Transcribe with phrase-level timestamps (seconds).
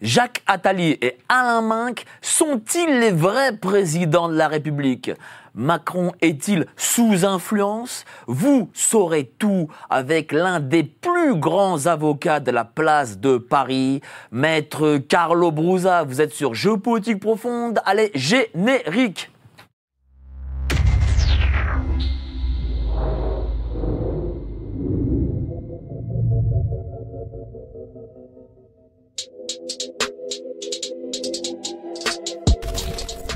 [0.00, 5.10] Jacques Attali et Alain Minck sont-ils les vrais présidents de la République?
[5.54, 8.04] Macron est-il sous influence?
[8.28, 14.98] Vous saurez tout avec l'un des plus grands avocats de la place de Paris, maître
[14.98, 16.04] Carlo Brusa.
[16.04, 17.80] Vous êtes sur Géopolitique Profonde.
[17.84, 19.32] Allez, générique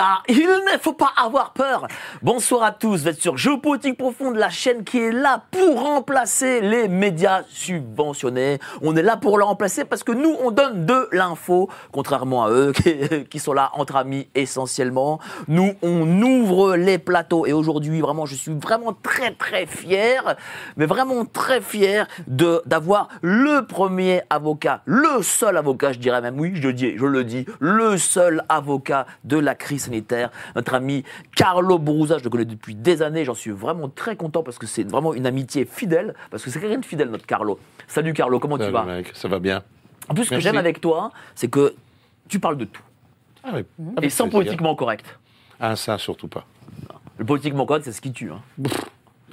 [0.00, 1.88] Il y a, il ne faut pas avoir peur.
[2.22, 6.60] Bonsoir à tous, vous êtes sur Géopolitique Profonde, la chaîne qui est là pour remplacer
[6.60, 8.58] les médias subventionnés.
[8.80, 12.50] On est là pour le remplacer parce que nous, on donne de l'info, contrairement à
[12.50, 15.18] eux qui, qui sont là entre amis essentiellement.
[15.48, 20.36] Nous, on ouvre les plateaux et aujourd'hui, vraiment, je suis vraiment très très fier,
[20.76, 26.38] mais vraiment très fier de d'avoir le premier avocat, le seul avocat, je dirais même,
[26.38, 30.19] oui, je dis, je le dis, le seul avocat de la crise sanitaire,
[30.54, 31.04] notre ami
[31.36, 34.66] Carlo Brusa, je le connais depuis des années, j'en suis vraiment très content parce que
[34.66, 37.58] c'est vraiment une amitié fidèle, parce que c'est quelqu'un de fidèle, notre Carlo.
[37.86, 39.62] Salut Carlo, comment tu vas mec, ça va bien.
[40.08, 41.74] En plus, ce que j'aime avec toi, c'est que
[42.28, 42.82] tu parles de tout,
[43.44, 43.64] Ah oui,
[44.02, 45.18] et sans politiquement correct.
[45.58, 46.46] Ah, ça, surtout pas.
[47.18, 48.30] Le politiquement correct, c'est ce qui tue.
[48.30, 48.40] hein.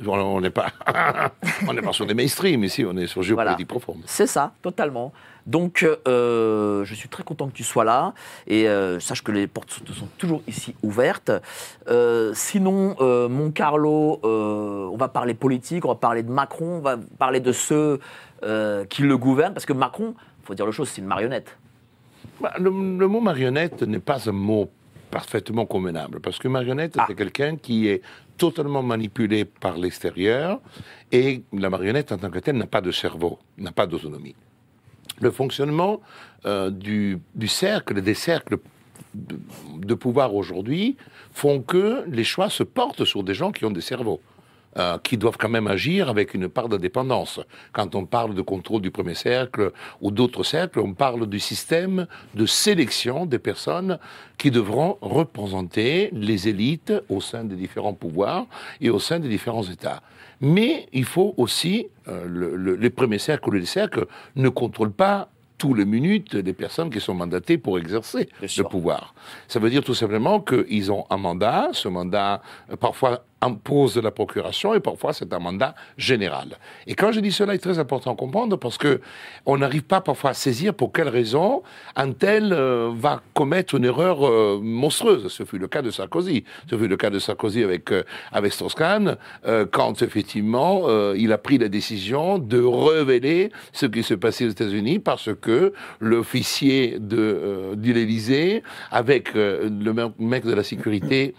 [0.05, 0.67] On n'est pas,
[1.67, 4.01] on n'est pas sur des mainstream ici, on est sur géopolitique profonde.
[4.05, 5.11] C'est ça, totalement.
[5.47, 8.13] Donc, euh, je suis très content que tu sois là.
[8.45, 11.31] Et euh, sache que les portes sont, sont toujours ici ouvertes.
[11.87, 16.81] Euh, sinon, euh, mon Carlo, on va parler politique, on va parler de Macron, on
[16.81, 17.99] va parler de ceux
[18.89, 19.53] qui le gouvernent.
[19.53, 20.13] Parce que Macron,
[20.43, 21.57] il faut dire le chose, c'est une marionnette.
[22.39, 24.69] Bah, le, le mot marionnette n'est pas un mot
[25.09, 27.05] parfaitement convenable, parce que marionnette, Ah.
[27.07, 28.01] c'est quelqu'un qui est
[28.37, 30.59] totalement manipulé par l'extérieur,
[31.11, 34.35] et la marionnette en tant que telle n'a pas de cerveau, n'a pas d'autonomie.
[35.19, 36.01] Le fonctionnement
[36.45, 38.57] euh, du, cercle, des cercles
[39.13, 40.97] de, pouvoir aujourd'hui,
[41.33, 44.21] font que les choix se portent sur des gens qui ont des cerveaux.
[44.77, 47.39] euh, qui doivent quand même agir avec une part de dépendance.
[47.71, 52.05] Quand on parle de contrôle du premier cercle ou d'autres cercles, on parle du système
[52.35, 53.97] de sélection des personnes
[54.37, 58.45] qui devront représenter les élites au sein des différents pouvoirs
[58.79, 60.03] et au sein des différents États.
[60.41, 64.05] Mais il faut aussi, euh, le- le- les premiers cercles ou les cercles
[64.35, 68.47] ne contrôlent pas tous les minutes les personnes qui sont mandatées pour exercer Bien le
[68.47, 68.69] sûr.
[68.69, 69.15] pouvoir.
[69.47, 74.11] Ça veut dire tout simplement qu'ils ont un mandat, ce mandat euh, parfois impose la
[74.11, 76.49] procuration et parfois c'est un mandat général.
[76.89, 78.93] Et quand je dis cela, il est très important à comprendre parce que
[79.45, 81.63] on n'arrive pas parfois à saisir pour quelle raison
[81.95, 85.25] un tel euh, va commettre une erreur euh, monstrueuse.
[85.37, 86.43] Ce fut le cas de Sarkozy.
[86.69, 89.17] Ce fut le cas de Sarkozy avec euh, avec Strauss-Kahn
[89.71, 90.73] quand effectivement
[91.23, 95.73] il a pris la décision de révéler ce qui se passait aux États-Unis parce que
[95.99, 101.35] l'officier de de l'Élysée avec le me- mec de la sécurité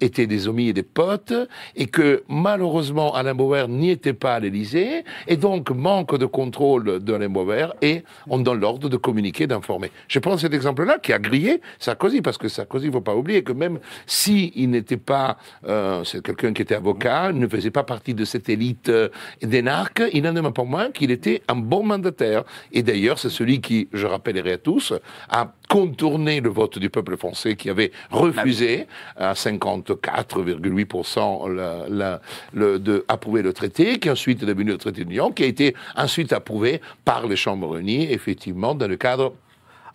[0.00, 1.34] étaient des amis et des potes
[1.76, 7.00] et que malheureusement Alain Bauer n'y était pas à l'Élysée et donc manque de contrôle
[7.00, 9.90] d'Alain Bauer et on donne l'ordre de communiquer, d'informer.
[10.08, 13.14] Je prends cet exemple-là qui a grillé Sarkozy parce que Sarkozy, il ne faut pas
[13.14, 15.36] oublier que même si il n'était pas,
[15.66, 19.08] euh, c'est quelqu'un qui était avocat, ne faisait pas partie de cette élite euh,
[19.42, 22.44] d'énarques, il n'en est pas moins qu'il était un bon mandataire.
[22.72, 24.92] Et d'ailleurs, c'est celui qui, je rappellerai à tous,
[25.28, 28.86] a contourné le vote du peuple français qui avait refusé
[29.16, 32.20] à 54,8% la- la-
[32.52, 35.46] le- de approuver le traité, qui ensuite est devenu le traité de Lyon, qui a
[35.46, 39.32] été ensuite approuvé par les chambres réunies, effectivement, dans le cadre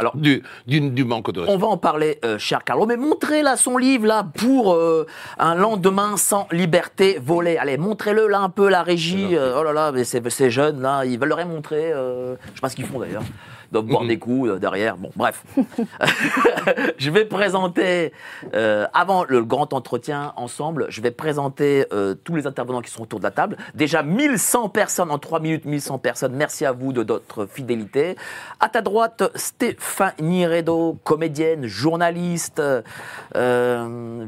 [0.02, 1.58] Alors, du, du, du manque de On respect.
[1.60, 5.06] va en parler, euh, cher Carlo, mais montrez là son livre là pour euh,
[5.38, 7.58] un lendemain sans liberté volée.
[7.58, 9.36] Allez, montrez-le là un peu la régie.
[9.36, 11.92] euh, oh là là, mais ces jeunes là, ils veulent le montrer.
[11.94, 13.24] je sais pas ce qu'ils font d'ailleurs.
[13.72, 14.98] Doivent boire des coups euh, derrière.
[14.98, 15.44] Bon, bref.
[16.98, 18.12] je vais présenter,
[18.56, 23.04] euh, avant le grand entretien ensemble, je vais présenter euh, tous les intervenants qui sont
[23.04, 23.58] autour de la table.
[23.76, 26.34] Déjà 1100 personnes en 3 minutes, 1100 personnes.
[26.36, 28.16] Merci à vous de votre fidélité.
[28.60, 29.80] À ta droite, Stéphane
[30.10, 32.62] Stéphanie Redo, comédienne, journaliste,
[33.36, 34.26] euh,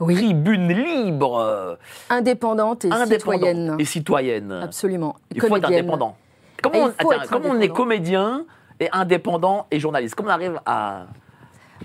[0.00, 0.14] Oui.
[0.16, 1.78] tribune libre,
[2.08, 3.76] Indépendante et indépendante citoyenne.
[3.78, 4.52] et citoyenne.
[4.52, 5.16] Absolument.
[5.34, 5.80] Il faut être Comédienne.
[5.84, 6.16] indépendant.
[6.60, 8.44] Et Comment, on, faut attends, être comment on est comédien
[8.78, 10.14] et indépendant et journaliste?
[10.14, 11.06] Comment on arrive à,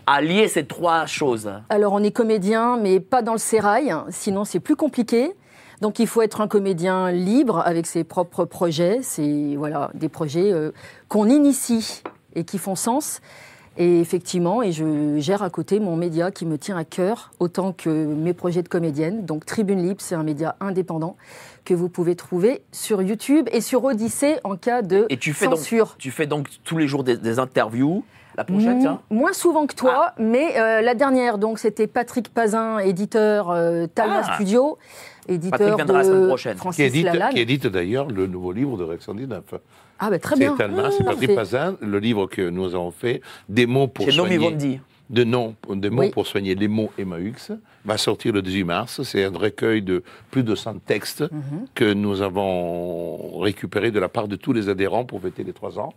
[0.05, 1.49] à lier ces trois choses?
[1.69, 5.33] Alors, on est comédien, mais pas dans le sérail, sinon c'est plus compliqué.
[5.79, 8.99] Donc, il faut être un comédien libre avec ses propres projets.
[9.01, 10.71] C'est voilà, des projets euh,
[11.07, 13.21] qu'on initie et qui font sens.
[13.77, 17.73] Et effectivement, et je gère à côté mon média qui me tient à cœur, autant
[17.73, 19.25] que mes projets de comédienne.
[19.25, 21.17] Donc, Tribune Libre, c'est un média indépendant
[21.65, 25.47] que vous pouvez trouver sur YouTube et sur Odyssée en cas de Et tu fais,
[25.47, 25.95] donc, censure.
[25.97, 28.03] tu fais donc tous les jours des, des interviews.
[28.37, 30.15] La prochaine, tiens Moins souvent que toi, Ah.
[30.19, 34.35] mais euh, la dernière, donc c'était Patrick Pazin, éditeur euh, Talma Ah.
[34.35, 34.77] Studio,
[35.29, 36.53] éditeur Patrick viendra la semaine de prochaine.
[36.53, 37.33] Qui Francis édite, Lalanne.
[37.33, 39.41] qui édite d'ailleurs le nouveau livre de Rex 119.
[39.99, 40.55] Ah bah très C'est bien.
[40.57, 40.67] C'est Ah,
[41.05, 41.35] Patrick parfait.
[41.35, 44.81] Pazin, le livre que nous avons fait, Des mots pour Chez Nomi soigner.
[45.09, 46.09] De noms, des mots Oui.
[46.09, 47.51] pour soigner les mots Emmaüx,
[47.85, 49.03] va sortir le 18 mars.
[49.03, 51.67] C'est un recueil de plus de 100 textes Mhm.
[51.75, 55.77] que nous avons récupérés de la part de tous les adhérents pour fêter les trois
[55.79, 55.93] ans.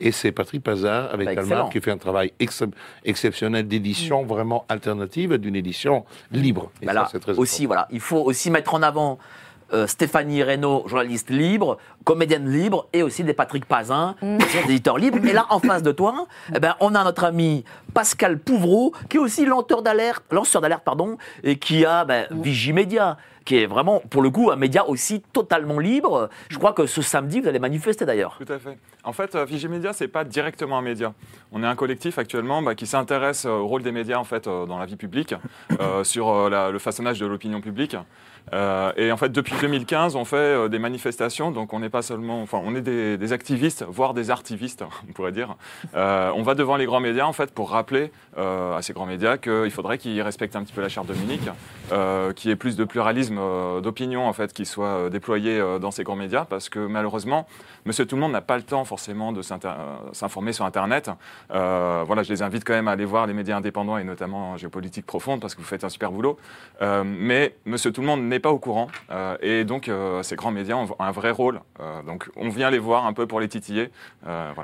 [0.00, 2.64] Et c'est Patrick Pazin avec Bah, qui fait un travail ex-
[3.04, 6.70] exceptionnel d'édition vraiment alternative, d'une édition libre.
[6.80, 9.18] Et Bah ça, là, c'est très aussi, voilà, il faut aussi mettre en avant
[9.72, 14.38] euh, Stéphanie Reynaud, journaliste libre, comédienne libre, et aussi des Patrick Pazin, Mm.
[14.38, 15.18] qui sont des éditeurs libres.
[15.26, 17.64] Et là, en face de toi, eh ben, on a notre ami
[17.94, 22.42] Pascal Pouvreau, qui est aussi lanceur d'alerte, lanceur d'alerte, pardon, et qui a ben, Mm.
[22.42, 26.28] Vigimédia, qui est vraiment, pour le coup, un média aussi totalement libre.
[26.48, 28.38] Je crois que ce samedi, vous allez manifester d'ailleurs.
[28.44, 28.78] Tout à fait.
[29.02, 31.12] En fait, euh, Vigimédia, c'est pas directement un média.
[31.50, 34.44] On est un collectif actuellement bah, qui s'intéresse euh, au rôle des médias en fait
[34.44, 35.34] dans la vie publique,
[35.80, 37.96] euh, sur la- le façonnage de l'opinion publique.
[38.52, 41.50] Euh, et en fait, depuis 2015, on fait euh, des manifestations.
[41.50, 45.32] Donc, on n'est pas seulement, enfin, on est des, activistes, voire des artivistes, on pourrait
[45.32, 45.56] dire.
[45.94, 49.36] Euh, on va devant les grands médias en fait pour rappeler à ces grands médias
[49.36, 51.42] qu'il faudrait qu'ils respectent un petit peu la charte de Munich,
[51.92, 55.60] euh, qu'il y ait plus de pluralisme euh, d'opinion en fait qui soit euh, déployé
[55.60, 57.46] euh, dans ces grands médias, parce que malheureusement,
[57.84, 61.10] Monsieur Tout le Monde n'a pas le temps forcément de euh, s'informer sur Internet.
[61.50, 65.06] Voilà, je les invite quand même à aller voir les médias indépendants et notamment Géopolitique
[65.06, 66.38] Profonde parce que vous faites un super boulot.
[67.04, 68.88] Mais Monsieur Tout le Monde n'est pas au courant
[69.40, 69.90] et donc
[70.22, 71.60] ces grands médias ont un vrai rôle.
[72.06, 73.90] Donc on vient les voir un peu pour les titiller.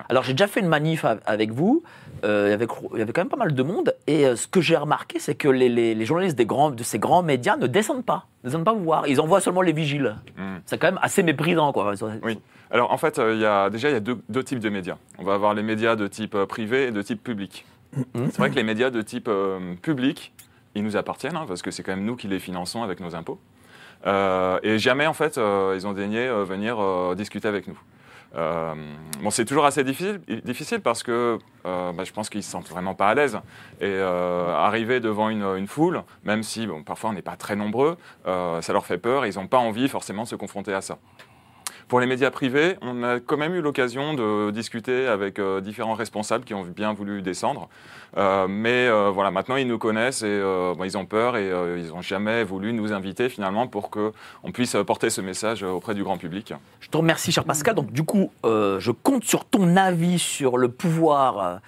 [0.09, 1.83] Alors j'ai déjà fait une manif avec vous,
[2.23, 5.35] il y avait quand même pas mal de monde, et ce que j'ai remarqué, c'est
[5.35, 8.49] que les, les- les journalistes des grands, de ces grands médias ne descendent pas, ne
[8.49, 10.17] descendent pas vous voir, ils envoient seulement les vigiles.
[10.37, 10.57] Mm.
[10.67, 11.93] C'est quand même assez méprisant, quoi.
[12.23, 12.41] Oui.
[12.71, 14.69] Alors en fait, euh, il y a, déjà, il y a deux, deux types de
[14.69, 14.97] médias.
[15.19, 17.65] On va avoir les médias de type euh, privé et de type public.
[18.15, 20.33] C'est vrai que les médias de type euh, public,
[20.75, 23.15] ils nous appartiennent, hein, parce que c'est quand même nous qui les finançons avec nos
[23.15, 23.39] impôts.
[24.07, 26.79] Euh, et jamais, en fait, euh, ils ont daigné venir
[27.17, 27.79] discuter avec nous.
[28.35, 28.75] Euh,
[29.23, 32.69] bon, c'est toujours assez difficile, difficile parce que euh, bah, je pense qu'ils se sentent
[32.69, 33.37] vraiment pas à l'aise.
[33.81, 37.57] Et euh, arriver devant une, une foule, même si bon, parfois on n'est pas très
[37.57, 39.27] nombreux, ça leur fait peur.
[39.27, 40.99] Ils n'ont pas envie forcément de se confronter à ça.
[41.89, 45.95] Pour les médias privés, on a quand même eu l'occasion de discuter avec euh, différents
[45.95, 47.71] responsables qui ont bien voulu descendre.
[48.19, 50.39] Euh, mais euh, voilà, maintenant ils nous connaissent et
[50.77, 54.13] bon, ils ont peur et ils n'ont jamais voulu nous inviter finalement pour qu'on
[54.53, 56.53] puisse porter ce message auprès du grand public.
[56.81, 57.75] Je te remercie, cher Pascal.
[57.75, 61.61] Donc, du coup, je compte sur ton avis sur le pouvoir.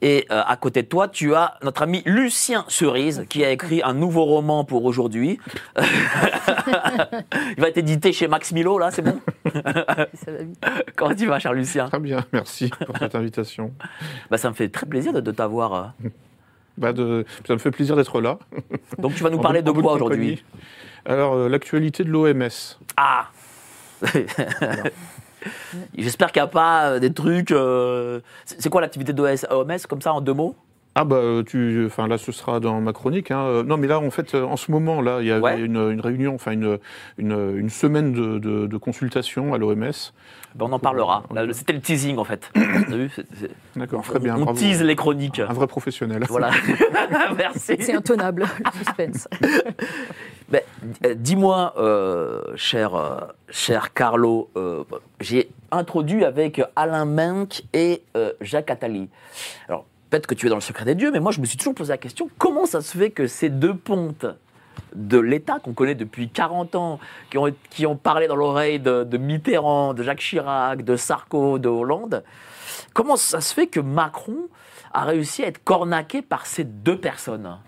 [0.00, 3.82] Et euh, à côté de toi, tu as notre ami Lucien Cerise qui a écrit
[3.82, 5.38] un nouveau roman pour aujourd'hui.
[7.56, 9.20] Il va être édité chez Max Milo, là, c'est bon.
[10.96, 11.88] Comment tu vas, cher Lucien?
[11.88, 13.72] Très bien, merci pour cette invitation.
[14.30, 15.74] bah, Ça me fait très plaisir de, de t'avoir.
[16.04, 16.08] euh.
[16.78, 18.38] Bah de, ça me fait plaisir d'être là.
[18.98, 20.44] Donc, tu vas nous parler de quoi aujourd'hui?
[21.04, 22.48] Alors, euh, l'actualité de l'OMS.
[22.96, 23.26] Ah
[25.96, 27.50] J'espère qu'il n'y a pas euh, des trucs.
[27.50, 30.54] euh, C'est c'est quoi l'activité d'OMS, comme ça, en deux mots?
[31.00, 33.30] Ah bah euh, tu, enfin là ce sera dans ma chronique.
[33.30, 33.44] hein.
[33.46, 35.60] Euh, Non mais là en fait euh, en ce moment là il y avait Ouais.
[35.60, 36.78] une, une réunion, enfin une,
[37.18, 39.92] une, une semaine de, de, de consultation à l'OMS.
[40.56, 41.22] Ben, On en parlera.
[41.52, 42.50] C'était le teasing, en fait.
[43.76, 44.34] D'accord, très bien.
[44.36, 44.58] on bravo.
[44.58, 45.38] tease les chroniques.
[45.40, 46.24] Un vrai professionnel.
[46.28, 46.50] Voilà.
[47.36, 47.76] Merci.
[47.78, 49.28] C'est intenable, le suspense.
[50.50, 50.62] Ben,
[51.16, 53.18] Dis-moi, euh, cher, euh,
[53.50, 54.82] cher Carlo, euh,
[55.20, 59.10] j'ai introduit avec Alain Menck et euh, Jacques Attali.
[59.68, 61.56] Alors, peut-être que tu es dans le secret des dieux, mais moi, je me suis
[61.56, 64.26] toujours posé la question comment ça se fait que ces deux pontes
[64.94, 67.00] de l'État qu'on connaît depuis 40 ans,
[67.30, 72.24] qui ont, parlé dans l'oreille de, de Mitterrand, de Jacques Chirac, de Sarko, de Hollande,
[72.94, 74.48] comment ça se fait que Macron
[74.92, 77.58] a réussi à être cornaqué par ces deux personnes?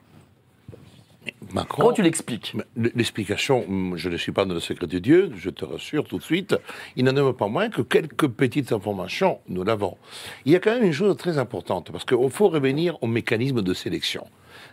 [1.52, 1.82] Macron.
[1.82, 2.54] Comment tu l'expliques?
[2.76, 6.18] L'explication, hum, je ne suis pas dans le secret de Dieu, je te rassure tout
[6.18, 6.56] de suite.
[6.97, 9.97] Il n'en demeure pas moins que quelques petites informations, nous l'avons.
[10.44, 13.62] Il y a quand même une chose très importante, parce qu'il faut revenir au mécanisme
[13.62, 14.26] de sélection.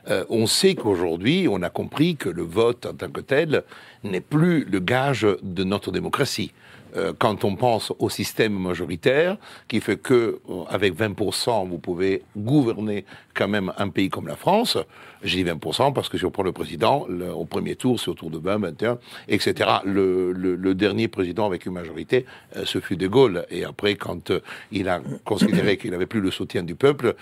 [0.10, 3.64] Euh, on sait qu'aujourd'hui, on a compris que le vote en tant que tel
[4.04, 6.52] n'est plus le gage de notre démocratie.
[6.96, 12.24] Euh, quand on pense au système majoritaire, qui fait que euh, avec 20%, vous pouvez
[12.36, 14.78] gouverner quand même un pays comme la France.
[15.24, 18.10] J'ai dit 20% parce que si on prend le président, le- au premier tour, c'est
[18.10, 19.70] autour de 20, 21, etc.
[19.84, 22.26] Le, le- le dernier président avec une majorité,
[22.56, 23.46] euh, ce fut De Gaulle.
[23.50, 24.40] Et après, quand euh,
[24.72, 27.16] il a considéré qu'il n'avait plus le soutien du peuple,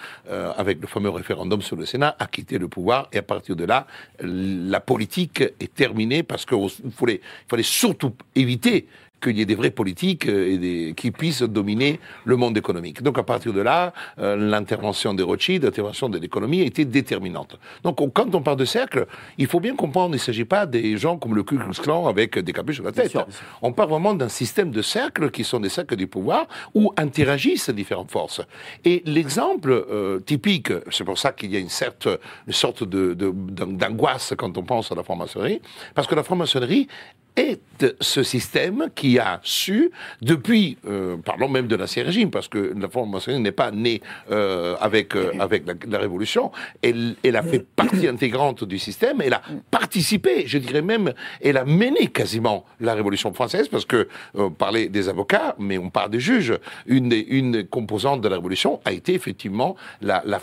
[0.57, 3.07] avec le fameux référendum sur le Sénat, a quitté le pouvoir.
[3.13, 3.87] Et à partir de là,
[4.21, 6.57] la politique est terminée parce qu'il
[6.91, 8.87] fallait, fallait surtout éviter
[9.21, 13.01] qu'il y ait des vrais politiques euh, et des, qui puissent dominer le monde économique.
[13.01, 17.57] Donc à partir de là, euh, l'intervention des Rothschild, l'intervention de l'économie a été déterminante.
[17.83, 19.07] Donc on- quand on parle de cercle,
[19.37, 22.07] il faut bien comprendre, il ne s'agit pas des gens comme le Ku Klux Klan
[22.07, 23.11] avec des capuches sur la tête.
[23.11, 23.45] sûr, bien sûr.
[23.61, 27.69] On parle vraiment d'un système de cercles qui sont des cercles du pouvoir où interagissent
[27.69, 28.41] différentes forces.
[28.83, 32.07] Et l'exemple euh, typique, c'est pour ça qu'il y a une, certes,
[32.47, 35.61] une sorte de, de- d'angoisse quand on pense à la franc-maçonnerie,
[35.93, 36.87] parce que la franc-maçonnerie
[37.35, 37.59] est
[37.99, 42.87] ce système qui a su, depuis, euh, parlons même de l'ancien régime, parce que la
[42.87, 44.01] franc-maçonnerie n'est pas née
[44.31, 46.51] euh, avec, euh, avec la, Révolution,
[46.81, 51.57] elle, elle a fait partie intégrante du système, elle a participé, je dirais même, elle
[51.57, 55.89] a mené quasiment la Révolution française, parce que euh, on parlait des avocats, mais on
[55.89, 56.57] parle des juges.
[56.85, 60.39] Une, une composante de la Révolution a été effectivement la, la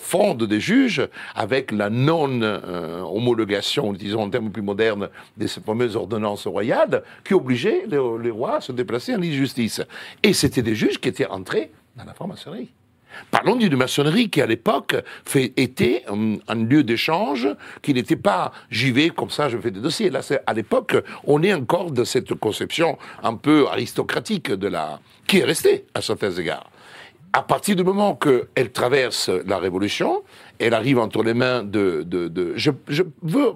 [0.46, 6.81] des juges, avec la non-homologation, disons en termes plus modernes, de ces fameuses ordonnances royales,
[7.24, 9.82] qui obligeaient les, rois à se déplacer en lit de justice.
[10.22, 12.72] Et c'était des juges qui étaient entrés dans la franc-maçonnerie.
[13.30, 14.96] Parlons d'une maçonnerie qui, à l'époque,
[15.34, 17.48] était hum, un lieu d'échange,
[17.82, 20.08] qui n'était pas j'y vais comme ça, je fais des dossiers.
[20.10, 25.38] Là, à l'époque, on est encore de cette conception un peu aristocratique de la, qui
[25.38, 26.70] est restée à certains égards.
[27.34, 30.22] À partir du moment qu'elle traverse la Révolution,
[30.58, 32.02] elle arrive entre les mains de...
[32.06, 33.52] de, de- je, je veux...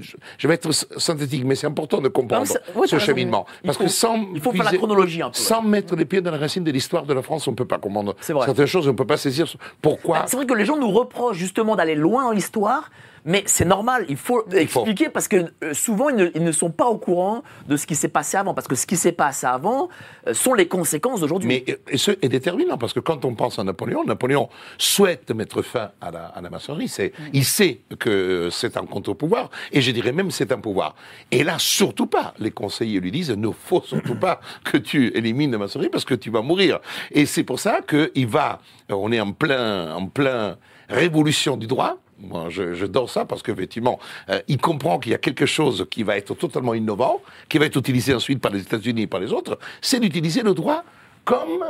[0.00, 2.98] Je, je vais être synthétique, mais c'est important de comprendre Non, ce raison.
[2.98, 3.46] cheminement.
[3.62, 4.16] Il Parce faut- que sans...
[4.34, 6.72] il faut faire la chronologie un peu, Sans mettre les pieds dans la racine de
[6.72, 9.16] l'histoire de la France, on ne peut pas comprendre certaines choses, on ne peut pas
[9.16, 9.46] saisir
[9.80, 10.18] pourquoi...
[10.18, 12.90] Bah, C'est vrai que les gens nous reprochent justement d'aller loin dans l'histoire,
[13.24, 16.70] mais c'est normal, il faut expliquer parce que euh, souvent ils ne, ils ne sont
[16.70, 19.46] pas au courant de ce qui s'est passé avant, parce que ce qui s'est passé
[19.46, 19.88] avant
[20.26, 21.48] euh, sont les conséquences d'aujourd'hui.
[21.48, 25.30] Mais euh, et ce est déterminant parce que quand on pense à Napoléon, Napoléon souhaite
[25.30, 26.88] mettre fin à la, à la maçonnerie.
[26.88, 30.94] C'est, il sait que c'est un contre-pouvoir et je dirais même c'est un pouvoir.
[31.30, 32.34] Et là, surtout pas.
[32.38, 36.14] Les conseillers lui disent ne faut surtout pas que tu élimines la maçonnerie parce que
[36.14, 36.80] tu vas mourir.
[37.10, 38.60] Et c'est pour ça qu'il va.
[38.90, 40.56] On est en plein, en plein
[40.88, 41.98] révolution du droit.
[42.24, 45.86] Moi, je, je dors ça parce qu'effectivement, euh, il comprend qu'il y a quelque chose
[45.90, 49.20] qui va être totalement innovant, qui va être utilisé ensuite par les États-Unis et par
[49.20, 50.84] les autres, c'est d'utiliser le droit
[51.24, 51.64] comme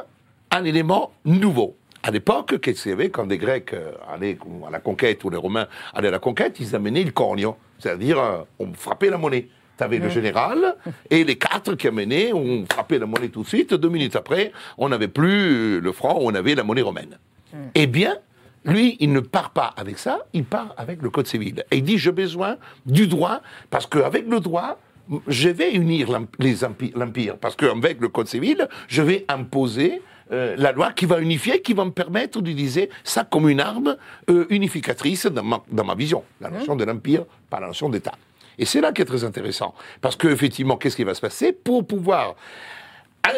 [0.50, 1.76] un élément nouveau.
[2.02, 5.30] À l'époque, qu'est-ce qu'il y avait quand des Grecs euh, allaient à la conquête ou
[5.30, 9.18] les Romains allaient à la conquête, ils amenaient le cornio, c'est-à-dire euh, on frappait la
[9.18, 9.49] monnaie.
[9.76, 10.76] Tu avais le général
[11.11, 13.75] et les quatre qui amenaient, on frappait la monnaie tout de suite.
[13.75, 17.18] Deux minutes après, on n'avait plus le franc, on avait la monnaie romaine.
[17.75, 18.16] Eh bien,
[18.64, 21.64] lui, il ne part pas avec ça, il part avec le code civil.
[21.71, 22.56] Et il dit, j'ai besoin
[22.87, 23.40] du droit,
[23.71, 24.78] parce qu'avec le droit,
[25.28, 26.09] je vais unir
[26.94, 27.37] l'empire.
[27.38, 30.00] Parce qu'avec le code civil, je vais imposer
[30.33, 33.97] euh, la loi qui va unifier, qui va me permettre d'utiliser ça comme une arme
[34.30, 36.25] euh, unificatrice dans ma, dans ma vision.
[36.40, 38.14] La notion de l'empire par la notion d'État.
[38.59, 39.75] Et c'est là qui est très intéressant.
[40.00, 41.52] Parce qu'effectivement, qu'est-ce qui va se passer?
[41.52, 42.35] Pour pouvoir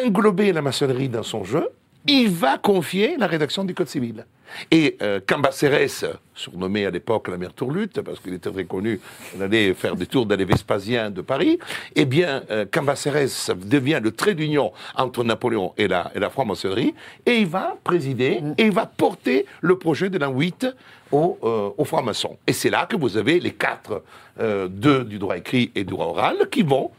[0.05, 1.69] englober la maçonnerie dans son jeu,
[2.05, 4.25] il va confier la rédaction du Code civil.
[4.71, 8.99] Et euh, Cambacérès, surnommé à l'époque la mère Tourlute, parce qu'il était très connu,
[9.35, 11.59] il allait faire des tours dans les Vespasiens de Paris,
[11.95, 16.93] eh bien, euh, Cambacérès devient le trait d'union entre Napoléon et la, et la franc-maçonnerie,
[17.25, 20.67] et il va présider, et il va porter le projet de l'an 8
[21.11, 22.37] aux, euh, aux francs-maçons.
[22.47, 24.03] Et c'est là que vous avez les quatre,
[24.39, 26.91] euh, deux du droit écrit et du droit oral, qui vont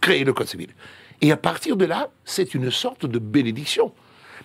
[0.00, 0.68] créer le Code civil.
[1.20, 3.92] Et à partir de là, c'est une sorte de bénédiction.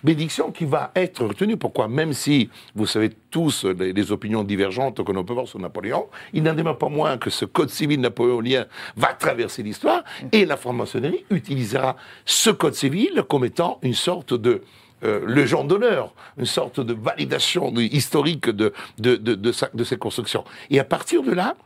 [0.04, 1.56] Bénédiction qui va être retenue.
[1.56, 1.88] Pourquoi?
[1.88, 6.42] Même si vous savez tous les, opinions divergentes que l'on peut voir sur Napoléon, il
[6.42, 8.66] n'en demeure pas moins que ce code civil napoléonien
[8.96, 14.62] va traverser l'histoire et la franc-maçonnerie utilisera ce code civil comme étant une sorte de
[15.04, 20.44] euh, légende d'honneur, une sorte de validation historique de, de, de, de, de constructions.
[20.70, 21.56] Et à partir de là,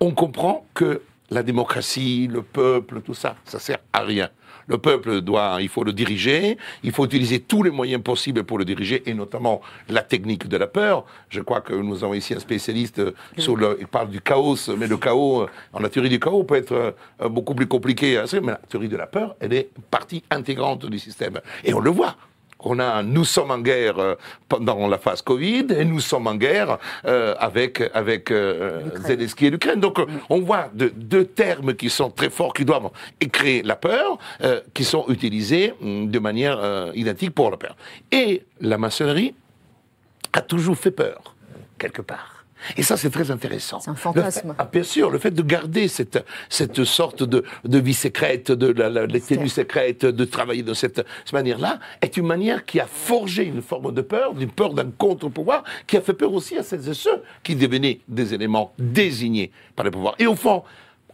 [0.00, 4.30] on comprend que la démocratie, le peuple, tout ça, ça sert à rien.
[4.68, 8.58] Le peuple doit, il faut le diriger, il faut utiliser tous les moyens possibles pour
[8.58, 11.04] le diriger, et notamment la technique de la peur.
[11.30, 13.02] Je crois que nous avons ici un spécialiste
[13.38, 16.56] sur le, il parle du chaos, mais le chaos, en la théorie du chaos peut
[16.56, 20.86] être euh, beaucoup plus compliqué, mais la théorie de la peur, elle est partie intégrante
[20.86, 21.40] du système.
[21.64, 22.16] Et on le voit.
[22.60, 24.14] On a, nous sommes en guerre euh,
[24.48, 29.50] pendant la phase Covid et nous sommes en guerre euh, avec avec euh, Zelensky et
[29.50, 29.78] l'Ukraine.
[29.78, 32.90] Donc euh, on voit de- deux termes qui sont très forts, qui doivent
[33.32, 37.76] créer la peur, euh, qui sont utilisés hum, de manière euh, identique pour la peur.
[38.10, 39.34] Et la maçonnerie
[40.32, 41.34] a toujours fait peur
[41.78, 42.37] quelque part.
[42.76, 43.80] Et ça, c'est très intéressant.
[43.80, 44.54] C'est un fantasme.
[44.58, 48.66] ah, bien sûr, le fait de garder cette, cette sorte de, de vie secrète, de
[48.72, 52.80] la, la- les tenues secrètes, de travailler de cette, cette manière-là, est une manière qui
[52.80, 56.56] a forgé une forme de peur, d'une peur d'un contre-pouvoir, qui a fait peur aussi
[56.58, 60.14] à celles et ceux qui devenaient des éléments désignés par le pouvoir.
[60.18, 60.64] Et au fond,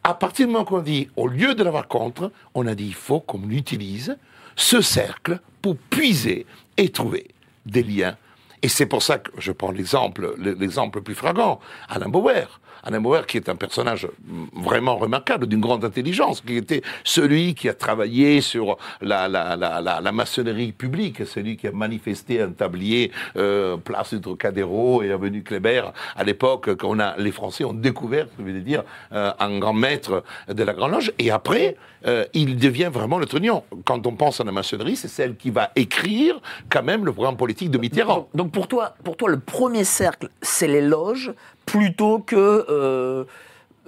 [0.02, 2.94] à partir du moment qu'on dit, au lieu de l'avoir contre, on a dit, il
[2.94, 4.16] faut qu'on utilise
[4.56, 6.46] ce cercle pour puiser
[6.76, 7.28] et trouver
[7.66, 8.16] des liens
[8.64, 12.60] et c'est pour ça que je prends l'exemple, l'exemple le plus flagrant, Alain Bauer.
[12.84, 14.06] Alain Bauer, qui est un personnage
[14.52, 19.80] vraiment remarquable, d'une grande intelligence, qui était celui qui a travaillé sur la, la, la,
[19.80, 25.42] la, maçonnerie publique, celui qui a manifesté un tablier euh, place du Trocadéro et avenue
[25.42, 25.82] Kléber
[26.16, 29.72] à l'époque quand on a, les Français ont découvert, je veux dire, euh, un grand
[29.72, 31.12] maître de la Grande Loge.
[31.18, 31.76] Et après,
[32.06, 33.64] euh, il devient vraiment le trognon.
[33.84, 37.36] Quand on pense à la maçonnerie, c'est celle qui va écrire quand même le programme
[37.36, 38.28] politique de Mitterrand.
[38.34, 41.32] Donc pour toi, pour toi, le premier cercle, c'est les loges
[41.66, 43.24] plutôt que euh,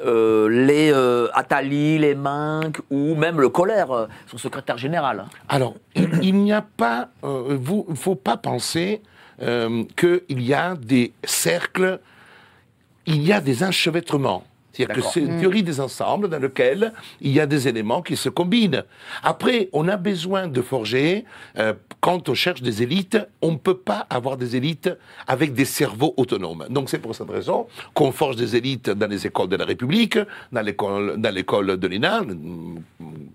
[0.04, 5.24] euh, les euh, Attali, les Minc ou même le Colère, euh, son secrétaire général.
[5.48, 9.00] Alors, il, n'y a pas, vous, faut pas penser
[9.38, 12.00] qu'il y a des cercles,
[13.06, 14.44] il y a des enchevêtrements.
[14.76, 18.16] C'est-à-dire que c'est une théorie des ensembles dans lequel il y a des éléments qui
[18.16, 18.84] se combinent.
[19.22, 21.24] Après, on a besoin de forger,
[21.58, 24.90] euh, quand on cherche des élites, on ne peut pas avoir des élites
[25.26, 26.66] avec des cerveaux autonomes.
[26.68, 30.18] Donc c'est pour cette raison qu'on forge des élites dans les écoles de la République,
[30.52, 32.22] dans l'école, dans l'école de l'ENA,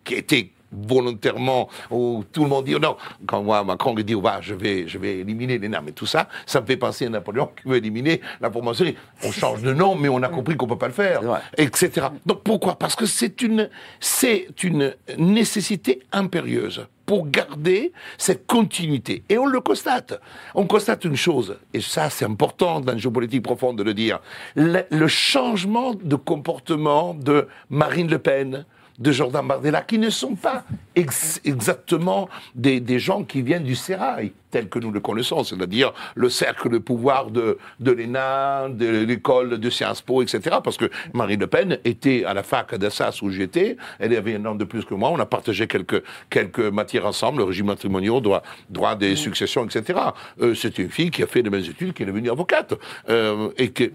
[0.03, 4.15] qui a été volontairement, où tout le monde dit, oh non, quand moi, Macron dit,
[4.15, 7.05] oh, bah, je vais, je vais éliminer l'ENA, mais tout ça, ça me fait penser
[7.05, 8.95] à Napoléon qui veut éliminer la franc-maçonnerie.
[9.23, 11.21] On change de nom, mais on a compris qu'on peut pas le faire,
[11.57, 12.07] etc.
[12.25, 12.75] Donc pourquoi?
[12.75, 19.23] Parce que c'est une, c'est une nécessité impérieuse pour garder cette continuité.
[19.27, 20.21] Et on le constate.
[20.55, 24.19] On constate une chose, et ça c'est important dans la géopolitique profonde de le dire,
[24.55, 28.65] le, le changement de comportement de Marine Le Pen,
[29.01, 30.63] de Jordan Bardella, qui ne sont pas
[30.95, 35.91] ex- exactement des, des gens qui viennent du sérail, tel que nous le connaissons, c'est-à-dire
[36.15, 40.57] le cercle de pouvoir de, de l'ENA, de l'école de Sciences Po, etc.
[40.63, 44.45] Parce que Marine Le Pen était à la fac d'Assas où j'étais, elle avait un
[44.45, 48.21] an de plus que moi, on a partagé quelques, quelques matières ensemble, le régime matrimonial,
[48.21, 49.99] droit, droit des successions, etc.
[50.41, 52.75] Euh, c'est une fille qui a fait les mêmes études, qui est devenue avocate,
[53.09, 53.85] euh, et que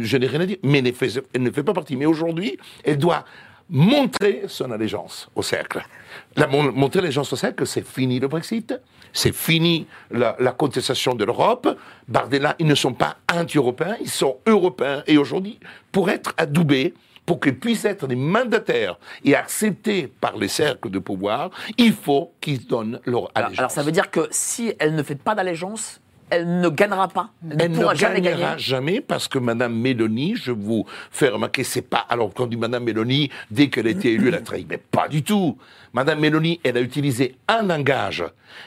[0.00, 1.96] je n'ai rien à dire, mais elle ne fait, elle ne fait pas partie.
[1.96, 3.24] Mais aujourd'hui, elle doit
[3.70, 5.84] montrer son allégeance au cercle.
[6.36, 8.74] La, mon- montrer l'allégeance au cercle, c'est fini le Brexit,
[9.12, 11.68] c'est fini la, la contestation de l'Europe.
[12.08, 15.02] Bardella, ils ne sont pas anti-européens, ils sont européens.
[15.06, 15.58] Et aujourd'hui,
[15.92, 16.94] pour être adoubés,
[17.26, 22.32] pour qu'ils puissent être des mandataires et acceptés par les cercles de pouvoir, il faut
[22.40, 23.58] qu'ils donnent leur Alors, allégeance.
[23.58, 26.00] alors, ça veut dire que si elle ne fait pas d'allégeance,
[26.34, 27.30] elle ne gagnera pas.
[27.50, 28.58] Elle, Elle ne ne pourra jamais gagnera gagner.
[28.62, 32.04] jamais parce que Madame Mélanie, je vous fais remarquer, c'est pas.
[32.08, 34.66] Alors, quand on dit Madame Mélanie, dès qu'elle a été élue, elle a trahi.
[34.68, 35.56] Mais pas du tout.
[35.94, 38.24] Madame Mélanie, elle a utilisé un langage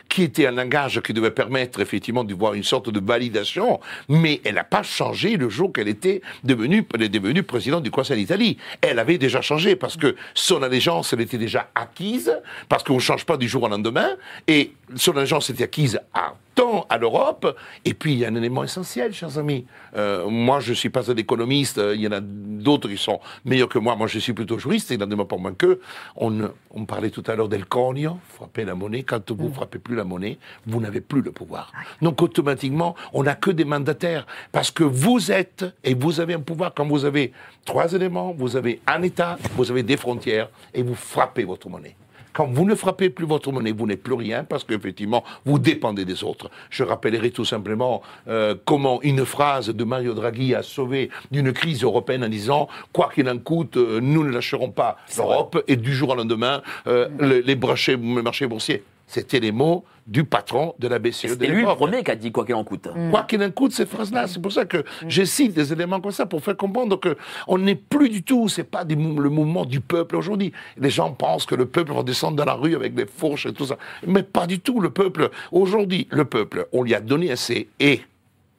[0.07, 4.41] qui était un langage qui devait permettre effectivement de voir une sorte de validation, mais
[4.45, 8.57] elle n'a pas changé le jour qu'elle était devenue, est devenue présidente du Conseil d'Italie.
[8.81, 12.33] Elle avait déjà changé parce que son allégeance, elle était déjà acquise,
[12.69, 14.09] parce qu'on ne change pas du jour au lendemain,
[14.47, 17.55] et son allégeance était acquise à temps à l'Europe.
[17.85, 19.65] Et puis, il y a un élément essentiel, chers amis.
[19.95, 21.77] Euh, moi, je ne suis pas un économiste.
[21.77, 23.95] euh, Il y en a d'autres qui sont meilleurs que moi.
[23.95, 24.89] Moi, je suis plutôt juriste.
[24.89, 25.79] Il n'en demeure pas moins que.
[26.15, 29.03] On, on parlait à l'heure del conio, frapper la monnaie.
[29.03, 31.71] Quand vous frappez plus la monnaie, vous n'avez plus le pouvoir.
[32.01, 34.25] Donc, automatiquement, on n'a que des mandataires.
[34.51, 37.31] Parce que vous êtes, et vous avez un pouvoir, quand vous avez
[37.65, 41.95] trois éléments, vous avez un État, vous avez des frontières, et vous frappez votre monnaie.
[42.37, 46.05] Quand vous ne frappez plus votre monnaie, vous n'êtes plus rien parce qu'effectivement, vous dépendez
[46.05, 46.51] des autres.
[46.69, 51.81] Je rappellerai tout simplement euh, comment une phrase de Mario Draghi a sauvé d'une crise
[51.81, 55.63] européenne en disant quoi qu'il en coûte, euh, nous ne lâcherons pas l'Europe.
[55.67, 60.23] Et du jour au lendemain, euh, le- les, les marchés boursiers C'était les mots du
[60.23, 62.63] patron de la BCE de C'était lui le premier qui a dit quoi qu'il en
[62.63, 62.87] coûte.
[63.09, 64.27] Quoi qu'il en coûte, ces phrases-là.
[64.27, 67.17] C'est pour ça que je cite des éléments comme ça pour faire comprendre que
[67.47, 70.51] on n'est plus du tout, c'est pas des le mouvement du peuple aujourd'hui.
[70.77, 73.53] Les gens pensent que le peuple va descendre dans la rue avec des fourches et
[73.53, 73.77] tout ça.
[74.05, 74.79] Mais pas du tout.
[74.79, 77.69] Le peuple, aujourd'hui, le peuple, on lui a donné assez.
[77.79, 78.01] Et,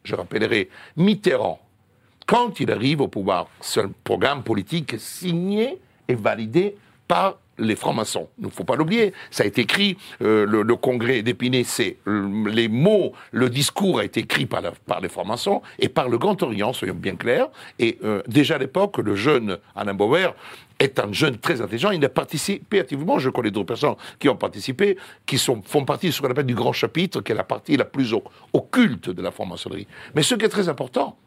[0.04, 1.60] je rappellerai, Mitterrand,
[2.26, 8.28] quand il arrive au pouvoir, c'est un programme politique signé et validé par les francs-maçons.
[8.38, 9.12] Il ne faut pas l'oublier.
[9.30, 14.04] Ça a été écrit, euh, le, congrès d'Épinay, c'est euh, les mots, le discours a
[14.04, 14.62] été écrit par,
[15.00, 17.48] les francs-maçons et par le Grand Orient, soyons bien clairs.
[17.78, 20.34] Et euh, déjà à l'époque, le jeune Alain Bauer
[20.78, 21.90] est un jeune très intelligent.
[21.90, 23.18] Il a participé activement.
[23.18, 26.46] Je connais d'autres personnes qui ont participé, qui sont, font partie de ce qu'on appelle
[26.46, 28.14] du grand chapitre, qui est la partie la plus
[28.52, 29.88] occulte de la franc-maçonnerie.
[30.14, 31.18] Mais ce qui est très important,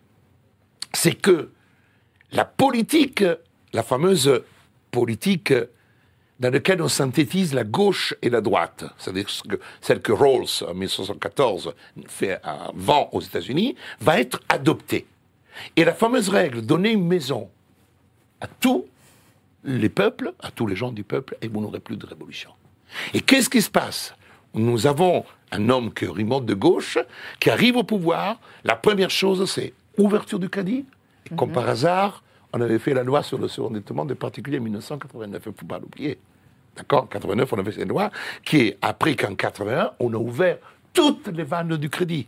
[0.94, 1.50] c'est que
[2.32, 3.24] la politique,
[3.74, 4.42] la fameuse
[4.92, 5.54] politique
[6.42, 10.48] dans laquelle on synthétise la gauche et la droite, c'est-à-dire ce que- celle que Rawls,
[10.68, 11.74] en 1914,
[12.08, 15.06] fait avant aux États-Unis, va être adoptée.
[15.76, 17.48] Et la fameuse règle, donner une maison
[18.42, 18.86] à tous
[19.64, 22.50] les peuples, à tous les gens du peuple, et vous n'aurez plus de révolution.
[23.14, 24.16] Et qu'est-ce qui se passe?
[24.56, 26.98] Nous avons un homme qui remonte de gauche,
[27.40, 28.40] qui arrive au pouvoir.
[28.64, 30.86] La première chose, c'est ouverture du crédit.
[31.30, 34.64] Et comme par hasard, on avait fait la loi sur le surendettement des particuliers en
[34.64, 36.18] 1989, il ne faut pas l'oublier.
[36.76, 37.04] D'accord?
[37.04, 38.12] En 89, on avait une loi
[38.46, 40.58] qui est, après qu'en 81, on a ouvert
[40.94, 42.28] toutes les vannes du crédit.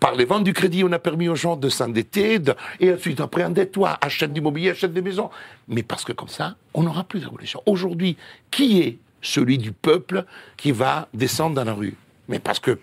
[0.00, 3.20] Par les ventes du crédit, on a permis aux gens de s'endetter, de- et ensuite,
[3.20, 5.30] après, endette-toi, achète du mobilier, achète des maisons.
[5.68, 7.62] Mais parce que comme ça, on n'aura plus de révolution.
[7.66, 8.16] Aujourd'hui,
[8.50, 10.24] qui est celui du peuple
[10.56, 11.94] qui va descendre dans la rue?
[12.30, 12.78] Mais parce que,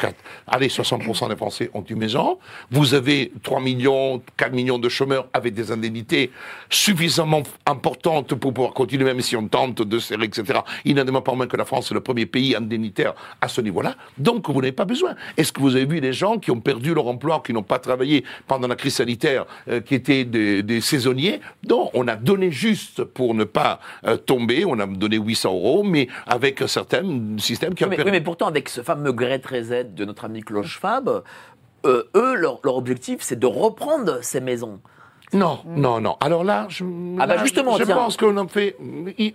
[0.45, 2.37] allez, 60% des Français ont une maison,
[2.69, 6.31] vous avez 3 millions, 4 millions de chômeurs avec des indemnités
[6.69, 10.59] suffisamment importantes pour pouvoir continuer, même si on tente de serrer, etc.
[10.83, 13.61] Il n'en demeure pas moins que la France est le premier pays indemnitaire à ce
[13.61, 13.95] niveau-là.
[14.17, 15.15] Donc, vous n'avez pas besoin.
[15.37, 17.79] Est-ce que vous avez vu des gens qui ont perdu leur emploi, qui n'ont pas
[17.79, 21.39] travaillé pendant la crise sanitaire, euh, qui étaient des, des saisonniers?
[21.69, 25.83] Non, on a donné juste pour ne pas euh, tomber, on a donné 800 euros,
[25.83, 27.03] mais avec un certain
[27.37, 28.11] système qui a mais, permis...
[28.11, 31.23] oui, mais pourtant, avec ce fameux Great Reset de notre ami Cloche Fab,
[31.85, 34.79] euh, eux, leur, leur objectif, c'est de reprendre ces maisons.
[35.33, 36.15] Non, non, non.
[36.21, 36.85] Alors là, je,
[37.19, 37.95] Ah bah là, justement, je tiens.
[37.95, 38.77] pense qu'on en fait.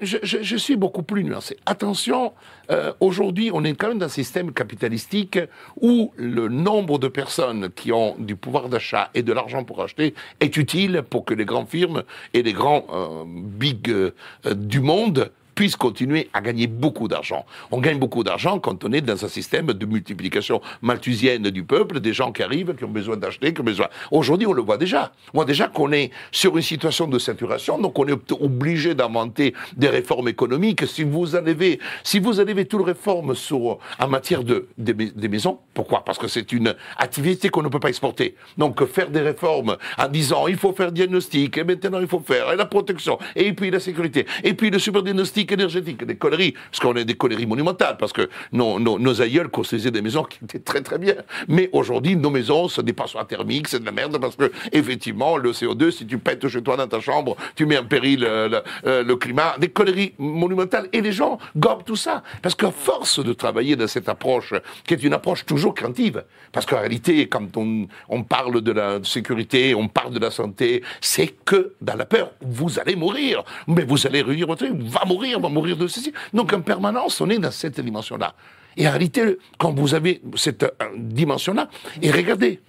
[0.01, 1.59] Je, je- je suis beaucoup plus nuancé.
[1.67, 2.33] Attention,
[2.71, 5.39] euh, aujourd'hui, on est quand même dans un système capitalistique
[5.83, 10.15] où le nombre de personnes qui ont du pouvoir d'achat et de l'argent pour acheter
[10.41, 14.13] est utile pour que les grandes firmes et les grands euh, big euh,
[14.55, 15.31] du monde
[15.63, 17.47] puissent continuer à gagner beaucoup d'argent.
[17.71, 22.01] On gagne beaucoup d'argent quand on est dans un système de multiplication malthusienne du peuple,
[22.01, 23.87] des gens qui arrivent, qui ont besoin d'acheter, qui ont besoin...
[24.11, 25.13] Aujourd'hui, on le voit déjà.
[25.33, 29.55] On voit déjà qu'on est sur une situation de saturation, donc on est obligé d'inventer
[29.77, 30.85] des réformes économiques.
[30.89, 35.13] Si vous enlevez, si vous enlevez toutes les réformes sur, en matière de, des, mais-
[35.15, 36.05] des maisons, pourquoi?
[36.05, 38.35] Parce que c'est une activité qu'on ne peut pas exporter.
[38.59, 42.51] Donc faire des réformes en disant il faut faire diagnostic, et maintenant il faut faire,
[42.51, 45.05] et la protection, et puis la sécurité, et puis le super
[45.53, 50.03] énergétique, des conneries, parce qu'on a des conneries monumentales, parce que nos, aïeuls construisaient des
[50.03, 51.15] maisons qui étaient très très bien.
[51.49, 54.51] Mais aujourd'hui, nos maisons, ce n'est pas soit thermique, c'est de la merde, parce que
[54.73, 58.25] effectivement, le CO2, si tu pètes chez toi dans ta chambre, tu mets en péril
[58.25, 60.89] euh, le, euh, le climat, des conneries monumentales.
[60.93, 62.23] Et les gens gobent tout ça.
[62.41, 64.55] Parce qu'à force de travailler dans cette approche,
[64.87, 69.75] qui est une approche toujours craintive, parce qu'en réalité, quand on, parle de la sécurité,
[69.75, 73.43] on parle de la santé, c'est que dans la peur, vous allez mourir.
[73.67, 76.13] Mais vous allez réunir votre va mourir, va mourir de ceci.
[76.33, 78.35] Donc en permanence, on est dans cette dimension-là.
[78.77, 81.69] Et en réalité, quand vous avez cette euh, dimension-là,
[82.01, 82.61] et regardez,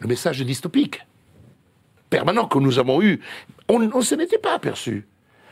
[0.00, 1.00] le message dystopique
[2.10, 3.20] permanent que nous avons eu,
[3.68, 5.06] on ne s'en était pas aperçu.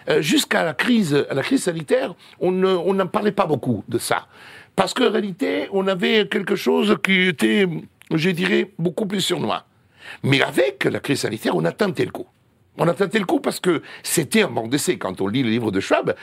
[0.08, 3.98] Euh, Jusqu'à la crise, à la crise sanitaire, on on n'en parlait pas beaucoup de
[3.98, 4.26] ça.
[4.74, 7.66] Parce qu'en réalité, on avait quelque chose qui était,
[8.14, 9.64] je dirais, beaucoup plus surnois.
[10.22, 12.26] Mais avec la crise sanitaire, on a tenté le coup.
[12.78, 14.98] On a tenté le coup parce que c'était un manque d'essai.
[14.98, 16.14] Quand on lit le livre de Schwab,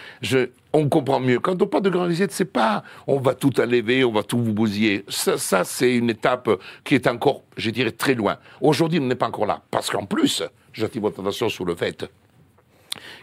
[0.74, 1.40] on comprend mieux.
[1.40, 4.40] Quand on parle de grand risette, c'est pas on va tout enlever, on va tout
[4.40, 5.04] vous bousiller.
[5.08, 6.50] Ça, ça, c'est une étape
[6.84, 8.38] qui est encore, je dirais, très loin.
[8.62, 9.62] Aujourd'hui, on n'est pas encore là.
[9.72, 12.06] Parce qu'en plus, j'attire votre attention sur le fait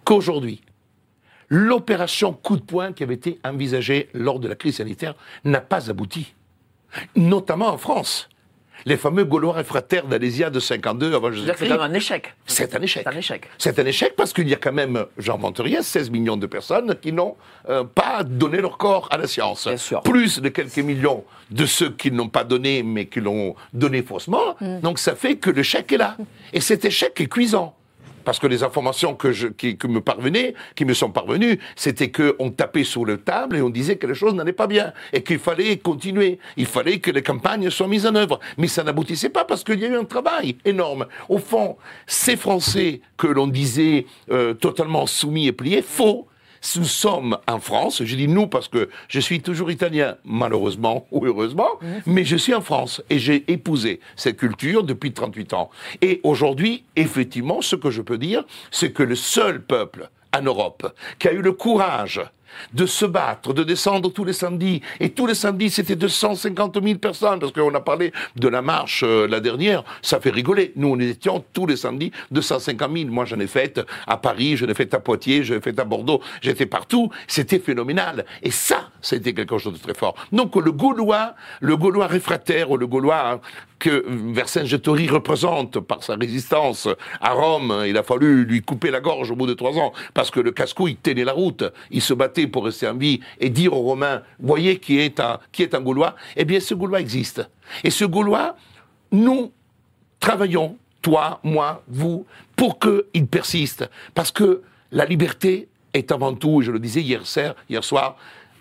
[0.05, 0.61] qu'aujourd'hui,
[1.49, 5.15] l'opération coup de poing qui avait été envisagée lors de la crise sanitaire
[5.45, 6.35] n'a pas abouti.
[7.17, 8.29] Notamment en France.
[8.87, 11.73] Les fameux Gaulois réfractaires d'Alésia de 52 avant c'est Jésus-Christ.
[11.73, 12.35] un échec.
[12.47, 13.03] C'est un échec.
[13.05, 13.49] C'est un échec.
[13.59, 16.97] C'est un échec parce qu'il y a quand même, j'invente rien, 16 millions de personnes
[17.01, 17.37] qui n'ont
[17.69, 19.67] euh, pas donné leur corps à la science.
[19.67, 20.03] Bien sûr.
[20.03, 24.57] Plus de quelques millions de ceux qui n'ont pas donné, mais qui l'ont donné faussement.
[24.83, 26.17] Donc ça fait que l'échec est là.
[26.53, 27.75] Et cet échec est cuisant.
[28.25, 32.51] Parce que les informations que je, qui, me parvenaient, qui me sont parvenues, c'était qu'on
[32.51, 35.39] tapait sur le table et on disait que les choses n'allaient pas bien et qu'il
[35.39, 36.39] fallait continuer.
[36.57, 38.41] Il fallait que les campagnes soient mises en œuvre.
[38.59, 41.07] Mais ça n'aboutissait pas parce qu'il y a eu un travail énorme.
[41.29, 46.27] Au fond, ces Français que l'on disait euh, totalement soumis et pliés, faux.
[46.77, 51.25] Nous sommes en France, je dis nous parce que je suis toujours italien, malheureusement ou
[51.27, 55.71] heureusement, mais je suis en France et j'ai épousé cette culture depuis 38 ans.
[56.03, 60.95] Et aujourd'hui, effectivement, ce que je peux dire, c'est que le seul peuple en Europe
[61.19, 62.21] qui a eu le courage
[62.73, 64.83] de se battre, de descendre tous les samedis.
[64.99, 69.03] Et tous les samedis, c'était 250 000 personnes, parce qu'on a parlé de la marche
[69.07, 70.73] euh, la dernière, ça fait rigoler.
[70.77, 73.11] Nous, on étions tous les samedis 250 000.
[73.11, 75.85] Moi, j'en ai fait à Paris, j'en ai fait à Poitiers, j'en ai fait à
[75.85, 77.11] Bordeaux, j'étais partout.
[77.27, 78.25] C'était phénoménal.
[78.43, 80.15] Et ça, c'était quelque chose de très fort.
[80.33, 83.41] Donc, le Gaulois, le Gaulois réfractaire, ou le Gaulois hein,
[83.81, 86.87] que Vercingétorix représente par sa résistance
[87.21, 90.31] à Rome, il a fallu lui couper la gorge au bout de trois ans, parce
[90.31, 91.65] que le casse-cou, il tenait la route.
[91.91, 95.41] Il se battait pour rester en vie et dire aux Romains, voyez qui est un,
[95.51, 97.43] qui est un Gaulois, eh bien ce Gaulois existe.
[97.83, 98.55] Et ce Gaulois,
[99.11, 99.51] nous
[100.21, 103.89] travaillons, toi, moi, vous, pour qu'il persiste.
[104.15, 104.63] Parce que
[104.93, 108.17] la liberté est avant tout, je le disais hier, soir,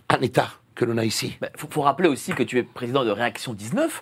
[0.10, 1.34] un État que l'on a ici.
[1.36, 4.02] Il Bah, faut, faut rappeler aussi que tu es président de Réaction 19,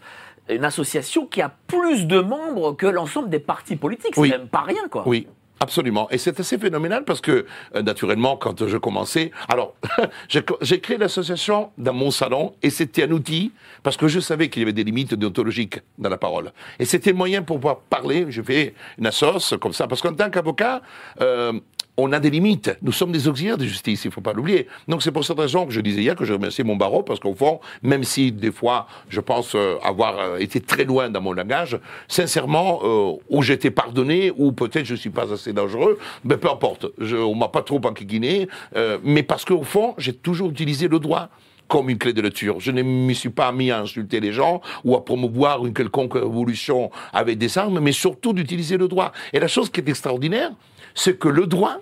[0.49, 4.13] une association qui a plus de membres que l'ensemble des partis politiques.
[4.15, 4.29] C'est Oui.
[4.29, 5.03] même pas rien, quoi.
[5.05, 5.27] Oui.
[5.59, 6.07] Absolument.
[6.11, 9.31] Et c'est assez phénoménal parce que, euh, naturellement, quand je commençais...
[9.49, 9.73] Alors,
[10.29, 14.61] j'ai créé l'association dans mon salon et c'était un outil parce que je savais qu'il
[14.61, 16.51] y avait des limites déontologiques dans la parole.
[16.77, 18.27] Et c'était le moyen pour pouvoir parler.
[18.29, 20.81] J'ai fait une assoce comme ça parce qu'en tant qu'avocat...
[21.21, 21.53] euh,
[21.97, 22.77] on a des limites.
[22.83, 24.67] Nous sommes des auxiliaires de justice, il ne faut pas l'oublier.
[24.87, 27.19] Donc c'est pour cette raison que je disais hier que je remerciais mon barreau, parce
[27.19, 31.21] qu'au fond, même si des fois je pense euh, avoir euh, été très loin dans
[31.21, 35.97] mon langage, sincèrement, euh, ou j'étais pardonné, ou peut-être je ne suis pas assez dangereux,
[36.23, 36.85] ben peu importe.
[36.99, 40.99] Je, on m'a pas trop enquiquiné, euh, mais parce qu'au fond, j'ai toujours utilisé le
[40.99, 41.29] droit
[41.67, 42.59] comme une clé de lecture.
[42.59, 46.13] Je ne me suis pas mis à insulter les gens ou à promouvoir une quelconque
[46.13, 49.11] révolution avec des armes, mais surtout d'utiliser le droit.
[49.33, 50.51] Et la chose qui est extraordinaire,
[50.95, 51.79] c'est que le droit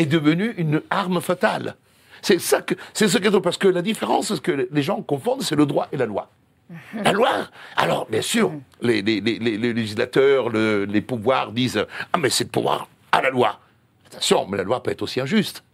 [0.00, 1.76] est devenu une arme fatale.
[2.22, 5.42] C'est ça que, c'est ce que, parce que la différence, c'est que les gens confondent,
[5.42, 6.30] c'est le droit et la loi.
[7.04, 7.30] La loi,
[7.76, 12.30] alors bien sûr, les, les- les- les- les législateurs, le- les pouvoirs disent Ah, mais
[12.30, 13.58] c'est le pouvoir à la loi.
[14.06, 15.64] Attention, mais la loi peut être aussi injuste.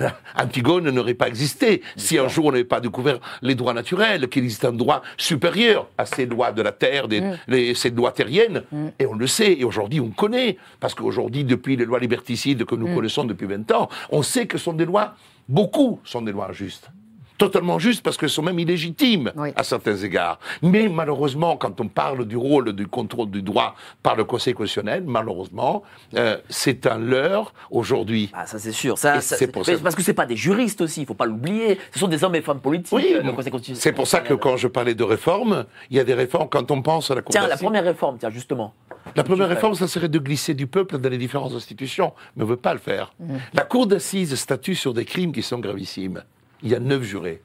[0.38, 4.44] Antigone n'aurait pas existé si un jour on n'avait pas découvert les droits naturels, qu'il
[4.44, 8.62] existe un droit supérieur à ces lois de la terre, des, les- ces lois terriennes.
[8.98, 12.74] Et on le sait, et aujourd'hui on connaît, parce qu'aujourd'hui, depuis les lois liberticides que
[12.74, 15.14] nous connaissons depuis 20 ans, on sait que ce sont des lois,
[15.48, 16.88] beaucoup sont des lois injustes.
[17.38, 19.50] Totalement justes parce qu'elles sont même illégitimes Oui.
[19.56, 20.38] à certains égards.
[20.62, 25.04] Mais malheureusement, quand on parle du rôle du contrôle du droit par le Conseil constitutionnel,
[25.06, 25.82] malheureusement,
[26.16, 28.30] euh, c'est un leurre aujourd'hui.
[28.32, 28.96] Ah, ça c'est sûr.
[28.98, 31.14] Ça, ça- c'est pour mais ça- Parce que c'est pas des juristes aussi, il faut
[31.14, 31.78] pas l'oublier.
[31.92, 32.92] Ce sont des hommes et femmes politiques.
[32.92, 33.82] Oui, le Conseil constitutionnel.
[33.82, 36.70] c'est pour ça que quand je parlais de réforme, il y a des réformes, quand
[36.70, 38.74] on pense à la Cour Tiens, la première réforme, tiens, justement.
[39.14, 42.46] La première réforme, ça serait de glisser du peuple dans les différentes institutions, mais on
[42.46, 43.12] ne veut pas le faire.
[43.20, 43.34] Mmh.
[43.54, 46.22] La Cour d'assises statue sur des crimes qui sont gravissimes.
[46.62, 47.42] Il y a neuf jurés.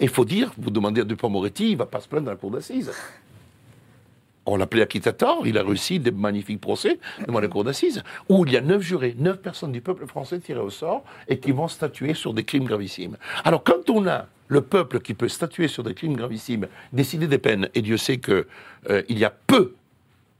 [0.00, 2.36] Il faut dire, vous demandez à Dupont-Moretti, il ne va pas se plaindre dans la
[2.36, 2.92] Cour d'assises.
[4.44, 8.52] On l'appelait acquittator, il a réussi des magnifiques procès devant la Cour d'assises, où il
[8.52, 11.68] y a neuf jurés, neuf personnes du peuple français tirées au sort et qui vont
[11.68, 13.16] statuer sur des crimes gravissimes.
[13.44, 17.38] Alors quand on a le peuple qui peut statuer sur des crimes gravissimes, décider des
[17.38, 18.44] peines, et Dieu sait qu'il
[19.10, 19.76] y a peu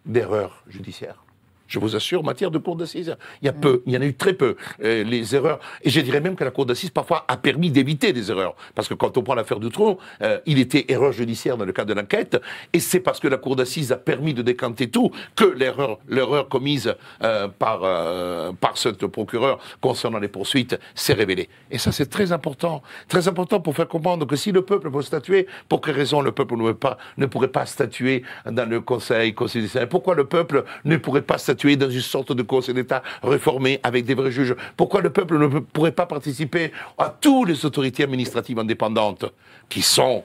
[0.04, 1.22] d'erreurs judiciaires.
[1.72, 4.02] Je vous assure, en matière de cour d'assises, il y a peu, il y en
[4.02, 4.56] a eu très peu.
[4.84, 8.12] Euh, les erreurs, et je dirais même que la cour d'assises parfois a permis d'éviter
[8.12, 8.54] des erreurs.
[8.74, 11.94] Parce que quand on prend l'affaire Dutron, euh, il était erreur judiciaire dans le cadre
[11.94, 12.38] de l'enquête,
[12.74, 16.50] et c'est parce que la cour d'assises a permis de décanter tout que l'erreur, l'erreur
[16.50, 21.48] commise euh, par, euh, par ce procureur concernant les poursuites s'est révélée.
[21.70, 22.82] Et ça, c'est très important.
[23.08, 26.32] Très important pour faire comprendre que si le peuple peut statuer, pour quelle raison le
[26.32, 29.88] peuple ne, pas, ne pourrait pas statuer dans le Conseil constitutionnel?
[29.88, 34.04] Pourquoi le peuple ne pourrait pas statuer dans une sorte de Conseil d'État réformé avec
[34.04, 38.58] des vrais juges Pourquoi le peuple ne pourrait pas participer à toutes les autorités administratives
[38.58, 39.24] indépendantes
[39.68, 40.24] qui sont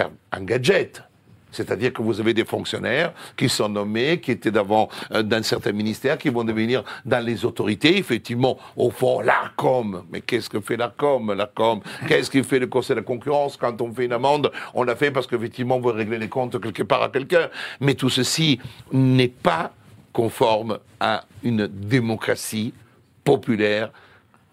[0.00, 1.02] en gadget?
[1.50, 5.72] C'est-à-dire que vous avez des fonctionnaires qui sont nommés, qui étaient d'avant euh, dans certains
[5.72, 7.96] ministères, qui vont devenir dans les autorités.
[7.96, 10.04] Effectivement, au fond, l'ARCOM.
[10.10, 13.80] Mais qu'est-ce que fait l'ARCOM L'ARCOM, qu'est-ce qu'il fait le Conseil de la concurrence Quand
[13.80, 16.82] on fait une amende, on l'a fait parce qu'effectivement, on veut régler les comptes quelque
[16.82, 17.48] part à quelqu'un.
[17.80, 18.60] Mais tout ceci
[18.92, 19.72] n'est pas
[20.18, 22.74] conforme à une démocratie
[23.22, 23.92] populaire,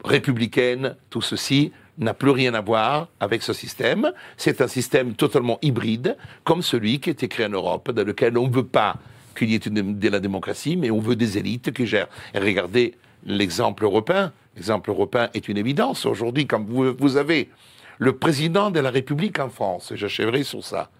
[0.04, 4.12] républicaine, tout ceci n'a plus rien à voir avec ce système.
[4.38, 8.38] C'est un système totalement hybride, comme celui qui a été créé en Europe, dans lequel
[8.38, 8.98] on ne veut pas
[9.36, 12.10] qu'il y ait de la démocratie, mais on veut des élites qui gèrent.
[12.36, 12.94] Et regardez
[13.26, 14.32] l'exemple européen.
[14.56, 16.06] L'exemple européen est une évidence.
[16.06, 17.50] Aujourd'hui, quand vous, vous avez
[17.98, 20.92] le président de la République en France, et j'achèverai sur ça,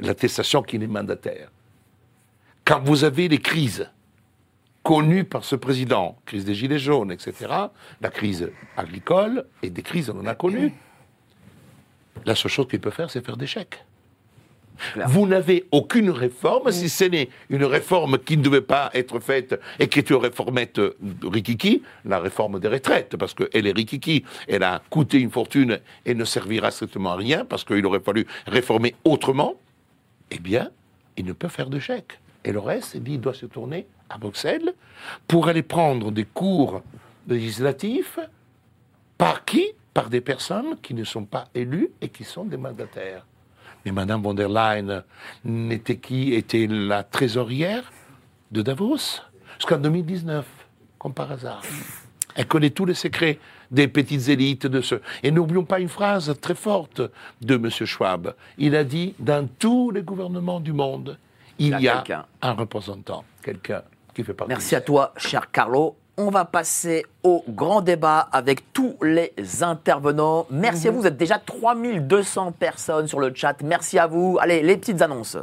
[0.00, 1.48] l'attestation qu'il est mandataire,
[2.70, 3.90] quand vous avez les crises
[4.84, 7.52] connues par ce président, crise des gilets jaunes, etc.,
[8.00, 10.72] la crise agricole et des crises, on en a connu.
[12.24, 13.84] La seule chose qu'il peut faire, c'est faire des chèques.
[15.08, 19.60] Vous n'avez aucune réforme, si ce n'est une réforme qui ne devait pas être faite
[19.80, 20.80] et qui est une réformette
[21.24, 26.14] rikiki, la réforme des retraites, parce qu'elle est rikiki, elle a coûté une fortune et
[26.14, 29.54] ne servira strictement à rien, parce qu'il aurait fallu réformer autrement,
[30.30, 30.70] eh bien,
[31.16, 32.20] il ne peut faire de chèque.
[32.44, 34.74] Et le reste, il dit, il doit se tourner à Bruxelles
[35.28, 36.82] pour aller prendre des cours
[37.28, 38.18] législatifs
[39.18, 39.66] par qui?
[39.92, 43.26] Par des personnes qui ne sont pas élues et qui sont des mandataires.
[43.84, 45.02] Mais Madame von der Leyen
[45.44, 46.32] n'était qui?
[46.34, 47.92] Était la trésorière
[48.50, 49.22] de Davos?
[49.56, 50.46] Jusqu'en 2019,
[50.98, 51.62] comme par hasard.
[52.36, 53.38] Elle connaît tous les secrets
[53.70, 54.94] des petites élites de ce.
[55.22, 57.02] Et n'oublions pas une phrase très forte
[57.40, 57.68] de M.
[57.70, 58.34] Schwab.
[58.58, 61.18] Il a dit dans tous les gouvernements du monde,
[61.60, 62.24] il y a y a quelqu'un.
[62.42, 63.82] un représentant, quelqu'un
[64.14, 64.48] qui fait partie.
[64.48, 65.96] Merci à toi, cher Carlo.
[66.16, 70.46] On va passer au grand débat avec tous les intervenants.
[70.50, 73.62] Merci à vous, vous êtes déjà 3200 personnes sur le chat.
[73.62, 74.38] Merci à vous.
[74.40, 75.38] Allez, les petites annonces.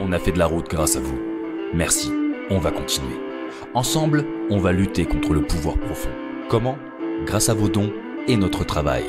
[0.00, 1.18] On a fait de la route grâce à vous.
[1.74, 2.12] Merci,
[2.50, 3.16] on va continuer.
[3.74, 6.10] Ensemble, on va lutter contre le pouvoir profond.
[6.48, 6.78] Comment?
[7.26, 7.92] Grâce à vos dons
[8.26, 9.04] et notre travail.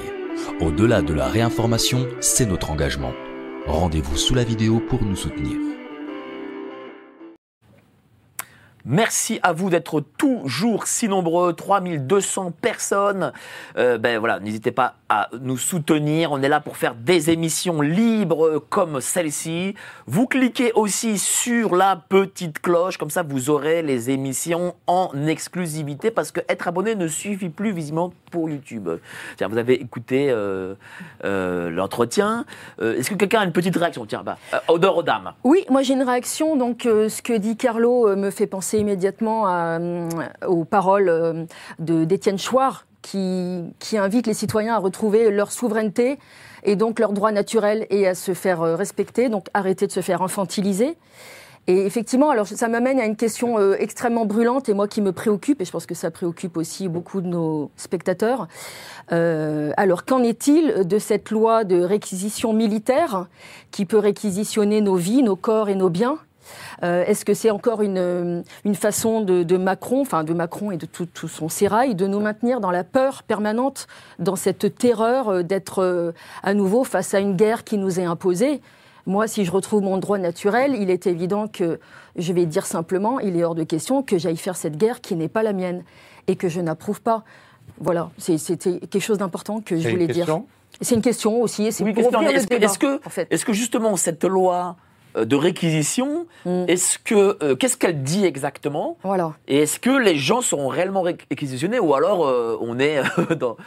[0.60, 3.13] Au-delà de la réinformation, c'est notre engagement.
[3.65, 5.68] Rendez-vous sous la vidéo pour nous soutenir.
[8.91, 13.34] Merci à vous d'être toujours si nombreux, 3200 personnes.
[13.78, 16.32] Euh, ben voilà, n'hésitez pas à nous soutenir.
[16.32, 19.75] On est là pour faire des émissions libres comme celle-ci.
[20.08, 26.10] Vous cliquez aussi sur la petite cloche, comme ça vous aurez les émissions en exclusivité
[26.10, 28.89] parce que être abonné ne suffit plus visiblement pour YouTube.
[29.38, 30.73] Tiens, vous avez écouté euh,
[31.25, 32.43] euh, l'entretien.
[32.82, 34.08] Est-ce que quelqu'un a une petite réaction?
[34.08, 35.34] Tiens, bah, odeur aux dames.
[35.43, 36.56] Oui, moi j'ai une réaction.
[36.56, 40.08] Donc, ce que dit Carlo me fait penser immédiatement euh,
[40.48, 41.46] aux paroles euh,
[41.80, 46.20] d'Étienne Chouard, qui, qui invite les citoyens à retrouver leur souveraineté
[46.63, 49.30] et donc leurs droits naturels et à se faire euh, respecter.
[49.30, 50.98] Donc, arrêter de se faire infantiliser.
[51.68, 55.62] Et effectivement, alors ça m'amène à une question extrêmement brûlante et moi qui me préoccupe,
[55.62, 58.48] et je pense que ça préoccupe aussi beaucoup de nos spectateurs.
[59.10, 63.28] Alors qu'en est-il de cette loi de réquisition militaire
[63.70, 66.18] qui peut réquisitionner nos vies, nos corps et nos biens?
[66.83, 70.77] Euh, Est-ce que c'est encore une, une façon de, de Macron, enfin de Macron et
[70.77, 73.88] de tout, tout son sérail, de nous maintenir dans la peur permanente,
[74.19, 76.12] dans cette terreur euh, d'être euh,
[76.43, 78.62] à nouveau face à une guerre qui nous est imposée?
[79.05, 81.79] Moi, si je retrouve mon droit naturel, il est évident que,
[82.15, 85.15] je vais dire simplement, il est hors de question que j'aille faire cette guerre qui
[85.15, 85.83] n'est pas la mienne
[86.27, 87.23] et que je n'approuve pas.
[87.79, 90.27] Voilà, c'est- c'était quelque chose d'important que je voulais dire.
[90.81, 92.99] C'est une question aussi, et c'est Oui, pour question, ouvrir est-ce que, débat, est-ce que,
[93.05, 93.27] en fait.
[93.31, 96.65] est-ce que justement cette loi euh, de réquisition, Mm.
[96.67, 99.34] est-ce que euh, qu'est-ce qu'elle dit exactement Voilà.
[99.48, 103.36] Et est-ce que les gens seront réellement ré- réquisitionnés ou alors euh, on est euh,
[103.36, 103.58] dans,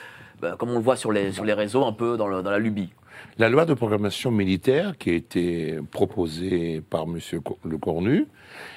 [0.40, 2.50] ben, comme on le voit sur les sur les réseaux, un peu dans, le- dans
[2.50, 2.90] la lubie?
[3.38, 7.18] La loi de programmation militaire qui a été proposée par M.
[7.64, 8.26] Le Cornu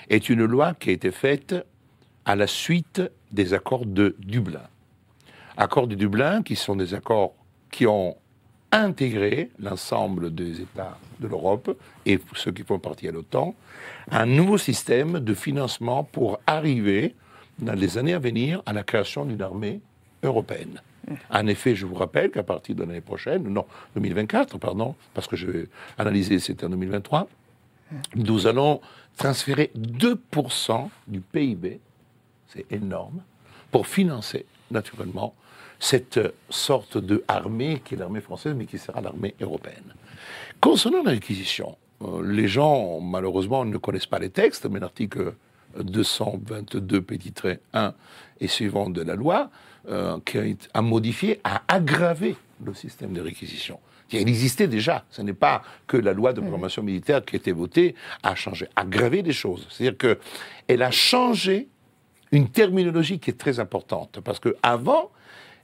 [0.09, 1.55] est une loi qui a été faite
[2.25, 3.01] à la suite
[3.31, 4.61] des accords de Dublin.
[5.57, 7.33] Accords de Dublin qui sont des accords
[7.71, 8.15] qui ont
[8.71, 13.55] intégré l'ensemble des États de l'Europe et ceux qui font partie à l'OTAN
[14.11, 17.15] un nouveau système de financement pour arriver
[17.59, 19.79] dans les années à venir à la création d'une armée
[20.23, 20.81] européenne.
[21.29, 25.35] En effet, je vous rappelle qu'à partir de l'année prochaine, non, 2024, pardon, parce que
[25.35, 27.27] je vais analyser, c'était en 2023,
[28.15, 28.81] nous allons
[29.15, 31.79] transférer 2% du PIB,
[32.47, 33.21] c'est énorme,
[33.71, 35.35] pour financer, naturellement,
[35.79, 39.93] cette sorte de armée qui est l'armée française, mais qui sera l'armée européenne.
[40.61, 45.33] Concernant la réquisition, euh, les gens, malheureusement, ne connaissent pas les textes, mais l'article
[45.77, 47.93] 222 petit trait 1
[48.39, 49.49] et suivant de la loi,
[49.87, 50.37] euh, qui
[50.73, 53.79] a, modifié, a aggravé le système de réquisition.
[54.11, 55.03] Il existait déjà.
[55.09, 58.67] Ce n'est pas que la loi de programmation militaire qui a été votée a changé,
[58.75, 59.67] a aggravé les choses.
[59.69, 61.67] C'est-à-dire qu'elle a changé
[62.31, 64.19] une terminologie qui est très importante.
[64.23, 65.11] Parce que avant,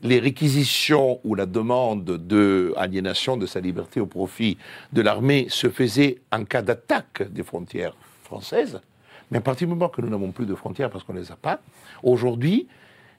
[0.03, 4.57] les réquisitions ou la demande de aliénation de sa liberté au profit
[4.93, 8.81] de l'armée se faisait en cas d'attaque des frontières françaises.
[9.29, 11.31] Mais à partir du moment que nous n'avons plus de frontières parce qu'on ne les
[11.31, 11.61] a pas,
[12.03, 12.67] aujourd'hui,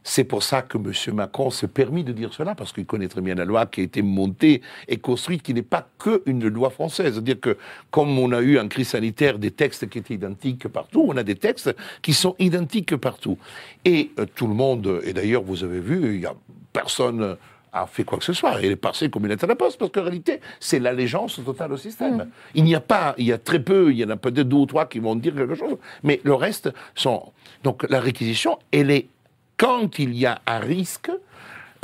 [0.04, 1.14] C'est pour ça que M.
[1.14, 3.84] Macron s'est permis de dire cela, parce qu'il connaît très bien la loi qui a
[3.84, 7.14] été montée et construite, qui n'est pas qu'une loi française.
[7.14, 7.56] C'est-à-dire que,
[7.90, 11.22] comme on a eu en crise sanitaire des textes qui étaient identiques partout, on a
[11.22, 13.38] des textes qui sont identiques partout.
[13.84, 16.34] Et euh, tout le monde, et d'ailleurs, vous avez vu, il n'y a
[16.72, 17.36] personne
[17.72, 18.60] a fait quoi que ce soit.
[18.60, 21.72] Il est passé comme une lettre à la poste, parce qu'en réalité, c'est l'allégeance totale
[21.72, 22.28] au système.
[22.54, 24.56] Il n'y a pas, il y a très peu, il y en a peut-être deux
[24.56, 27.32] ou trois qui vont dire quelque chose, mais le reste sont.
[27.64, 29.06] Donc la réquisition, elle est
[29.62, 31.12] quand il y a un risque,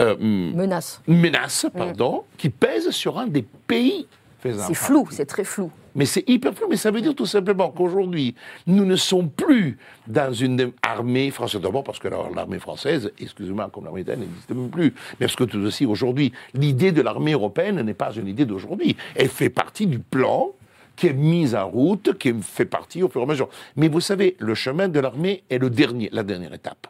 [0.01, 1.01] euh, Menace.
[1.07, 4.09] menace, pardon, qui pèse sur un des pays
[4.41, 5.71] faisant C'est flou, c'est très flou.
[5.95, 6.67] Mais c'est hyper flou.
[6.69, 8.35] Mais ça veut dire tout simplement qu'aujourd'hui,
[8.67, 11.61] nous ne sommes plus dans une armée française.
[11.61, 14.93] D'abord parce que l'armée française, excusez-moi, comme l'armée italienne n'existe même plus.
[15.21, 18.97] Mais parce que tout aussi, aujourd'hui, l'idée de l'armée européenne n'est pas une idée d'aujourd'hui.
[19.15, 20.51] Elle fait partie du plan
[20.97, 23.49] qui est mis en route, qui fait partie au fur et à mesure.
[23.77, 26.89] Mais vous savez, le chemin de l'armée est le dernier, la dernière étape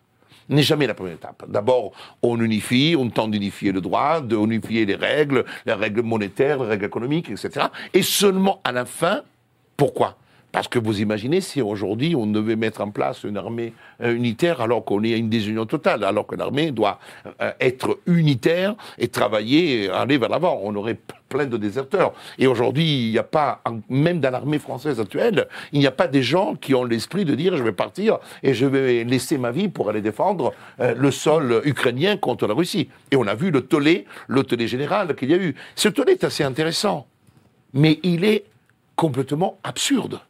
[0.48, 1.44] n'est jamais la première étape.
[1.48, 1.92] D'abord,
[2.22, 6.86] on unifie, on tente d'unifier le droit, d'unifier les règles, les règles monétaires, les règles
[6.86, 7.66] économiques, etc.
[7.94, 9.22] Et seulement à la fin,
[9.76, 10.16] pourquoi?
[10.52, 14.60] Parce que vous imaginez si aujourd'hui on devait mettre en place une armée euh, unitaire
[14.60, 16.98] alors qu'on est à une désunion totale, alors que l'armée doit
[17.42, 20.60] euh, être unitaire et travailler et aller vers l'avant.
[20.62, 20.96] On aurait
[21.28, 22.14] plein de déserteurs.
[22.38, 26.08] Et aujourd'hui, il n'y a pas, même dans l'armée française actuelle, il n'y a pas
[26.08, 29.50] des gens qui ont l'esprit de dire je vais partir et je vais laisser ma
[29.50, 32.88] vie pour aller défendre euh, le sol ukrainien contre la Russie.
[33.10, 35.54] Et on a vu le tollé, le tollé général qu'il y a eu.
[35.74, 37.06] Ce tollé est assez intéressant,
[37.74, 38.44] mais il est
[38.96, 40.20] complètement absurde.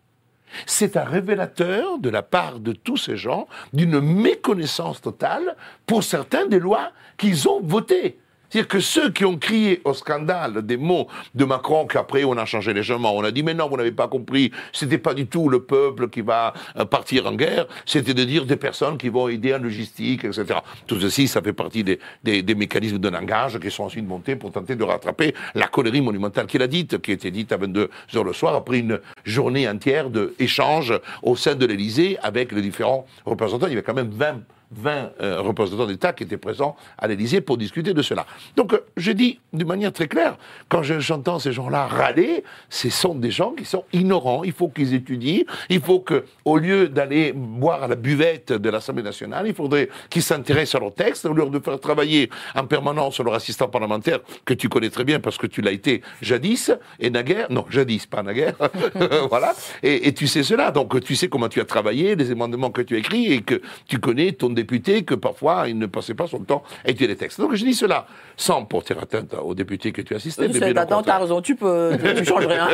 [0.66, 6.46] C'est un révélateur de la part de tous ces gens d'une méconnaissance totale, pour certains,
[6.46, 8.18] des lois qu'ils ont votées.
[8.50, 12.44] C'est-à-dire que ceux qui ont crié au scandale des mots de Macron, qu'après on a
[12.46, 15.48] changé légèrement, on a dit mais non, vous n'avez pas compris, c'était pas du tout
[15.48, 19.28] le peuple qui va euh, partir en guerre, c'était de dire des personnes qui vont
[19.28, 20.60] aider en logistique, etc.
[20.86, 24.36] Tout ceci, ça fait partie des, des- des mécanismes de langage qui sont ensuite montés
[24.36, 27.90] pour tenter de rattraper la connerie monumentale qu'il a dite, qui était dite à 22
[28.16, 33.06] heures le soir, après une journée entière d'échanges au sein de l'Élysée avec les différents
[33.26, 33.66] représentants.
[33.66, 34.36] Il y avait quand même 20
[34.70, 38.26] 20 euh, représentants d'État qui étaient présents à l'Élysée pour discuter de cela.
[38.56, 40.36] Donc, euh, je dis d'une manière très claire,
[40.68, 44.44] quand je- j'entends ces gens-là râler, ce sont des gens qui sont ignorants.
[44.44, 45.44] Il faut qu'ils étudient.
[45.70, 49.88] Il faut que, au lieu d'aller boire à la buvette de l'Assemblée nationale, il faudrait
[50.10, 54.18] qu'ils s'intéressent à leurs textes, au lieu de faire travailler en permanence leur assistant parlementaire,
[54.44, 58.06] que tu connais très bien parce que tu l'as été jadis, et naguère, non, jadis,
[58.06, 58.54] pas naguère,
[59.30, 62.70] voilà, et, et tu sais cela, donc tu sais comment tu as travaillé, les amendements
[62.70, 66.14] que tu as écrits, et que tu connais ton député, que parfois il ne passait
[66.14, 67.40] pas son temps à étudier les textes.
[67.40, 68.06] Donc je dis cela,
[68.36, 71.96] sans porter atteinte aux députés que tu assistais, mais bien Attends, t'as raison, tu peux,
[72.16, 72.68] tu changes rien.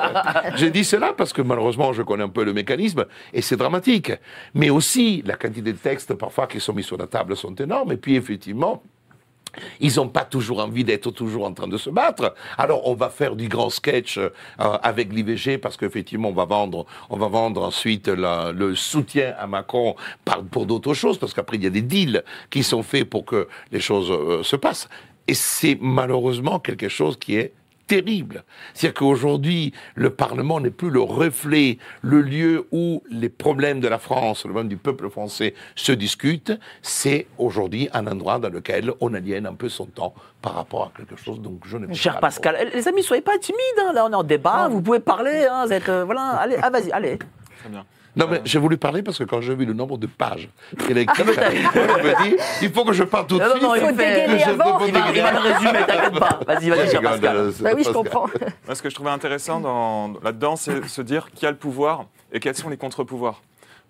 [0.56, 4.12] J'ai dit cela parce que malheureusement, je connais un peu le mécanisme et c'est dramatique.
[4.54, 7.92] Mais aussi, la quantité de textes parfois qui sont mis sur la table sont énormes.
[7.92, 8.82] Et puis, effectivement,
[9.80, 12.34] ils n'ont pas toujours envie d'être toujours en train de se battre.
[12.56, 16.86] Alors, on va faire du grand sketch euh, avec l'IVG parce qu'effectivement, on va vendre,
[17.10, 21.64] on va vendre ensuite le soutien à Macron par, pour d'autres choses parce qu'après, il
[21.64, 24.88] y a des deals qui sont faits pour que les choses euh, se passent.
[25.26, 27.52] Et c'est malheureusement quelque chose qui est
[27.88, 28.44] terrible.
[28.74, 33.98] C'est-à-dire qu'aujourd'hui, le Parlement n'est plus le reflet, le lieu où les problèmes de la
[33.98, 36.52] France, le problème du peuple français se discutent.
[36.82, 40.92] C'est aujourd'hui un endroit dans lequel on aliène un peu son temps par rapport à
[40.96, 41.40] quelque chose.
[41.40, 43.58] Donc je ne Cher Pascal, les amis, soyez pas timides.
[43.80, 44.68] hein, Là, on est en débat.
[44.68, 45.46] Vous pouvez parler.
[45.50, 46.36] hein, vous êtes, euh, voilà.
[46.36, 47.18] Allez, ah, vas-y, allez.
[47.58, 47.84] Très bien.
[48.18, 50.48] Non, mais j'ai voulu parler parce que quand j'ai vu le nombre de pages
[50.86, 53.54] qu'il a écrit, je me dis, il faut que je parle tout de Non, non,
[53.54, 53.62] suite.
[53.62, 54.84] non, il faut dégainer Je avant.
[54.86, 56.40] Il va, il va le résumer, t'inquiète pas.
[56.46, 57.36] Vas-y, vas-y, cher Pascal.
[57.36, 58.26] euh, Bah oui, je comprends.
[58.66, 62.04] Moi, ce que je trouvais intéressant dans- là-dedans, c'est se dire qui a le pouvoir
[62.32, 63.40] et quels sont les contre-pouvoirs.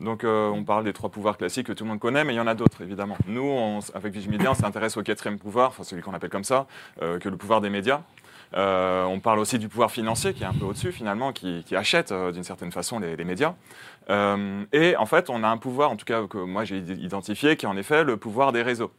[0.01, 2.37] Donc, euh, on parle des trois pouvoirs classiques que tout le monde connaît, mais il
[2.37, 3.17] y en a d'autres, évidemment.
[3.27, 6.67] Nous, on avec Vigimedia, on s'intéresse au quatrième pouvoir, enfin celui qu'on appelle comme ça,
[7.03, 8.03] euh, que le pouvoir des médias.
[8.57, 11.75] Euh, on parle aussi du pouvoir financier, qui est un peu au-dessus, finalement, qui, qui
[11.77, 13.55] achète, euh, d'une certaine façon, les, les médias.
[14.11, 17.57] Euh, et en fait, on a un pouvoir, en tout cas que moi j'ai identifié,
[17.57, 18.91] qui est en effet le pouvoir des réseaux.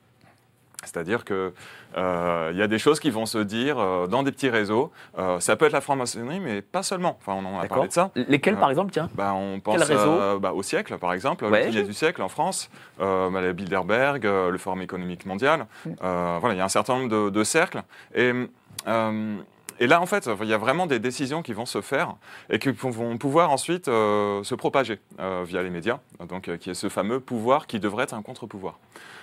[0.85, 1.51] C'est-à-dire qu'il
[1.97, 4.91] il y a des choses qui vont se dire euh, dans des petits réseaux.
[5.17, 7.17] Euh, ça peut être la franc-maçonnerie, mais pas seulement.
[7.19, 8.11] Enfin, on en a parlé de ça.
[8.15, 9.09] Lesquels, par exemple, tiens?
[9.13, 11.69] Bah, on pense euh, bah, au siècle, par exemple, Ouais.
[11.69, 12.69] le du siècle en France,
[13.01, 15.65] euh, bah, le Bilderberg, euh, le Forum économique mondial.
[16.01, 17.81] Euh, voilà, il y a un certain nombre de, de cercles.
[18.15, 18.31] Et,
[18.87, 19.35] euh,
[19.79, 22.15] et là, en fait, il y a vraiment des décisions qui vont se faire
[22.49, 26.69] et qui vont pouvoir ensuite euh, se propager euh, via les médias, donc euh, qui
[26.69, 28.77] est ce fameux pouvoir qui devrait être un contre-pouvoir.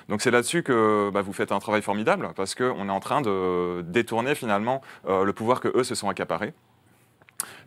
[0.09, 3.21] Donc c'est là-dessus que bah, vous faites un travail formidable parce qu'on est en train
[3.21, 6.55] de détourner finalement le pouvoir que eux se sont accaparés.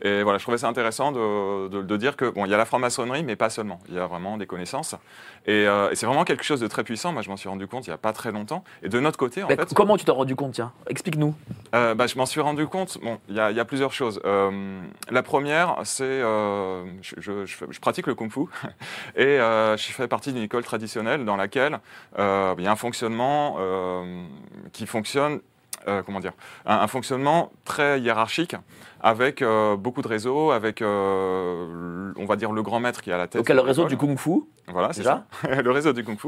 [0.01, 2.57] Et voilà, je trouvais ça intéressant de, de- de dire que bon, il y a
[2.57, 3.80] la franc-maçonnerie, mais pas seulement.
[3.89, 4.95] Il y a vraiment des connaissances.
[5.45, 7.11] Et, euh, et c'est vraiment quelque chose de très puissant.
[7.13, 8.63] Moi, je m'en suis rendu compte il n'y a pas très longtemps.
[8.84, 10.72] Et de notre côté, en Mais fait, Comment tu t'en rendu compte, tiens?
[10.88, 11.36] Explique-nous.
[11.76, 12.97] euh, bah, je m'en suis rendu compte.
[13.03, 14.20] Bon, il y, a- il y a plusieurs choses.
[14.26, 16.86] Euh, la première, c'est je,
[17.17, 18.41] je- je fais- je pratique le kung-fu
[19.15, 21.80] et je fais partie d'une école traditionnelle dans laquelle
[22.17, 23.57] il y a un fonctionnement
[24.74, 25.39] qui fonctionne.
[25.88, 26.34] Euh, comment dire
[26.65, 28.55] un, un fonctionnement très hiérarchique
[29.01, 33.13] avec euh, beaucoup de réseaux, avec euh, on va dire le grand maître qui est
[33.13, 33.39] à la tête.
[33.39, 34.41] Donc, le réseau du Kung Fu.
[34.67, 35.25] Voilà, c'est ça.
[35.49, 36.27] le réseau du Kung Fu.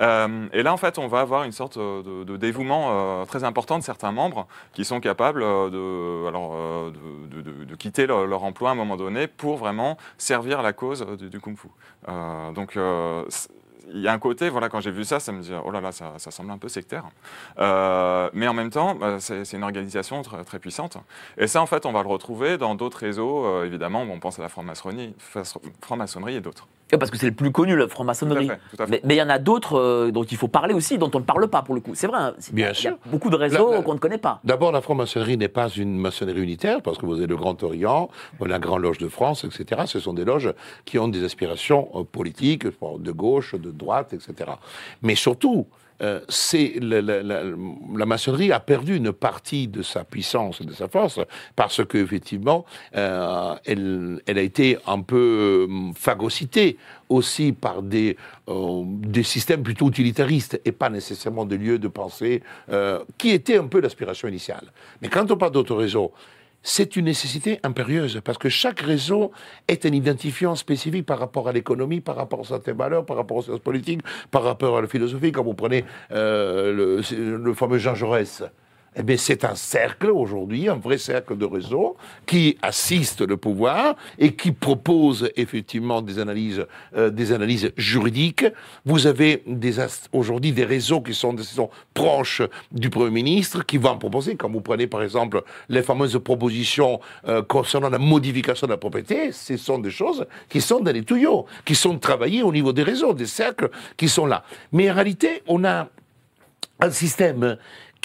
[0.00, 3.78] Euh, et là, en fait, on va avoir une sorte de, de dévouement très important
[3.78, 6.56] de certains membres qui sont capables de, alors,
[6.90, 10.62] de, de- de- de quitter leur, leur emploi à un moment donné pour vraiment servir
[10.62, 11.68] la cause du, du Kung Fu.
[12.08, 12.76] Euh, donc,
[13.92, 15.80] il y a un côté, voilà, quand j'ai vu ça, ça me dit, oh là
[15.80, 17.04] là, ça, semble un peu sectaire.
[17.58, 20.98] Euh, mais en même temps, euh, c'est une organisation très, puissante.
[21.38, 24.38] Et ça, en fait, on va le retrouver dans d'autres réseaux, euh, évidemment, on pense
[24.38, 25.14] à la franc-maçonnerie
[25.80, 26.66] franc-maçonnerie et d'autres.
[26.90, 28.48] Parce que c'est le plus connu, la franc-maçonnerie.
[28.88, 31.24] Mais il y en a d'autres euh, dont il faut parler aussi, dont on ne
[31.24, 31.92] parle pas pour le coup.
[31.94, 32.18] C'est vrai.
[32.20, 32.34] hein.
[32.52, 32.98] Bien il y a sûr.
[33.06, 34.40] beaucoup de réseaux qu'on ne connaît pas.
[34.44, 38.08] D'abord, la franc-maçonnerie n'est pas une maçonnerie unitaire, parce que vous avez le Grand Orient,
[38.44, 39.82] la Grande Loge de France, etc.
[39.86, 40.52] Ce sont des loges
[40.84, 44.50] qui ont des aspirations euh, politiques, de gauche, de droite, etc.
[45.02, 45.66] Mais surtout,
[46.02, 47.42] euh, c'est la, la- la-
[47.96, 51.20] la maçonnerie a perdu une partie de sa puissance, de sa force,
[51.54, 56.76] parce que effectivement, euh, elle, elle a été un peu euh, phagocytée
[57.08, 58.16] aussi par des,
[58.48, 63.58] euh, des systèmes plutôt utilitaristes et pas nécessairement des lieux de pensée euh, qui étaient
[63.58, 64.72] un peu l'aspiration initiale.
[65.00, 66.12] Mais quand on parle d'autres réseaux,
[66.62, 69.30] c'est une nécessité impérieuse parce que chaque réseau
[69.68, 73.36] est un identifiant spécifique par rapport à l'économie, par rapport à certaines valeurs, par rapport
[73.36, 74.00] aux sciences politiques,
[74.30, 75.32] par rapport à la philosophie.
[75.32, 78.42] Quand vous prenez euh, le, fameux Jean Jaurès,
[78.98, 83.94] eh bien, c'est un cercle aujourd'hui, un vrai cercle de réseau qui assiste le pouvoir
[84.18, 86.64] et qui propose effectivement des analyses,
[86.96, 88.46] euh, des analyses juridiques.
[88.86, 89.44] Vous avez
[90.12, 92.40] aujourd'hui des réseaux qui sont, qui sont proches
[92.72, 97.42] du Premier ministre, qui vont proposer, quand vous prenez par exemple les fameuses propositions euh,
[97.42, 101.44] concernant la modification de la propriété, ce sont des choses qui sont dans les tuyaux,
[101.66, 103.68] qui sont travaillées au niveau des réseaux, des cercles
[103.98, 104.42] qui sont là.
[104.72, 105.88] Mais en réalité, on a
[106.80, 107.56] un système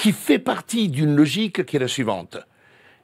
[0.01, 2.39] qui fait partie d'une logique qui est la suivante.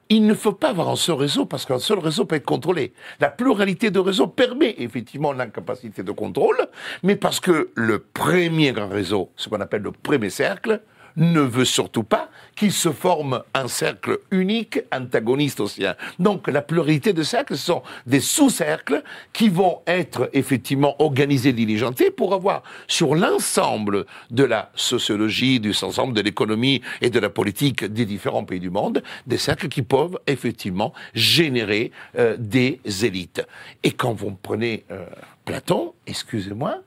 [0.09, 2.91] Il ne faut pas avoir un seul réseau parce qu'un seul réseau peut être contrôlé.
[3.19, 6.57] La pluralité de réseaux permet effectivement l'incapacité de contrôle,
[7.03, 10.81] mais parce que le premier grand réseau, ce qu'on appelle le premier cercle,
[11.17, 15.95] ne veut surtout pas qu'il se forme un cercle unique, antagoniste au sien.
[16.19, 19.03] Donc la pluralité de cercles ce sont des sous-cercles
[19.33, 26.13] qui vont être effectivement organisés, diligentés pour avoir sur l'ensemble de la sociologie, du ensemble
[26.13, 30.19] de l'économie et de la politique des différents pays du monde, des cercles qui peuvent
[30.27, 33.45] effectivement générer euh, des élites.
[33.83, 35.05] Et quand vous prenez euh,
[35.45, 36.81] Platon, excusez-moi,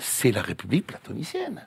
[0.00, 1.66] c'est la République platonicienne.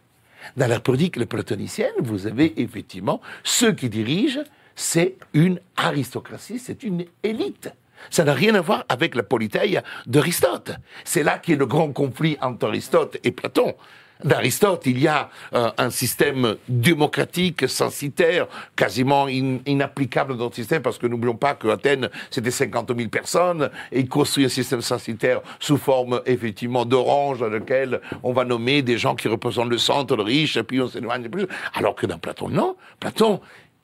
[0.55, 4.43] Dans la République platonicienne, vous avez effectivement ceux qui dirigent,
[4.75, 7.71] c'est une aristocratie, c'est une élite.
[8.09, 10.71] Ça n'a rien à voir avec la politeille d'Aristote.
[11.03, 13.75] C'est là qu'est le grand conflit entre Aristote et Platon.
[14.23, 20.81] D'Aristote, il y a euh, un système démocratique, censitaire, quasiment in- inapplicable dans notre système,
[20.81, 25.41] parce que n'oublions pas qu'Athènes, c'était 50 000 personnes, et il construit un système censitaire
[25.59, 30.15] sous forme, effectivement, d'orange, dans lequel on va nommer des gens qui représentent le centre,
[30.15, 31.45] le riche, et puis on s'éloigne plus.
[31.73, 32.75] Alors que dans Platon, non.
[32.99, 33.39] Platon,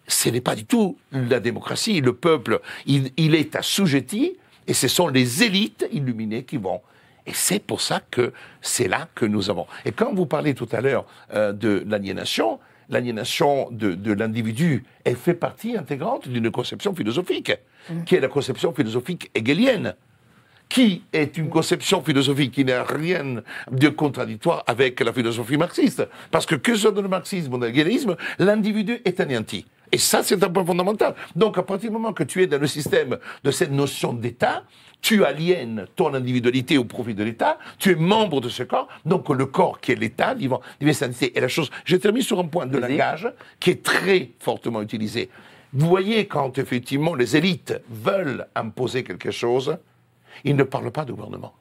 [0.07, 2.01] ce n'est pas du tout la démocratie.
[2.01, 6.81] Le peuple, il, il est assujetti, et ce sont les élites illuminées qui vont.
[7.25, 9.65] Et c'est pour ça que c'est là que nous avons.
[9.85, 12.59] Et quand vous parlez tout à l'heure euh, de l'aliénation,
[12.89, 17.53] l'aliénation de, de l'individu, elle fait partie intégrante d'une conception philosophique,
[18.05, 19.95] qui est la conception philosophique hegelienne
[20.69, 26.07] qui est une conception philosophique qui n'a rien de contradictoire avec la philosophie marxiste.
[26.31, 29.67] Parce que que soit dans le marxisme ou dans l'hegélisme, l'individu est anéanti.
[29.91, 31.13] Et ça, c'est un point fondamental.
[31.35, 34.63] Donc, à partir du moment que tu es dans le système de cette notion d'État,
[35.03, 39.29] tu aliènes ton individualité au profit de l'État, tu es membre de ce corps, donc
[39.29, 41.37] le corps qui est l'État, s'identifier.
[41.37, 45.29] Et la chose, je termine sur un point de langage qui est très fortement utilisé.
[45.73, 49.77] Vous voyez, quand effectivement les élites veulent imposer quelque chose,
[50.45, 51.53] ils ne parlent pas de gouvernement.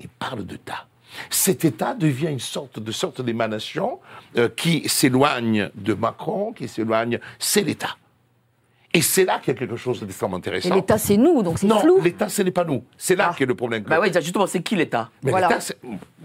[0.00, 0.86] Ils parlent d'État.
[1.28, 4.00] Cet État devient une sorte de sorte d'émanation
[4.36, 7.20] euh, qui s'éloigne de Macron, qui s'éloigne.
[7.38, 7.96] C'est l'État.
[8.96, 10.72] Et c'est là qu'il y a quelque chose d'extrêmement Et intéressant.
[10.74, 12.00] l'État, c'est nous, donc c'est non, flou.
[12.00, 12.84] l'État, ce n'est pas nous.
[12.96, 13.34] C'est là Ah.
[13.36, 13.82] qui est le problème.
[13.82, 15.10] Bah oui, justement, c'est qui l'État?
[15.24, 15.48] Mais Voilà.
[15.48, 15.76] l'État, c'est...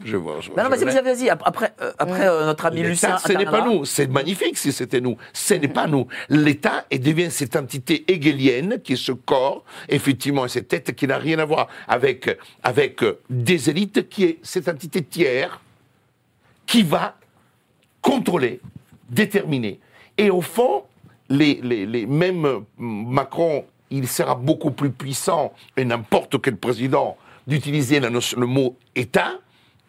[0.05, 1.29] Je vois, je vois, Bah non, je vas-y, vais- vas-y, vas-y.
[1.31, 3.09] Après, euh, après euh, notre ami Lucien.
[3.09, 3.85] L'État, ce n'est pas nous.
[3.85, 5.17] C'est magnifique si c'était nous.
[5.33, 6.05] Ce n'est pas nous.
[6.29, 11.17] L'État devient cette entité hegelienne qui est ce corps, effectivement, et cette tête qui n'a
[11.17, 15.59] rien à voir avec, avec euh, des élites, qui est cette entité tiers
[16.67, 17.15] qui va
[18.01, 18.61] contrôler,
[19.09, 19.79] déterminer.
[20.17, 20.83] Et au fond,
[21.29, 27.17] les, les, mêmes euh, Macron, il sera beaucoup plus puissant, et n'importe quel président,
[27.47, 29.33] d'utiliser le mot État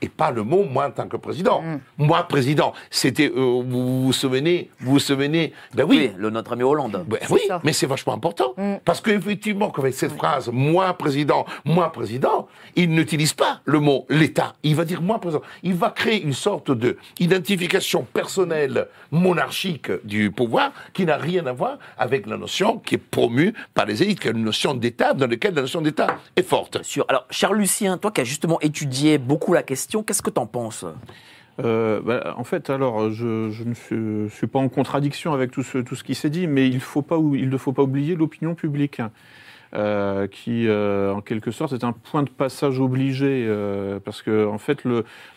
[0.03, 1.63] et pas le mot moi en tant que président.
[1.99, 6.53] Moi, président, c'était, euh, vous vous souvenez, vous vous souvenez, ben oui, Oui, le, notre
[6.53, 7.05] ami Hollande.
[7.07, 7.61] ben oui, ça.
[7.65, 8.55] mais c'est vachement important.
[8.85, 14.55] Parce qu'effectivement, qu'avec cette phrase, moi président, moi président, il n'utilise pas le mot l'État.
[14.63, 15.43] Il va dire moi président.
[15.63, 21.53] Il va créer une sorte de identification personnelle monarchique du pouvoir qui n'a rien à
[21.53, 25.15] voir avec la notion qui est promue par les élites, qui est une notion d'État
[25.15, 26.83] dans laquelle la notion d'État est forte.
[26.83, 27.05] Sûr.
[27.09, 30.85] Alors, cher Lucien, toi qui as justement étudié beaucoup la question, qu'est-ce que t'en penses?
[31.65, 36.15] Euh, bah, en fait, alors, je, ne suis, pas en contradiction avec tout ce, qui
[36.15, 39.03] s'est dit, mais il, ne faut pas oublier l'opinion publique,
[39.75, 43.47] euh, qui, euh, en quelque sorte, est un point de passage obligé,
[44.05, 44.85] parce que, en fait,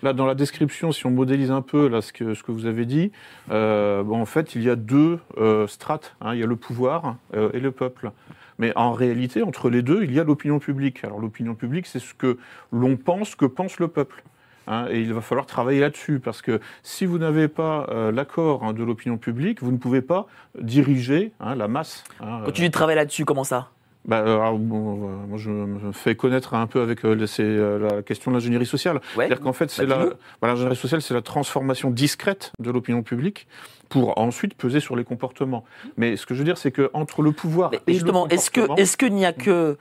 [0.01, 3.11] là, dans la description, si on modélise un peu ce, que, vous avez dit,
[3.49, 5.19] en fait, il y a deux
[5.67, 6.15] strates.
[6.21, 7.17] hein, il y a le pouvoir
[7.53, 8.11] et le peuple.
[8.59, 11.03] Mais en réalité, entre les deux, il y a l'opinion publique.
[11.03, 12.37] Alors, l'opinion publique, c'est ce que
[12.71, 14.23] l'on pense que pense le peuple.
[14.67, 18.63] Hein, et il va falloir travailler là-dessus, parce que si vous n'avez pas euh, l'accord
[18.63, 20.27] hein, de l'opinion publique, vous ne pouvez pas
[20.59, 22.03] diriger hein, la masse.
[22.19, 23.69] Quand tu dis travailler là-dessus, comment ça?
[24.05, 28.01] Bah, alors, bon, euh, moi, je me fais connaître un peu avec euh, euh, la
[28.01, 28.95] question de l'ingénierie sociale.
[28.95, 29.27] Ouais.
[29.27, 30.05] C'est-à-dire qu'en fait, c'est Bah,
[30.41, 33.47] bah, l'ingénierie sociale, c'est la transformation discrète de l'opinion publique
[33.87, 35.63] pour ensuite peser sur les comportements.
[35.95, 38.33] Mais ce que je veux dire, c'est que entre le pouvoir Mais et justement, le
[38.33, 39.77] est-ce que est-ce qu'il n'y a que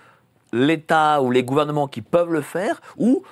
[0.53, 3.25] l'État ou les gouvernements qui peuvent le faire ou,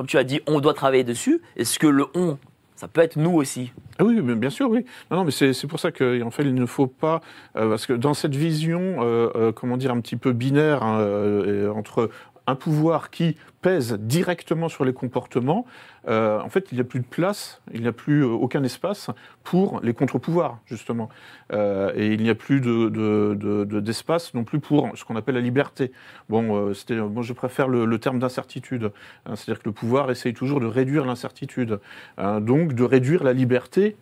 [0.00, 2.38] comme tu as dit, on doit travailler dessus Est-ce que le on,
[2.74, 3.70] ça peut être nous aussi?
[3.98, 4.86] Ah oui, bien sûr, oui.
[5.10, 7.20] Non, non mais c'est pour ça qu'en fait, il ne faut pas...
[7.56, 11.68] euh, parce que dans cette vision, euh, euh, comment dire, un petit peu binaire, hein,
[11.76, 12.08] entre
[12.50, 15.66] un pouvoir qui pèse directement sur les comportements,
[16.08, 18.62] euh, en fait, il n'y a plus de place, il n'y a plus euh, aucun
[18.62, 19.10] espace
[19.44, 21.08] pour les contre-pouvoirs, justement.
[21.52, 25.04] Euh, et il n'y a plus de- de- de- de- d'espace non plus pour ce
[25.04, 25.92] qu'on appelle la liberté.
[26.28, 28.90] Bon, moi, je préfère le, terme d'incertitude.
[29.26, 31.80] hein, C'est-à-dire que le pouvoir essaye toujours de réduire l'incertitude.
[32.18, 33.96] hein, donc, de réduire la liberté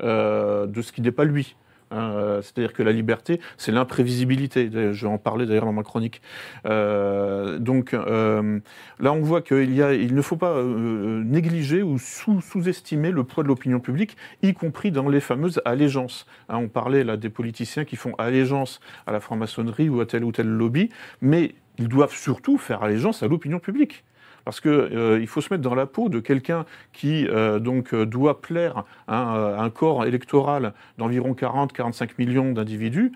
[0.00, 1.56] de ce qui n'est pas lui.
[1.94, 4.68] Hein, euh, C'est-à-dire que la liberté, c'est l'imprévisibilité.
[4.72, 6.20] Je vais en parler d'ailleurs dans ma chronique.
[6.66, 8.58] Euh, donc euh,
[8.98, 13.80] là, on voit qu'il ne faut pas négliger ou sous- sous-estimer le poids de l'opinion
[13.80, 16.26] publique, y compris dans les fameuses allégeances.
[16.48, 20.24] Hein, on parlait là des politiciens qui font allégeance à la franc-maçonnerie ou à tel
[20.24, 20.90] ou tel lobby,
[21.20, 24.04] mais ils doivent surtout faire allégeance à l'opinion publique.
[24.44, 27.58] Parce que euh, faut se mettre dans la peau de quelqu'un qui euh,
[27.92, 33.12] euh, doit plaire hein, à un corps électoral d'environ 40-45 millions d'individus.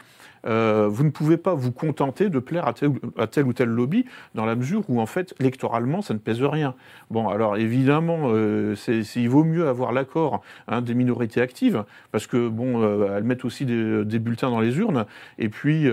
[0.47, 4.45] Euh, vous ne pouvez pas vous contenter de plaire à tel, ou tel lobby dans
[4.45, 6.75] la mesure où en fait électoralement ça ne pèse rien.
[7.11, 8.75] Bon alors évidemment euh,
[9.17, 13.45] il vaut mieux avoir l'accord hein, des minorités actives parce que bon euh, elles mettent
[13.45, 15.07] aussi des, bulletins dans les urnes
[15.39, 15.89] et puis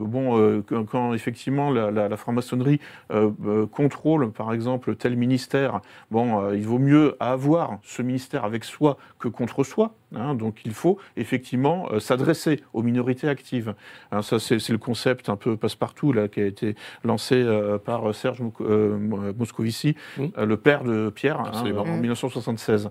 [0.00, 2.80] bon quand, effectivement la, la- franc-maçonnerie
[3.70, 5.80] contrôle par exemple tel ministère,
[6.10, 9.94] bon il vaut mieux avoir ce ministère avec soi que contre soi.
[10.14, 10.34] Hein.
[10.34, 13.74] donc il faut effectivement euh, s'adresser aux minorités actives.
[14.10, 18.14] Hein, ça, c'est le concept un peu passe-partout là qui a été lancé euh, par
[18.14, 19.96] Serge Mou- euh, Moscovici,
[20.36, 22.88] le père de Pierre, hein, en 1976.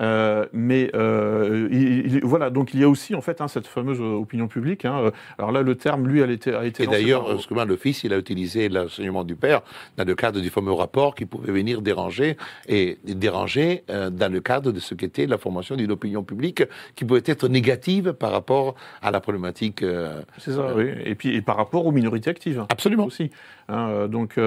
[0.00, 3.68] Euh, mais euh, il- il- voilà, donc il y a aussi en fait hein, cette
[3.68, 4.84] fameuse euh, opinion publique.
[4.84, 5.12] hein.
[5.38, 8.12] Alors là, le terme, lui, elle était, a été Et d'ailleurs, par- le fils, il
[8.12, 9.62] a utilisé l'enseignement du père
[9.96, 12.36] dans le cadre du fameux rapport qui pouvait venir déranger
[12.68, 16.64] et déranger euh, dans le cadre de ce qu'était la formation d'une opinion publique
[16.96, 19.84] qui pouvait être négative par rapport à la problématique.
[20.38, 20.86] C'est ça, oui.
[21.04, 22.64] Et puis et par rapport aux minorités actives.
[22.68, 23.04] Absolument.
[23.06, 23.30] Aussi.
[23.68, 24.38] Hein, donc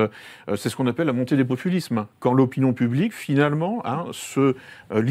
[0.56, 2.06] c'est ce qu'on appelle la montée des populismes.
[2.20, 3.82] Quand l'opinion publique finalement
[4.12, 4.40] se
[4.92, 5.02] euh,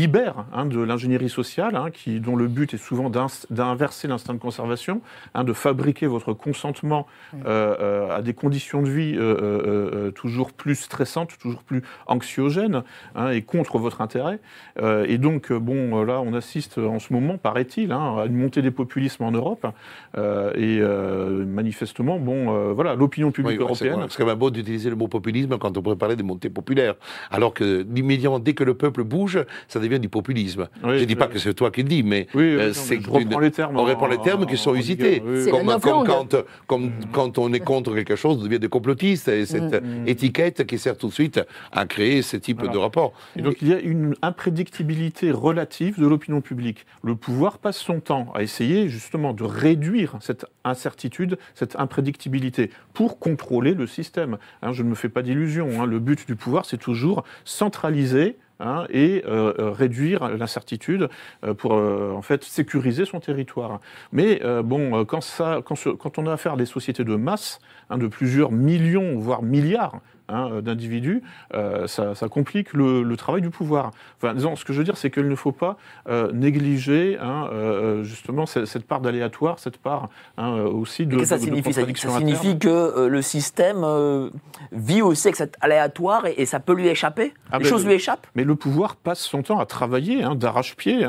[0.53, 3.11] hein, de l'ingénierie sociale, hein, qui, dont le but est souvent
[3.51, 5.01] d'inverser l'instinct de conservation,
[5.35, 7.07] hein, de fabriquer votre consentement
[7.47, 12.83] euh, euh, à des conditions de vie euh, toujours plus stressantes, toujours plus anxiogènes,
[13.15, 14.41] hein, et contre votre intérêt.
[14.81, 18.63] Euh, et donc bon, là on assiste en ce moment, paraît-il, hein, à une montée
[18.63, 19.67] des populismes en Europe.
[20.17, 24.07] Euh, et euh, manifestement, bon, euh, voilà, l'opinion publique Oui, européenne.
[24.09, 26.95] c'est quand même beau d'utiliser le mot populisme quand on pourrait parler de montée populaire.
[27.31, 30.69] Alors que immédiatement, dès que le peuple bouge, ça devient du du populisme.
[30.85, 32.67] Oui, je ne dis pas que c'est toi qui le dis, mais Oui, oui, euh,
[32.69, 34.57] non, c'est mais je reprends une- les termes On en- reprend les termes en- qui
[34.57, 35.21] sont en usités.
[35.51, 36.07] Comme, langues.
[36.07, 36.37] quand,
[36.69, 39.29] comme quand on est contre quelque chose, on devient des complotistes.
[39.29, 40.07] Et cette Mm.
[40.07, 41.41] étiquette qui sert tout de suite
[41.73, 42.73] à créer ce type Voilà.
[42.73, 43.13] de rapport.
[43.37, 46.87] Et donc il y a une imprédictibilité relative de l'opinion publique.
[47.03, 53.19] Le pouvoir passe son temps à essayer justement de réduire cette incertitude, cette imprédictibilité, pour
[53.19, 54.39] contrôler le système.
[54.63, 55.69] Hein, je ne me fais pas d'illusions.
[55.81, 55.87] hein.
[55.87, 58.37] Le but du pouvoir, c'est toujours centraliser.
[58.61, 61.09] Hein, et euh, euh, réduire l'incertitude
[61.45, 63.81] euh, pour en fait sécuriser son territoire.
[64.13, 69.19] Mais bon, quand on a affaire à des sociétés de masse, hein, de plusieurs millions
[69.19, 71.23] voire milliards hein, euh, d'individus,
[71.55, 73.91] euh, ça, ça complique le, le travail du pouvoir.
[74.21, 75.77] Enfin, disons, ce que je veux dire, c'est qu'il ne faut pas
[76.09, 80.09] euh, négliger hein, euh, justement cette, cette part d'aléatoire, cette part
[80.39, 83.85] hein, aussi de, Qu'est-ce que ça de- de signifie Ça, signifie que le système
[84.73, 87.33] vit aussi avec cet aléatoire et, et ça peut lui échapper?
[87.51, 88.27] Ah Les ben, choses lui échappent?
[88.35, 91.07] Mais le pouvoir passe son temps à travailler d'arrache-pied,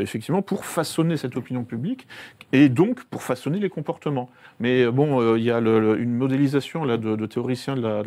[0.00, 2.06] effectivement, pour façonner cette opinion publique
[2.52, 4.30] et donc pour façonner les comportements.
[4.60, 8.02] Mais bon, il y a le- le- une modélisation là, de, de théoriciens de la-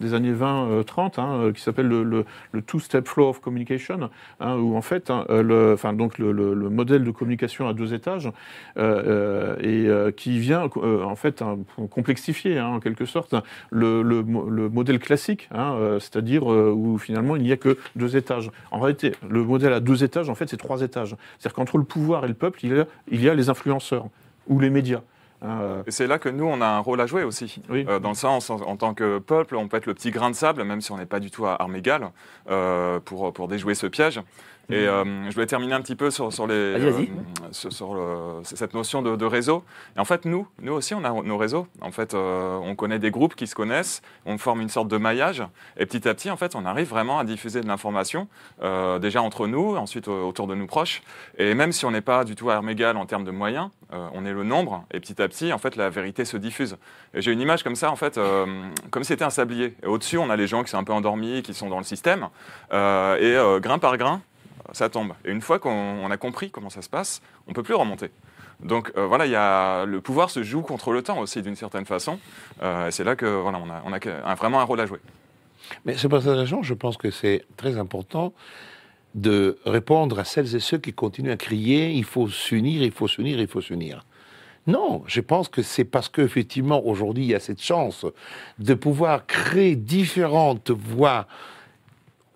[0.00, 2.24] des années 20-30 hein, euh, qui s'appelle le,
[2.66, 6.68] two-step flow of communication, hein, où en fait, hein, euh, le, donc le, le- le
[6.70, 8.30] modèle de communication à deux étages
[8.76, 11.42] euh, euh, et euh, qui vient euh, en fait
[11.90, 13.34] complexifier en quelque sorte
[13.70, 17.78] le, le mo- le modèle classique, euh, c'est-à-dire euh, où finalement il n'y a que
[17.96, 18.50] deux étages.
[18.70, 21.16] En réalité, le modèle à deux étages, en fait, c'est trois étages.
[21.38, 24.06] C'est-à-dire qu'entre le pouvoir et le peuple, il y a, il y a les influenceurs
[24.46, 25.00] ou les médias.
[25.42, 27.60] Hein, euh, Et c'est là que nous, on a un rôle à jouer aussi.
[27.68, 27.84] Oui.
[27.88, 30.30] Euh, dans le sens, en, en tant que peuple, on peut être le petit grain
[30.30, 32.10] de sable, même si on n'est pas du tout à armes égales,
[32.50, 34.20] euh, pour, pour déjouer ce piège.
[34.70, 37.10] Et euh, je voulais terminer un petit peu sur, sur, les, vas-y.
[37.52, 39.64] sur, sur le- cette notion de, de réseau.
[39.96, 41.66] Et en fait, nous, nous aussi, on a nos réseaux.
[41.80, 44.98] En fait, euh, on connaît des groupes qui se connaissent, on forme une sorte de
[44.98, 45.42] maillage.
[45.78, 48.28] Et petit à petit, en fait, on arrive vraiment à diffuser de l'information,
[48.62, 51.02] euh, déjà entre nous, ensuite euh, autour de nos proches.
[51.38, 53.70] Et même si on n'est pas du tout à armes égales en termes de moyens,
[53.94, 54.84] euh, on est le nombre.
[54.92, 56.76] Et petit à petit, en fait, la vérité se diffuse.
[57.14, 58.44] Et j'ai une image comme ça, en fait, euh,
[58.90, 59.74] comme si c'était un sablier.
[59.82, 61.84] Et au-dessus, on a les gens qui sont un peu endormis, qui sont dans le
[61.84, 62.28] système.
[62.74, 64.20] Euh, et euh, grain par grain,
[64.72, 65.12] ça tombe.
[65.24, 68.10] Et une fois qu'on on a compris comment ça se passe, on peut plus remonter.
[68.62, 71.56] Donc euh, voilà, il y a, le pouvoir se joue contre le temps aussi d'une
[71.56, 72.18] certaine façon.
[72.62, 74.98] Euh, c'est là que voilà, on a, vraiment un rôle à jouer.
[75.84, 78.32] Mais c'est pour cette raison, je pense que c'est très important
[79.14, 83.08] de répondre à celles et ceux qui continuent à crier il faut s'unir, il faut
[83.08, 84.04] s'unir, il faut s'unir.
[84.66, 88.04] Non, je pense que c'est parce qu'effectivement, aujourd'hui, il y a cette chance
[88.58, 91.26] de pouvoir créer différentes voies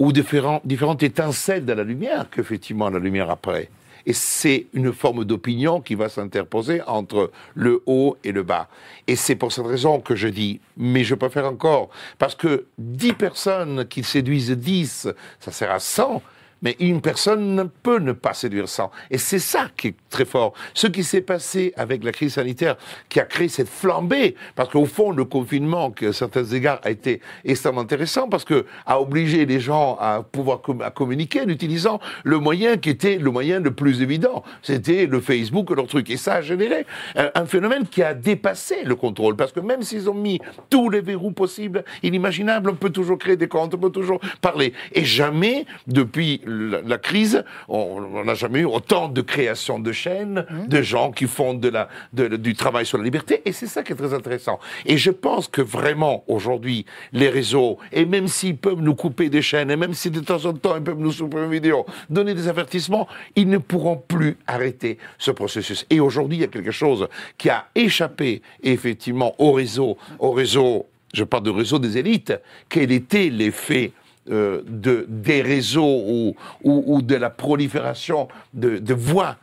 [0.02, 3.70] ou différentes étincelles de la lumière qu'effectivement la lumière apparaît.
[4.04, 8.66] Et c'est une forme d'opinion qui va s'interposer entre le haut et le bas.
[9.06, 11.88] Et c'est pour cette raison que je dis, mais je peux faire encore,
[12.18, 16.20] parce que 10 personnes qui séduisent 10, ça sert à 100,
[16.62, 18.90] mais une personne peut ne pas séduire 100.
[19.10, 20.54] Et c'est ça qui est très fort.
[20.74, 22.76] Ce qui s'est passé avec la crise sanitaire,
[23.08, 26.90] qui a créé cette flambée, parce qu'au fond, le confinement, que à certains égards, a
[26.90, 32.00] été extrêmement intéressant, parce que a obligé les gens à pouvoir à communiquer en utilisant
[32.24, 34.42] le moyen qui était le moyen le plus évident.
[34.62, 36.10] C'était le Facebook, leur truc.
[36.10, 36.86] Et ça a généré
[37.16, 40.40] un, un phénomène qui a dépassé le contrôle, parce que même s'ils ont mis
[40.70, 44.72] tous les verrous possibles, inimaginables, on peut toujours créer des comptes, on peut toujours parler.
[44.92, 50.44] Et jamais, depuis la, la crise, on n'a jamais eu autant de création de chaînes,
[50.68, 53.42] de gens qui font de la, de- du travail sur la liberté.
[53.44, 54.58] Et c'est ça qui est très intéressant.
[54.86, 59.42] Et je pense que vraiment, aujourd'hui, les réseaux, et même s'ils peuvent nous couper des
[59.42, 62.34] chaînes, et même si de temps en temps ils peuvent nous supprimer une vidéo, donner
[62.34, 65.86] des avertissements, ils ne pourront plus arrêter ce processus.
[65.90, 70.86] Et aujourd'hui, il y a quelque chose qui a échappé, effectivement, au réseau, au réseau,
[71.14, 72.32] je parle de réseau des élites,
[72.68, 73.92] quel était l'effet
[74.30, 79.36] euh, de, des réseaux ou, ou, ou de la prolifération de, de voix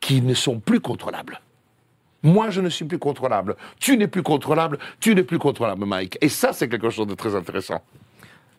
[0.00, 1.40] qui ne sont plus contrôlables.
[2.22, 3.56] Moi, je ne suis plus contrôlable.
[3.78, 4.78] Tu n'es plus contrôlable.
[5.00, 6.18] Tu n'es plus contrôlable, Mike.
[6.20, 7.80] Et ça, c'est quelque chose de très intéressant.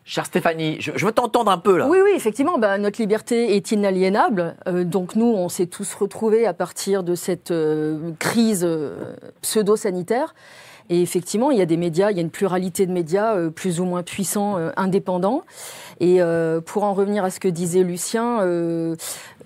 [0.04, 1.86] Chère Stéphanie, je, je veux t'entendre un peu là.
[1.86, 4.56] Oui, oui, effectivement, bah, notre liberté est inaliénable.
[4.66, 10.34] Euh, donc nous, on s'est tous retrouvés à partir de cette euh, crise euh, pseudo-sanitaire.
[10.90, 13.48] Et effectivement, il y a des médias, il y a une pluralité de médias euh,
[13.48, 15.44] plus ou moins puissants, euh, indépendants.
[16.00, 18.40] Et euh, pour en revenir à ce que disait Lucien,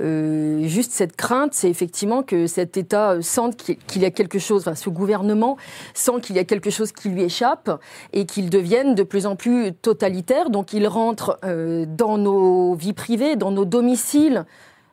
[0.00, 4.74] juste cette crainte, c'est effectivement que cet État sente qu'il y a quelque chose, enfin
[4.74, 5.56] ce gouvernement
[5.92, 7.70] sent qu'il y a quelque chose qui lui échappe
[8.12, 10.48] et qu'il devienne de plus en plus totalitaire.
[10.48, 14.46] Donc il rentre dans nos vies privées, dans nos domiciles,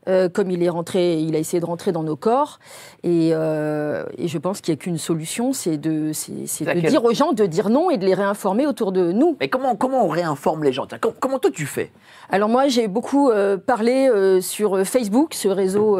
[0.06, 2.60] comme il est rentré, il a essayé de rentrer dans nos corps.
[3.04, 6.70] Et, euh, et je pense qu'il n'y a qu'une solution, c'est de, c'est, c'est de
[6.70, 9.38] Laquelle dire aux gens de dire non et de les réinformer autour de nous.
[9.39, 10.86] Mais comment, comment on réinforme les gens?
[10.86, 11.91] Tiens, Comment toi tu fais?
[12.30, 15.99] Alors moi, j'ai beaucoup euh, parlé euh, sur Facebook, ce réseau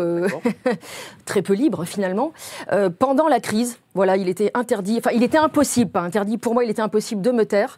[1.26, 2.34] très peu libre finalement,
[3.00, 3.80] pendant la crise.
[3.94, 7.22] Voilà, il était interdit, enfin il était impossible, pas interdit, pour moi il était impossible
[7.22, 7.78] de me taire.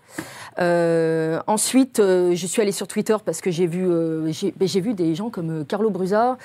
[0.60, 4.68] Euh, ensuite, euh, je suis allée sur Twitter parce que j'ai vu, euh, j'ai ben,
[4.68, 6.38] j'ai vu des gens comme Carlo Brusa,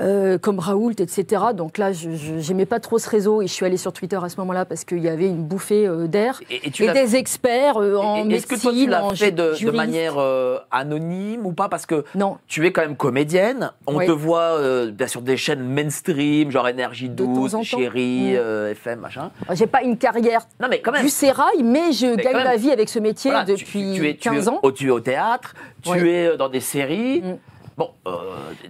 [0.00, 1.42] euh, comme Raoult, etc.
[1.54, 2.08] Donc là, je
[2.48, 4.84] n'aimais pas trop ce réseau et je suis allée sur Twitter à ce moment-là parce
[4.84, 8.46] qu'il y avait une bouffée euh, d'air Et, et et des experts euh, en Est-ce
[8.46, 11.68] que toi tu l'as fait de, manière euh, anonyme ou pas?
[11.68, 12.38] Parce que Non.
[12.48, 13.72] tu es quand même comédienne.
[13.86, 14.58] On te voit
[14.90, 17.64] bien sur des chaînes mainstream, genre Énergie De 12, temps en temps.
[17.64, 19.30] Chérie, FM, machin.
[19.52, 21.02] J'ai pas une carrière Non mais quand même.
[21.02, 24.08] du sérail, mais je gagne même, ma vie avec ce métier Voilà, tu- depuis tu,
[24.08, 24.60] es, tu 15 es ans.
[24.62, 26.08] au- tu es au théâtre, tu Ouais.
[26.08, 27.20] es dans des séries.
[27.22, 27.36] Mm.
[27.76, 28.10] Bon, euh,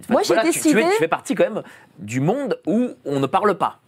[0.09, 1.63] Moi, j'ai voilà, tu- décidé- tu fais partie quand même
[1.99, 3.79] du monde où on ne parle pas.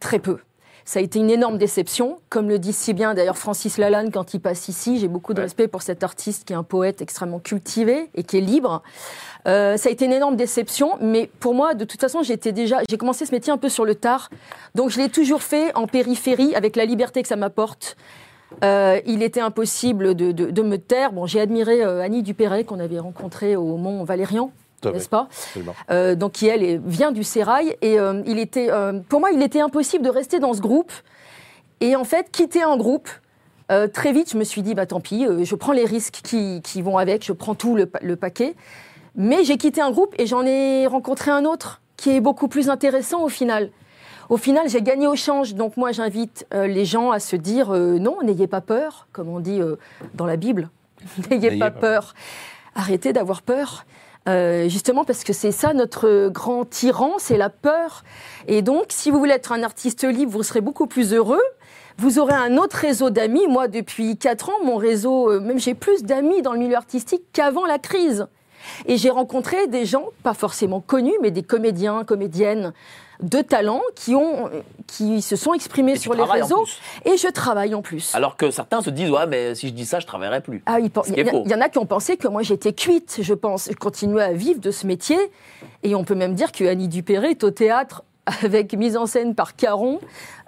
[0.00, 0.38] Très peu.
[0.84, 4.32] Ça a été une énorme déception, comme le dit si bien d'ailleurs Francis Lalanne quand
[4.32, 4.98] il passe ici.
[4.98, 5.44] J'ai beaucoup de Ouais.
[5.44, 8.82] respect pour cet artiste qui est un poète extrêmement cultivé et qui est libre.
[9.46, 12.78] Euh, ça a été une énorme déception, mais pour moi, de toute façon, j'étais déjà,
[12.88, 14.30] j'ai commencé ce métier un peu sur le tard,
[14.74, 17.96] donc je l'ai toujours fait en périphérie avec la liberté que ça m'apporte.
[18.64, 21.12] Euh, il était impossible de, de- de me taire.
[21.12, 24.50] Bon, j'ai admiré euh, Annie Dupéret qu'on avait rencontrée au Mont Valérian,
[24.94, 25.28] n'est-ce pas
[25.90, 27.76] euh, donc qui elle est- vient du sérail.
[27.82, 27.96] Et
[28.26, 28.68] il était
[29.08, 30.92] pour moi il était impossible de rester dans ce groupe.
[31.80, 33.08] Et en fait quitter un groupe
[33.92, 36.80] très vite je me suis dit bah tant pis je prends les risques qui, qui
[36.82, 37.24] vont avec.
[37.24, 38.54] Je prends tout le paquet.
[39.14, 42.70] Mais j'ai quitté un groupe et j'en ai rencontré un autre qui est beaucoup plus
[42.70, 43.70] intéressant au final
[44.28, 45.54] au final, j'ai gagné au change.
[45.54, 49.28] Donc moi, j'invite euh, les gens à se dire euh, non, n'ayez pas peur, comme
[49.28, 49.76] on dit euh,
[50.14, 50.68] dans la Bible.
[51.30, 52.14] n'ayez pas pas peur.
[52.74, 53.84] Arrêtez d'avoir peur.
[54.66, 58.04] Justement parce que c'est ça notre grand tyran, c'est la peur.
[58.46, 61.40] Et donc, si vous voulez être un artiste libre, vous serez beaucoup plus heureux.
[61.96, 63.46] Vous aurez un autre réseau d'amis.
[63.46, 67.64] Moi, depuis 4 ans, mon réseau, même j'ai plus d'amis dans le milieu artistique qu'avant
[67.64, 68.26] la crise.
[68.84, 72.74] Et j'ai rencontré des gens, pas forcément connus, mais des comédiens, comédiennes
[73.22, 74.50] de talent qui, ont,
[74.86, 76.64] qui se sont exprimés Et sur les réseaux.
[77.04, 78.14] Et je travaille en plus.
[78.14, 80.62] Alors que certains se disent ouais mais si je dis ça je travaillerai plus.
[80.66, 83.68] Ah, il, y, y en a qui ont pensé que moi j'étais cuite, je pense.
[83.70, 85.18] Je continuais à vivre de ce métier.
[85.82, 88.02] Et on peut même dire que Annie Dupéré est au théâtre
[88.42, 90.00] avec mise en scène par Caron.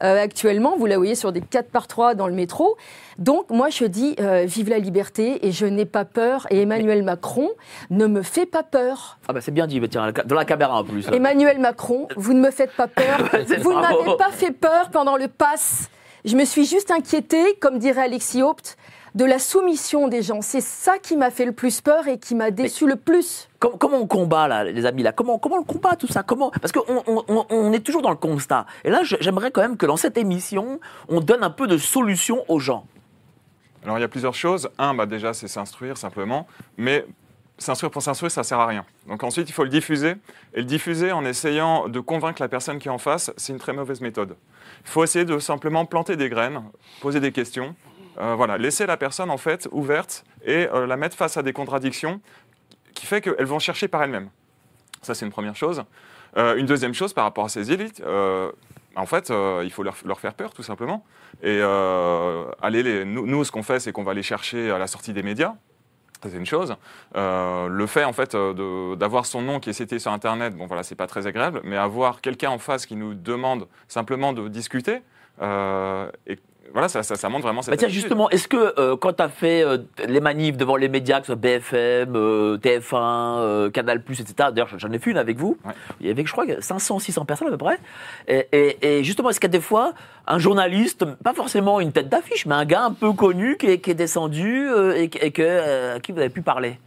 [0.02, 2.76] Euh, actuellement, vous la voyez sur des 4 par 3 dans le métro.
[3.18, 6.46] Donc moi je dis euh, vive la liberté et je n'ai pas peur.
[6.50, 7.50] Et Emmanuel Macron
[7.90, 9.18] ne me fait pas peur.
[9.28, 11.06] Ah bah c'est bien dit, tiens, dans la caméra en plus.
[11.12, 13.18] Emmanuel Macron, vous ne me faites pas peur.
[13.60, 15.90] Vous ne m'avez pas fait peur pendant le pass.
[16.24, 18.76] Je me suis juste inquiétée, comme dirait Alexis Haupt,
[19.14, 20.40] de la soumission des gens.
[20.42, 23.48] C'est ça qui m'a fait le plus peur et qui m'a déçu le plus.
[23.58, 25.12] Com- comment on combat là, les amis là?
[25.12, 26.22] Comment comment on combat tout ça?
[26.22, 26.50] Comment?
[26.50, 28.66] Parce qu'on on, on- on est toujours dans le constat.
[28.84, 32.44] Et là, j'aimerais quand même que dans cette émission, on donne un peu de solution
[32.48, 32.86] aux gens.
[33.84, 34.68] Alors il y a plusieurs choses.
[34.78, 36.46] Un, bah, déjà, c'est s'instruire simplement.
[36.76, 37.04] Mais
[37.58, 38.84] s'instruire pour s'instruire, ça sert à rien.
[39.06, 40.14] Donc ensuite, il faut le diffuser.
[40.54, 43.58] Et le diffuser en essayant de convaincre la personne qui est en face, c'est une
[43.58, 44.36] très mauvaise méthode.
[44.84, 46.62] Il faut essayer de simplement planter des graines,
[47.00, 47.74] poser des questions.
[48.18, 51.52] Euh, voilà, laisser la personne en fait ouverte et euh, la mettre face à des
[51.52, 52.20] contradictions
[52.94, 54.30] qui fait qu'elles vont chercher par elles-mêmes.
[55.02, 55.84] Ça, c'est une première chose.
[56.36, 58.02] Euh, une deuxième chose par rapport à ces élites,
[58.96, 59.32] en fait,
[59.62, 61.04] il faut leur, leur faire peur, tout simplement.
[61.42, 61.60] Et
[62.60, 65.22] aller nous, nous, ce qu'on fait, c'est qu'on va les chercher à la sortie des
[65.22, 65.54] médias.
[66.22, 66.76] C'est une chose.
[67.14, 70.96] Le fait, en fait, d'avoir son nom qui est cité sur Internet, bon, voilà, c'est
[70.96, 75.02] pas très agréable, mais avoir quelqu'un en face qui nous demande simplement de discuter,
[75.40, 76.38] et
[76.72, 79.22] voilà, ça, ça, ça montre vraiment cette Bah tiens, justement, est-ce que euh, quand tu
[79.22, 83.70] as fait euh, les manifs devant les médias, que ce soit BFM, euh, TF1, euh,
[83.70, 85.72] Canal, etc., d'ailleurs j'en ai fait une avec vous, Ouais.
[86.00, 87.78] il y avait, je crois, 500, 600 personnes à peu près.
[88.28, 89.92] Et, et- et justement, est-ce qu'il y a des fois
[90.26, 93.78] un journaliste, pas forcément une tête d'affiche, mais un gars un peu connu qui est,
[93.78, 96.78] qui est descendu et, que- et que, à qui vous avez pu parler?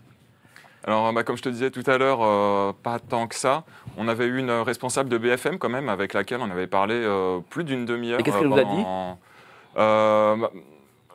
[0.86, 3.64] Alors, bah, comme je te disais tout à l'heure, euh, pas tant que ça.
[3.98, 7.40] On avait eu une responsable de BFM quand même, avec laquelle on avait parlé euh,
[7.50, 8.20] plus d'une demi-heure.
[8.20, 9.18] Et qu'est-ce qu'elle vous a pendant-
[9.76, 10.48] Euh,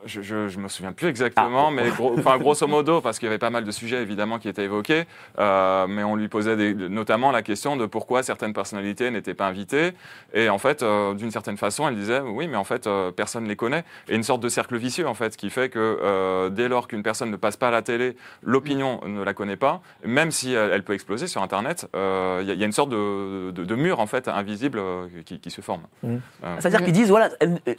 [0.05, 1.71] je, je, je me souviens plus exactement, Ah.
[1.71, 4.47] mais gros- enfin, grosso modo, parce qu'il y avait pas mal de sujets évidemment qui
[4.49, 5.05] étaient évoqués,
[5.39, 9.47] euh, mais on lui posait des- notamment la question de pourquoi certaines personnalités n'étaient pas
[9.47, 9.91] invitées.
[10.33, 13.43] Et en fait, euh, d'une certaine façon, elle disait oui, mais en fait, euh, personne
[13.43, 13.83] ne les connaît.
[14.07, 17.03] Et une sorte de cercle vicieux en fait, qui fait que euh, dès lors qu'une
[17.03, 20.71] personne ne passe pas à la télé, l'opinion ne la connaît pas, même si elle,
[20.71, 23.51] elle peut exploser sur Internet, euh, il y, a- il y a une sorte de,
[23.51, 25.81] de- de mur en fait invisible euh, qui, qui se forme.
[26.05, 26.17] Euh,
[26.59, 27.29] C'est-à-dire qu'ils disent, voilà,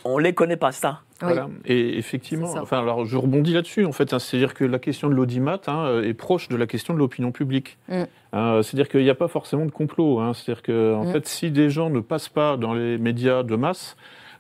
[0.04, 1.00] on les connaît pas, ça.
[1.20, 1.48] Voilà.
[1.66, 4.12] Et effectivement, enfin, alors je rebondis là-dessus, en fait.
[4.12, 7.32] hein, C'est-à-dire que la question de l'audimat hein, est proche de la question de l'opinion
[7.32, 7.78] publique.
[7.88, 8.02] Mm.
[8.32, 10.20] Hein, C'est-à-dire qu'il n'y a pas forcément de complot.
[10.20, 10.32] hein.
[10.34, 11.12] C'est-à-dire que, en Mm.
[11.12, 13.96] fait, si des gens ne passent pas dans les médias de masse,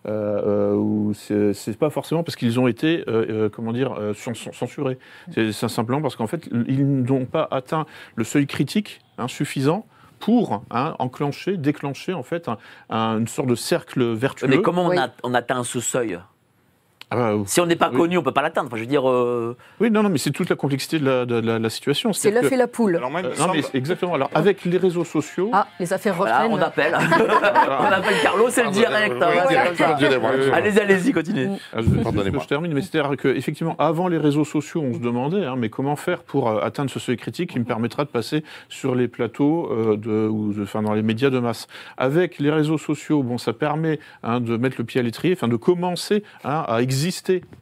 [0.06, 4.14] euh, euh, ou c'est pas forcément parce qu'ils ont été, euh, euh, comment dire, euh,
[4.14, 4.96] cens- cens- censurés.
[5.34, 9.84] C'est c'est simplement parce qu'en fait, ils n'ont pas atteint le seuil critique hein, suffisant
[10.18, 12.56] pour hein, enclencher, déclencher en fait un-
[12.88, 14.46] un- une sorte de cercle vertueux.
[14.48, 14.96] Mais comment on, Oui.
[14.98, 16.18] a- on atteint ce seuil?
[17.12, 17.96] Ah bah, Si on n'est pas Oui.
[17.96, 18.68] connu, on peut pas l'atteindre.
[18.68, 21.26] Enfin, je veux dire, euh, Oui, non, non, mais c'est toute la complexité de la,
[21.26, 22.12] de la- la situation.
[22.12, 22.96] C'est l'œuf que- et la poule.
[22.96, 24.14] Alors Euh, non, mais exactement.
[24.14, 26.58] Alors, avec les réseaux sociaux, Ah, les affaires voilà, reprennent.
[26.58, 26.94] on appelle.
[27.80, 29.16] on appelle Carlo, c'est le direct.
[29.20, 30.52] hein, Oui, c'est direct.
[30.52, 31.48] Allez-y, allez-y, continuez.
[31.72, 32.42] Ah, je, Pardonnez-moi.
[32.44, 35.96] je termine, mais c'est-à-dire qu'effectivement, avant les réseaux sociaux, on se demandait, hein, mais comment
[35.96, 39.68] faire pour euh, atteindre ce seuil critique qui me permettra de passer sur les plateaux
[39.72, 41.66] euh, de, ou de- enfin, dans les médias de masse.
[41.96, 45.48] Avec les réseaux sociaux, bon, ça permet hein, de mettre le pied à l'étrier, enfin,
[45.48, 46.99] de commencer hein, à exister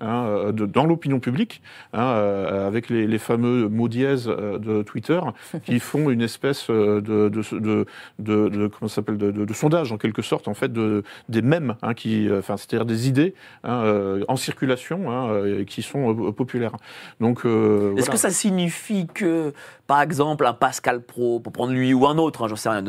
[0.01, 1.63] hein, euh, de- dans l'opinion publique,
[1.93, 5.21] hein, euh, avec les, les fameux mots dièses euh, de Twitter,
[5.65, 11.03] qui font une espèce de, comment s'appelle, de, sondage en quelque sorte, en fait, de,
[11.29, 13.35] des mèmes, hein, qui, enfin, c'est-à-dire des idées
[13.65, 16.73] en circulation qui sont populaires.
[17.21, 18.13] Donc, euh, Est-ce voilà.
[18.13, 19.53] que ça signifie que,
[19.87, 22.85] par exemple, un Pascal Pro, pour prendre lui ou un autre, j'en sais rien,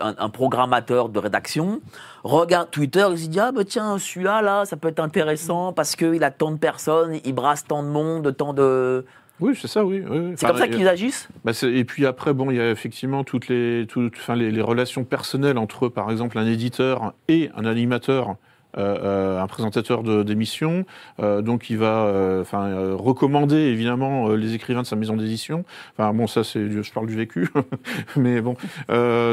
[0.00, 1.80] un, un programmateur de rédaction,
[2.24, 5.96] regarde Twitter, il se dit ah bah tiens celui-là là, ça peut être intéressant parce
[5.96, 9.04] qu'il a tant de personnes, il brasse tant de monde, tant de.
[9.40, 10.02] Oui, c'est ça, oui.
[10.36, 11.28] C'est Enfin, comme ça qu'ils agissent?
[11.44, 14.62] Bah, et puis après, bon, il y a effectivement toutes les, toutes, enfin, les, les
[14.62, 18.34] relations personnelles entre, par exemple, un éditeur et un animateur.
[18.78, 20.84] Euh, euh, un présentateur d'émission,
[21.20, 25.64] euh, donc il va, enfin, recommander évidemment les écrivains de sa maison d'édition.
[25.96, 27.48] Enfin bon, ça c'est, je parle du vécu,
[28.16, 28.56] mais bon,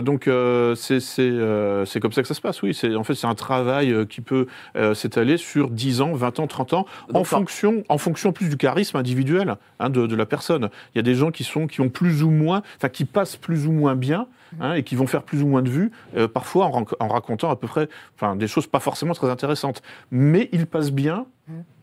[0.01, 0.29] donc
[0.75, 2.61] c'est comme ça que ça se passe.
[2.63, 4.47] Oui, c'est en fait c'est un travail qui peut
[4.93, 8.97] s'étaler sur 10 ans, 20 ans, 30 ans, en fonction, en fonction plus du charisme
[8.97, 10.69] individuel hein, de, de la personne.
[10.93, 13.37] Il y a des gens qui sont, qui ont plus ou moins, enfin qui passent
[13.37, 14.27] plus ou moins bien
[14.59, 17.55] hein, et qui vont faire plus ou moins de vues, euh, parfois en, racontant à
[17.55, 19.81] peu près, enfin des choses pas forcément très intéressantes,
[20.11, 21.25] mais ils passent bien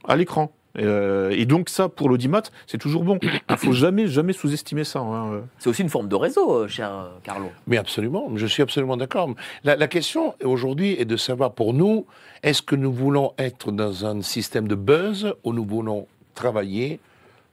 [0.09, 0.53] à l'écran.
[0.79, 3.19] Euh, et donc ça, pour l'audimat, c'est toujours bon.
[3.23, 5.01] Il faut jamais, jamais sous-estimer ça.
[5.01, 5.43] hein.
[5.59, 7.49] C'est aussi une forme de réseau, euh, cher euh, Carlo.
[7.67, 9.29] Mais absolument, je suis absolument d'accord.
[9.65, 12.07] La, la question aujourd'hui est de savoir pour nous,
[12.43, 17.01] est-ce que nous voulons être dans un système de buzz ou nous voulons travailler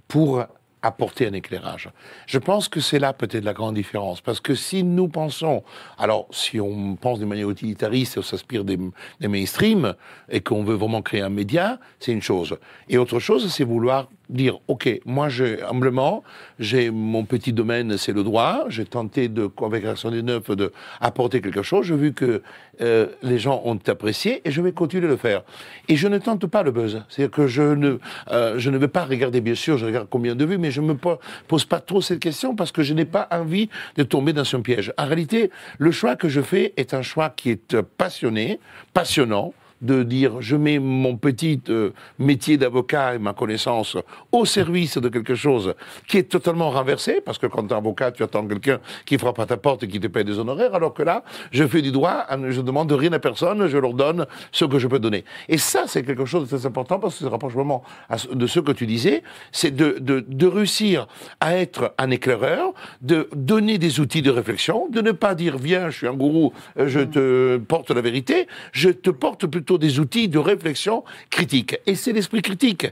[0.08, 0.46] pour
[0.82, 1.90] apporter un éclairage.
[2.26, 4.22] Je pense que c'est là peut-être la grande différence.
[4.22, 5.64] Parce que si nous pensons,
[5.98, 8.78] alors si on pense de manière utilitariste et on s'inspire des,
[9.20, 9.94] des mainstream
[10.30, 12.58] et qu'on veut vraiment créer un média, c'est une chose.
[12.88, 16.24] Et autre chose, c'est vouloir dire, OK, moi, je, humblement,
[16.60, 18.66] j'ai mon petit domaine, c'est le droit.
[18.70, 20.72] J'ai tenté de, avec Action des Neuf, de
[21.02, 21.88] apporter quelque chose.
[21.88, 22.42] J'ai vu que
[22.82, 25.44] euh, les gens ont apprécié et je vais continuer de le faire.
[25.88, 27.04] Et je ne tente pas le buzz.
[27.10, 27.98] C'est-à-dire que je ne,
[28.32, 30.82] euh, je ne vais pas regarder, bien sûr, je regarde combien de vues, mais je
[30.82, 34.34] me po- pose pas trop cette question parce que je n'ai pas envie de tomber
[34.34, 34.94] dans ce piège.
[34.98, 38.60] En réalité, le choix que je fais est un choix qui est passionné,
[38.94, 43.98] passionnant, de dire je mets mon petit euh, métier d'avocat et ma connaissance
[44.32, 45.74] au service de quelque chose
[46.08, 49.40] qui est totalement renversé, parce que quand tu es avocat, tu attends quelqu'un qui frappe
[49.40, 51.92] à ta porte et qui te paye des honoraires, alors que là, je fais du
[51.92, 55.24] droit, je demande rien à personne, je leur donne ce que je peux donner.
[55.48, 58.18] Et ça, c'est quelque chose de très important, parce que ça se rapproche vraiment à
[58.18, 61.08] ce- de ce que tu disais, c'est de, de, de réussir
[61.40, 65.90] à être un éclaireur, de donner des outils de réflexion, de ne pas dire viens,
[65.90, 70.00] je suis un gourou, euh, je te porte la vérité, je te porte plutôt des
[70.00, 71.78] outils de réflexion critique.
[71.86, 72.88] Et c'est l'esprit critique.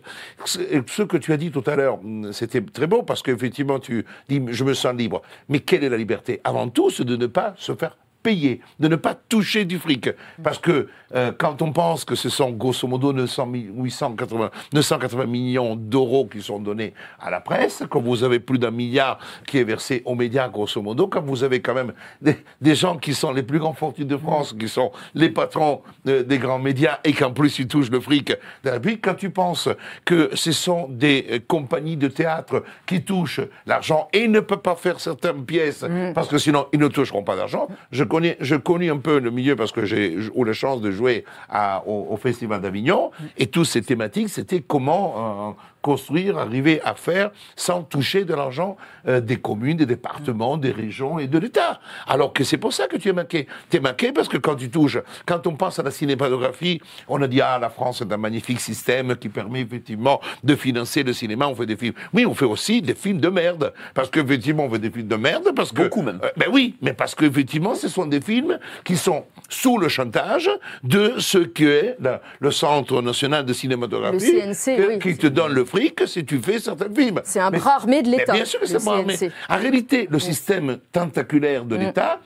[0.45, 4.05] Ce que tu as dit tout à l'heure, hum, c'était très beau parce qu'effectivement tu
[4.29, 5.21] dis je me sens libre.
[5.49, 7.97] Mais quelle est la liberté Avant tout, c'est de ne pas se faire
[8.27, 10.09] payer, de ne pas toucher du fric.
[10.43, 15.25] Parce que euh, quand on pense que ce sont grosso modo 900, mi- 880, 980
[15.27, 19.17] millions d'euros qui sont donnés à la presse, quand vous avez plus d'un milliard
[19.47, 22.97] qui est versé aux médias grosso modo, quand vous avez quand même des, des gens
[22.97, 26.59] qui sont les plus grands fortunes de France, qui sont les patrons euh, des grands
[26.59, 29.69] médias et qu'en plus ils touchent le fric de la République, quand tu penses
[30.03, 34.75] que ce sont des euh, compagnies de théâtre qui touchent l'argent et ne peuvent pas
[34.75, 37.67] faire certaines pièces parce que sinon ils ne toucheront pas d'argent.
[37.91, 40.91] Je connais, je connais un peu le milieu parce que j'ai eu la chance de
[40.91, 43.11] jouer à- au, au Festival d'Avignon.
[43.37, 45.13] Et toutes ces thématiques, c'était comment,
[45.49, 45.51] euh,
[45.91, 48.75] construire, arriver à faire sans toucher de l'argent
[49.07, 51.79] euh, des communes, des départements, des régions et de l'État.
[52.07, 53.47] Alors que c'est pour ça que tu es manqué.
[53.69, 57.21] Tu es manqué parce que quand tu touches, quand on pense à la cinématographie, on
[57.21, 61.13] a dit ah la France est un magnifique système qui permet effectivement de financer le
[61.13, 61.47] cinéma.
[61.47, 61.93] On fait des films.
[62.13, 65.15] Oui, on fait aussi des films de merde parce qu'effectivement on fait des films de
[65.15, 66.19] merde parce que Beaucoup même.
[66.21, 70.49] euh, ben oui, mais parce qu'effectivement, ce sont des films qui sont sous le chantage
[70.83, 71.95] de ce qu'est
[72.41, 74.99] le Centre national de cinématographie, Le CNC, que- oui.
[74.99, 77.21] qui te donne le fric si tu fais certains films.
[77.23, 78.33] C'est un Mais- bras armé de l'État.
[78.33, 79.15] Bien sûr que c'est un bras armé.
[79.49, 82.19] En réalité, le système tentaculaire de l'État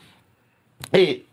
[0.93, 1.23] est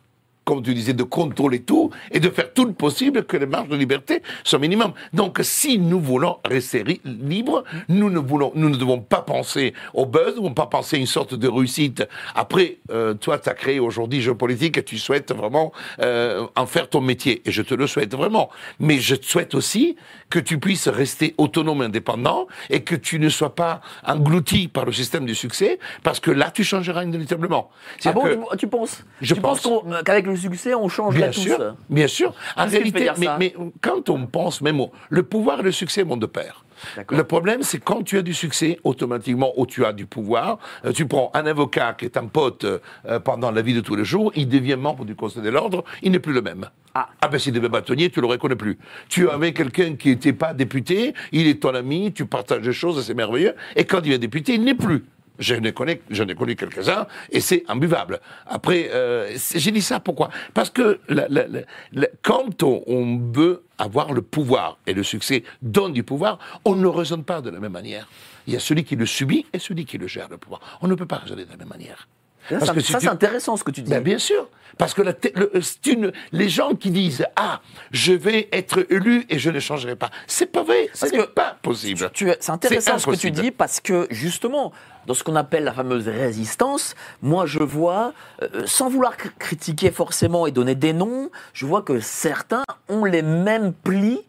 [0.49, 3.69] comme tu disais, de contrôler tout et de faire tout le possible que les marges
[3.69, 4.93] de liberté soient minimum.
[5.13, 10.07] Donc, si nous voulons rester libres, nous ne voulons, nous ne devons pas penser au
[10.07, 12.09] buzz, nous ne devons pas penser à une sorte de réussite.
[12.35, 15.71] Après, euh, toi, tu as créé aujourd'hui géopolitique et tu souhaites vraiment
[16.01, 17.43] euh, en faire ton métier.
[17.45, 18.49] Et je te le souhaite vraiment.
[18.81, 19.97] Mais je te souhaite aussi
[20.31, 24.87] que tu puisses rester autonome et indépendant et que tu ne sois pas englouti par
[24.87, 27.69] le système du succès parce que là, tu changeras inévitablement.
[28.07, 29.69] Ah bon, que- tu, tu penses Je Tu pense.
[30.05, 32.35] qu'avec le succès, on changerait Bien sûr, bien sûr.
[32.57, 36.27] En réalité, mais, quand on pense même au le pouvoir et le succès vont de
[36.27, 36.65] pair.
[37.11, 40.93] Le problème, c'est quand tu as du succès, automatiquement, ou tu as du pouvoir, euh,
[40.93, 42.79] tu prends un avocat qui est un pote euh,
[43.21, 46.13] pendant la vie de tous les jours, il devient membre du Conseil de l'ordre, il
[46.13, 46.69] n'est plus le même.
[46.95, 47.09] Ah.
[47.31, 48.79] ben s'il devait bâtonnier, tu le reconnais plus.
[49.09, 53.05] Tu avais quelqu'un qui n'était pas député, il est ton ami, tu partages des choses,
[53.05, 55.05] c'est merveilleux, et quand il devient député, il n'est plus.
[55.39, 58.21] Je ne connais, j'en ai connu quelques-uns, et c'est imbuvable.
[58.47, 60.31] Après, euh, c'est- j'ai dit ça pourquoi?
[60.55, 61.61] Parce que la- la- la-
[61.93, 66.75] la- quand on, on veut avoir le pouvoir, et le succès donne du pouvoir, on
[66.75, 68.09] ne raisonne pas de la même manière.
[68.47, 70.61] Il y a celui qui le subit et celui qui le gère, le pouvoir.
[70.83, 72.09] On ne peut pas raisonner de la même manière.
[72.49, 73.91] Ça, Parce ça, que si ça, tu- c'est intéressant ce que tu dis.
[73.91, 74.49] ben, bien sûr.
[74.79, 77.61] Parce que la té- le- c'est une- les gens qui disent Ah,
[77.91, 81.19] je vais être élu et je ne changerai pas, c'est pas vrai, ce Parce n'est
[81.19, 81.99] que pas possible.
[82.15, 84.73] C'est intéressant C'est ce que tu dis parce que justement,
[85.09, 89.91] dans ce qu'on appelle la fameuse résistance, moi je vois, euh, sans vouloir cr- critiquer
[89.91, 94.21] forcément et donner des noms, je vois que certains ont les mêmes plis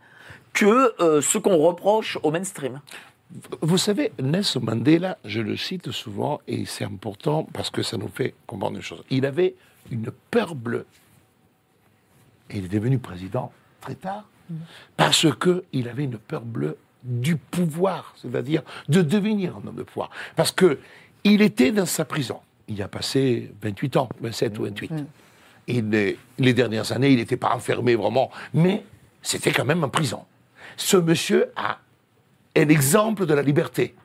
[0.54, 2.80] que euh, ce qu'on reproche au mainstream.
[3.62, 8.08] Vous savez, Nelson Mandela, je le cite souvent et c'est important parce que ça nous
[8.08, 9.04] fait comprendre une chose.
[9.10, 9.56] Il avait
[9.92, 10.86] une peur bleue.
[12.50, 13.52] Et il est devenu président
[13.82, 14.24] très tard
[14.98, 20.10] parce qu'il avait une peur bleue du pouvoir, c'est-à-dire de devenir un homme de pouvoir.
[20.36, 20.80] Parce que
[21.24, 22.40] il était dans sa prison.
[22.68, 24.92] Il y a passé 28 ans, 27 ou 28.
[25.68, 28.84] Et les, les dernières années, il n'était pas enfermé vraiment, mais
[29.22, 30.26] c'était quand même en prison.
[30.78, 31.80] Ce monsieur a
[32.56, 33.96] est l'exemple de la liberté.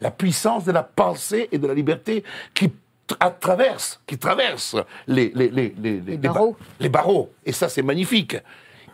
[0.00, 2.22] La puissance de la pensée et de la liberté
[2.54, 2.70] qui
[3.08, 4.76] tra- traverse, qui traverse
[5.06, 6.56] les, les, les, les, les- ba- barreaux.
[6.78, 7.32] les barreaux.
[7.46, 8.36] Et ça, c'est magnifique.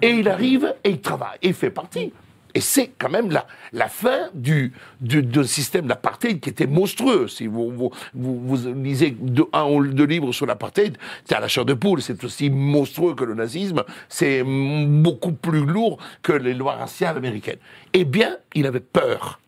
[0.00, 1.36] Et il arrive et il travaille.
[1.42, 2.12] Et il fait partie.
[2.58, 7.28] Et c'est quand même la, fin du, du, du système d'apartheid qui était monstrueux.
[7.28, 7.92] Si vous,
[8.74, 9.16] lisez
[9.52, 13.14] un ou deux livres sur l'apartheid, c'est à la chair de poule, c'est aussi monstrueux
[13.14, 17.60] que le nazisme, c'est beaucoup plus lourd que les lois raciales américaines.
[17.92, 19.38] Eh bien, il avait peur.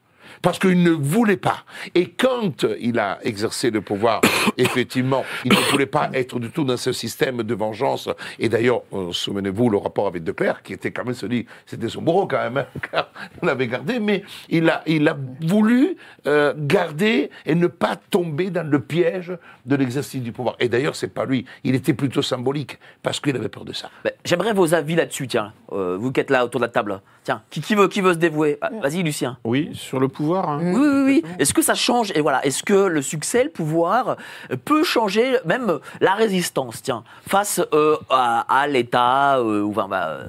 [0.42, 1.64] Parce qu'il ne voulait pas.
[1.94, 4.20] Et quand il a exercé le pouvoir,
[4.56, 8.08] effectivement, il ne voulait pas être du tout dans ce système de vengeance.
[8.38, 11.88] Et d'ailleurs, euh, souvenez-vous, le rapport avec De Clercq, qui était quand même celui, c'était
[11.88, 13.10] son bourreau quand même, hein, car
[13.42, 18.50] on l'avait gardé, mais il a, il a voulu euh, garder et ne pas tomber
[18.50, 19.32] dans le piège
[19.66, 20.56] de l'exercice du pouvoir.
[20.60, 23.90] Et d'ailleurs, c'est pas lui, il était plutôt symbolique, parce qu'il avait peur de ça.
[24.04, 27.00] Ben, J'aimerais vos avis là-dessus, tiens, Euh, vous qui êtes là autour de la table.
[27.22, 28.56] Tiens, qui, qui veut, qui veut se dévouer?
[28.62, 29.36] Ah, Vas-y, Lucien.
[29.44, 30.48] Oui, sur le pouvoir.
[30.48, 30.60] hein.
[30.62, 31.24] Oui, oui, oui.
[31.38, 32.12] Est-ce que ça change?
[32.14, 34.16] Et voilà, est-ce que le succès, le pouvoir,
[34.50, 39.86] euh, peut changer même la résistance, tiens, face euh, à, à l'État euh, ou enfin,
[39.88, 40.26] bah, euh,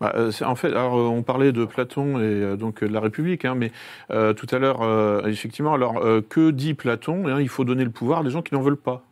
[0.00, 2.94] Bah, euh, en fait, alors euh, on parlait de Platon et euh, donc euh, de
[2.94, 3.70] la République, hein, mais
[4.10, 7.26] euh, tout à l'heure, euh, effectivement, alors euh, que dit Platon?
[7.28, 9.02] Hein, Il faut donner le pouvoir à des gens qui n'en veulent pas.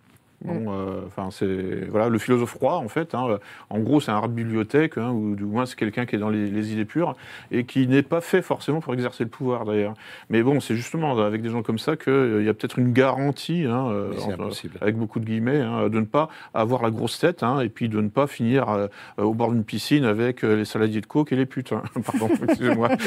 [0.44, 3.12] Bon, euh, enfin, c'est voilà le philosophe roi en fait.
[3.16, 3.38] hein, euh,
[3.70, 6.18] en gros, c'est un rat de bibliothèque, hein, ou du moins c'est quelqu'un qui est
[6.20, 7.16] dans les, les idées pures
[7.50, 9.94] et qui n'est pas fait forcément pour exercer le pouvoir d'ailleurs.
[10.30, 13.64] Mais bon, c'est justement avec des gens comme ça qu'il y a peut-être une garantie,
[13.68, 14.78] hein, euh, impossible.
[14.80, 17.88] avec beaucoup de guillemets, hein, de ne pas avoir la grosse tête hein, et puis
[17.88, 18.86] de ne pas finir euh,
[19.16, 21.72] au bord d'une piscine avec euh, les saladiers de coke et les putes.
[21.72, 21.82] hein.
[22.06, 22.90] Pardon, excusez-moi.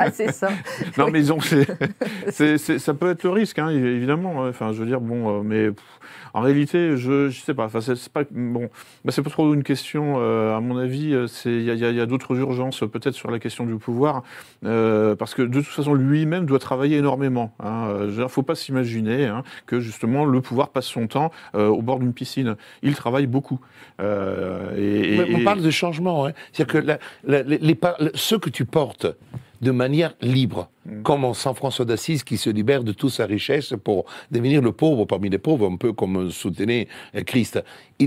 [0.00, 0.48] Ah, c'est ça.
[0.96, 4.46] non, mais donc, ça peut être le risque, hein, évidemment.
[4.48, 5.84] Enfin, je veux dire, bon, euh, mais pff,
[6.34, 7.64] en réalité, je, je sais pas.
[7.66, 8.68] Enfin, c'est, pas bon.
[9.04, 10.16] Bah, c'est pas trop une question.
[10.18, 12.06] euh, à mon avis, euh, c'est il y a, il y a- il y a
[12.06, 14.22] d'autres urgences, peut-être sur la question du pouvoir,
[14.64, 17.52] euh, parce que de toute façon, lui-même doit travailler énormément.
[17.60, 17.88] Hein.
[18.00, 21.68] Je veux dire, faut pas s'imaginer hein, que justement le pouvoir passe son temps euh,
[21.68, 22.56] au bord d'une piscine.
[22.82, 23.60] Il travaille beaucoup.
[24.00, 24.02] Et,
[25.14, 26.26] et- Mais on parle de changement.
[26.26, 26.32] Hein.
[26.52, 29.06] C'est-à-dire que la- la- les, les par- le- ce que tu portes,
[29.60, 30.70] de manière libre,
[31.02, 34.72] comme en Saint François d'Assise qui se libère de toute sa richesse pour devenir le
[34.72, 37.62] pauvre parmi les pauvres, un peu comme soutenait euh, Christ.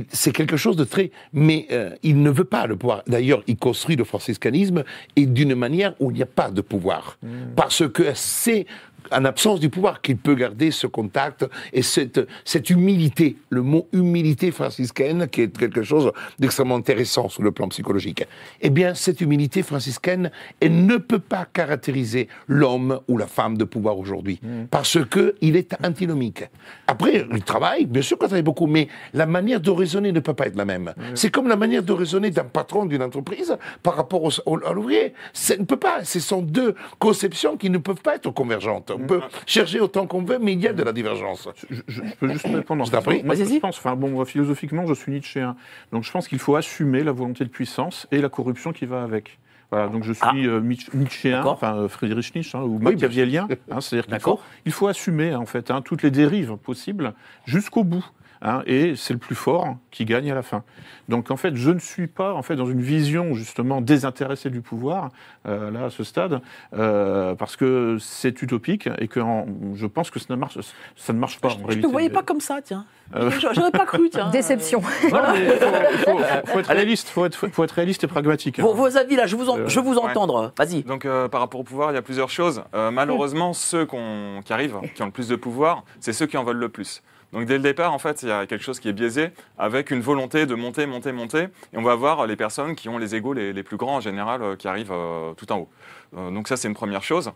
[0.09, 1.11] C'est quelque chose de très...
[1.33, 3.03] Mais euh, il ne veut pas le pouvoir.
[3.07, 4.83] D'ailleurs, il construit le franciscanisme
[5.15, 7.17] et d'une manière où il n'y a pas de pouvoir.
[7.55, 8.65] Parce que c'est
[9.11, 13.87] en absence du pouvoir qu'il peut garder ce contact et cette, cette humilité, le mot
[13.93, 18.25] humilité franciscaine, qui est quelque chose d'extrêmement intéressant sur le plan psychologique.
[18.61, 23.63] Eh bien, cette humilité franciscaine, elle ne peut pas caractériser l'homme ou la femme de
[23.63, 26.43] pouvoir aujourd'hui, parce que il est antinomique.
[26.87, 30.33] Après, il travaille, bien sûr qu'on travaille beaucoup, mais la manière de raisonner ne peut
[30.33, 30.93] pas être la même.
[31.15, 34.73] C'est comme la manière de raisonner d'un patron d'une entreprise par rapport au- au- à
[34.73, 35.13] l'ouvrier.
[35.33, 36.03] Ça ne peut pas.
[36.03, 38.90] Ce sont deux conceptions qui ne peuvent pas être convergentes.
[38.95, 41.47] On peut chercher autant qu'on veut, mais il y a de la divergence.
[41.69, 42.85] Je, je- je peux juste répondre.
[42.85, 43.23] Je prie.
[43.23, 43.55] Moi, Vas-y.
[43.55, 45.55] je pense, enfin bon, moi, philosophiquement, je suis Nietzschéen.
[45.91, 49.03] Donc je pense qu'il faut assumer la volonté de puissance et la corruption qui va
[49.03, 49.39] avec.
[49.71, 51.53] Voilà, donc je suis euh, Nietzschéen, D'accord.
[51.53, 53.47] enfin euh, Friedrich Nietzsche, hein, ou machiavélien.
[53.71, 54.43] hein, C'est-à-dire qu'il faut, D'accord.
[54.65, 57.13] il faut assumer en fait hein, toutes les dérives possibles
[57.45, 58.05] jusqu'au bout.
[58.41, 60.63] Hein, et c'est le plus fort qui gagne à la fin.
[61.09, 64.61] Donc en fait, je ne suis pas en fait dans une vision justement désintéressée du
[64.61, 65.09] pouvoir
[65.47, 66.41] euh, là à ce stade,
[66.73, 69.45] euh, parce que c'est utopique et que en-
[69.75, 70.57] je pense que ça ne marche,
[70.95, 72.85] ça ne marche pas en Je ne te voyais pas comme ça, tiens.
[73.15, 74.29] Euh, J'aurais pas cru, tiens.
[74.29, 74.81] Déception.
[75.11, 78.07] Non, mais il faut, il faut- faut être réaliste, faut être, faut être réaliste et
[78.07, 78.59] pragmatique.
[78.59, 78.63] hein.
[78.63, 80.09] Vos, vos avis là, je, vous en- Euh, je vous ouais.
[80.09, 80.53] entendre.
[80.57, 80.83] Vas-y.
[80.83, 82.63] Donc euh, par rapport au pouvoir, il y a plusieurs choses.
[82.73, 86.37] Euh, malheureusement, ceux qu'on- qui arrivent, qui ont le plus de pouvoir, c'est ceux qui
[86.37, 87.01] en veulent le plus.
[87.33, 89.91] Donc dès le départ, en fait, il y a quelque chose qui est biaisé avec
[89.91, 91.47] une volonté de monter, monter, monter.
[91.73, 94.01] Et on va voir les personnes qui ont les égaux les, les plus grands en
[94.01, 95.69] général euh, qui arrivent euh, tout en haut.
[96.17, 97.31] Euh, donc ça, c'est une première chose.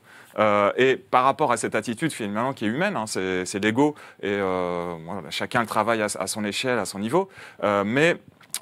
[0.78, 3.96] Et par rapport à cette attitude finalement qui est humaine, hein, c'est l'ego.
[4.22, 7.30] Et voilà, chacun le travaille à, son échelle, à son niveau.
[7.64, 8.18] Mais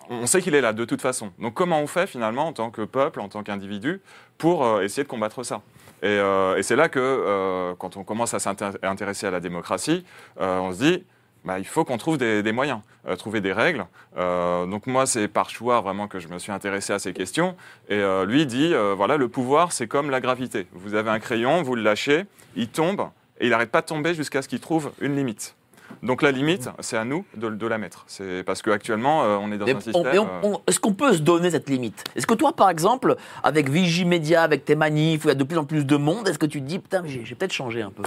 [0.09, 1.31] on sait qu'il est là de toute façon.
[1.39, 4.01] Donc comment on fait finalement en tant que peuple, en tant qu'individu,
[4.37, 5.61] pour essayer de combattre ça?
[6.03, 6.19] Et,
[6.57, 10.05] et c'est là que quand on commence à s'intéresser à la démocratie,
[10.37, 11.03] on se dit,
[11.45, 13.85] bah, il faut qu'on trouve des, des moyens, euh, trouver des règles.
[14.17, 17.55] Euh, donc moi, c'est par choix vraiment que je me suis intéressé à ces questions.
[17.89, 20.67] Et euh, lui dit, voilà, le pouvoir, c'est comme la gravité.
[20.73, 22.25] Vous avez un crayon, vous le lâchez,
[22.55, 23.09] il tombe,
[23.39, 25.55] et il n'arrête pas de tomber jusqu'à ce qu'il trouve une limite.
[26.01, 28.03] Donc la limite, c'est à nous de, de la mettre.
[28.07, 30.27] C'est parce qu'actuellement, euh, on est dans Mais un système.
[30.67, 32.03] Est-ce qu'on peut se donner cette limite?
[32.15, 35.43] Est-ce que toi, par exemple, avec Vigimedia, avec tes manifs, où il y a de
[35.43, 37.91] plus en plus de monde, est-ce que tu te dis, putain, j'ai peut-être changé un
[37.91, 38.03] peu?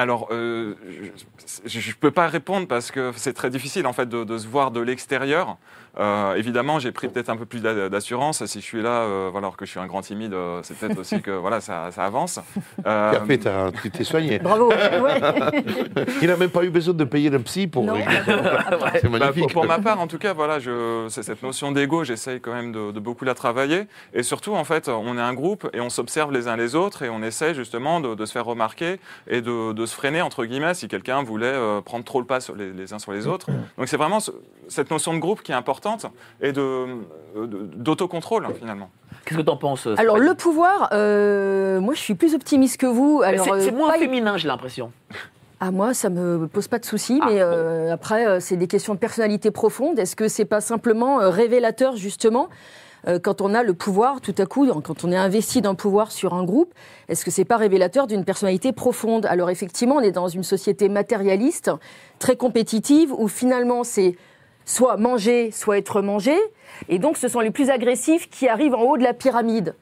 [0.00, 0.76] Alors, euh,
[1.66, 4.48] je ne peux pas répondre parce que c'est très difficile en fait de, de se
[4.48, 5.58] voir de l'extérieur.
[5.98, 8.44] Euh, évidemment, j'ai pris peut-être un peu plus d'a- d'assurance.
[8.46, 10.76] Si je suis là, euh, voilà, alors que je suis un grand timide, euh, c'est
[10.78, 12.38] peut-être aussi que voilà, ça, ça avance.
[12.86, 13.12] Euh,
[13.82, 14.38] tu t'es soigné.
[14.38, 14.68] Bravo.
[14.68, 14.76] Ouais.
[16.22, 18.06] Il n'a même pas eu besoin de payer le psy pour problème.
[19.00, 19.42] C'est Bah, magnifique.
[19.44, 22.52] pour, pour ma part, en tout cas, voilà, je, c'est cette notion d'ego, j'essaye quand
[22.52, 23.86] même de, de beaucoup la travailler.
[24.14, 27.02] Et surtout, en fait, on est un groupe et on s'observe les uns les autres
[27.02, 28.98] et on essaie justement de, de se faire remarquer
[29.28, 31.54] et de, de se freiner, entre guillemets, si quelqu'un voulait
[31.84, 33.46] prendre trop le pas sur les, les uns sur les autres.
[33.78, 34.30] Donc c'est vraiment ce-
[34.68, 35.79] cette notion de groupe qui est importante
[36.40, 36.96] et de, euh,
[37.36, 37.46] de-
[37.76, 38.90] d'autocontrôle, hein, finalement.
[39.24, 42.86] Qu'est-ce que t'en penses Alors Stéphanie le pouvoir, euh, moi je suis plus optimiste que
[42.86, 43.22] vous.
[43.24, 44.92] Alors C'est c'est euh, moins pas- féminin, j'ai l'impression.
[45.60, 48.66] Ah moi ça me pose pas de soucis, Ah, mais euh, après euh, c'est des
[48.66, 49.98] questions de personnalité profonde.
[49.98, 52.48] Est-ce que c'est pas simplement euh, révélateur justement
[53.08, 56.12] euh, quand on a le pouvoir tout à coup, quand on est investi d'un pouvoir
[56.12, 56.72] sur un groupe,
[57.08, 59.26] est-ce que c'est pas révélateur d'une personnalité profonde?
[59.26, 61.70] Alors effectivement, on est dans une société matérialiste,
[62.18, 64.16] très compétitive, où finalement c'est
[64.70, 66.36] soit manger, soit être mangé,
[66.88, 69.74] et donc ce sont les plus agressifs qui arrivent en haut de la pyramide.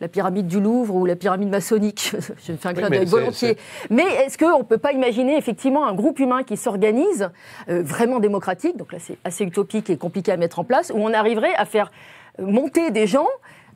[0.00, 2.12] La pyramide du Louvre ou la pyramide maçonnique,
[2.44, 3.56] je me fais un clin mais d'œil volontiers.
[3.88, 7.30] Mais est-ce qu'on ne peut pas imaginer effectivement un groupe humain qui s'organise,
[7.70, 10.98] euh, vraiment démocratique, donc là c'est assez utopique et compliqué à mettre en place, où
[10.98, 11.90] on arriverait à faire
[12.38, 13.28] monter des gens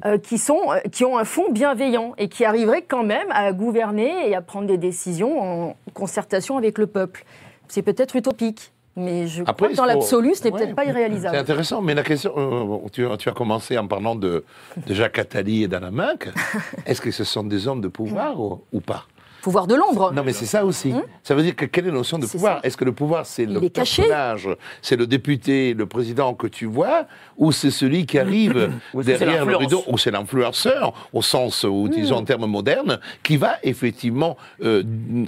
[0.05, 3.53] euh, qui, sont, euh, qui ont un fond bienveillant et qui arriveraient quand même à
[3.53, 5.41] gouverner et à prendre des décisions
[5.71, 7.25] en concertation avec le peuple.
[7.69, 10.59] C'est peut-être utopique, mais je Après, crois que dans l'absolu, ce n'est Ouais.
[10.61, 11.37] peut-être pas C'est irréalisable.
[11.37, 14.45] intéressant, mais la question, euh, tu, tu as commencé en parlant de,
[14.87, 16.29] de Jacques Attali et d'Anna Mank.
[16.87, 19.05] Est-ce que ce sont des hommes de pouvoir ou, ou pas?
[19.43, 20.13] Pouvoir de l'ombre.
[20.13, 20.93] Non, mais c'est ça aussi.
[21.23, 22.61] Ça veut dire que quelle est la notion de pouvoir.
[22.65, 24.49] Est-ce que le pouvoir, c'est le est personnage,
[24.83, 27.07] c'est le député, le président que tu vois,
[27.37, 31.65] ou c'est celui qui arrive Ou que derrière le rideau, ou c'est l'influenceur, au sens,
[31.65, 32.13] où, Hmm.
[32.13, 34.83] en termes modernes, qui va effectivement, euh,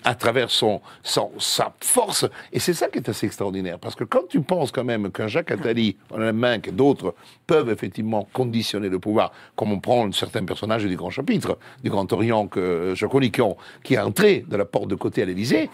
[0.04, 4.04] à travers son, son- sa force, et c'est ça qui est assez extraordinaire, parce que
[4.04, 7.14] quand tu penses quand même qu'un Jacques Attali, Alain Minck et d'autres
[7.46, 12.10] peuvent effectivement conditionner le pouvoir, comme on prend certains personnages du Grand Chapitre, du Grand
[12.12, 15.24] Orient que je connais, qui, ont- qui est entré de la porte de côté à
[15.24, 15.70] l'Élysée,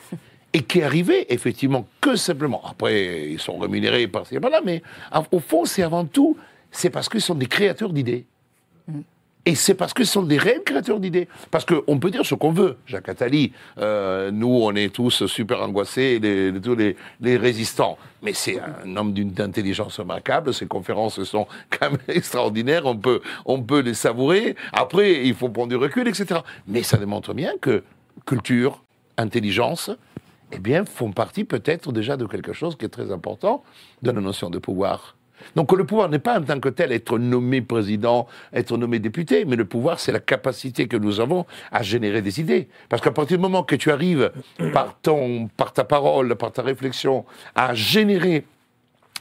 [0.53, 2.63] et qui est arrivé effectivement que simplement.
[2.71, 4.83] Après, ils sont rémunérés par-ci et par-là, mais
[5.33, 6.37] au fond, c'est avant tout,
[6.71, 8.25] c'est parce qu'ils sont des créateurs d'idées.
[9.49, 11.29] Et c'est parce que ce sont des réels créateurs d'idées.
[11.53, 12.79] Parce qu'on peut dire ce qu'on veut.
[12.85, 17.97] Jacques Attali, euh, nous, on est tous super angoissés, les, les- tous les, les résistants.
[18.23, 20.53] Mais c'est un homme d'une intelligence remarquable.
[20.53, 22.87] Ses conférences sont quand même extraordinaires.
[22.87, 24.57] On peut, on peut les savourer.
[24.73, 26.41] Après, il faut prendre du recul, etc.
[26.67, 27.85] Mais ça démontre bien que
[28.25, 28.83] culture,
[29.19, 29.91] intelligence,
[30.53, 33.65] eh bien, font partie peut-être déjà de quelque chose qui est très important
[34.03, 35.17] de la notion de pouvoir.
[35.55, 39.45] Donc le pouvoir n'est pas en tant que tel être nommé président, être nommé député,
[39.45, 42.69] mais le pouvoir c'est la capacité que nous avons à générer des idées.
[42.89, 44.33] Parce qu'à partir du moment que tu arrives
[44.73, 47.25] par ton, par ta parole, par ta réflexion,
[47.55, 48.45] à générer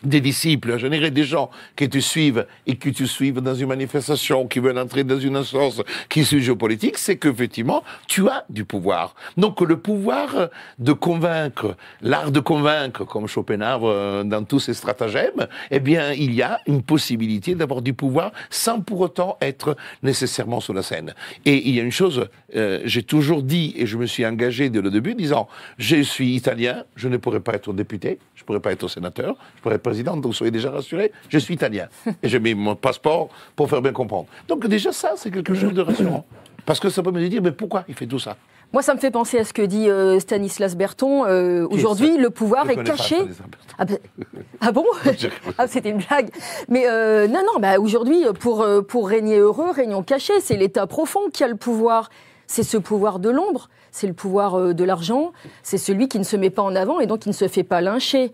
[0.03, 4.47] des disciples, générer des gens qui te suivent et qui te suivent dans une manifestation,
[4.47, 9.15] qui veulent entrer dans une instance qui suit géopolitique, c'est qu'effectivement, tu as du pouvoir.
[9.37, 10.49] Donc le pouvoir
[10.79, 16.33] de convaincre, l'art de convaincre, comme Schopenhauer euh, dans tous ses stratagèmes, eh bien, il
[16.33, 21.13] y a une possibilité d'avoir du pouvoir sans pour autant être nécessairement sur la scène.
[21.45, 24.69] Et il y a une chose, euh, j'ai toujours dit, et je me suis engagé
[24.69, 25.47] dès le début, disant,
[25.77, 29.35] je suis italien, je ne pourrais pas être député, je ne pourrais pas être sénateur,
[29.55, 31.87] je pourrais être donc soyez déjà rassurés, je suis italien.
[32.23, 34.27] Et j'ai mis mon passeport pour faire bien comprendre.
[34.47, 36.25] Donc déjà ça, c'est quelque chose de rassurant.
[36.65, 38.37] Parce que ça peut me dire, mais pourquoi il fait tout ça?
[38.73, 41.25] Moi, ça me fait penser à ce que dit euh, Stanislas Berton.
[41.27, 43.15] Euh, Aujourd'hui, le pouvoir Je est caché.
[43.77, 43.99] Ah, ben-
[44.59, 44.83] ah bon?
[45.17, 45.27] Je-
[45.59, 46.29] Ah, c'était une blague.
[46.67, 50.39] Mais euh, non, non, bah, aujourd'hui, pour, pour régner heureux, régnons cachés.
[50.41, 52.09] C'est l'État profond qui a le pouvoir.
[52.47, 55.31] C'est ce pouvoir de l'ombre, c'est le pouvoir de l'argent,
[55.63, 57.63] c'est celui qui ne se met pas en avant et donc qui ne se fait
[57.63, 58.31] pas lyncher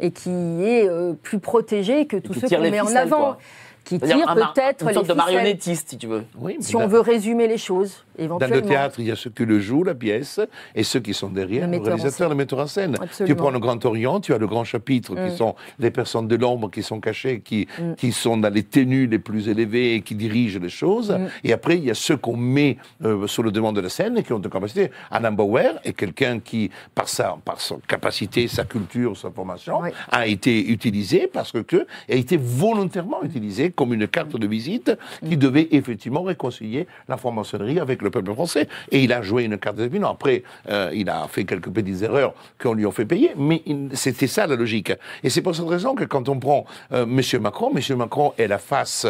[0.00, 3.18] et qui est euh, plus protégé que tous ceux qu'on met en avant.
[3.18, 3.38] quoi.
[3.86, 6.24] Qui tire peut-être Une les sorte de marionnettiste, si tu veux.
[6.38, 8.56] Oui, Si on dans- veut résumer les choses, Dans éventuellement.
[8.56, 10.40] le théâtre, il y a ceux qui le jouent, la pièce,
[10.74, 12.96] et ceux qui sont derrière, Le le, réalisateur, le metteur en scène.
[13.00, 13.32] Absolument.
[13.34, 15.30] Tu prends le Grand Orient, tu as le grand chapitre, Mm.
[15.30, 17.94] qui sont les personnes de l'ombre, qui sont cachées, qui, Mm.
[17.94, 21.12] qui sont dans les tenues les plus élevées et qui dirigent les choses.
[21.12, 21.28] Mm.
[21.44, 24.18] Et après, il y a ceux qu'on met euh, sur le devant de la scène
[24.18, 24.90] et qui ont de capacité.
[25.12, 29.90] Anna Bauer est quelqu'un qui, par sa, par sa capacité, sa culture, sa formation, Oui.
[30.10, 34.90] a été utilisé parce que, que a été volontairement utilisé comme une carte de visite
[35.22, 35.28] Mm.
[35.28, 38.68] qui devait effectivement réconcilier la franc-maçonnerie avec le peuple français.
[38.90, 40.04] Et il a joué une carte de visite.
[40.06, 43.62] Après, euh, il a fait quelques petites erreurs qu'on lui a fait payer, mais
[43.92, 44.92] c'était ça la logique.
[45.22, 47.20] Et c'est pour cette raison que quand on prend euh, M.
[47.42, 47.96] Macron, M.
[47.98, 49.06] Macron est la face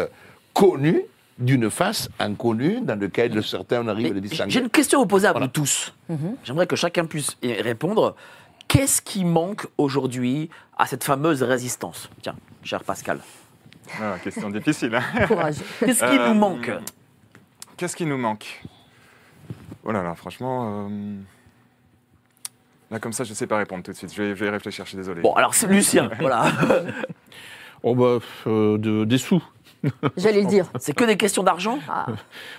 [0.53, 1.03] connue
[1.39, 4.51] d'une face inconnue dans laquelle certains arrivent à distinguer.
[4.51, 5.47] J'ai une question à vous poser à Voilà.
[5.47, 5.95] vous tous.
[6.45, 8.17] J'aimerais que chacun puisse y répondre.
[8.69, 10.49] Qu'est-ce qui manque aujourd'hui
[10.79, 12.09] à cette fameuse résistance?
[12.23, 12.35] Tiens,
[12.65, 13.19] cher Pascal.
[14.01, 14.95] Ah, question difficile.
[14.95, 15.27] hein.
[15.27, 15.57] Courage.
[15.81, 16.71] Qu'est-ce qui Euh, nous manque
[17.77, 18.63] Qu'est-ce qui nous manque?
[19.85, 20.89] Oh là là, franchement.
[20.89, 21.17] euh,
[22.91, 24.15] Là, comme ça, je ne sais pas répondre tout de suite.
[24.15, 25.21] Je vais, je vais réfléchir, je suis désolé.
[25.21, 26.53] Bon, alors c'est Lucien, voilà.
[27.83, 29.43] Oh bah, euh, de- des sous.
[30.17, 30.71] J'allais le dire.
[30.79, 31.79] C'est que des questions d'argent?
[31.89, 32.07] Ah,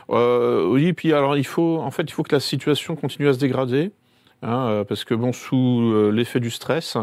[0.10, 3.34] Euh, oui, puis alors il faut, en fait, il faut que la situation continue à
[3.34, 3.91] se dégrader.
[4.44, 6.95] hein, euh, parce que bon, sous euh, l'effet du stress,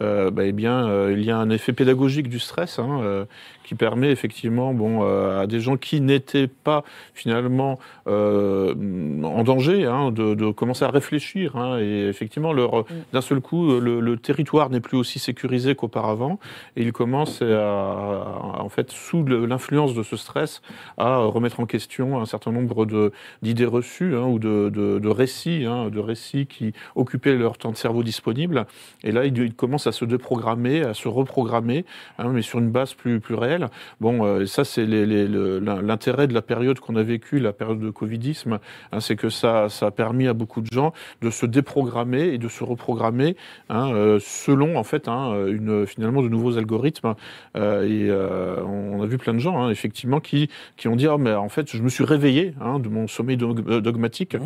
[0.00, 3.24] euh, bah, eh bien, euh, il y a un effet pédagogique du stress hein, euh,
[3.70, 6.82] qui permet effectivement, bon, euh, à des gens qui n'étaient pas
[7.14, 7.78] finalement
[8.08, 8.74] euh,
[9.22, 11.54] en danger, hein, de, de commencer à réfléchir.
[11.54, 16.40] hein, et effectivement, leur, d'un seul coup, le, le territoire n'est plus aussi sécurisé qu'auparavant,
[16.74, 20.62] et ils commencent à, à- en fait, sous l'influence de ce stress,
[20.98, 25.08] à remettre en question un certain nombre de d'idées reçues hein, ou de, de, de
[25.08, 28.66] récits, de récits qui occupaient leur temps de cerveau disponible.
[29.04, 31.84] Et là, ils, ils commencent à se déprogrammer, à se reprogrammer,
[32.18, 33.59] mais sur une base plus, plus réelle.
[34.00, 38.58] Bon, euh, ça, c'est l'intérêt de la période qu'on a vécue, la période de Covidisme,
[38.92, 40.92] hein, c'est que ça, ça a permis à beaucoup de gens
[41.22, 43.36] de se déprogrammer et de se reprogrammer
[43.68, 47.14] hein, euh, selon, en fait, hein, une, finalement, de nouveaux algorithmes.
[47.56, 51.06] Euh, et euh, on a vu plein de gens, hein, effectivement, qui, qui ont dit
[51.06, 54.36] ah, mais en fait, je me suis réveillé de mon sommeil dog- dogmatique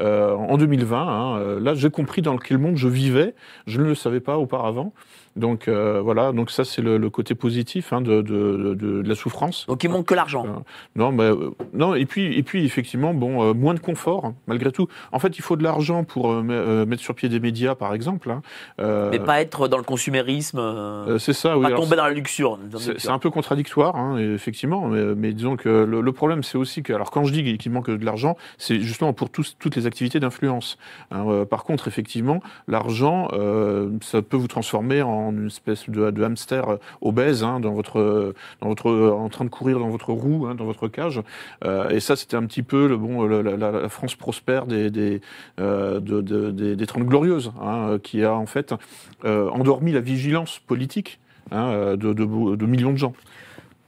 [0.00, 0.98] euh, en 2020.
[1.00, 3.34] hein, euh, là, j'ai compris dans quel monde je vivais.
[3.66, 4.92] Je ne le savais pas auparavant.
[5.36, 9.08] Donc euh, voilà, donc ça c'est le, le côté positif hein, de, de, de- de
[9.08, 9.64] la souffrance.
[9.68, 10.44] Donc il manque que l'argent.
[10.96, 11.94] Non, mais euh, non.
[11.94, 14.88] Et puis, et puis effectivement, bon, euh, moins de confort hein, malgré tout.
[15.12, 17.74] En fait, il faut de l'argent pour euh, me- euh, mettre sur pied des médias,
[17.76, 18.30] par exemple.
[18.30, 18.42] hein.
[18.80, 21.56] Euh, Mais pas être dans le consumérisme, euh, euh, c'est ça.
[21.56, 21.62] Oui.
[21.70, 22.58] pas tomber dans la luxure.
[22.98, 26.92] c'est un peu contradictoire, effectivement, mais, mais disons que le, le problème, c'est aussi que,
[26.92, 30.18] alors quand je dis qu'il manque de l'argent, c'est justement pour tous- toutes les activités
[30.20, 30.76] d'influence.
[31.14, 36.68] Euh, par contre, effectivement, l'argent, euh, ça peut vous transformer en une espèce de, hamster
[36.68, 40.54] euh, obèse hein, dans votre, dans votre, en train de courir dans votre roue, hein,
[40.54, 41.20] dans votre cage.
[41.64, 45.20] Euh, et ça, c'était un petit peu le bon, la, France prospère des, des,
[45.60, 48.74] euh, de- de- des, des Trente Glorieuses, hein, qui a en fait
[49.24, 51.20] euh, endormi la vigilance politique
[51.50, 53.12] de millions de gens.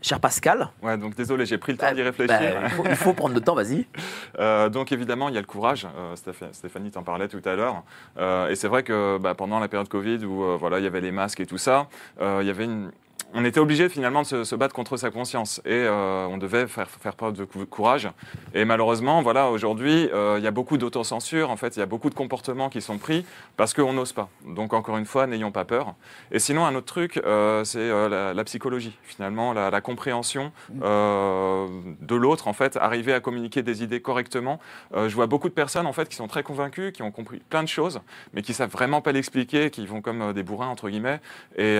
[0.03, 0.69] Cher Pascal.
[0.83, 2.61] Ouais, donc désolé, j'ai pris le temps d'y Bah, réfléchir.
[2.65, 3.87] il, faut, il faut prendre le temps, vas-y.
[4.39, 5.87] Euh, donc évidemment, il y a le courage.
[5.97, 7.83] Euh, Stéph- Stéphanie t'en parlait tout à l'heure.
[8.19, 11.03] Euh, et c'est vrai que bah, pendant la période Covid, où voilà, il y avait
[11.03, 11.87] les masques et tout ça,
[12.21, 12.91] il y avait une...
[13.35, 16.67] On était obligé finalement de se, se battre contre sa conscience et euh, on devait
[16.67, 18.11] faire, faire preuve de cou- courage.
[18.53, 21.51] Et malheureusement, voilà, aujourd'hui, euh, il y a beaucoup d'autocensure.
[21.51, 23.25] En fait, il y a beaucoup de comportements qui sont pris
[23.57, 24.29] parce qu'on n'ose pas.
[24.47, 25.95] Donc encore une fois, n'ayons pas peur.
[26.31, 28.99] Et sinon, un autre truc, euh, c'est la, la psychologie.
[29.03, 30.53] Finalement, la, la compréhension
[30.83, 31.67] euh,
[32.03, 32.49] de l'autre.
[32.49, 34.61] En fait, arriver à communiquer des idées correctement.
[34.95, 37.63] Je vois beaucoup de personnes en fait qui sont très convaincues, qui ont compris plein
[37.63, 38.01] de choses,
[38.35, 41.21] mais qui savent vraiment pas l'expliquer, qui vont comme des bourrins entre guillemets.
[41.57, 41.79] Et,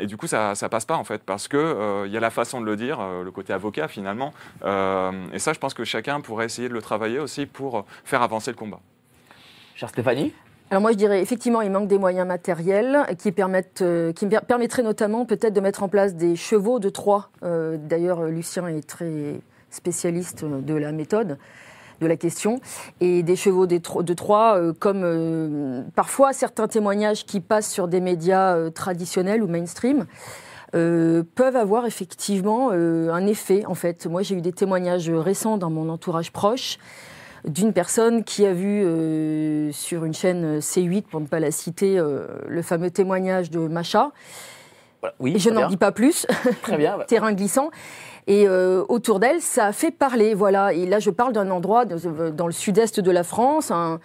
[0.00, 2.20] et du coup, ça, ça passe pas en fait, parce que euh, il y a
[2.20, 4.32] la façon de le dire, euh, le côté avocat finalement.
[4.64, 8.22] Euh, et ça, je pense que chacun pourrait essayer de le travailler aussi pour faire
[8.22, 8.80] avancer le combat.
[9.76, 10.32] Cher Stéphanie?
[10.70, 14.40] Alors moi je dirais effectivement il manque des moyens matériels qui permettent, euh, qui per-
[14.46, 17.30] permettraient notamment peut-être de mettre en place des chevaux de Troie.
[17.42, 19.40] Euh, D'ailleurs Lucien est très
[19.70, 21.38] spécialiste de la méthode
[22.00, 22.60] de la question
[23.00, 28.00] et des chevaux de Troie euh, comme euh, parfois certains témoignages qui passent sur des
[28.00, 30.06] médias euh, traditionnels ou mainstream
[30.74, 34.06] euh, peuvent avoir effectivement euh, un effet en fait.
[34.06, 36.78] Moi j'ai eu des témoignages récents dans mon entourage proche
[37.46, 41.96] d'une personne qui a vu euh, sur une chaîne C8, pour ne pas la citer,
[42.46, 44.10] le fameux témoignage de Macha.
[45.00, 45.14] Voilà.
[45.20, 46.26] Oui, Et je n'en dis pas plus,
[46.62, 46.98] Très bien.
[46.98, 47.04] ouais.
[47.08, 47.70] terrain glissant.
[48.26, 50.34] Et euh, autour d'elle, ça a fait parler.
[50.34, 50.72] Voilà.
[50.74, 54.00] Et là, je parle d'un endroit de- dans le sud-est de la France, un,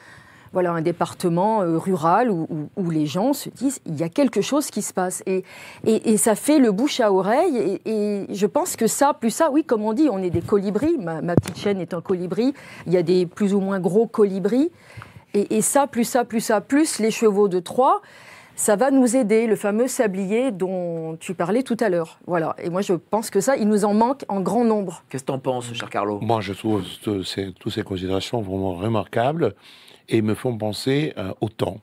[0.53, 4.09] voilà, un département euh, rural où, où- où les gens se disent il y a
[4.09, 5.23] quelque chose qui se passe.
[5.25, 5.43] Et,
[5.85, 7.57] et, et ça fait le bouche à oreille.
[7.85, 10.41] Et, et je pense que ça, plus ça, oui, comme on dit, on est des
[10.41, 10.97] colibris.
[10.99, 12.53] Ma, ma petite chaîne est un colibri.
[12.87, 14.71] Il y a des plus ou moins gros colibris.
[15.33, 18.01] Et, et ça, plus ça, plus ça, plus les chevaux de Troie,
[18.55, 22.19] ça va nous aider, le fameux sablier dont tu parlais tout à l'heure.
[22.27, 22.55] Voilà.
[22.61, 25.01] Et moi, je pense que ça, il nous en manque en grand nombre.
[25.09, 26.19] Qu'est-ce que t'en penses, cher Carlo?
[26.21, 29.55] Moi, je trouve toutes ces, toutes ces considérations vraiment remarquables
[30.09, 31.79] et me font penser euh, au temps.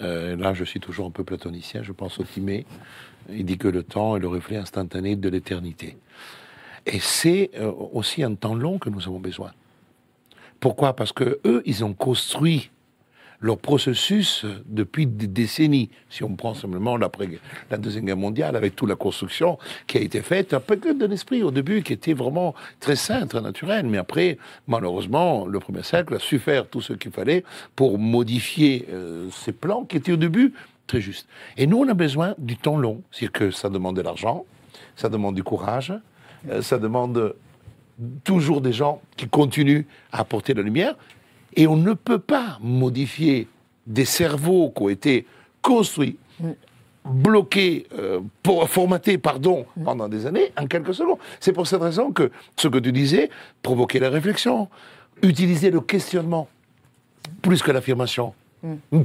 [0.00, 2.66] Euh, là, je suis toujours un peu platonicien, je pense au Timée.
[3.30, 5.96] Il dit que le temps est le reflet instantané de l'éternité.
[6.84, 9.52] Et c'est euh, aussi un temps long que nous avons besoin.
[10.60, 10.94] Pourquoi?
[10.94, 12.70] Parce que eux, ils ont construit
[13.40, 15.90] leur processus depuis des décennies.
[16.10, 20.22] Si on prend simplement la Deuxième Guerre mondiale, avec toute la construction qui a été
[20.22, 23.86] faite, un peu de l'esprit au début, qui était vraiment très sain, très naturel.
[23.86, 27.44] Mais après, malheureusement, le premier siècle a su faire tout ce qu'il fallait
[27.74, 30.52] pour modifier euh, ces plans qui étaient au début
[30.86, 31.28] très justes.
[31.56, 33.02] Et nous, on a besoin du temps long.
[33.10, 34.44] C'est-à-dire que ça demande de l'argent,
[34.96, 35.92] ça demande du courage,
[36.48, 37.34] euh, ça demande
[38.24, 40.96] toujours des gens qui continuent à apporter la lumière.
[41.56, 43.48] Et on ne peut pas modifier
[43.86, 45.26] des cerveaux qui ont été
[45.62, 46.16] construits,
[47.04, 51.18] bloqués, euh, pour- formatés, pardon, pendant des années, en quelques secondes.
[51.40, 53.30] C'est pour cette raison que ce que tu disais,
[53.62, 54.68] provoquer la réflexion,
[55.22, 56.48] utiliser le questionnement,
[57.42, 58.34] plus que l'affirmation.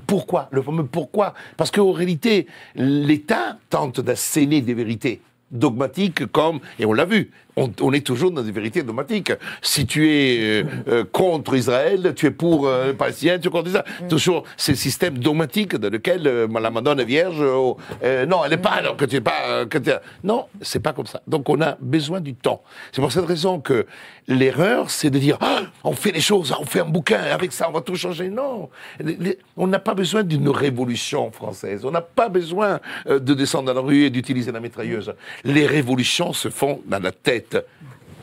[0.07, 0.47] Pourquoi?
[0.51, 1.35] Le fameux pourquoi?
[1.57, 5.21] Parce qu'en réalité, l'État tente d'asséner des vérités
[5.51, 9.31] dogmatiques comme, et on l'a vu, on, on est toujours dans des vérités dogmatiques.
[9.61, 13.51] Si tu es euh, euh, contre Israël, tu es pour euh, les Palestiniens, tu es
[13.51, 13.85] contre Israël.
[14.09, 17.73] Toujours ces systèmes dogmatiques dans lesquels euh, la Madone est vierge, euh,
[18.03, 19.65] euh, non, elle n'est pas, alors que tu es pas...
[19.69, 21.21] que es- Non, c'est pas comme ça.
[21.27, 22.61] Donc on a besoin du temps.
[22.91, 23.85] C'est pour cette raison que
[24.27, 27.67] l'erreur, c'est de dire, Ah, on fait les choses, on fait un bouquin, avec ça
[27.69, 28.29] on va tout changer.
[28.29, 28.69] Non,
[28.99, 31.83] Les- les- on n'a pas besoin d'une révolution française.
[31.85, 35.13] On n'a pas besoin de descendre dans la rue et d'utiliser la mitrailleuse.
[35.43, 37.40] Les révolutions se font dans la tête.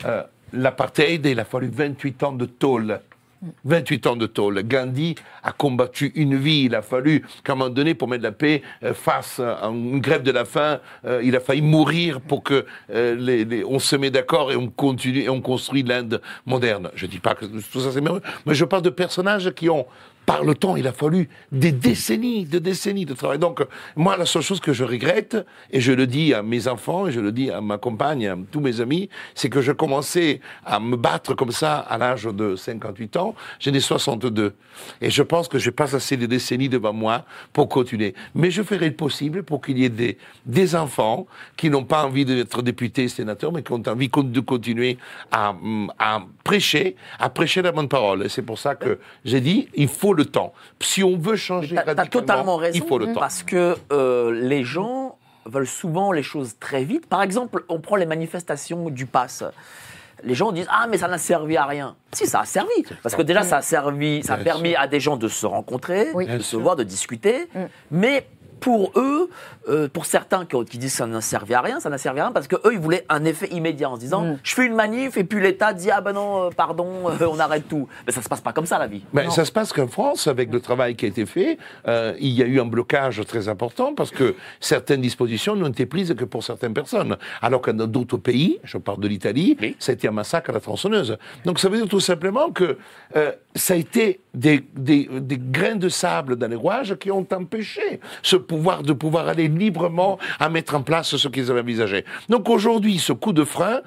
[0.05, 2.99] Euh, L'apartheid, il a fallu 28 ans de tôle.
[3.63, 4.63] 28 ans de tôle.
[4.63, 6.63] Gandhi a combattu une vie.
[6.65, 10.01] Il a fallu qu'à un moment donné, pour mettre la paix euh, face à une
[10.01, 14.51] grève de la faim, euh, il a failli mourir pour que on se met d'accord
[14.51, 16.89] et on continue et on construit l'Inde moderne.
[16.95, 19.85] Je dis pas que tout ça c'est merveilleux, mais je parle de personnages qui ont
[20.29, 23.39] par le temps, il a fallu des décennies, de décennies de travail.
[23.39, 23.65] Donc,
[23.95, 25.35] moi, la seule chose que je regrette,
[25.71, 28.37] et je le dis à mes enfants, et je le dis à ma compagne, à
[28.51, 32.55] tous mes amis, c'est que je commençais à me battre comme ça à l'âge de
[32.55, 33.33] 58 ans.
[33.57, 34.53] J'ai des 62.
[35.01, 38.13] Et je pense que je passe assez de décennies devant moi pour continuer.
[38.35, 41.25] Mais je ferai le possible pour qu'il y ait des, des enfants
[41.57, 44.99] qui n'ont pas envie d'être députés, sénateurs, mais qui ont envie de continuer
[45.31, 45.55] à,
[45.97, 48.27] à prêcher, à prêcher la bonne parole.
[48.27, 50.53] Et c'est pour ça que j'ai dit, il faut temps.
[50.81, 52.79] Si on veut changer T'as t'as radicalement, totalement raison.
[52.81, 53.19] il faut le temps.
[53.19, 57.05] Parce que euh, les gens veulent souvent les choses très vite.
[57.07, 59.43] Par exemple, on prend les manifestations du pass.
[60.23, 61.95] Les gens disent ah mais ça n'a servi à rien.
[62.11, 64.79] Si ça a servi parce que déjà ça a servi, ça a permis sûr.
[64.81, 66.27] à des gens de se rencontrer, Oui.
[66.27, 67.47] de se voir, de discuter.
[67.55, 67.59] Mm.
[67.91, 68.27] Mais
[68.59, 69.29] pour eux,
[69.67, 72.19] euh, pour certains qui, qui disent que ça ne servait à rien, ça n'a servi
[72.19, 74.65] à rien parce que eux, ils voulaient un effet immédiat en se disant, je fais
[74.65, 77.87] une manif et puis l'État dit ah ben non, euh, pardon, euh, on arrête tout.
[78.05, 79.01] Mais ça se passe pas comme ça la vie.
[79.13, 81.57] Mais ça se passe qu'en France, avec le travail qui a été fait,
[81.87, 85.85] euh, il y a eu un blocage très important parce que certaines dispositions n'ont été
[85.85, 87.17] prises que pour certaines personnes.
[87.41, 89.75] Alors que dans d'autres pays, je parle de l'Italie, Oui.
[89.79, 91.17] ça a été un massacre à la tronçonneuse.
[91.45, 92.77] Donc ça veut dire tout simplement que
[93.15, 97.25] euh, ça a été des, des, des grains de sable dans les rouages qui ont
[97.31, 102.05] empêché ce de pouvoir aller librement à mettre en place ce qu'ils avaient envisagé.
[102.27, 103.81] Donc aujourd'hui, ce coup de frein,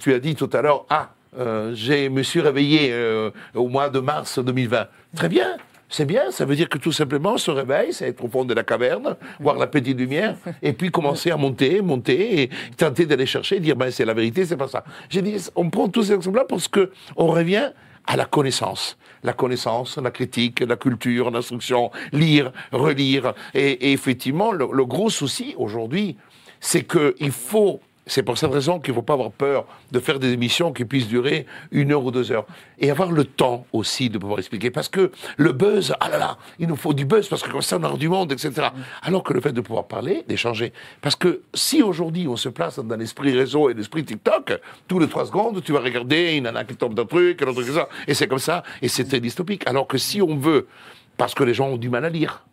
[0.00, 3.88] tu as dit tout à l'heure, ah, euh, je me suis réveillé euh, au mois
[3.90, 4.86] de mars 2020.
[5.16, 5.56] Très bien.
[5.90, 8.44] C'est bien, ça veut dire que tout simplement, on se réveille, c'est être au fond
[8.44, 13.06] de la caverne, voir la petite lumière, et puis commencer à monter, monter, et tenter
[13.06, 14.82] d'aller chercher, dire, ben, c'est la vérité, c'est pas ça.
[15.08, 17.70] J'ai dit, on prend tous ces exemples-là parce que on revient
[18.06, 18.96] à la connaissance.
[19.22, 23.34] La connaissance, la critique, la culture, l'instruction, lire, relire.
[23.54, 26.16] Et, effectivement, le gros souci aujourd'hui,
[26.60, 30.18] c'est qu'il faut c'est pour cette raison qu'il ne faut pas avoir peur de faire
[30.18, 32.44] des émissions qui puissent durer une heure ou deux heures.
[32.78, 34.70] Et avoir le temps aussi de pouvoir expliquer.
[34.70, 37.62] Parce que le buzz, ah là là, il nous faut du buzz parce que comme
[37.62, 38.68] ça on aura du monde, etc.
[39.02, 40.72] Alors que le fait de pouvoir parler, d'échanger.
[41.00, 45.08] Parce que si aujourd'hui on se place dans l'esprit réseau et l'esprit TikTok, tous les
[45.08, 47.62] trois secondes, tu vas regarder, il y en a qui tombe d'un truc, un autre
[47.62, 47.88] ça.
[48.06, 48.62] Et c'est comme ça.
[48.82, 49.66] Et c'est très dystopique.
[49.66, 50.68] Alors que si on veut,
[51.16, 52.44] parce que les gens ont du mal à lire,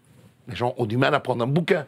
[0.47, 1.85] les gens ont du mal à prendre un bouquin.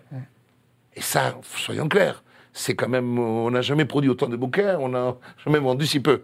[0.95, 2.23] Et ça, soyons clairs,
[2.53, 5.99] c'est quand même, on n'a jamais produit autant de bouquins, on n'a jamais vendu si
[5.99, 6.23] peu.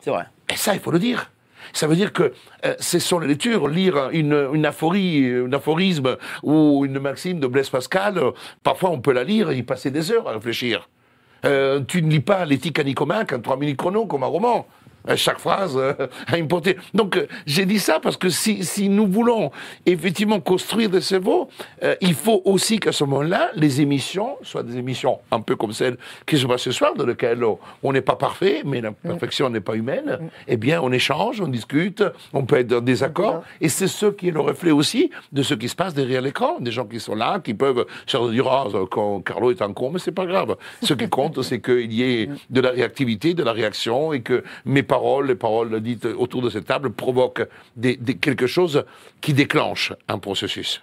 [0.00, 0.24] C'est vrai.
[0.52, 1.30] Et ça, il faut le dire.
[1.72, 2.32] Ça veut dire que
[2.64, 7.46] euh, ce sont les lectures, lire une, une aphorie, un aphorisme ou une maxime de
[7.46, 8.32] Blaise Pascal, euh,
[8.62, 10.88] parfois on peut la lire et y passer des heures à réfléchir.
[11.44, 14.66] Euh, tu ne lis pas l'éthique à Nicomaque en trois minutes chrono comme un roman.
[15.08, 15.94] Euh, Chaque phrase euh,
[16.26, 16.76] a une portée.
[16.94, 19.50] Donc euh, j'ai dit ça parce que si, si nous voulons
[19.86, 21.48] effectivement construire des cerveaux,
[21.82, 25.72] euh, il faut aussi qu'à ce moment-là, les émissions soient des émissions un peu comme
[25.72, 25.96] celle
[26.26, 29.60] qui se passe ce soir, dans lesquelles on- n'est pas parfait, mais la perfection n'est
[29.60, 30.18] pas humaine.
[30.46, 34.28] Eh bien, on échange, on discute, on peut être en désaccord, et c'est ce qui
[34.28, 36.58] est le reflet aussi de ce qui se passe derrière l'écran.
[36.60, 39.90] Des gens qui sont là, qui peuvent se dire ah, quand Carlo est en con,
[39.92, 40.56] mais c'est pas grave.
[40.82, 44.44] Ce qui compte, c'est qu'il y ait de la réactivité, de la réaction, et que
[44.64, 47.46] mes paroles, les paroles dites autour de cette table, provoquent
[47.76, 48.84] des- des- quelque chose
[49.20, 50.82] qui déclenche un processus.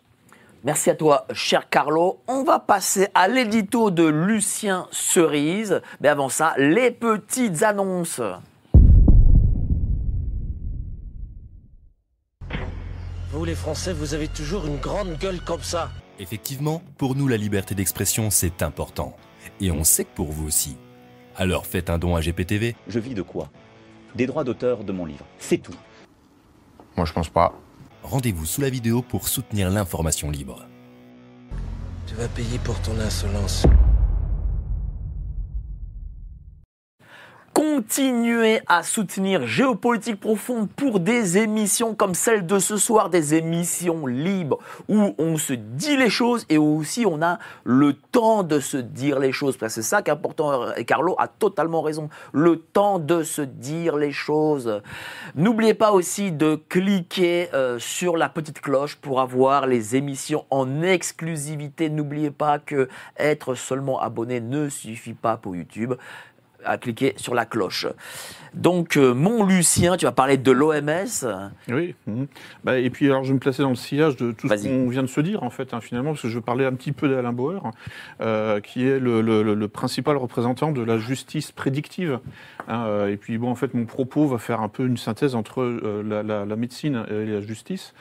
[0.64, 2.20] Merci à toi, cher Carlo.
[2.28, 5.82] On va passer à l'édito de Lucien Cerise.
[6.02, 8.22] Mais avant ça, les petites annonces.
[13.32, 15.90] Vous les Français, vous avez toujours une grande gueule comme ça.
[16.20, 19.16] Effectivement, pour nous, la liberté d'expression, c'est important.
[19.62, 20.78] Et on sait que pour vous aussi.
[21.36, 22.76] Alors faites un don à GPTV.
[22.88, 23.50] Je vis de quoi?
[24.18, 25.26] Des droits d'auteur de mon livre.
[25.38, 25.76] C'est tout.
[26.95, 27.53] Moi, je pense pas.
[28.02, 30.65] Rendez-vous sous la vidéo pour soutenir l'information libre.
[32.07, 33.68] Tu vas payer pour ton insolence.
[37.58, 44.06] Continuez à soutenir Géopolitique Profonde pour des émissions comme celle de ce soir, des émissions
[44.06, 48.60] libres où on se dit les choses et où aussi on a le temps de
[48.60, 49.58] se dire les choses.
[49.70, 52.10] C'est ça qui est important et Carlo a totalement raison.
[52.32, 54.84] Le temps de se dire les choses.
[55.34, 60.84] N'oubliez pas aussi de cliquer euh, sur la petite cloche pour avoir les émissions en
[60.84, 61.90] exclusivité.
[61.90, 65.96] N'oubliez pas que être seulement abonné ne suffit pas pour YouTube
[66.68, 67.88] à cliquer sur la cloche.
[68.53, 71.27] Donc, euh, mon Lucien, tu vas parler de l'OMS.
[71.68, 71.94] Oui.
[72.07, 72.27] mhm.
[72.64, 74.89] Bah, et puis alors je vais me placer dans le sillage de tout ce qu'on
[74.89, 76.91] vient de se dire en fait hein, finalement parce que je veux parler un petit
[76.91, 77.61] peu d'Alain Bauer
[78.22, 82.19] euh, qui est le, le- le- le principal représentant de la justice prédictive.
[82.68, 85.35] hein, euh, et puis bon en fait mon propos va faire un peu une synthèse
[85.35, 87.94] entre euh, la, la- la médecine et la justice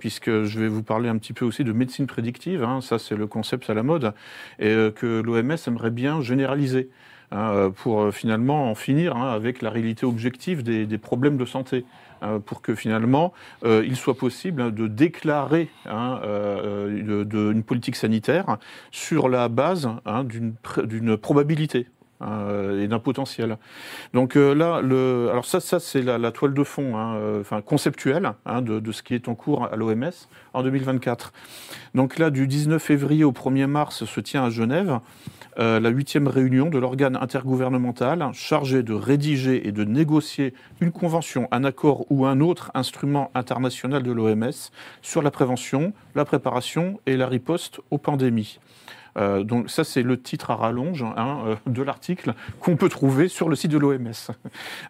[0.00, 2.62] puisque je vais vous parler un petit peu aussi de médecine prédictive.
[2.62, 4.12] hein, ça c'est le concept à la mode
[4.58, 6.88] et que l'OMS aimerait bien généraliser
[7.32, 11.44] hein, euh, pour euh, finalement en finir hein, avec la réalité objective des, problèmes de
[11.44, 11.84] santé,
[12.20, 13.32] hein, pour que finalement
[13.64, 18.58] euh, il soit possible de déclarer une politique sanitaire
[18.90, 19.88] sur la base
[20.24, 21.86] d'une probabilité.
[22.22, 23.58] Hein, et d'un potentiel.
[24.14, 24.76] Donc euh, là,
[25.30, 28.92] alors ça, ça c'est la, toile de fond, hein, euh, enfin conceptuelle, hein, de, de
[28.92, 30.10] ce qui est en cours à l'OMS
[30.54, 31.32] en 2024.
[31.94, 35.00] Donc là, du 19 février au 1er mars se tient à Genève
[35.58, 41.46] euh, la huitième réunion de l'organe intergouvernemental chargé de rédiger et de négocier une convention,
[41.50, 44.70] un accord ou un autre instrument international de l'OMS
[45.02, 48.60] sur la prévention, la préparation et la riposte aux pandémies.
[49.18, 53.28] Euh, donc ça, c'est le titre à rallonge hein, euh, de l'article qu'on peut trouver
[53.28, 54.12] sur le site de l'OMS.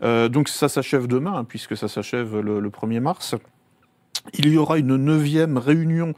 [0.03, 3.36] Euh, donc ça s'achève demain, hein, puisque ça s'achève le, le 1er mars.
[4.35, 6.15] Il y aura une neuvième réunion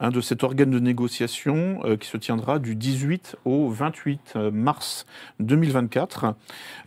[0.00, 4.50] hein, de cet organe de négociation euh, qui se tiendra du 18 au 28 euh,
[4.50, 5.06] mars
[5.40, 6.34] 2024.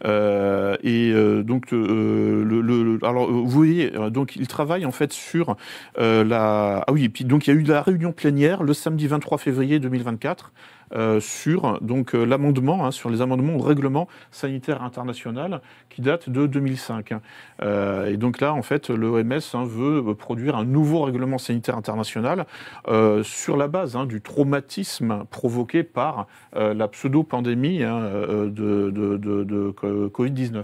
[0.06, 5.58] Euh, et donc, vous voyez, donc il travaille en fait sur
[5.98, 6.84] la.
[6.88, 9.38] Ah oui, et puis donc il y a eu la réunion plénière le samedi 23
[9.38, 10.71] février 2024 euh,
[11.20, 16.48] sur donc euh, l'amendement, hein, sur les amendements au règlement sanitaire international qui date de
[16.48, 17.12] 2005.
[17.12, 17.22] hein.
[17.62, 21.78] Euh, et donc là, en fait, l'OMS hein, veut euh, produire un nouveau règlement sanitaire
[21.78, 22.46] international
[22.88, 29.18] euh, sur la base hein, du traumatisme provoqué par euh, la pseudo-pandémie euh, de, de-
[29.18, 30.64] de- de co- Covid-19.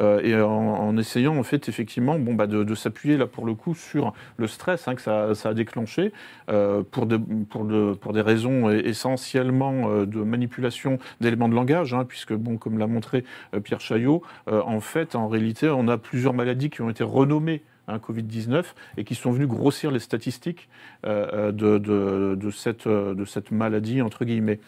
[0.00, 3.74] Euh, et en, essayant en fait effectivement bon, bah, de, s'appuyer là pour le coup
[3.74, 6.12] sur le stress hein, que ça, a déclenché
[6.48, 7.66] euh, pour, de- pour,
[8.00, 12.86] pour des raisons essentiellement euh, de manipulation d'éléments de langage, hein, puisque bon comme l'a
[12.86, 13.24] montré
[13.64, 17.98] Pierre Chaillot, en fait en réalité on a plusieurs maladies qui ont été renommées hein,
[17.98, 18.64] Covid-19
[18.96, 20.68] et qui sont venues grossir les statistiques
[21.04, 24.60] de, de, cette, de cette maladie entre guillemets.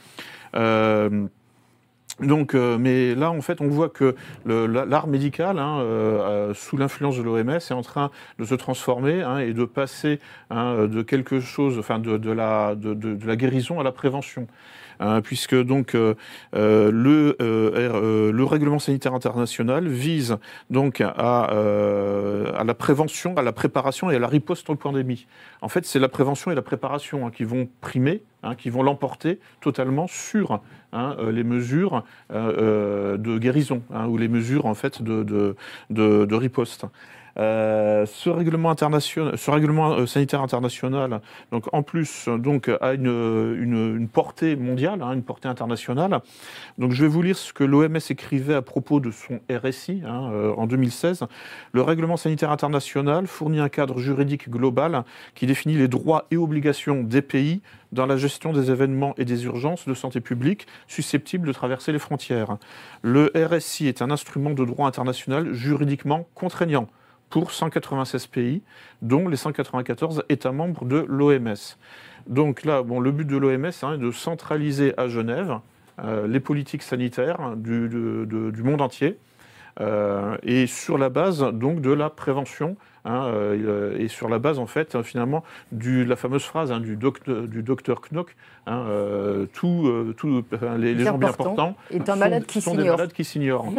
[2.20, 4.14] Donc, euh, mais là, en fait, on voit que
[4.44, 9.22] l'art médical, hein, euh, euh, sous l'influence de l'OMS, est en train de se transformer
[9.22, 10.20] hein, et de passer
[10.50, 14.46] hein, de quelque chose, enfin, de, la, de la guérison à la prévention.
[15.02, 16.14] Hein, puisque donc euh,
[16.54, 20.36] euh, le, euh, le règlement sanitaire international vise
[20.70, 21.48] donc à,
[22.64, 25.26] la prévention, à la préparation et à la riposte aux pandémies.
[25.60, 28.84] En fait, c'est la prévention et la préparation hein, qui vont primer, hein, qui vont
[28.84, 30.60] l'emporter totalement sur
[30.92, 36.86] les mesures de guérison ou les mesures en fait de riposte.
[37.38, 38.74] Euh, ce règlement
[39.92, 46.20] euh, sanitaire international, donc en plus donc a une portée mondiale, hein, une portée internationale.
[46.78, 50.30] Donc je vais vous lire ce que l'OMS écrivait à propos de son RSI hein,
[50.32, 51.24] euh, en 2016.
[51.72, 55.04] Le règlement sanitaire international fournit un cadre juridique global
[55.34, 59.44] qui définit les droits et obligations des pays dans la gestion des événements et des
[59.44, 62.56] urgences de santé publique susceptibles de traverser les frontières.
[63.02, 66.88] Le RSI est un instrument de droit international juridiquement contraignant
[67.32, 68.60] pour 196 pays,
[69.00, 71.54] dont les 194 États membres de l'OMS.
[72.26, 75.58] Donc là, bon, le but de l'OMS hein, est de centraliser à Genève
[76.04, 79.16] euh, les politiques sanitaires du, de- de- du monde entier,
[79.80, 82.76] euh, et sur la base donc de la prévention
[83.06, 85.42] hein, euh, et sur la base en fait euh, finalement
[85.72, 88.36] de la fameuse phrase hein, du, docteur, du docteur Knock
[88.66, 92.60] hein, euh, tout, tout, enfin, les, les gens bien portants est un sont- malade qui
[92.60, 93.72] sont des malades qui s'ignorent.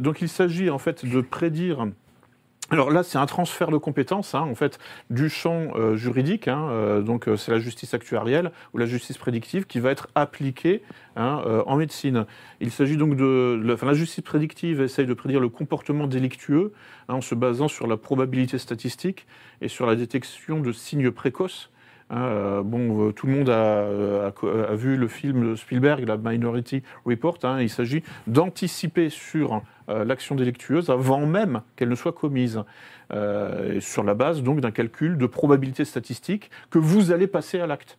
[0.00, 1.86] Donc il s'agit en fait de prédire
[2.70, 4.78] alors là, c'est un transfert de compétences, hein, en fait,
[5.08, 6.48] du champ euh, juridique.
[6.48, 10.08] hein, euh, donc, euh, c'est la justice actuarielle ou la justice prédictive qui va être
[10.14, 10.82] appliquée
[11.16, 12.26] hein, en médecine.
[12.60, 16.72] Il s'agit donc de, enfin, la justice prédictive essaye de prédire le comportement délictueux
[17.08, 19.26] en se basant sur la probabilité statistique
[19.62, 21.70] et sur la détection de signes précoces.
[22.10, 27.36] Bon, tout le monde a, a- vu le film de Spielberg, la Minority Report.
[27.60, 32.62] il s'agit d'anticiper sur l'action délictueuse avant même qu'elle ne soit commise,
[33.12, 37.66] euh, sur la base donc d'un calcul de probabilité statistique que vous allez passer à
[37.66, 37.98] l'acte.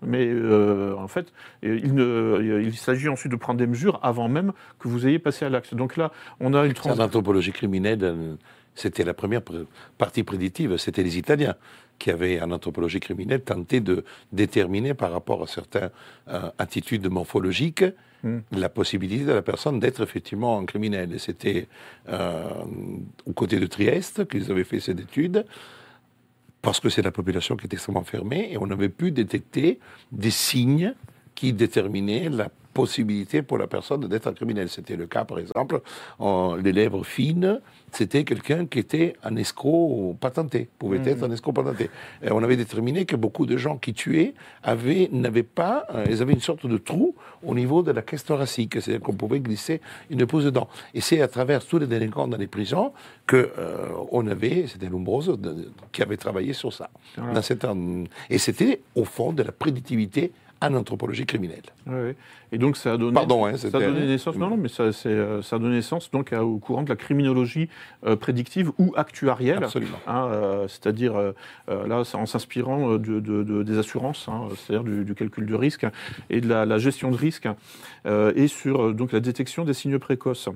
[0.00, 1.32] Mais euh, en fait,
[1.64, 5.18] euh, il, ne- il s'agit ensuite de prendre des mesures avant même que vous ayez
[5.18, 5.74] passé à l'acte.
[5.74, 7.04] Donc là, on a une En transition.
[7.04, 8.34] anthropologie criminelle, euh,
[8.76, 9.66] c'était la première pr-
[9.98, 11.56] partie prédictive, c'était les Italiens
[11.98, 15.90] qui avaient en anthropologie criminelle tenté de déterminer par rapport à certaines
[16.28, 17.84] euh, attitudes morphologiques
[18.52, 21.14] La possibilité de la personne d'être effectivement un criminel.
[21.14, 21.68] Et c'était
[22.08, 22.48] euh,
[23.26, 25.44] aux côtés de Trieste qu'ils avaient fait cette étude
[26.62, 29.78] parce que c'est la population qui est extrêmement fermée et on avait pu détecter
[30.10, 30.94] des signes
[31.34, 32.50] qui déterminaient la
[32.82, 34.68] possibilité pour la personne d'être un criminel.
[34.76, 35.76] C'était le cas, par exemple,
[36.18, 37.52] en, les lèvres fines,
[37.98, 41.86] c'était quelqu'un qui était un escroc patenté, pouvait être un escroc patenté.
[42.24, 44.32] Et on avait déterminé que beaucoup de gens qui tuaient
[44.74, 47.06] avaient, n'avaient pas, euh, ils avaient une sorte de trou
[47.50, 49.76] au niveau de la caisse thoracique, c'est-à-dire qu'on pouvait glisser
[50.14, 50.68] une pouce dedans.
[50.96, 52.88] Et c'est à travers tous les délinquants dans les prisons
[53.26, 53.88] que euh,
[54.18, 56.88] on avait, c'était de- qui avait travaillé sur ça.
[57.16, 57.32] Voilà.
[57.34, 57.66] Dans cette,
[58.34, 60.22] et c'était au fond de la prédictivité
[60.60, 61.62] en anthropologie criminelle.
[62.50, 64.36] Et donc ça a donné, Pardon, hein, ça a donné naissance.
[64.36, 66.88] Non, non, mais ça, c'est, euh, ça a donné naissance donc à- au courant de
[66.88, 67.68] la criminologie
[68.06, 69.62] euh, prédictive ou actuarielle.
[69.62, 69.98] Absolument.
[70.06, 71.32] hein, euh, c'est-à-dire euh,
[71.68, 75.86] là, en s'inspirant de, de- de- des assurances, hein, c'est-à-dire du, du calcul de risque
[76.30, 77.48] et de la, la gestion de risque,
[78.06, 80.48] et sur donc la détection des signes précoces.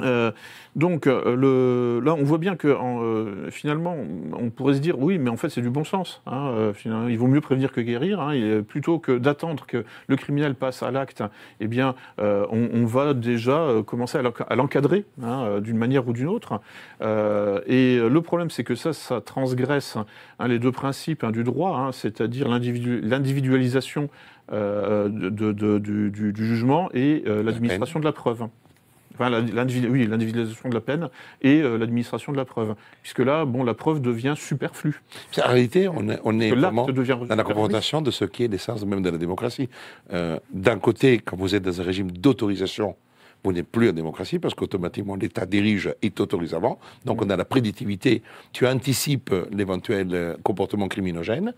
[0.00, 0.30] Euh,
[0.74, 3.96] donc euh, le, là, on voit bien que en, euh, finalement,
[4.38, 6.22] on pourrait se dire oui, mais en fait, c'est du bon sens.
[6.26, 8.20] hein, finalement, il vaut mieux prévenir que guérir.
[8.20, 11.22] hein, et plutôt que d'attendre que le criminel passe à l'acte,
[11.60, 16.12] eh bien, on, on va déjà commencer à l'enca- à l'encadrer hein, d'une manière ou
[16.12, 16.60] d'une autre.
[17.00, 19.96] Et le problème, c'est que ça, ça transgresse
[20.46, 24.08] les deux principes du droit, c'est-à-dire l'individu- l'individualisation
[24.52, 25.78] de, de- de-
[26.08, 28.46] du, jugement et l'administration de la preuve.
[29.18, 29.44] Enfin,
[29.90, 31.08] oui, l'individualisation de la peine
[31.42, 32.74] et euh, l'administration de la preuve.
[33.02, 35.00] Puisque là, bon, la preuve devient superflue.
[35.42, 38.84] En réalité, on est, on est vraiment dans la confrontation de ce qui est l'essence
[38.84, 39.68] même de la démocratie.
[40.12, 42.96] Euh, D'un côté, quand vous êtes dans un régime d'autorisation,
[43.44, 46.78] vous n'êtes plus en démocratie parce qu'automatiquement l'État dirige et t'autorise avant.
[47.04, 48.22] Donc on a la prédictivité,
[48.52, 51.54] tu anticipes l'éventuel euh, comportement criminogène.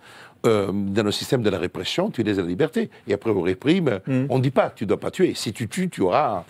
[0.47, 2.91] Euh, dans le système de la répression, tu laisses la liberté.
[3.07, 5.33] Et après, on réprime, on ne dit pas, tu ne dois pas tuer.
[5.35, 6.45] Si tu tues, tu auras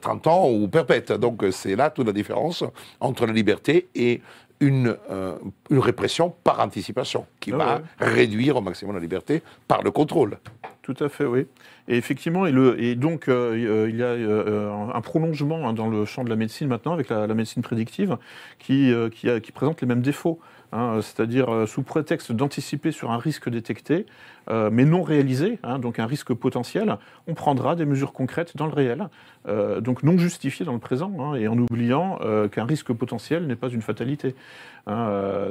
[0.00, 1.12] 30 ans ou perpète.
[1.12, 2.64] Donc euh, c'est là toute la différence
[3.00, 4.20] entre la liberté et
[4.60, 5.36] une, euh,
[5.70, 7.82] une répression par anticipation qui Ah va ouais.
[7.98, 10.38] réduire au maximum la liberté par le contrôle.
[10.82, 11.46] Tout à fait, oui.
[11.88, 15.72] Et effectivement, et, le, et donc euh, euh, il y a euh, un prolongement hein,
[15.72, 18.16] dans le champ de la médecine maintenant avec la, la médecine prédictive
[18.58, 20.38] qui, euh, qui, a- qui présente les mêmes défauts.
[20.74, 24.06] Hein, c'est-à-dire euh, sous prétexte d'anticiper sur un risque détecté,
[24.50, 28.66] euh, mais non réalisé, hein, donc un risque potentiel, on prendra des mesures concrètes dans
[28.66, 29.08] le réel,
[29.48, 32.18] euh, donc non justifiées dans le présent, hein, et en oubliant
[32.50, 34.34] qu'un risque potentiel n'est pas une fatalité.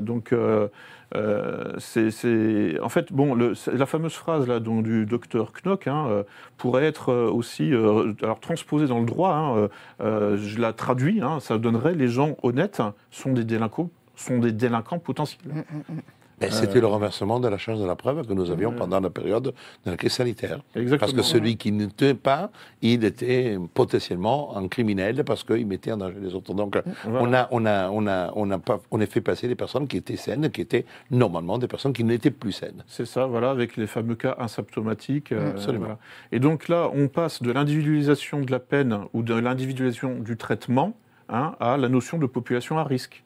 [0.01, 0.35] donc
[1.77, 5.87] c'est, en fait bon, la fameuse phrase là du docteur Knock
[6.57, 7.71] pourrait être aussi
[8.21, 9.69] alors transposée dans le droit.
[9.99, 12.81] je la traduis, ça donnerait les gens honnêtes
[13.11, 15.65] sont des délinquants sont des délinquants potentiels.
[16.41, 18.75] Et C'était le renversement de la charge de la preuve que nous avions Ouais.
[18.75, 19.53] pendant la période
[19.85, 20.59] de la crise sanitaire.
[20.75, 20.97] Exactement.
[20.99, 25.93] Parce que celui qui ne tuait pas, il était potentiellement un criminel parce qu'il mettait
[25.93, 26.53] en danger les autres.
[26.53, 26.75] Donc
[27.05, 27.21] Voilà.
[27.21, 29.87] on, a, on, a, on, a, on, a pas, on a fait passer des personnes
[29.87, 32.83] qui étaient saines, qui étaient normalement des personnes qui n'étaient plus saines.
[32.87, 35.31] C'est ça, voilà, avec les fameux cas asymptomatiques.
[35.31, 35.85] euh, Absolument.
[35.85, 35.99] voilà.
[36.33, 40.93] Et donc là, on passe de l'individualisation de la peine ou de l'individualisation du traitement
[41.29, 43.23] hein, à la notion de population à risque,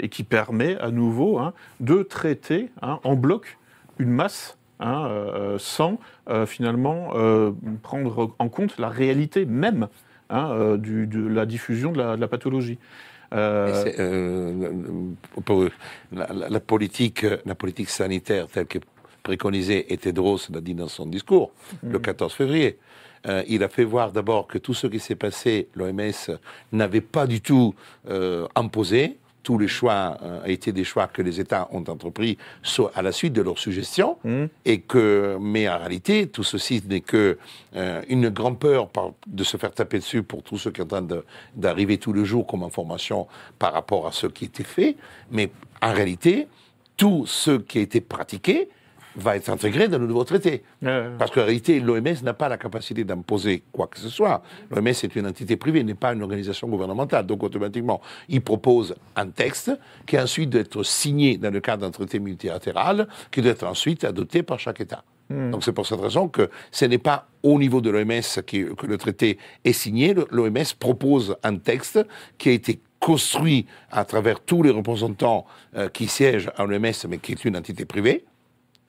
[0.00, 3.58] et qui permet à nouveau hein, de traiter hein, en bloc
[3.98, 4.56] une masse.
[4.80, 5.98] hein, euh, sans
[6.28, 7.52] euh, finalement euh,
[7.82, 9.86] prendre en compte la réalité même
[10.30, 12.78] hein, du- de la diffusion de la, de la pathologie.
[15.44, 15.64] Pour-
[16.12, 18.78] la, la- la politique, la politique sanitaire telle que
[19.22, 21.50] préconisée, et Tedros l'a dit dans son discours
[21.82, 22.78] le 14 février.
[23.26, 26.36] Euh, il a fait voir d'abord que tout ce qui s'est passé, l'OMS
[26.72, 27.74] n'avait pas du tout
[28.10, 29.16] euh, imposé.
[29.44, 33.12] Tous les choix euh, étaient des choix que les États ont entrepris soit à la
[33.12, 34.16] suite de leurs suggestions,
[34.64, 37.38] et que, mais en réalité, tout ceci n'est que
[37.76, 40.94] euh, une grande peur par- de se faire taper dessus pour tous ceux qui sont
[40.94, 41.22] en train
[41.54, 44.96] d'arriver tous les jours comme information par rapport à ce qui était fait.
[45.30, 45.50] Mais
[45.82, 46.48] en réalité,
[46.96, 48.68] tout ce qui a été pratiqué
[49.16, 50.62] va être intégré dans le nouveau traité.
[50.84, 54.42] euh, Parce qu'en réalité, l'OMS n'a pas la capacité d'imposer quoi que ce soit.
[54.70, 57.26] L'OMS est une entité privée, n'est pas une organisation gouvernementale.
[57.26, 59.70] Donc automatiquement, il propose un texte
[60.06, 64.04] qui ensuite doit être signé dans le cadre d'un traité multilatéral, qui doit être ensuite
[64.04, 65.04] adopté par chaque État.
[65.30, 68.98] Donc c'est pour cette raison que ce n'est pas au niveau de l'OMS que le
[68.98, 70.14] traité est signé.
[70.30, 72.04] L'OMS propose un texte
[72.36, 75.46] qui a été construit à travers tous les représentants
[75.76, 78.24] euh, qui siègent à l'OMS, mais qui est une entité privée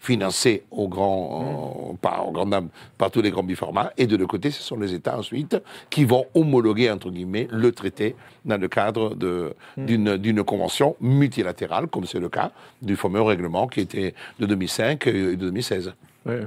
[0.05, 3.91] financé au grand, euh, par, au grand dam- par tous les grands biformats.
[3.97, 5.57] Et de l'autre côté, ce sont les États ensuite
[5.89, 8.15] qui vont homologuer, entre guillemets, le traité
[8.45, 12.51] dans le cadre de- d'une convention multilatérale, comme c'est le cas
[12.81, 15.93] du fameux règlement qui était de 2005 et de 2016.
[16.25, 16.41] Ouais.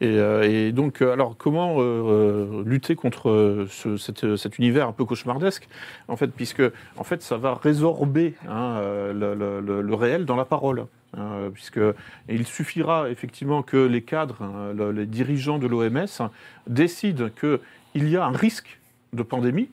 [0.00, 4.92] Et, euh, et donc, euh, alors, comment euh, lutter contre ce- cet, cet univers un
[4.92, 5.66] peu cauchemardesque
[6.06, 6.62] En fait, puisque
[6.96, 8.80] en fait, ça va résorber hein,
[9.12, 10.86] le, le- le- le réel dans la parole.
[11.16, 11.94] Hein, puisque et
[12.34, 16.30] il suffira effectivement que les cadres, hein, le- les dirigeants de l'OMS hein,
[16.66, 18.78] décident qu'il y a un risque
[19.12, 19.70] de pandémie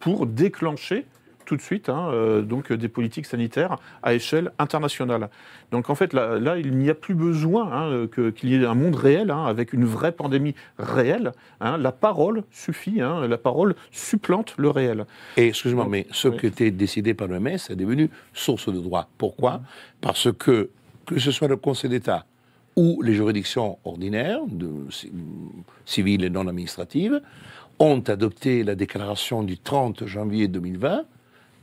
[0.00, 1.04] pour déclencher
[1.44, 5.28] tout de suite hein, euh, donc des politiques sanitaires à échelle internationale.
[5.70, 8.54] Donc en fait là, là, il n'y a plus besoin hein, euh, que- qu'il y
[8.54, 11.32] ait un monde réel hein, avec une vraie pandémie réelle.
[11.60, 15.06] la parole suffit, la parole supplante le réel.
[15.36, 16.36] Et excusez-moi, mais ce Oui.
[16.38, 19.08] qui était décidé par l'OMS est devenu source de droit.
[19.18, 19.60] Pourquoi?
[20.00, 20.70] Parce que,
[21.06, 22.24] que ce soit le Conseil d'État
[22.76, 25.12] ou les juridictions ordinaires, de, ci-
[25.84, 27.20] civiles et non administratives,
[27.78, 31.04] ont adopté la déclaration du 30 janvier 2020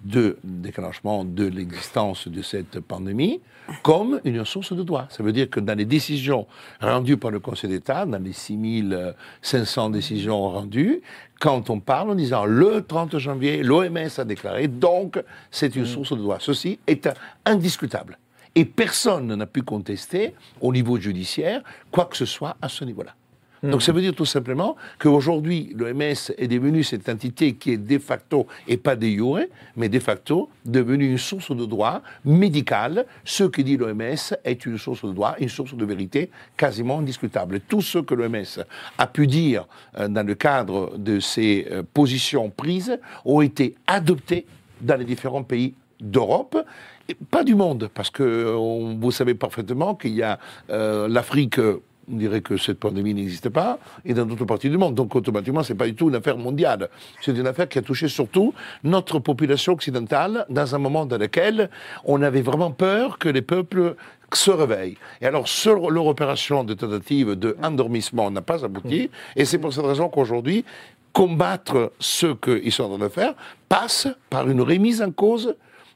[0.04, 3.42] de déclenchement de l'existence de cette pandémie
[3.84, 5.08] comme une source de droit.
[5.10, 6.48] Ça veut dire que dans les décisions
[6.82, 11.02] rendues par le Conseil d'État, dans les 6500 décisions rendues,
[11.40, 16.12] quand on parle en disant le 30 janvier, l'OMS a déclaré, donc c'est une source
[16.14, 16.38] de droit.
[16.40, 17.10] Ceci est
[17.46, 18.18] indiscutable.
[18.54, 23.16] Et personne n'a pu contester au niveau judiciaire quoi que ce soit à ce niveau-là.
[23.64, 28.00] Donc ça veut dire tout simplement qu'aujourd'hui, l'OMS est devenue cette entité qui est de
[28.00, 29.40] facto, et pas de jure,
[29.76, 33.06] mais de facto, devenue une source de droit médical.
[33.24, 34.02] Ce que dit l'OMS
[34.44, 37.60] est une source de droit, une source de vérité quasiment indiscutable.
[37.60, 38.64] Tout ce que l'OMS
[38.98, 39.68] a pu dire
[40.00, 44.46] euh, dans le cadre de ses euh, positions prises ont été adoptés
[44.82, 46.58] dans les différents pays d'Europe,
[47.30, 50.40] pas du monde, parce que euh, on- vous savez parfaitement qu'il y a
[50.72, 51.60] euh, l'Afrique.
[52.12, 54.96] On dirait que cette pandémie n'existe pas, et dans d'autres parties du monde.
[54.96, 56.90] Donc automatiquement, c'est pas du tout une affaire mondiale.
[57.22, 61.70] C'est une affaire qui a touché surtout notre population occidentale dans un moment dans lequel
[62.06, 63.96] on avait vraiment peur que les peuples
[64.34, 64.98] se réveillent.
[65.22, 65.46] Et alors,
[65.90, 70.64] leur opération de tentative de endormissement n'a pas abouti, et c'est pour cette raison qu'aujourd'hui,
[71.14, 73.34] combattre ce qu'ils sont en train de faire
[73.68, 75.56] passe par une remise en cause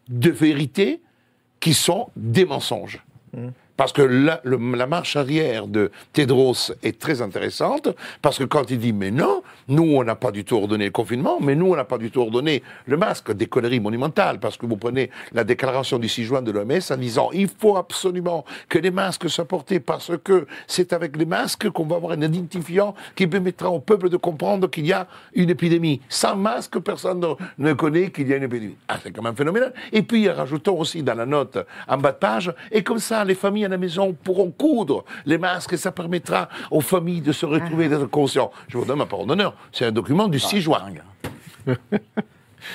[0.09, 1.01] de vérités
[1.59, 3.01] qui sont des mensonges.
[3.77, 4.39] Parce que la,
[4.87, 7.89] marche arrière de Tedros est très intéressante,
[8.21, 10.91] parce que quand il dit mais non, nous on n'a pas du tout ordonné le
[10.91, 14.55] confinement, mais nous on n'a pas du tout ordonné le masque, des conneries monumentales, parce
[14.55, 18.45] que vous prenez la déclaration du 6 juin de l'OMS en disant il faut absolument
[18.69, 22.21] que les masques soient portés parce que c'est avec les masques qu'on va avoir un
[22.21, 25.99] identifiant qui permettra au peuple de comprendre qu'il y a une épidémie.
[26.07, 28.75] Sans masque, personne ne, ne connaît qu'il y a une épidémie.
[28.87, 29.73] Ah, c'est quand même phénoménal.
[29.91, 31.57] Et puis rajoutons aussi dans la note
[31.89, 35.37] en bas de page, et comme ça les familles à la maison pourront coudre les
[35.37, 38.51] masques et ça permettra aux familles de se retrouver, d'être conscients.
[38.67, 39.55] Je vous donne ma parole d'honneur.
[39.71, 40.81] C'est un document du 6 juin.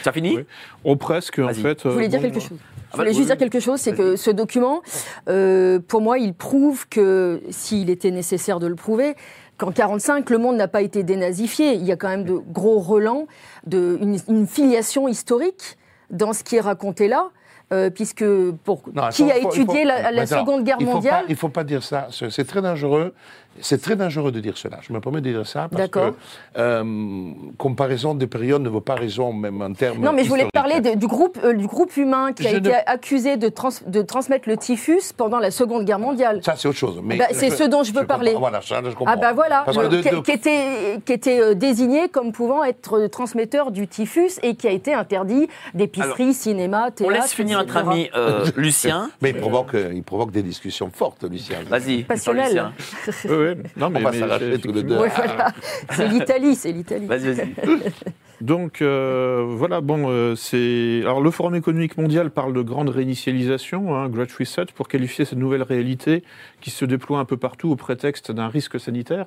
[0.02, 0.44] Ça finit Oui.
[0.84, 1.82] Oh, presque, en fait.
[1.84, 2.58] Je voulais euh, dire bon, quelque chose.
[2.58, 4.82] Je Ah voulais bah, juste dire quelque chose, c'est que ce document,
[5.28, 9.14] euh, pour moi, il prouve que, s'il était nécessaire de le prouver,
[9.58, 11.74] qu'en 45, le monde n'a pas été dénazifié.
[11.74, 13.26] Il y a quand même de gros relents,
[13.66, 15.76] de, une, une filiation historique
[16.10, 17.30] dans ce qui est raconté là.
[17.72, 18.24] Euh, puisque
[18.64, 21.48] pour Non, qui a faut- étudié la, Seconde Guerre il mondiale pas- Il ne faut
[21.48, 22.08] pas dire ça.
[22.10, 23.14] C'est très dangereux.
[23.62, 24.78] C'est très dangereux de dire cela.
[24.80, 26.12] Je me permets de dire ça parce que D'accord.
[26.56, 29.98] euh, comparaison des périodes ne vaut pas raison, même en termes.
[29.98, 32.72] Non, mais je voulais parler de- du, groupe, euh, du groupe humain qui a été
[32.86, 36.40] accusé de, trans- de transmettre le typhus pendant la Seconde Guerre mondiale.
[36.44, 37.00] Ça, c'est autre chose.
[37.02, 38.32] Mais Bah, c'est ce dont je veux parler.
[38.32, 38.48] comprends.
[38.50, 39.12] Voilà, ça, je comprends.
[39.12, 42.32] Ah bah voilà, Parce que euh, de- qui, de- qui était, qui était désigné comme
[42.32, 47.12] pouvant être transmetteur du typhus et qui a été interdit d'épicerie, cinéma, On théâtre.
[47.12, 49.10] laisse finir notre ami euh, Lucien.
[49.20, 51.58] Mais il provoque, il provoque des discussions fortes, Lucien.
[51.68, 52.70] Vas-y, Passionnel.
[53.40, 53.62] Oui.
[53.76, 54.98] Non, mais, On va s'arracher c'est tous les deux.
[54.98, 55.52] Ouais, voilà.
[55.90, 57.06] C'est l'Italie, c'est l'Italie.
[57.06, 57.54] Vas-y, vas-y.
[58.40, 61.00] Donc euh, voilà, bon, euh, c'est.
[61.02, 65.38] Alors le Forum économique mondial parle de grande réinitialisation, hein, Great Reset, pour qualifier cette
[65.38, 66.24] nouvelle réalité
[66.62, 69.26] qui se déploie un peu partout au prétexte d'un risque sanitaire,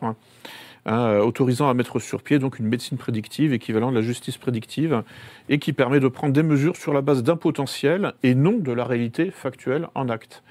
[0.85, 5.03] hein, autorisant à mettre sur pied donc une médecine prédictive équivalent de la justice prédictive
[5.49, 8.71] et qui permet de prendre des mesures sur la base d'un potentiel et non de
[8.71, 10.43] la réalité factuelle en acte.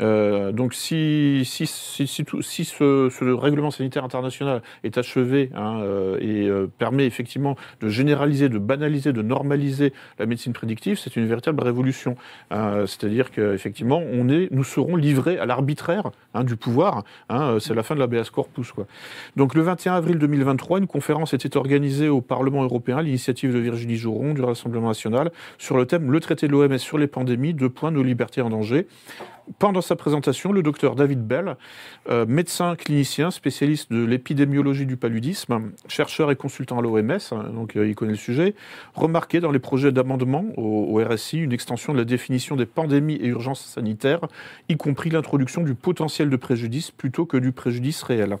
[0.00, 6.48] Euh, donc si, si, si, si, ce, règlement sanitaire international est achevé hein, euh, et
[6.48, 11.62] euh, permet effectivement de généraliser, de banaliser, de normaliser la médecine prédictive, c'est une véritable
[11.62, 12.16] révolution.
[12.50, 17.04] C'est-à-dire qu'effectivement, nous serons livrés à l'arbitraire hein, du pouvoir.
[17.28, 18.72] hein, c'est la fin de l'ABS corpus.
[18.72, 18.86] Quoi.
[19.36, 23.58] Donc le 21 avril 2023, une conférence était organisée au Parlement européen, à l'initiative de
[23.58, 27.54] Virginie Jouron du Rassemblement national, sur le thème Le traité de l'OMS sur les pandémies,
[27.54, 28.86] deux points, nos libertés en danger.
[29.58, 31.56] Pendant sa présentation, le docteur David Bell,
[32.08, 37.76] euh, médecin clinicien, spécialiste de l'épidémiologie du paludisme, chercheur et consultant à l'OMS, hein, donc
[37.76, 38.54] euh, il connaît le sujet,
[38.94, 43.16] remarquait dans les projets d'amendement au, au RSI une extension de la définition des pandémies
[43.16, 44.20] et urgences sanitaires,
[44.68, 48.36] y compris l'introduction du potentiel de préjudice plutôt que du préjudice réel.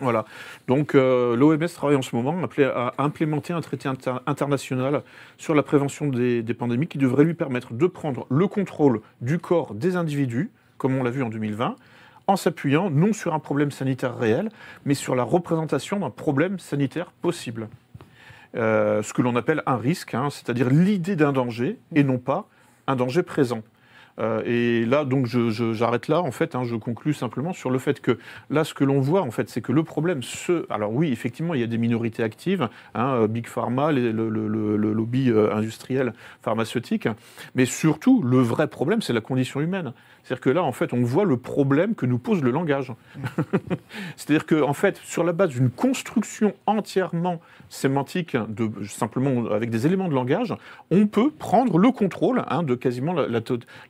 [0.00, 0.24] Voilà.
[0.68, 5.02] Donc euh, l'OMS travaille en ce moment appelé à implémenter un traité inter- international
[5.36, 9.38] sur la prévention des, des pandémies qui devrait lui permettre de prendre le contrôle du
[9.38, 11.76] corps des individus, comme on l'a vu en 2020,
[12.28, 14.50] en s'appuyant non sur un problème sanitaire réel,
[14.84, 17.68] mais sur la représentation d'un problème sanitaire possible.
[18.56, 22.46] Euh, ce que l'on appelle un risque, hein, c'est-à-dire l'idée d'un danger et non pas
[22.86, 23.62] un danger présent.
[24.18, 26.20] Euh, et là, donc, j'arrête là.
[26.20, 28.18] En fait, hein, je conclus simplement sur le fait que
[28.50, 30.66] là, ce que l'on voit, en fait, c'est que le problème, ce...
[30.70, 34.28] alors oui, effectivement, il y a des minorités actives, hein, euh, Big Pharma, les- le,
[34.28, 36.12] le- le- le lobby euh, industriel
[36.42, 37.08] pharmaceutique,
[37.54, 39.92] mais surtout, le vrai problème, c'est la condition humaine.
[40.24, 42.92] C'est-à-dire que là, en fait, on voit le problème que nous pose le langage.
[44.16, 47.40] C'est-à-dire que, en fait, sur la base d'une construction entièrement
[47.70, 50.54] sémantique, de, simplement avec des éléments de langage,
[50.90, 53.40] on peut prendre le contrôle hein, de quasiment la, la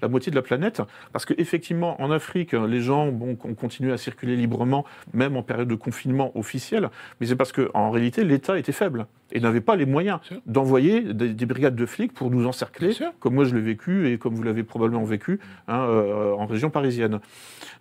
[0.02, 0.82] la de la planète.
[1.12, 4.84] Parce qu'effectivement, en Afrique, les gens bon, ont continué à circuler librement,
[5.14, 6.90] même en période de confinement officiel,
[7.20, 11.30] mais c'est parce qu'en réalité, l'État était faible et n'avait pas les moyens d'envoyer des,
[11.34, 14.42] des brigades de flics pour nous encercler, comme moi je l'ai vécu et comme vous
[14.42, 17.20] l'avez probablement vécu hein, euh, en région parisienne.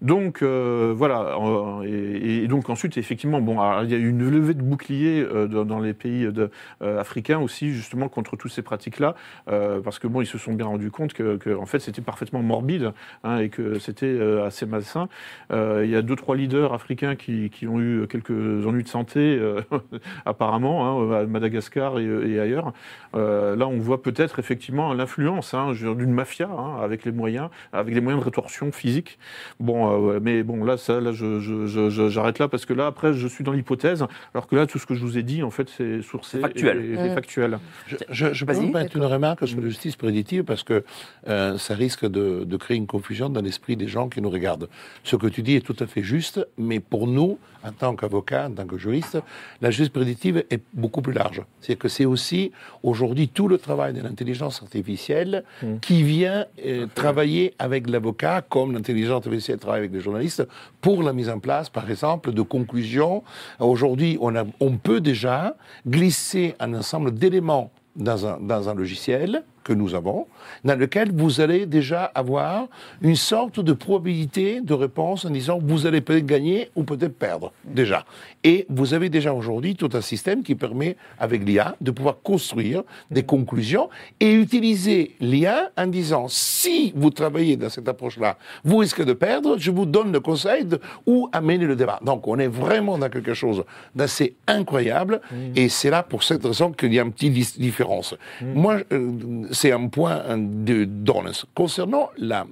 [0.01, 1.37] Donc euh, voilà,
[1.85, 5.21] et, et donc ensuite effectivement, bon, alors, il y a eu une levée de boucliers
[5.23, 6.49] euh, dans, dans les pays de-
[6.81, 9.15] africains aussi justement contre toutes ces pratiques-là,
[9.45, 12.41] parce que bon, ils se sont bien rendus compte que, que, en fait c'était parfaitement
[12.41, 12.91] morbide
[13.23, 15.07] hein, et que c'était assez malsain.
[15.51, 19.39] Il y a deux trois leaders africains qui, qui ont eu quelques ennuis de santé
[20.25, 22.73] apparemment hein, Madagascar et, et ailleurs.
[23.15, 27.93] Euh, là, on voit peut-être effectivement l'influence hein, d'une mafia hein, avec les moyens, avec
[27.93, 29.17] les moyens de rétorsion physique.
[29.59, 32.73] Bon, euh, mais bon, là, ça, là, je, je- je- je- j'arrête là parce que
[32.73, 35.23] là, après, je suis dans l'hypothèse, alors que là, tout ce que je vous ai
[35.23, 36.83] dit, en fait, c'est sourcé, factuel.
[36.83, 37.13] et- et Mm.
[37.13, 37.59] factuel.
[37.87, 40.83] Je, je, je peux me mettre une remarque sur la justice prédicative parce que
[41.27, 44.67] euh, ça risque de, de créer une confusion dans l'esprit des gens qui nous regardent.
[45.03, 48.47] Ce que tu dis est tout à fait juste, mais pour nous, en tant qu'avocats,
[48.47, 49.17] en tant que juristes,
[49.61, 51.26] la justice prédictive est beaucoup plus large.
[51.61, 52.51] C'est que c'est aussi
[52.83, 55.77] aujourd'hui tout le travail de l'intelligence artificielle Mm.
[55.81, 60.47] qui vient euh, travailler avec l'avocat, comme l'intelligence artificielle travaille avec les journalistes,
[60.81, 63.23] pour la mise en place, par exemple, de conclusions.
[63.59, 65.55] Aujourd'hui, on, a- on peut déjà
[65.87, 70.27] glisser un ensemble d'éléments dans un, dans un logiciel que nous avons,
[70.63, 72.67] dans lequel vous allez déjà avoir
[73.01, 77.51] une sorte de probabilité de réponse en disant vous allez peut-être gagner ou peut-être perdre,
[77.65, 78.05] déjà.
[78.45, 82.83] Et vous avez déjà aujourd'hui tout un système qui permet, avec l'IA, de pouvoir construire
[83.11, 83.89] des conclusions
[84.21, 89.57] et utiliser l'IA en disant si vous travaillez dans cette approche-là, vous risquez de perdre,
[89.57, 91.99] je vous donne le conseil de où amener le débat.
[92.05, 95.19] Donc on est vraiment dans quelque chose d'assez incroyable
[95.55, 98.15] et c'est là pour cette raison qu'il y a une petite différence.
[98.41, 99.11] Moi, euh,
[99.57, 101.45] c'est un point de d'honneur.
[101.55, 102.45] Concernant la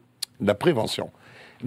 [0.55, 1.11] prévention,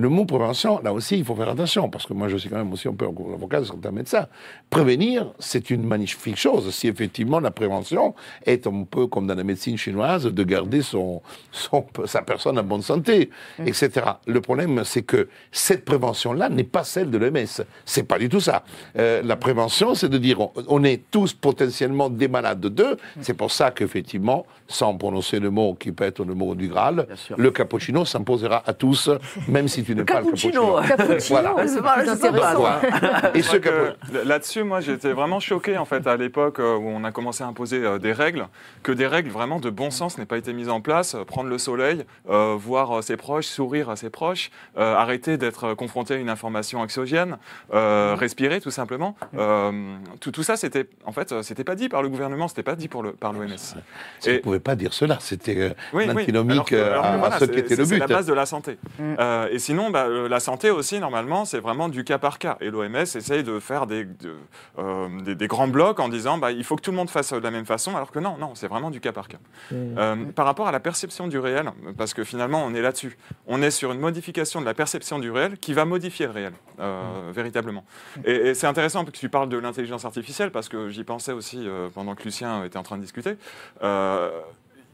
[0.00, 2.56] le mot prévention, là aussi, il faut faire attention, parce que moi, je suis quand
[2.56, 4.26] même aussi un peu avocat de certains médecins.
[4.70, 6.72] Prévenir, c'est une magnifique chose.
[6.72, 8.14] Si effectivement la prévention
[8.46, 11.20] est un peu comme dans la médecine chinoise, de garder son,
[11.50, 13.30] son- sa personne en bonne santé,
[13.66, 13.90] etc.
[14.26, 17.64] Le problème, c'est que cette prévention-là n'est pas celle de l'OMS.
[17.84, 18.62] C'est pas du tout ça.
[18.98, 22.96] Euh, la prévention, c'est de dire on, on est tous potentiellement des malades d'eux.
[23.20, 27.08] C'est pour ça qu'effectivement, sans prononcer le mot qui peut être le mot du Graal,
[27.36, 29.10] le cappuccino s'imposera à tous,
[29.48, 30.76] même si tu n'es pas le Cappuccino.
[30.86, 31.40] cappuccino.
[31.40, 31.66] Voilà.
[31.66, 32.64] c'est intéressant.
[33.34, 33.94] Et ce que
[34.24, 37.46] Là-dessus, moi, j'étais vraiment choqué, en fait, à l'époque euh, où on a commencé à
[37.46, 38.46] imposer euh, des règles,
[38.82, 41.14] que des règles vraiment de bon sens n'aient pas été mises en place.
[41.14, 45.72] Euh, Prendre le soleil, euh, voir ses proches, sourire à ses proches, euh, arrêter d'être
[45.74, 47.38] confronté à une information anxiogène,
[47.72, 49.16] euh, respirer tout simplement.
[49.38, 52.76] Euh, tout, tout ça, c'était, en fait, c'était pas dit par le gouvernement, c'était pas
[52.76, 53.46] dit pour le, par l'OMS.
[53.46, 55.16] Vous ne Et- pouvez pas dire cela.
[55.20, 56.14] C'était euh, Oui, oui.
[56.14, 57.88] l'antinomique Alors que- alors que à, ce qui était le but.
[57.94, 58.78] C'est la base de la santé.
[58.98, 59.14] Mm.
[59.20, 62.56] Euh, et sinon, bah, euh, la santé aussi, normalement, c'est vraiment du cas par cas.
[62.60, 64.36] Et l'OMS essaye de faire des, de-
[64.78, 67.32] euh, des, des grands blocs en disant bah, il faut que tout le monde fasse
[67.32, 69.38] de la même façon, alors que non, non, c'est vraiment du cas par cas.
[69.72, 73.16] Euh, par rapport à la perception du réel, parce que finalement, on est là-dessus.
[73.46, 76.52] On est sur une modification de la perception du réel qui va modifier le réel,
[76.80, 77.84] euh, véritablement.
[78.24, 81.58] Et, et c'est intéressant que tu parles de l'intelligence artificielle, parce que j'y pensais aussi
[81.66, 83.36] euh, pendant que Lucien était en train de discuter.
[83.82, 84.30] Euh,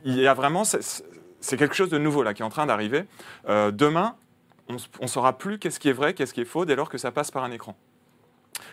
[0.05, 1.05] il y a vraiment, c'est-
[1.41, 3.05] c'est quelque chose de nouveau là qui est en train d'arriver.
[3.49, 4.15] Euh, demain,
[4.69, 6.99] on ne saura plus qu'est-ce qui est vrai, qu'est-ce qui est faux, dès lors que
[6.99, 7.77] ça passe par un écran.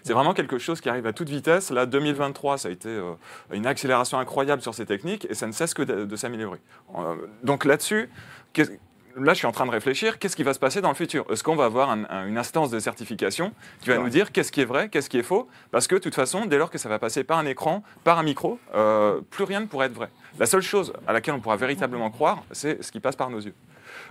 [0.03, 1.69] C'est vraiment quelque chose qui arrive à toute vitesse.
[1.71, 3.13] Là, 2023, ça a été euh,
[3.51, 6.59] une accélération incroyable sur ces techniques et ça ne cesse que de, de s'améliorer.
[6.97, 8.09] Euh, donc là-dessus,
[9.17, 11.25] là, je suis en train de réfléchir, qu'est-ce qui va se passer dans le futur?
[11.31, 14.51] Est-ce qu'on va avoir un- un- une instance de certification qui va nous dire qu'est-ce
[14.51, 15.47] qui est vrai, qu'est-ce qui est faux?
[15.71, 18.17] Parce que de toute façon, dès lors que ça va passer par un écran, par
[18.19, 20.09] un micro, euh, plus rien ne pourra être vrai.
[20.39, 23.39] La seule chose à laquelle on pourra véritablement croire, c'est ce qui passe par nos
[23.41, 23.53] yeux.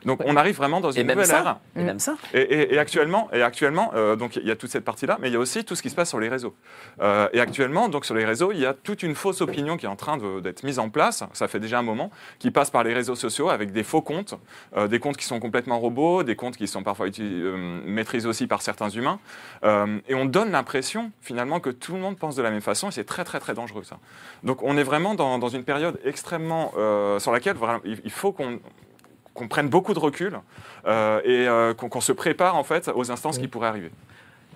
[0.04, 1.58] Donc on arrive vraiment dans Et une même nouvelle ère.
[1.76, 2.16] Et même ça.
[2.34, 5.28] Et, et- et actuellement, et actuellement euh, donc il y a toute cette partie-là, mais
[5.28, 6.54] il y a aussi tout ce qui se passe sur les réseaux.
[7.00, 9.86] Euh, et actuellement, donc sur les réseaux, il y a toute une fausse opinion qui
[9.86, 11.24] est en train d'être mise en place.
[11.32, 14.34] Ça fait déjà un moment, qui passe par les réseaux sociaux avec des faux comptes,
[14.76, 18.46] euh, des comptes qui sont complètement robots, des comptes qui sont parfois euh, maîtrisés aussi
[18.46, 19.18] par certains humains.
[19.64, 22.88] Euh, et on donne l'impression finalement que tout le monde pense de la même façon,
[22.88, 23.98] et c'est très très très dangereux ça.
[24.42, 28.60] Donc on est vraiment dans, dans une période extrêmement euh, sur laquelle il faut qu'on
[29.34, 30.38] qu'on prenne beaucoup de recul
[30.86, 33.90] euh, et euh, qu'on se prépare en fait aux instances qui pourraient arriver.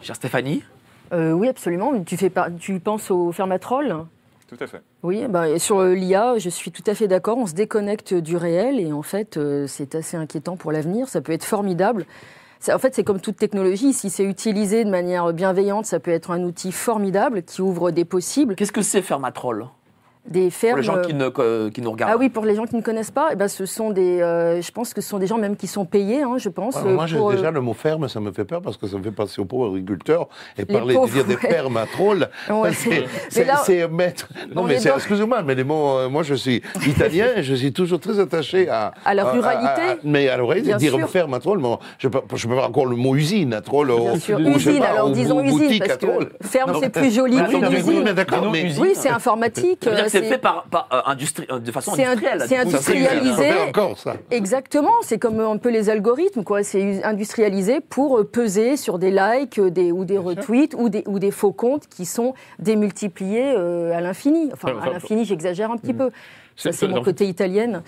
[0.02, 0.62] Chère Stéphanie
[1.12, 1.92] Euh, oui, absolument.
[2.04, 4.04] Tu, fais pas, tu penses au Fermatrol?
[4.48, 4.82] Tout à fait.
[5.02, 7.38] Oui, bah, et sur l'IA, je suis tout à fait d'accord.
[7.38, 11.08] On se déconnecte du réel et en fait, euh, c'est assez inquiétant pour l'avenir.
[11.08, 12.04] Ça peut être formidable.
[12.60, 13.92] C'est- En fait, c'est comme toute technologie.
[13.92, 18.04] Si c'est utilisé de manière bienveillante, ça peut être un outil formidable qui ouvre des
[18.04, 18.54] possibles.
[18.54, 19.66] Qu'est-ce que c'est Fermatrol?
[20.26, 20.76] Des Pour fermes.
[20.78, 22.12] les gens qui, ne, que- qui nous regardent.
[22.14, 24.22] Ah oui, pour les gens qui ne connaissent pas, eh ben, ce sont des.
[24.22, 26.76] euh, je pense que ce sont des gens même qui sont payés, hein, je pense.
[26.76, 28.78] Ouais, moi, euh, j'ai- pour, euh, déjà, le mot ferme, ça me fait peur parce
[28.78, 31.36] que ça me fait penser aux pauvres agriculteurs et Les parler pauvres, de dire des
[31.36, 32.28] fermes à trolls.
[32.50, 34.28] Ouais, c'est- mais c'est là, c'est mettre.
[34.54, 35.98] Non, on mais dans- excusez-moi, mais les mots.
[35.98, 38.94] euh, moi, je suis italien et je suis toujours très attaché à.
[39.04, 39.82] À la ruralité.
[39.82, 41.08] à- mais à l'oreille, Bien dire sûr.
[41.10, 41.60] ferme à troll,
[41.98, 43.92] je peux, je peux pas encore le mot usine à troll.
[43.94, 46.28] Bien sûr, ou sais usine, pas, alors disons usine, boutique parce à troll.
[46.30, 47.36] que ferme c'est plus joli
[48.50, 48.62] mais.
[48.64, 48.82] usine.
[48.82, 49.86] Oui, c'est informatique.
[50.14, 52.44] Euh, c'est fait par, par, euh, industrie, euh, de façon industrielle.
[52.48, 53.32] c'est industrialisé.
[53.34, 54.16] ça fait encore ça.
[54.30, 56.62] Exactement, c'est comme un peu les algorithmes, quoi.
[56.62, 61.04] C'est industrialisé pour euh, peser sur des likes euh, des, ou des retweets ou des,
[61.06, 64.50] ou des faux comptes qui sont démultipliés euh, à l'infini.
[64.52, 65.98] Enfin, Enfin, à l'infini, j'exagère un petit Mm.
[65.98, 66.10] peu.
[66.56, 67.82] Ça, c'est mon côté italienne.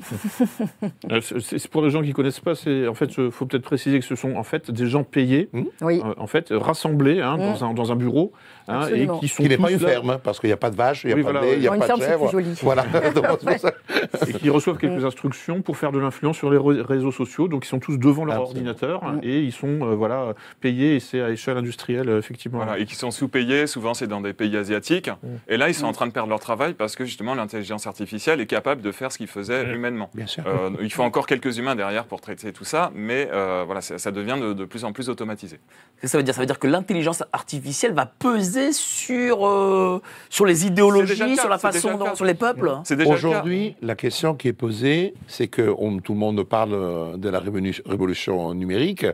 [1.10, 2.54] Euh, c'est- pour les gens qui connaissent pas.
[2.54, 5.48] C'est en fait, il faut peut-être préciser que ce sont en fait des gens payés,
[5.80, 6.00] Oui.
[6.04, 7.40] euh, en fait rassemblés hein, Mm.
[7.40, 8.32] dans, un, dans un bureau,
[8.68, 10.56] hein, et qui sont Qui n'est pas une là- ferme, hein, parce qu'il n'y a
[10.58, 11.86] pas de vache, il n'y a Oui, pas voilà, de lait, il n'y a pas
[11.86, 12.30] ferme, de c'est plus chèvre.
[12.30, 12.54] joli.
[12.62, 12.84] Voilà.
[14.28, 17.48] Et qui reçoivent quelques instructions pour faire de l'influence sur les réseaux sociaux.
[17.48, 18.70] Donc ils sont tous devant leur Absolument.
[18.70, 22.58] ordinateur et ils sont euh, voilà payés et c'est à échelle industrielle effectivement.
[22.58, 25.10] Voilà, et qui sont sous-payés, souvent c'est dans des pays asiatiques.
[25.48, 28.40] Et là, ils sont en train de perdre leur travail parce que justement l'intelligence artificielle
[28.40, 30.10] est capable de faire ce qu'ils faisaient humainement.
[30.14, 30.44] Bien sûr.
[30.46, 33.98] Euh, il faut encore quelques humains derrière pour traiter tout ça, mais euh, voilà, ça,
[33.98, 35.56] ça devient de, de plus en plus automatisé.
[35.56, 36.34] Qu'est-ce que ça veut dire?
[36.34, 41.48] Ça veut dire que l'intelligence artificielle va peser sur, euh, sur les idéologies, le sur
[41.48, 42.70] la façon le dont, sur les peuples?
[42.90, 43.06] Le.
[43.08, 47.40] Aujourd'hui, la question qui est posée, c'est que on- tout le monde parle de la
[47.40, 49.06] révolu- révolution numérique,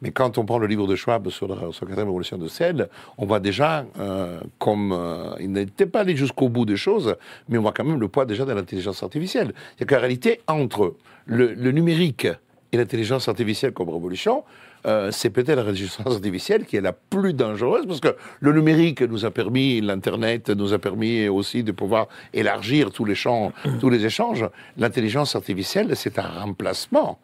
[0.00, 2.48] mais quand on prend le livre de Schwab sur la, sur la quatrième révolution de
[2.48, 2.88] sel,
[3.18, 7.16] on voit déjà, euh, comme euh, il n'était pas allé jusqu'au bout des choses,
[7.48, 9.52] mais on voit quand même le poids déjà de l'intelligence artificielle.
[9.78, 10.94] C'est qu'en réalité, entre
[11.26, 12.26] le, le numérique
[12.72, 14.44] et l'intelligence artificielle comme révolution,
[14.84, 19.02] euh, c'est peut-être la intelligence artificielle qui est la plus dangereuse parce que le numérique
[19.02, 23.90] nous a permis, l'Internet nous a permis aussi de pouvoir élargir tous les champs, tous
[23.90, 24.44] les échanges.
[24.76, 27.20] L'intelligence artificielle, c'est un remplacement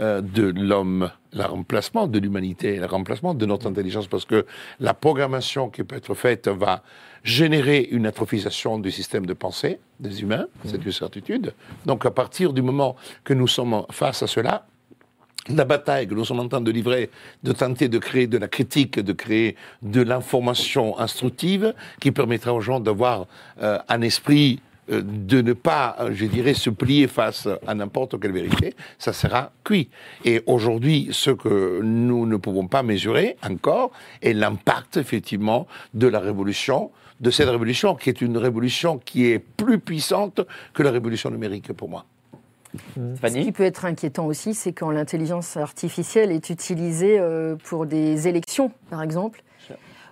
[0.00, 4.44] euh, de l'homme, le remplacement de l'humanité, le remplacement de notre intelligence, parce que
[4.80, 6.82] la programmation qui peut être faite va
[7.24, 11.52] générer une atrophisation du système de pensée des humains, c'est une certitude.
[11.86, 14.66] Donc à partir du moment que nous sommes face à cela,
[15.48, 17.10] la bataille que nous sommes en train de livrer,
[17.42, 22.60] de tenter de créer de la critique, de créer de l'information instructive qui permettra aux
[22.60, 23.26] gens d'avoir
[23.62, 28.32] euh, un esprit euh, de ne pas, je dirais, se plier face à n'importe quelle
[28.32, 29.88] vérité, ça sera cuit.
[30.24, 33.90] Et aujourd'hui, ce que nous ne pouvons pas mesurer encore
[34.22, 36.90] est l'impact, effectivement, de la révolution,
[37.20, 40.40] de cette révolution qui est une révolution qui est plus puissante
[40.72, 42.04] que la révolution numérique pour moi.
[42.96, 48.28] Ce qui peut être inquiétant aussi, c'est quand l'intelligence artificielle est utilisée euh, pour des
[48.28, 49.42] élections, par exemple,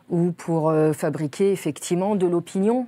[0.09, 2.87] ou pour euh, fabriquer effectivement de l'opinion,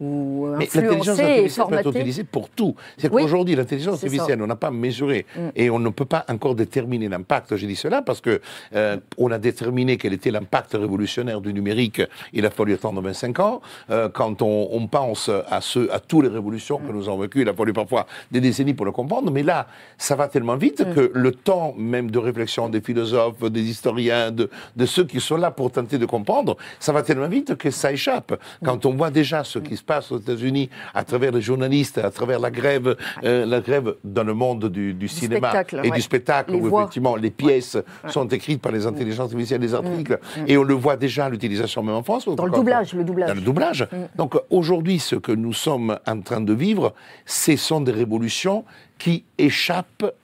[0.00, 1.88] ou influencer et artificielle peut être formater.
[1.90, 2.74] utilisée pour tout.
[2.96, 4.44] C'est Oui, qu'aujourd'hui, l'intelligence artificielle, ça.
[4.44, 5.40] on n'a pas mesuré Mm.
[5.56, 7.56] et on ne peut pas encore déterminer l'impact.
[7.56, 8.40] J'ai dit cela parce que
[8.74, 12.00] euh, on a déterminé quel était l'impact révolutionnaire du numérique.
[12.32, 13.60] Il a fallu attendre 25 ans.
[13.90, 17.42] Euh, quand on, on pense à, ce, à toutes les révolutions que nous avons vécues,
[17.42, 19.30] il a fallu parfois des décennies pour le comprendre.
[19.30, 19.66] Mais là,
[19.98, 20.94] ça va tellement vite Mm.
[20.94, 25.36] que le temps même de réflexion des philosophes, des historiens, de, de ceux qui sont
[25.36, 28.38] là pour tenter de comprendre, ça va tellement vite que ça échappe.
[28.64, 32.10] Quand on voit déjà ce qui se passe aux États-Unis à travers les journalistes, à
[32.10, 35.90] travers la grève, euh, la grève dans le monde du, du cinéma et ouais.
[35.90, 36.82] du spectacle, Les où voix.
[36.82, 37.76] effectivement les pièces
[38.08, 40.44] sont écrites par les intelligences artificielles, les articles, Mm.
[40.46, 42.26] et on le voit déjà l'utilisation même en France.
[42.28, 43.28] Dans le doublage, le doublage.
[43.28, 43.82] Dans le doublage.
[43.90, 43.96] Mm.
[44.16, 46.94] Donc aujourd'hui, ce que nous sommes en train de vivre,
[47.26, 48.64] ce sont des révolutions
[48.98, 50.14] qui échappent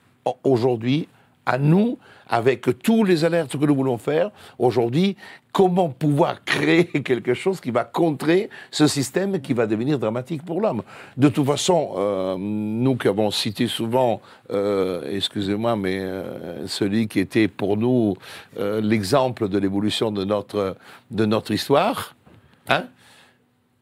[0.43, 1.07] aujourd'hui
[1.45, 1.97] à nous,
[2.29, 4.31] avec tous les alertes que nous voulons faire.
[4.59, 5.15] Aujourd'hui,
[5.51, 10.61] comment pouvoir créer quelque chose qui va contrer ce système qui va devenir dramatique pour
[10.61, 10.83] l'homme.
[11.17, 14.21] De toute façon, euh, nous qui avons cité souvent,
[14.51, 18.15] euh, excusez-moi, mais euh, celui qui était pour nous
[18.57, 20.75] l'exemple de l'évolution de notre,
[21.11, 22.15] de notre histoire,
[22.69, 22.85] hein,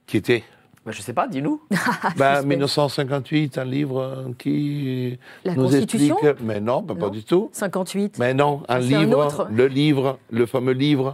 [0.08, 0.44] qui était
[0.86, 1.62] Bah, je sais pas, dis-nous.
[1.72, 2.46] bah, Suspense.
[2.46, 6.18] 1958, un livre qui La nous Constitution?
[6.20, 6.46] Explique.
[6.48, 7.12] Mais non, bah, pas Non.
[7.12, 7.50] du tout.
[7.54, 8.20] 58.
[8.20, 9.48] Mais non, un livre, autre.
[9.52, 11.14] le livre, le fameux livre,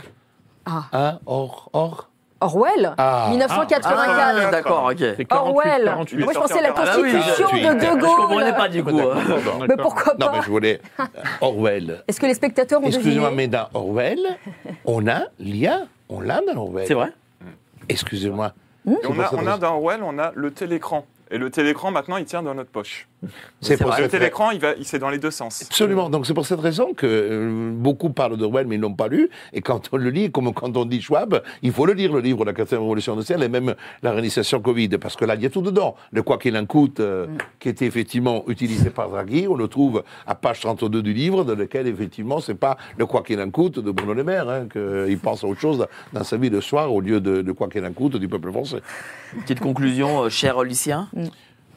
[0.65, 0.83] Ah.
[0.91, 2.07] hein, or, or,
[2.43, 3.27] Orwell, Ah.
[3.29, 3.87] 1984.
[4.47, 4.97] Ah, d'accord, ok.
[4.97, 5.85] C'est 48, Orwell.
[5.85, 6.23] 48.
[6.23, 8.55] Moi, je pensais la Ah oui, constitution je- de De Je comprenais Gaulle.
[8.57, 8.99] pas du coup.
[9.69, 10.81] Mais pourquoi Non, pas mais je voulais.
[10.99, 11.03] euh,
[11.41, 12.03] Orwell.
[12.07, 14.19] Est-ce que les spectateurs ont Excusez-moi, mais dans Orwell,
[14.85, 15.81] on a l'IA.
[16.09, 16.87] On l'a dans Orwell.
[16.87, 17.13] C'est vrai?
[17.87, 18.53] Excusez-moi.
[18.87, 19.57] Et on, a, cette on a raison.
[19.57, 21.05] dans Orwell, on a le télécran.
[21.29, 23.07] Et le télécran, maintenant, il tient dans notre poche.
[23.59, 24.01] C'est pour vrai.
[24.01, 25.61] Cette télécran, il va, il c'est dans les deux sens.
[25.61, 26.09] Absolument.
[26.09, 29.29] Donc c'est pour cette raison que euh, beaucoup parlent d'Orwell, mais ils l'ont pas lu.
[29.53, 32.19] Et quand on le lit, comme quand on dit Schwab, il faut le lire, le
[32.19, 35.45] livre La quatrième révolution industrielle et même la réinitiation Covid, parce que là, il y
[35.45, 35.95] a tout dedans.
[36.11, 37.27] Le quoi qu'il en coûte, euh,
[37.59, 41.55] qui était effectivement utilisé par Draghi, on le trouve à page 32 du livre, dans
[41.55, 45.19] lequel effectivement, c'est pas le quoi qu'il en coûte de Bruno Le Maire, hein, qu'il
[45.19, 47.85] pense à autre chose dans sa vie de soir au lieu de, de quoi qu'il
[47.85, 48.81] en coûte du peuple français.
[49.41, 51.07] Petite conclusion, euh, cher Lucien.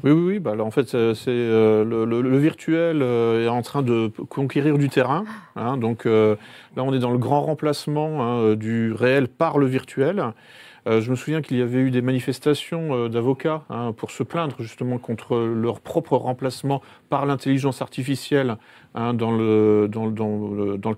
[0.05, 0.39] Oui, oui, oui.
[0.39, 4.09] Bah, là, en fait, c'est euh, le, le- le virtuel euh, est en train de
[4.28, 5.24] conquérir du terrain.
[5.56, 5.78] hein.
[5.78, 6.36] donc euh,
[6.76, 10.22] là, on est dans le grand remplacement hein, du réel par le virtuel.
[10.86, 14.23] Euh, je me souviens qu'il y avait eu des manifestations euh, d'avocats hein, pour se
[14.23, 18.56] plaindre justement contre leur propre remplacement par l'intelligence artificielle
[18.94, 19.89] hein, dans, le,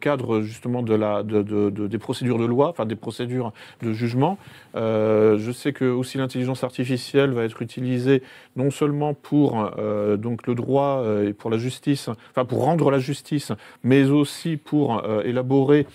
[0.01, 3.53] cadre justement des procédures de loi, enfin des procédures
[3.83, 4.39] de jugement.
[4.75, 8.23] Euh, je sais que aussi l'intelligence artificielle va être utilisée
[8.57, 9.71] non seulement pour
[10.19, 13.53] donc le droit et pour la justice, enfin pour rendre la justice,
[13.85, 15.87] mais aussi pour élaborer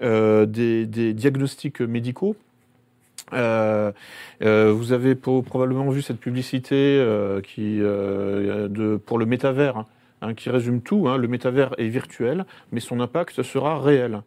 [0.00, 2.36] des diagnostics médicaux.
[3.32, 3.92] Euh,
[4.42, 9.86] euh, vous avez probablement vu cette publicité euh, qui, euh, de, pour le métavers, hein,
[10.22, 11.08] hein, qui résume tout.
[11.08, 11.16] hein.
[11.16, 14.22] le métavers est virtuel, mais son impact sera réel.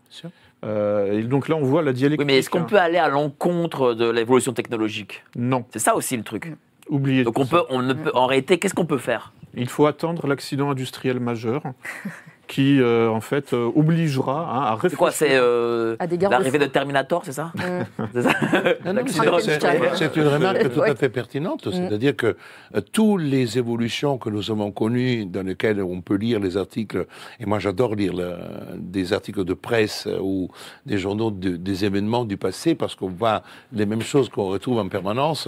[0.63, 2.19] Euh, et donc là, on voit la dialectique.
[2.19, 2.67] Oui, mais est-ce qu'on hein.
[2.69, 5.23] peut aller à l'encontre de l'évolution technologique?
[5.35, 6.53] Non, C'est ça aussi le truc.
[6.89, 7.23] oubliez.
[7.23, 7.57] Donc tout on ça.
[7.57, 9.33] peut, on ne peut, en réalité, qu'est-ce qu'on peut faire?
[9.55, 11.63] Il faut attendre l'accident industriel majeur
[12.51, 15.35] qui, euh, en fait, euh, obligera hein, à C'est quoi réfléchir.
[15.35, 17.53] C'est euh, À des garde l'arrivée de Terminator, c'est ça
[18.13, 18.33] C'est ça
[19.39, 19.95] c'est-.
[19.95, 21.67] C'est une remarque tout à fait pertinente.
[21.71, 22.35] C'est-à-dire que
[22.75, 27.05] euh, toutes les évolutions que nous avons connues, dans lesquelles on peut lire les articles,
[27.39, 28.35] et moi j'adore lire le-
[28.77, 30.49] des articles de presse euh, ou
[30.85, 34.79] des journaux de- des événements du passé, parce qu'on voit les mêmes choses qu'on retrouve
[34.79, 35.47] en permanence.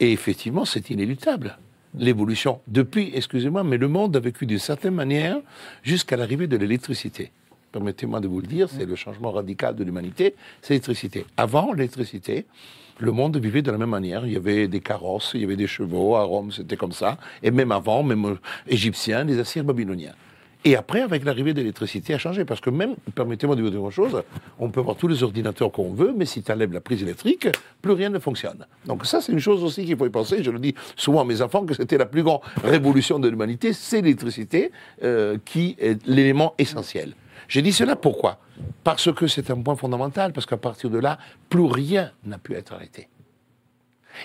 [0.00, 1.56] Et effectivement, c'est inéluctable.
[1.98, 2.60] L'évolution.
[2.68, 5.38] Depuis, excusez-moi, mais le monde a vécu d'une certaine manière
[5.82, 7.32] jusqu'à l'arrivée de l'électricité.
[7.70, 11.26] Permettez-moi de vous le dire, c'est le changement radical de l'humanité, c'est l'électricité.
[11.36, 12.46] Avant l'électricité,
[12.98, 14.26] le monde vivait de la même manière.
[14.26, 16.16] Il y avait des carrosses, il y avait des chevaux.
[16.16, 17.18] À Rome, c'était comme ça.
[17.42, 20.14] Et même avant, même euh, égyptiens, les Assyriens, babyloniens.
[20.64, 22.44] Et après, avec l'arrivée de l'électricité, a changé.
[22.44, 24.22] Parce que même, permettez-moi de vous dire une chose,
[24.58, 27.48] on peut avoir tous les ordinateurs qu'on veut, mais si tu enlèves la prise électrique,
[27.80, 28.66] plus rien ne fonctionne.
[28.86, 30.42] Donc ça, c'est une chose aussi qu'il faut y penser.
[30.42, 33.72] Je le dis souvent à mes enfants que c'était la plus grande révolution de l'humanité,
[33.72, 34.70] c'est l'électricité
[35.02, 37.14] euh, qui est l'élément essentiel.
[37.48, 38.38] J'ai dit cela pourquoi?
[38.84, 41.18] Parce que c'est un point fondamental, parce qu'à partir de là,
[41.48, 43.08] plus rien n'a pu être arrêté.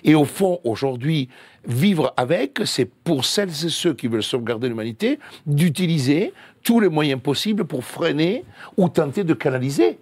[0.04, 1.30] Et au fond, aujourd'hui,
[1.68, 6.34] vivre avec, c'est pour celles et ceux qui veulent sauvegarder l'humanité, d'utiliser
[6.64, 8.44] tous les moyens possibles pour freiner
[8.78, 10.00] ou tenter de canaliser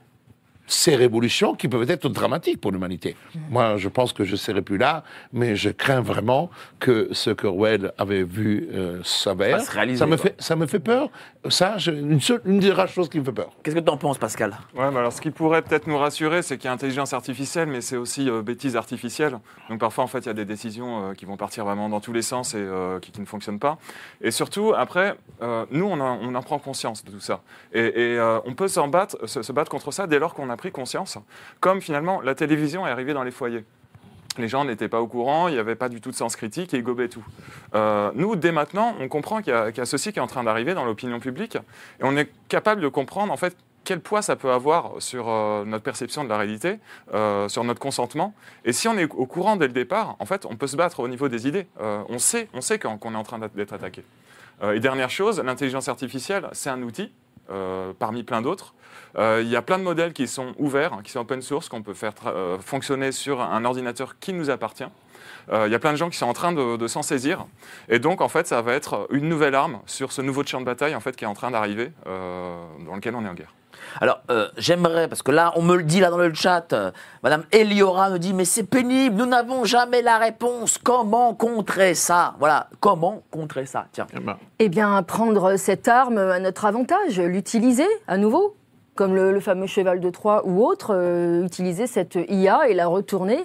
[0.67, 3.15] ces révolutions qui peuvent être dramatiques pour l'humanité.
[3.49, 7.29] Moi, je pense que je ne serai plus là, mais je crains vraiment que ce
[7.29, 9.61] que Orwell avait vu euh, s'avère.
[9.61, 11.09] Ça me, fait, ça me fait peur.
[11.49, 13.51] Ça, je- une, seule, une des rares choses qui me fait peur.
[13.63, 14.57] Qu'est-ce que tu en penses, Pascal?
[14.75, 17.81] Ouais, alors ce qui pourrait peut-être nous rassurer, c'est qu'il y a intelligence artificielle, mais
[17.81, 19.37] c'est aussi euh, bêtise artificielle.
[19.69, 21.99] Donc parfois, en fait, il y a des décisions euh, qui vont partir vraiment dans
[21.99, 23.77] tous les sens et euh, qui, qui ne fonctionnent pas.
[24.21, 27.41] Et surtout, après, euh, nous, on en, on en prend conscience de tout ça.
[27.73, 30.49] Et, et, euh, on peut s'en battre, se, se battre contre ça dès lors qu'on
[30.49, 31.18] a pris conscience,
[31.60, 33.64] comme finalement la télévision est arrivée dans les foyers.
[34.38, 36.73] Les gens n'étaient pas au courant, il n'y avait pas du tout de sens critique
[36.73, 37.23] et ils gobaient tout.
[37.73, 40.44] Euh, nous, dès maintenant, on comprend qu'il y, a- a ceci qui est en train
[40.44, 43.56] d'arriver dans l'opinion publique et on est capable de comprendre en fait
[43.86, 46.80] quel poids ça peut avoir sur euh, notre perception de la réalité,
[47.14, 48.34] euh, sur notre consentement.
[48.65, 50.99] Et si on est au courant dès le départ, en fait, on peut se battre
[50.99, 51.68] au niveau des idées.
[51.80, 54.03] On sait, on sait qu'on est en train d'être attaqué.
[54.73, 57.11] Et dernière chose, l'intelligence artificielle, c'est un outil
[57.99, 58.73] parmi plein d'autres.
[59.17, 61.69] Euh, Il y a plein de modèles qui sont ouverts, hein, qui sont open source,
[61.69, 64.85] qu'on peut faire euh, fonctionner sur un ordinateur qui nous appartient.
[65.51, 67.45] Euh, Il y a plein de gens qui sont en train de, de s'en saisir.
[67.89, 70.65] Et donc, en fait, ça va être une nouvelle arme sur ce nouveau champ de
[70.65, 73.53] bataille en fait, qui est en train d'arriver, euh, dans lequel on est en guerre.
[74.01, 76.91] Alors, euh, j'aimerais, parce que là, on me le dit là dans le chat, euh,
[77.23, 80.77] Madame Eliora nous dit, mais c'est pénible, nous n'avons jamais la réponse.
[80.81, 82.35] Comment contrer ça?
[82.39, 83.85] Voilà, comment contrer ça?
[83.91, 84.07] Tiens.
[84.13, 88.55] Eh ben, Eh bien, prendre cette arme à notre avantage, l'utiliser à nouveau,
[88.95, 92.88] comme le, le fameux cheval de Troie ou autre, euh, utiliser cette IA et la
[92.88, 93.39] retourner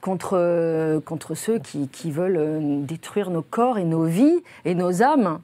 [0.00, 4.74] contre, euh, contre ceux qui, qui veulent euh, détruire nos corps et nos vies et
[4.74, 5.38] nos âmes.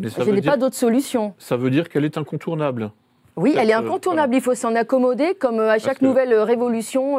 [0.00, 1.34] mais ça Je n'ai dire, pas d'autre solution.
[1.38, 2.90] ça veut dire qu'elle est incontournable.
[3.36, 7.18] Oui, elle est incontournable, il faut s'en accommoder, comme à chaque que- nouvelle révolution,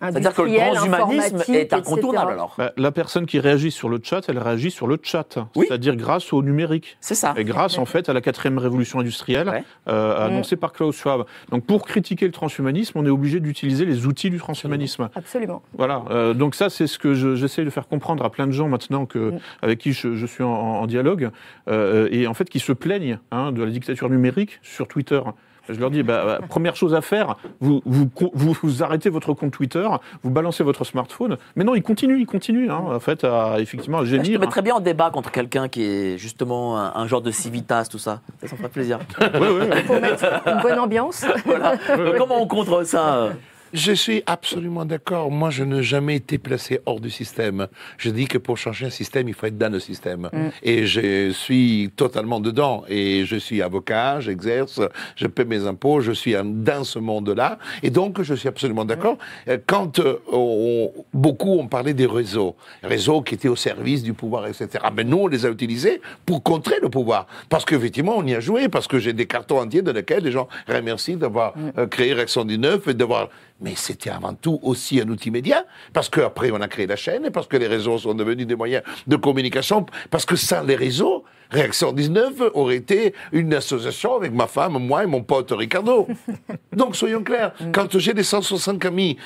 [0.00, 2.32] C'est-à-dire que le transhumanisme est incontournable etc.
[2.34, 2.54] alors.
[2.58, 5.64] Bah, la personne qui réagit sur le chat, elle réagit sur le chat, Oui.
[5.66, 6.96] c'est-à-dire grâce au numérique.
[7.00, 7.32] C'est ça.
[7.36, 9.64] Et grâce en fait à la quatrième révolution industrielle Ouais.
[9.88, 11.24] euh, annoncée par Klaus Schwab.
[11.50, 15.08] Donc pour critiquer le transhumanisme, on est obligé d'utiliser les outils du transhumanisme.
[15.14, 15.62] Absolument.
[15.76, 16.02] Voilà.
[16.10, 18.68] Euh, donc ça, c'est ce que je- j'essaie de faire comprendre à plein de gens
[18.68, 19.38] maintenant que, Mm.
[19.62, 21.30] avec qui je, je suis en, en dialogue
[21.68, 25.20] euh, et en fait qui se plaignent hein, de la dictature numérique sur Twitter.
[25.68, 29.32] Je leur dis, bah, bah, première chose à faire, vous, vous, vous, vous arrêtez votre
[29.32, 29.86] compte Twitter,
[30.22, 31.38] vous balancez votre smartphone.
[31.56, 34.24] Mais non, il continue, il continue, hein, en fait, à, effectivement, à Ah, Je te
[34.24, 34.40] gémir.
[34.40, 37.98] mettrais bien en débat contre quelqu'un qui est justement un, un genre de civitas, tout
[37.98, 38.20] ça?
[38.40, 38.98] Ça, ça me ferait plaisir.
[39.20, 39.70] Ouais, ouais, ouais.
[39.76, 41.24] Il faut mettre une bonne ambiance.
[41.46, 41.74] Voilà.
[41.96, 43.14] Mais Comment on contre ça?
[43.16, 43.30] euh
[43.76, 45.32] Je suis absolument d'accord.
[45.32, 47.66] Moi, je n'ai jamais été placé hors du système.
[47.98, 50.30] Je dis que pour changer un système, il faut être dans le système.
[50.62, 52.84] Et je suis totalement dedans.
[52.88, 54.80] Et je suis avocat, j'exerce,
[55.16, 57.58] je paie mes impôts, je suis dans ce monde-là.
[57.82, 59.18] Et donc, je suis absolument d'accord.
[59.48, 64.12] Euh, Quand euh, on- beaucoup ont parlé des réseaux, réseaux qui étaient au service du
[64.12, 64.68] pouvoir, etc.
[64.94, 67.26] Mais nous, on les a utilisés pour contrer le pouvoir.
[67.48, 70.30] Parce qu'effectivement, on y a joué, parce que j'ai des cartons entiers dans lesquels les
[70.30, 73.30] gens remercient d'avoir euh, créé Rex 119 et d'avoir...
[73.60, 77.24] Mais c'était avant tout aussi un outil média, parce qu'après, on a créé la chaîne,
[77.24, 80.76] et parce que les réseaux sont devenus des moyens de communication, parce que sans les
[80.76, 86.08] réseaux, Réaction 19 aurait été une association avec ma femme, moi et mon pote Ricardo.
[86.72, 89.18] Donc, soyons clairs, quand j'ai des 165 amis,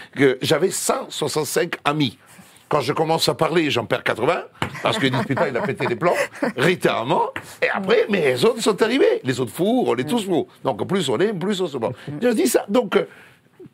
[0.42, 2.18] j'avais 165 amis.
[2.68, 4.42] Quand je commence à parler, j'en perds 80,
[4.82, 6.12] parce que disent putain, il a pété les plombs,
[6.58, 7.30] littéralement.
[7.62, 9.22] Et après, mais les autres sont arrivés.
[9.24, 10.46] Les autres fous, on est tous fous.
[10.62, 11.92] Donc, plus on est, plus on se bat.
[12.20, 12.66] Je dis ça.
[12.68, 12.98] Donc,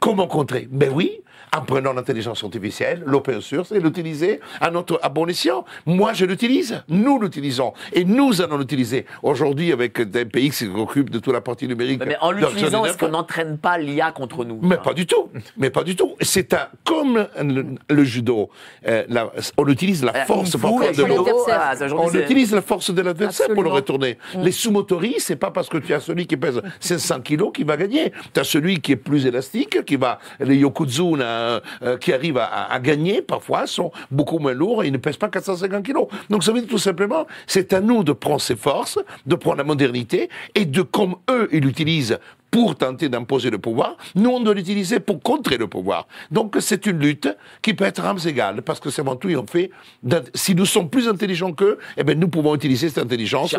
[0.01, 0.69] comment contrer?
[0.71, 1.21] Ben oui,
[1.57, 5.65] en prenant l'intelligence artificielle, l'open source, et l'utiliser à notre à bon escient.
[5.87, 9.07] Moi, je l'utilise, nous l'utilisons, et nous allons l'utiliser.
[9.23, 12.03] Aujourd'hui, avec des pays qui s'occupent de toute la partie numérique.
[12.05, 14.59] Mais en de l'utilisant, est-ce qu'on 19, n'entraîne pas l'IA contre nous?
[14.63, 16.15] Mais pas du tout, mais pas du tout.
[16.21, 18.51] C'est un comme le, le judo.
[18.89, 21.61] euh, la- on utilise la Euh, force parfois de l'adversaire.
[21.61, 24.19] ah, On utilise la force de l'adversaire pour le retourner.
[24.43, 27.77] Les sumotori, c'est pas parce que tu as celui qui pèse 500 kilos qui va
[27.77, 28.13] gagner.
[28.33, 32.39] Tu as celui qui est plus élastique, qui va, les yokozuna, euh, euh, qui arrivent
[32.39, 36.07] à, gagner, parfois, sont beaucoup moins lourds et ils ne pèsent pas 450 kilos.
[36.31, 39.59] Donc ça veut dire tout simplement, c'est à nous de prendre ses forces, de prendre
[39.59, 42.19] la modernité et de, comme eux, ils l'utilisent
[42.51, 46.07] pour tenter d'imposer le pouvoir, nous on doit l'utiliser pour contrer le pouvoir.
[46.31, 47.29] Donc c'est une lutte
[47.63, 49.73] qui peut être armes égales, parce que c'est avant tout, on fait,
[50.05, 53.57] d'int- si nous sommes plus intelligents qu'eux, eh ben, nous pouvons utiliser cette intelligence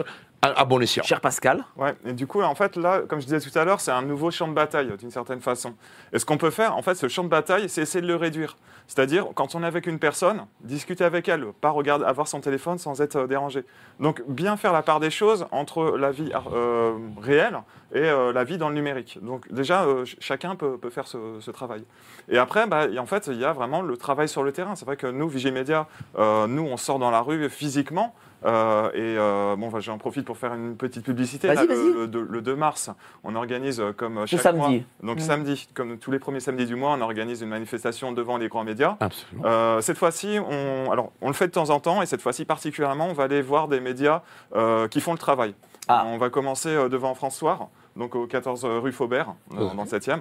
[0.53, 1.03] à, à bon escient.
[1.03, 3.81] Cher Pascal, Ouais, et du coup, en fait, là, comme je disais tout à l'heure,
[3.81, 5.73] c'est un nouveau champ de bataille, d'une certaine façon.
[6.13, 8.15] Et ce qu'on peut faire, en fait, ce champ de bataille, c'est essayer de le
[8.15, 8.57] réduire.
[8.87, 12.77] C'est-à-dire, quand on est avec une personne, discuter avec elle, pas regarder, avoir son téléphone
[12.77, 13.65] sans être euh, dérangé.
[13.99, 17.57] Donc, bien faire la part des choses entre la vie euh, réelle
[17.93, 19.17] et euh, la vie dans le numérique.
[19.23, 21.83] Donc, déjà, euh, ch- chacun peut, peut faire ce, ce travail.
[22.29, 24.75] Et après, bah, et en fait, il y a vraiment le travail sur le terrain.
[24.75, 25.87] C'est vrai que nous, Vigimedia,
[26.19, 28.13] euh, nous, on sort dans la rue physiquement.
[28.45, 31.47] Euh, et euh, bon, bah, j'en profite pour faire une petite publicité.
[31.47, 32.91] Là, le, le- le 2 mars,
[33.23, 34.85] on organise euh, comme chaque samedi.
[35.01, 35.13] mois.
[35.15, 38.47] Donc samedi, comme tous les premiers samedis du mois, on organise une manifestation devant les
[38.47, 38.97] grands médias.
[38.99, 39.43] Absolument.
[39.47, 42.45] Euh, cette fois-ci, on, alors, on le fait de temps en temps, et cette fois-ci
[42.45, 44.21] particulièrement, on va aller voir des médias
[44.55, 45.55] euh, qui font le travail.
[45.87, 46.03] Ah.
[46.07, 49.75] On va commencer devant François, donc au 14 rue Faubert, dans, Mhm.
[49.75, 50.19] dans le 7e.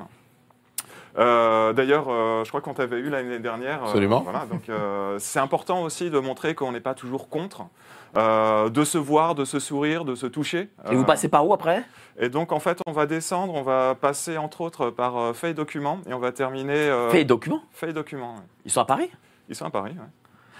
[1.16, 3.82] Euh, D'ailleurs, euh, je crois qu'on t'avait eu l'année dernière.
[3.82, 4.20] euh, Absolument.
[4.22, 7.62] voilà, donc euh, c'est important aussi de montrer qu'on n'est pas toujours contre,
[8.16, 10.70] euh, de se voir, de se sourire, de se toucher.
[10.91, 11.85] et vous Euh, passez par où après?
[12.19, 15.55] et donc, en fait, on va descendre, on va passer entre autres par euh, Feuille
[15.55, 16.74] Document et on va terminer.
[16.74, 17.62] euh, Fait les documents?
[17.73, 18.35] Feuille Document.
[18.35, 18.41] ouais.
[18.65, 19.11] Ils sont à Paris?
[19.49, 19.93] Ils sont à Paris.
[19.93, 20.07] ouais.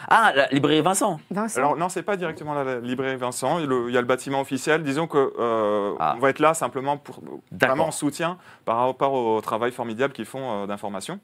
[0.09, 3.59] Ah, la librairie Vincent Vincent Alors, non, c'est pas directement la, la librairie Vincent.
[3.59, 4.82] Il y a le- il y a le bâtiment officiel.
[4.82, 6.14] Disons que euh, Ah.
[6.16, 7.20] on va être là simplement pour
[7.52, 8.36] vraiment en soutien
[8.66, 11.20] par rapport au travail formidable qu'ils font euh, d'information.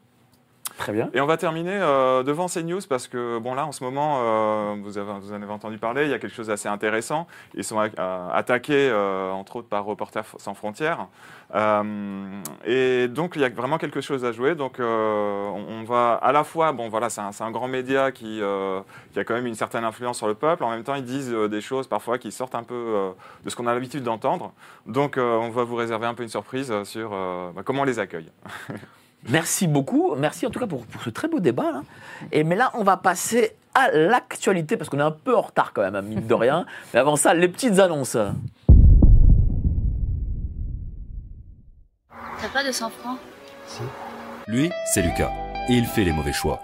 [0.81, 1.11] Très bien.
[1.13, 4.77] Et on va terminer euh, devant CNews parce que, bon, là, en ce moment, euh,
[4.83, 7.27] vous, avez, en avez entendu parler, il y a quelque chose d'assez intéressant.
[7.55, 11.09] Ils sont euh, attaqués, euh, entre autres, par Reporters sans frontières.
[12.65, 14.55] Et donc, il y a vraiment quelque chose à jouer.
[14.55, 19.35] Donc, on, va à la fois, bon, voilà, c'est un, grand média qui, a quand
[19.35, 20.65] même une certaine influence sur le peuple.
[20.65, 23.13] En même temps, ils disent des choses parfois qui sortent un peu
[23.45, 24.53] de ce qu'on a l'habitude d'entendre.
[24.87, 28.31] Donc, on va vous réserver un peu une surprise sur bah, comment on les accueille.
[29.29, 30.15] Merci beaucoup.
[30.17, 31.71] Merci en tout cas pour, pour ce très beau débat.
[31.71, 31.83] Là.
[32.33, 35.73] Et mais là, on va passer à l'actualité parce qu'on est un peu en retard
[35.73, 36.67] quand même, à mine de rien.
[36.93, 38.17] Mais avant ça, les petites annonces.
[42.41, 43.19] T'as pas de 100 francs?
[44.47, 45.31] Lui, c'est Lucas.
[45.69, 46.61] Et il fait les mauvais choix.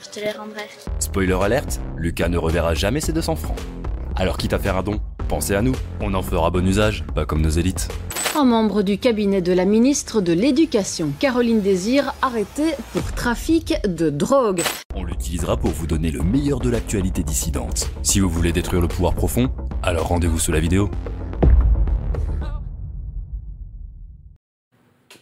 [0.00, 0.68] Je te les rendrai.
[0.98, 3.58] Spoiler alerte, Lucas ne reverra jamais ses 200 francs.
[4.16, 5.00] Alors quitte à faire un don,
[5.30, 7.86] pensez à nous, on en fera bon usage, pas comme nos élites.
[8.36, 14.10] Un membre du cabinet de la ministre de l'Éducation, Caroline Désir, arrêté pour trafic de
[14.10, 14.62] drogue.
[14.96, 17.90] On l'utilisera pour vous donner le meilleur de l'actualité dissidente.
[18.02, 19.50] Si vous voulez détruire le pouvoir profond,
[19.84, 20.90] alors rendez-vous sous la vidéo.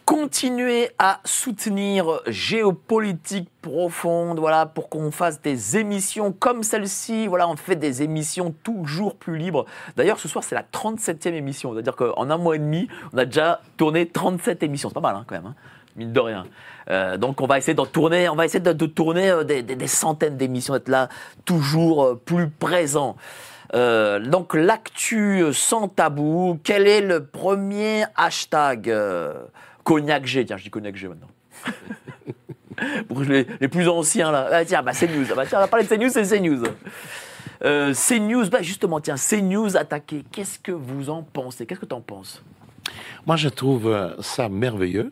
[0.08, 7.26] Continuer à soutenir Géopolitique Profonde, voilà, pour qu'on fasse des émissions comme celle-ci.
[7.26, 9.66] Voilà, on fait des émissions toujours plus libres.
[9.98, 11.74] D'ailleurs, ce soir, c'est la 37e émission.
[11.74, 14.88] C'est-à-dire qu'en un mois et demi, on a déjà tourné 37 émissions.
[14.88, 15.44] C'est pas mal, hein, quand même.
[15.44, 15.54] hein,
[15.94, 16.46] mine de rien.
[16.88, 20.38] Euh, donc on va essayer d'en tourner, on va essayer de, tourner euh, des, centaines
[20.38, 21.10] d'émissions, d'être là
[21.44, 23.16] toujours euh, plus présent.
[23.74, 28.90] Euh, donc l'actu sans tabou, quel est le premier hashtag
[29.88, 31.28] Cognac G, tiens je dis Cognac G maintenant.
[33.08, 35.86] Pour les, plus anciens là, ah, tiens bah CNews, ah, bah, tiens on va parler
[35.86, 36.62] de CNews, c'est CNews.
[37.64, 41.64] Euh, CNews, bah justement tiens CNews attaqué, qu'est-ce que vous en pensez?
[41.64, 42.44] Qu'est-ce que tu en penses?
[43.26, 45.10] Moi, je trouve euh, ça merveilleux.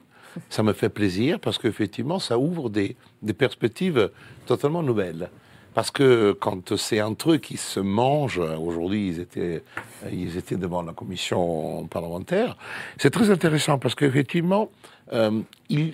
[0.50, 4.10] Ça me fait plaisir parce qu'effectivement, ça ouvre des, des perspectives
[4.44, 5.30] totalement nouvelles.
[5.76, 9.62] Parce que quand c'est un truc qui se mange, aujourd'hui ils étaient,
[10.10, 12.56] ils étaient devant la commission parlementaire,
[12.96, 14.70] c'est très intéressant parce qu'effectivement,
[15.12, 15.42] euh,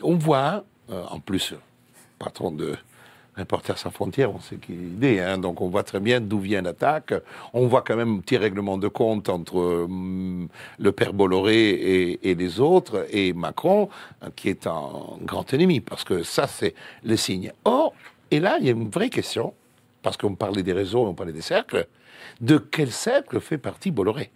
[0.04, 1.54] on voit, euh, en plus,
[2.20, 2.76] patron de
[3.36, 4.72] Reporters sans frontières, on sait qui
[5.02, 7.12] est hein, donc on voit très bien d'où vient l'attaque.
[7.52, 9.88] On voit quand même un petit règlement de compte entre euh,
[10.78, 13.88] le père Bolloré et, et les autres, et Macron,
[14.22, 14.90] euh, qui est un
[15.22, 17.50] grand ennemi, parce que ça, c'est le signe.
[17.64, 17.94] Or,
[18.30, 19.54] et là, il y a une vraie question,
[20.02, 21.86] parce qu'on parlait des réseaux, on parlait des cercles,
[22.40, 24.32] de quel cercle fait partie Bolloré?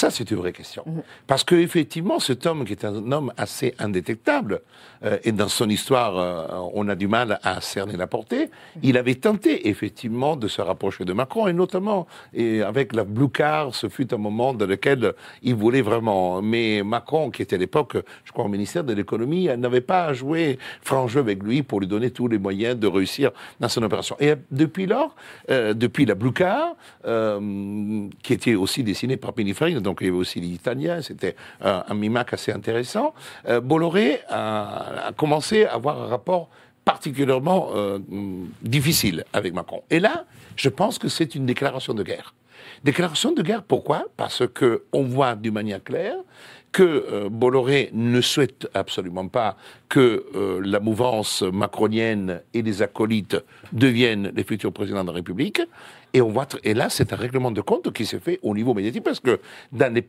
[0.00, 0.82] Ça, c'est une vraie question.
[1.26, 4.62] Parce que effectivement, cet homme qui est un homme assez indétectable,
[5.04, 8.48] euh, et dans son histoire, euh, on a du mal à cerner la portée,
[8.82, 13.28] il avait tenté effectivement de se rapprocher de Macron, et notamment et avec la Blue
[13.28, 15.12] Card, ce fut un moment dans lequel
[15.42, 16.40] il voulait vraiment.
[16.40, 20.58] Mais Macron, qui était à l'époque, je crois, au ministère de l'économie, n'avait pas joué
[20.80, 24.16] franc jeu avec lui pour lui donner tous les moyens de réussir dans son opération.
[24.18, 25.14] Et depuis lors,
[25.50, 26.74] euh, depuis la Blue Card,
[27.06, 31.84] euh, qui était aussi dessinée par Pininfarina, donc il y avait aussi l'Italien, c'était un,
[31.88, 33.12] un mimac assez intéressant,
[33.48, 36.48] euh, Bolloré a, commencé à avoir un rapport
[36.84, 37.98] particulièrement euh,
[38.62, 39.82] difficile avec Macron.
[39.90, 42.34] Et là, je pense que c'est une déclaration de guerre.
[42.84, 44.04] Déclaration de guerre, pourquoi?
[44.16, 46.18] Parce que on voit d'une manière claire
[46.72, 49.56] que euh, Bolloré ne souhaite absolument pas
[49.88, 53.36] que euh, la mouvance macronienne et les acolytes
[53.72, 55.60] deviennent les futurs présidents de la République.
[56.12, 56.32] Et, on
[56.64, 59.38] et là, c'est un règlement de compte qui s'est fait au niveau médiatique, parce que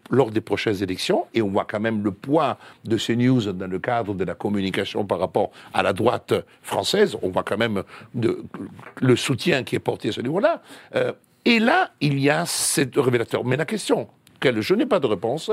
[0.10, 3.70] lors des prochaines élections, et on voit quand même le poids de ces news dans
[3.70, 6.34] le cadre de la communication par rapport à la droite
[6.64, 7.84] française, on voit quand même
[8.16, 10.62] le soutien qui est porté à ce niveau-là.
[10.96, 11.14] Euh,
[11.46, 13.44] et là, il y a cette révélateur.
[13.44, 14.08] Mais la question,
[14.40, 15.52] qu'elle, je n'ai pas de réponse,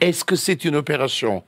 [0.00, 1.42] est-ce que c'est une opération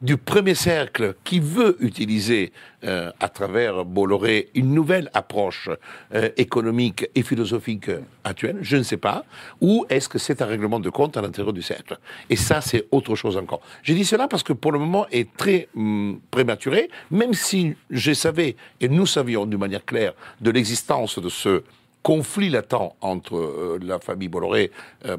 [0.00, 2.52] du premier cercle qui veut utiliser
[2.84, 5.68] euh, à travers Bolloré une nouvelle approche
[6.14, 7.90] euh, économique et philosophique
[8.24, 8.58] actuelle?
[8.62, 9.24] Je ne sais pas.
[9.60, 11.98] Ou est-ce que c'est un règlement de compte à l'intérieur du cercle?
[12.30, 13.60] Et ça, c'est autre chose encore.
[13.82, 18.12] J'ai dit cela parce que pour le moment est très hum, prématuré, même si je
[18.12, 21.62] savais, et nous savions d'une manière claire, de l'existence de ce
[22.02, 24.70] conflit latent entre euh, la famille Bolloré,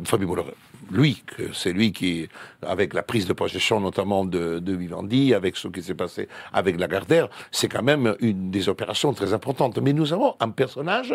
[0.03, 0.53] famille Bolloré,
[0.89, 1.23] lui,
[1.53, 2.27] c'est lui qui,
[2.65, 6.79] avec la prise de possession notamment de, de Vivendi, avec ce qui s'est passé avec
[6.79, 9.77] Lagardère, c'est quand même une des opérations très importantes.
[9.79, 11.13] Mais nous avons un personnage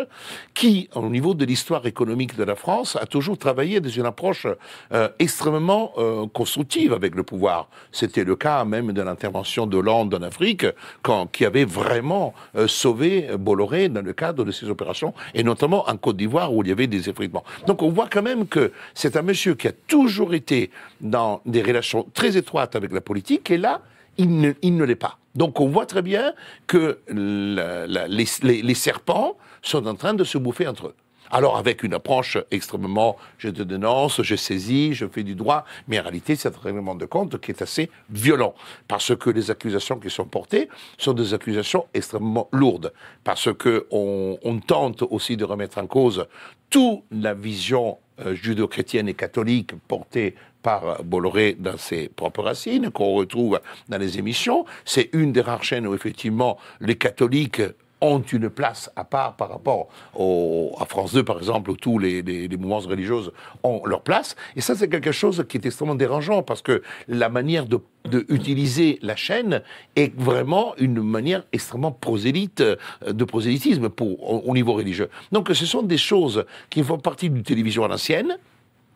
[0.53, 4.47] qui, au niveau de l'histoire économique de la France, a toujours travaillé dans une approche
[4.93, 7.69] euh, extrêmement euh, constructive avec le pouvoir.
[7.91, 10.65] C'était le cas même de l'intervention de Hollande en Afrique,
[11.01, 15.87] quand, qui avait vraiment euh, sauvé Bolloré dans le cadre de ces opérations, et notamment
[15.89, 17.43] en Côte d'Ivoire où il y avait des effritements.
[17.65, 20.71] Donc on voit quand même que c'est un monsieur qui a toujours été
[21.01, 23.81] dans des relations très étroites avec la politique, et là,
[24.17, 25.19] il ne, il ne l'est pas.
[25.35, 26.33] Donc on voit très bien
[26.65, 30.95] que les, les- les serpents sont en train de se bouffer entre eux.
[31.29, 35.99] Alors avec une approche extrêmement, je te dénonce, je saisis, je fais du droit, mais
[35.99, 38.55] en réalité c'est un règlement de compte qui est assez violent,
[38.87, 42.93] parce que les accusations qui sont portées sont des accusations extrêmement lourdes,
[43.25, 46.25] parce que on, on tente aussi de remettre en cause
[46.69, 53.13] toute la vision euh, judéo-chrétienne et catholique portée par Bolloré dans ses propres racines, qu'on
[53.13, 54.65] retrouve dans les émissions.
[54.85, 57.61] C'est une des rares chaînes où effectivement les catholiques
[58.01, 61.97] ont une place à part par rapport au- à France 2, par exemple, où tous
[61.99, 62.55] les, les, les
[62.87, 63.31] religieuses
[63.63, 64.35] ont leur place.
[64.55, 68.25] Et ça, c'est quelque chose qui est extrêmement dérangeant, parce que la manière de, de
[69.01, 69.61] la chaîne
[69.95, 72.75] est vraiment une manière extrêmement prosélyte, euh,
[73.07, 74.03] de prosélytisme au,
[74.45, 75.09] au niveau religieux.
[75.31, 78.37] Donc ce sont des choses qui font partie d'une télévision à l'ancienne,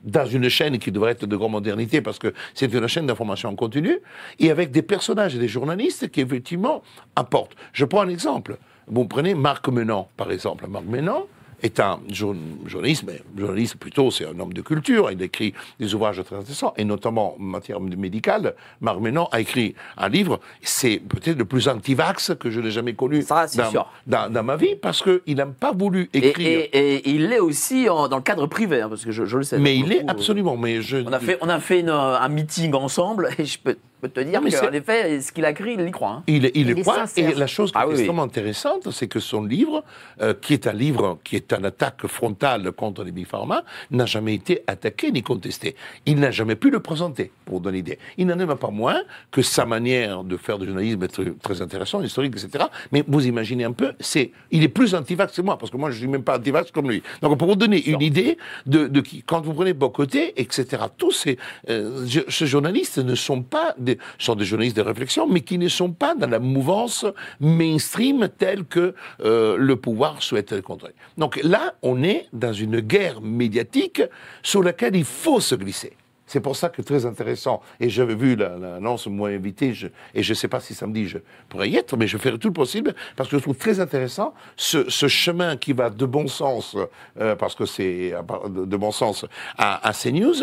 [0.03, 3.49] dans une chaîne qui devrait être de grande modernité parce que c'est une chaîne d'information
[3.49, 3.99] en continu,
[4.40, 6.82] et avec des personnages et des journalistes qui effectivement
[7.15, 7.56] apportent.
[7.73, 8.57] Je prends un exemple.
[8.91, 10.65] Vous prenez Marc Menant, par exemple.
[10.68, 11.26] Marc Menant
[11.63, 12.34] est un jour-
[12.65, 15.11] journaliste, mais journaliste plutôt, c'est un homme de culture.
[15.11, 18.55] Il écrit des ouvrages très intéressants, et notamment en matière médicale.
[18.81, 22.93] Marc Menant a écrit un livre, c'est peut-être le plus anti-vax que je n'ai jamais
[22.95, 23.88] connu c'est dans, sûr.
[24.07, 26.61] dans- dans ma vie, parce qu'il n'a pas voulu écrire.
[26.73, 29.38] et- et il l'est aussi en- dans le cadre privé, hein, parce que je, je
[29.38, 29.59] le sais.
[29.59, 30.57] mais il le est coup, absolument.
[30.57, 33.77] Mais je, On a fait, on a fait une- un meeting ensemble et je peux,
[34.02, 36.10] peux te dire qu'en effet, ce qu'il a écrit, il y croit.
[36.10, 36.23] hein.
[36.28, 37.30] Il, il, Il quoi sincère.
[37.30, 39.84] Et la chose qui Ah est oui, extrêmement intéressante, c'est que son livre,
[40.22, 44.06] euh, qui est un livre qui est une attaque frontale contre les Big Pharma, n'a
[44.06, 45.76] jamais été attaqué ni contesté.
[46.06, 47.99] Il n'a jamais pu le présenter, pour vous donner une idée.
[48.18, 48.99] Il n'en est même pas moins
[49.32, 52.65] que sa manière de faire du journalisme est très, très intéressante, historique, etc.
[52.91, 55.91] Mais vous imaginez un peu, c'est, il est plus anti-vax que moi, parce que moi,
[55.91, 57.03] je suis même pas anti-vax comme lui.
[57.22, 61.11] Donc, pour vous donner une idée de, de qui, quand vous prenez Bocoté, etc., tous
[61.11, 61.38] ces,
[61.69, 65.91] euh, journalistes ne sont pas des, sont des journalistes de réflexion, mais qui ne sont
[65.91, 67.05] pas dans la mouvance
[67.39, 68.93] mainstream telle que
[69.23, 70.93] euh, le pouvoir souhaite le contrôler.
[71.18, 74.01] Donc là, on est dans une guerre médiatique
[74.43, 75.93] sur laquelle il faut se glisser.
[76.27, 77.61] C'est pour ça que très intéressant.
[77.81, 79.73] Et j'avais vu la- l'annonce, moi invité,
[80.15, 81.18] et je ne sais pas si samedi je
[81.49, 84.34] pourrais y être, mais je ferai tout le possible parce que je trouve très intéressant
[84.55, 86.77] ce, chemin qui va de bon sens,
[87.19, 89.26] euh, parce que c'est part- de, bon sens
[89.57, 90.35] à, à CNews.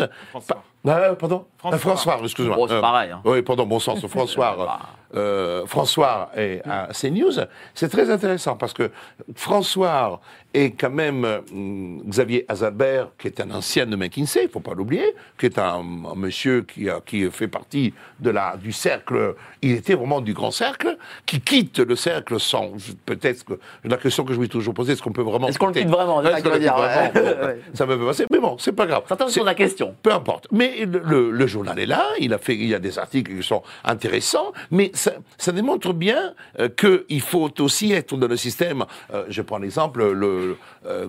[0.87, 1.75] Ah, pardon François.
[1.75, 2.55] Euh, François.
[2.55, 3.21] Bon, c'est pareil, hein.
[3.25, 4.79] Oui, pardon, bon sens, François.
[5.15, 7.31] euh, François et à CNews,
[7.75, 8.89] c'est très intéressant parce que
[9.35, 10.21] François
[10.53, 14.73] est quand même hum, Xavier Azalbert, qui est un ancien de McKinsey, il faut pas
[14.73, 15.81] l'oublier, qui est un,
[16.11, 20.33] un monsieur qui, a, qui fait partie de la, du cercle, il était vraiment du
[20.33, 22.71] grand cercle, qui quitte le cercle sans,
[23.05, 25.47] peut-être que, la question que je me suis toujours posée, est-ce qu'on peut vraiment...
[25.49, 26.23] Est-ce qu'on le quitte vraiment?
[26.23, 27.11] Ça dire, ouais.
[27.13, 27.19] Bon,
[27.49, 27.61] Ouais.
[27.73, 29.03] Ça me fait passer, mais bon, c'est pas grave.
[29.07, 29.93] Se C'est- la question.
[30.01, 30.47] peu importe.
[30.51, 33.63] Mais le, journal est là, il, a fait, il y a des articles qui sont
[33.83, 35.11] intéressants, mais ça,
[35.51, 38.85] démontre bien euh, qu'il faut aussi être dans le système.
[39.13, 41.07] euh, je prends l'exemple, le, euh,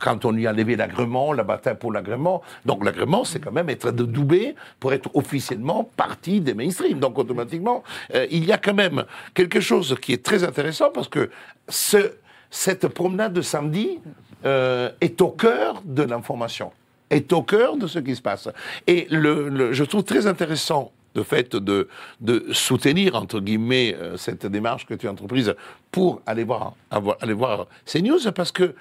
[0.00, 2.42] quand on lui a enlevé l'agrément, la bataille pour l'agrément.
[2.64, 6.98] Donc l'agrément, c'est quand même être de doublé pour être officiellement partie des mainstream.
[6.98, 7.82] Donc automatiquement,
[8.30, 9.04] il y a quand même
[9.34, 11.30] quelque chose qui est très intéressant parce que
[11.68, 12.12] ce,
[12.50, 14.00] cette promenade de samedi
[14.44, 16.72] est au cœur de l'information
[17.10, 18.48] est au cœur de ce qui se passe.
[18.86, 21.88] Et le, je trouve très intéressant le fait de,
[22.20, 25.54] de soutenir, entre guillemets, euh, cette démarche que tu as entreprise
[25.92, 26.74] pour aller voir,
[27.20, 28.74] aller voir CNews, parce que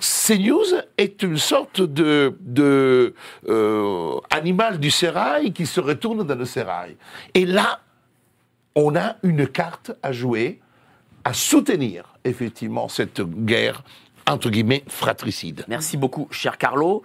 [0.00, 0.64] CNews
[0.98, 3.14] est une sorte de, de
[3.48, 6.96] euh, animal du sérail qui se retourne dans le sérail.
[7.34, 7.80] Et là,
[8.74, 10.60] on a une carte à jouer,
[11.24, 13.82] à soutenir effectivement cette guerre,
[14.26, 15.64] entre guillemets, fratricide.
[15.68, 17.02] Merci beaucoup, cher Carlo.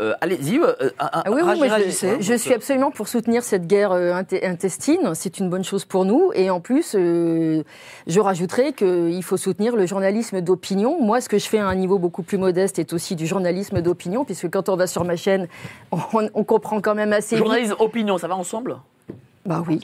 [0.00, 4.14] Euh, Allez-y, euh, Ah oui, oui, je, je suis absolument pour soutenir cette guerre euh,
[4.14, 5.14] intestine.
[5.14, 6.30] C'est une bonne chose pour nous.
[6.34, 7.62] Et en plus, euh,
[8.06, 11.00] je rajouterais qu'il faut soutenir le journalisme d'opinion.
[11.02, 13.82] Moi, ce que je fais à un niveau beaucoup plus modeste est aussi du journalisme
[13.82, 15.48] d'opinion, puisque quand on va sur ma chaîne,
[15.92, 17.44] on, on comprend quand même assez vite.
[17.44, 18.78] Journalisme, opinion, ça va ensemble?
[19.44, 19.80] Bah oui.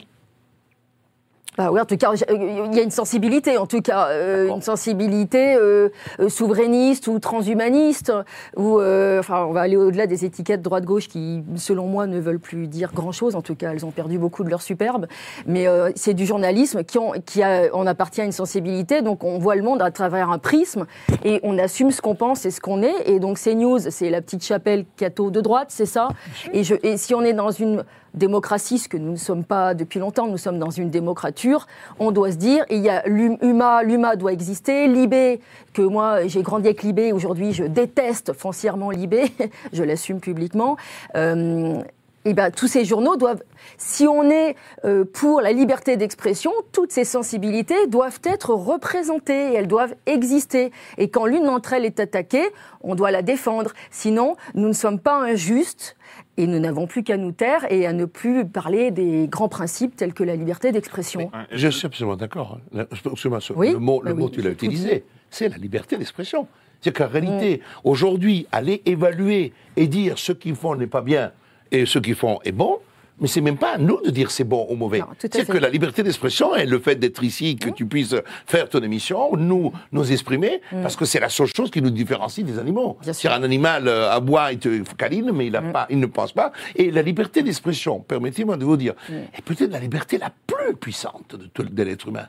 [1.57, 4.61] Bah oui, en tout cas, il y a une sensibilité, en tout cas, euh, une
[4.61, 5.89] sensibilité euh,
[6.19, 8.13] euh, souverainiste ou transhumaniste,
[8.55, 12.39] ou euh, enfin, on va aller au-delà des étiquettes droite-gauche qui, selon moi, ne veulent
[12.39, 13.35] plus dire grand-chose.
[13.35, 15.07] En tout cas, elles ont perdu beaucoup de leur superbe.
[15.47, 19.23] Mais euh, c'est du journalisme qui, ont- qui a, on appartient à une sensibilité, donc
[19.23, 20.85] on voit le monde à travers un prisme
[21.25, 22.93] et on assume ce qu'on pense et ce qu'on est.
[23.09, 26.09] Et donc, CNews, c'est la petite chapelle catho de droite, c'est ça?
[26.53, 29.73] Et, je, et si on est dans une démocratie, ce que nous ne sommes pas
[29.73, 31.67] depuis longtemps, nous sommes dans une démocrature,
[31.99, 35.39] on doit se dire, il y a l'UMA, l'UMA doit exister, Libé,
[35.73, 39.31] que moi j'ai grandi avec Libé, aujourd'hui je déteste foncièrement Libé,
[39.73, 40.77] je l'assume publiquement.
[41.15, 41.81] Euh,
[42.27, 43.41] et ben, tous ces journaux doivent,
[43.77, 49.67] si on est euh, pour la liberté d'expression, toutes ces sensibilités doivent être représentées, elles
[49.67, 50.73] doivent exister.
[50.97, 52.45] Et quand l'une d'entre elles est attaquée,
[52.81, 53.71] on doit la défendre.
[53.91, 55.95] Sinon, nous ne sommes pas injustes
[56.37, 59.95] et nous n'avons plus qu'à nous taire et à ne plus parler des grands principes
[59.95, 61.31] tels que la liberté d'expression.
[61.51, 62.59] Je suis absolument d'accord.
[62.75, 62.85] hein.
[62.91, 65.97] Excuse-moi, ce- Oui, le mot, bah le mot oui, tu l'as utilisé, c'est la liberté
[65.97, 66.47] d'expression.
[66.81, 71.31] C'est qu'en réalité, aujourd'hui, aller évaluer et dire ce qu'ils font n'est pas bien
[71.71, 72.77] et ce qu'ils font est bon,
[73.19, 75.01] mais c'est même pas à nous de dire c'est bon ou mauvais.
[75.19, 78.15] C'est que la liberté d'expression est le fait d'être ici, que tu puisses
[78.45, 82.45] faire ton émission, nous nous exprimer, parce que c'est la seule chose qui nous différencie
[82.45, 82.97] des animaux.
[83.01, 86.31] C'est un animal euh, aboie, il te câline, mais il, a pas, il ne pense
[86.31, 86.51] pas.
[86.75, 91.35] Et la liberté d'expression, permettez-moi de vous dire, est peut-être la liberté la plus puissante
[91.35, 92.27] de l'être humain.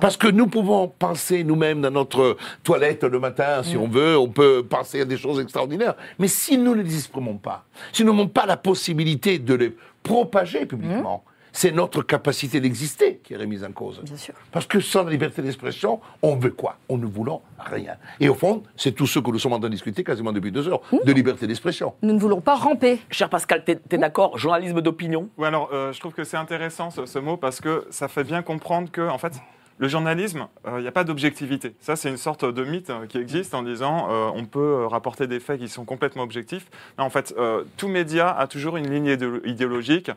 [0.00, 4.28] Parce que nous pouvons penser nous-mêmes dans notre toilette le matin, si on veut, on
[4.28, 5.94] peut penser à des choses extraordinaires.
[6.18, 9.76] Mais si nous ne les exprimons pas, si nous n'avons pas la possibilité de les
[10.06, 14.02] propager publiquement, c'est notre capacité d'exister qui est remise en cause.
[14.52, 16.76] Parce que sans la liberté d'expression, on veut quoi?
[16.90, 17.94] On ne voulons rien.
[18.20, 20.52] Et au fond, c'est tout ce que nous sommes en train de discuter quasiment depuis
[20.52, 21.94] deux heures, de liberté d'expression.
[22.02, 23.00] Nous ne voulons pas ramper.
[23.10, 24.36] Cher Pascal, t'es es, d'accord?
[24.36, 25.30] Journalisme d'opinion?
[25.38, 28.24] Oui, alors euh, je trouve que c'est intéressant ce, ce, mot parce que ça fait
[28.24, 29.32] bien comprendre que, en fait,
[29.78, 31.74] le journalisme, il euh, n'y a pas d'objectivité.
[31.80, 35.26] Ça, c'est une sorte de mythe euh, qui existe en disant euh, on peut rapporter
[35.26, 36.66] des faits qui sont complètement objectifs.
[36.98, 37.34] Non, en fait,
[37.76, 40.10] tout média a toujours une ligne idéologique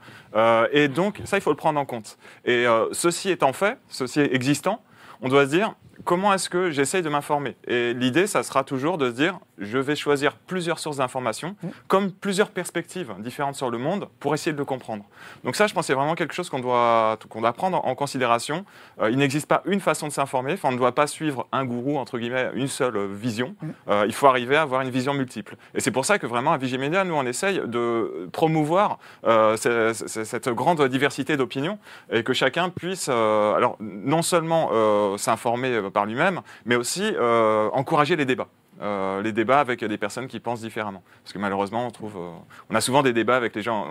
[0.71, 2.17] et donc ça, il faut le prendre en compte.
[2.45, 4.81] Et ceci étant fait, ceci existant,
[5.21, 5.75] on doit se dire
[6.09, 7.55] comment est-ce que j'essaye de m'informer?
[7.67, 11.67] Et l'idée, ça sera toujours de se dire, je vais choisir plusieurs sources d'informations, mm.
[11.87, 15.03] comme plusieurs perspectives différentes sur le monde, pour essayer de le comprendre.
[15.43, 18.65] Donc ça, je pense, c'est vraiment quelque chose qu'on doit, qu'on doit prendre en considération.
[18.99, 21.63] Euh, il n'existe pas une façon de s'informer, enfin, on ne doit pas suivre un
[21.63, 23.55] gourou, entre guillemets, une seule vision.
[23.61, 23.67] Mm.
[23.89, 25.57] Euh, il faut arriver à avoir une vision multiple.
[25.75, 30.49] Et c'est pour ça que vraiment, à Vigimedia, nous, on essaye de promouvoir euh, cette
[30.49, 31.77] grande diversité d'opinions
[32.11, 34.71] et que chacun puisse, alors, non seulement
[35.17, 38.47] s'informer par lui-même, mais aussi euh, encourager les débats.
[38.81, 41.03] Euh, les débats avec des personnes qui pensent différemment.
[41.23, 42.29] Parce que malheureusement, on trouve, euh,
[42.69, 43.87] on a souvent des débats avec les gens.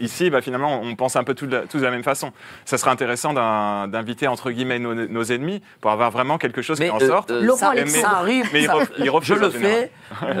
[0.00, 2.32] Ici, bah, finalement, on pense un peu tous de, la, la même façon.
[2.64, 6.98] Ça serait intéressant d'inviter entre guillemets nos, ennemis pour avoir vraiment quelque chose qui en
[6.98, 7.32] sorte.
[7.56, 7.70] ça,
[8.10, 8.50] arrive.
[8.52, 9.92] Mais je le fais.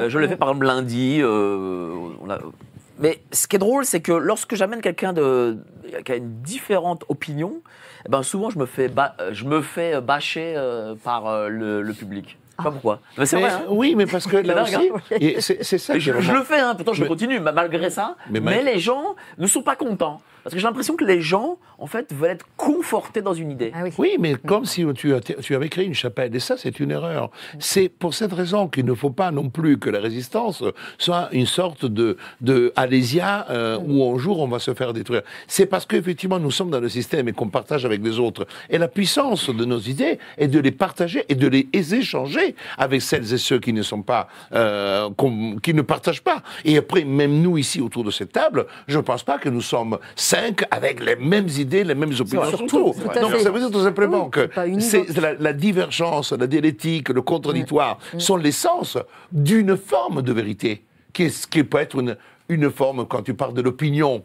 [0.08, 1.20] je le fais par exemple lundi.
[1.24, 2.38] On a,
[2.98, 7.62] mais ce qui est drôle, c'est que lorsque j'amène quelqu'un qui a une différente opinion,
[8.08, 12.38] ben souvent je me fais, euh, je me fais euh, bâcher euh, par le, public.
[12.58, 12.64] Ah.
[12.64, 13.00] Pas pourquoi.
[13.18, 13.50] Mais c'est vrai.
[13.50, 13.64] Hein.
[13.68, 14.90] Oui, mais parce que là aussi,
[15.40, 15.98] c'est ça.
[15.98, 18.16] Je, je, le fais, hein, pourtant je continue, malgré ça.
[18.30, 20.20] mais les gens ne sont pas contents.
[20.46, 23.72] Parce que j'ai l'impression que les gens, en fait, veulent être confortés dans une idée.
[23.74, 24.10] Ah oui.
[24.20, 25.12] mais comme si tu,
[25.42, 26.32] tu, avais créé une chapelle.
[26.36, 27.32] Et ça, c'est une erreur.
[27.58, 30.62] C'est pour cette raison qu'il ne faut pas non plus que la résistance
[30.98, 35.22] soit une sorte de, de Alésia euh, où un jour on va se faire détruire.
[35.48, 38.46] C'est parce qu'effectivement, nous sommes dans le système et qu'on partage avec les autres.
[38.70, 43.02] Et la puissance de nos idées est de les partager et de les échanger avec
[43.02, 45.10] celles et ceux qui ne sont pas, euh,
[45.60, 46.44] qui ne partagent pas.
[46.64, 49.60] Et après, même nous ici autour de cette table, je ne pense pas que nous
[49.60, 49.98] sommes
[50.70, 52.94] avec les mêmes idées, les mêmes opinions sur tout.
[53.20, 54.48] Donc ça veut dire tout simplement que
[54.80, 55.06] c'est
[55.40, 58.98] la, divergence, la dialectique, le contradictoire sont l'essence
[59.32, 60.82] d'une forme de vérité
[61.12, 62.16] qui, qui peut être une,
[62.48, 64.22] une forme, quand tu parles de l'opinion,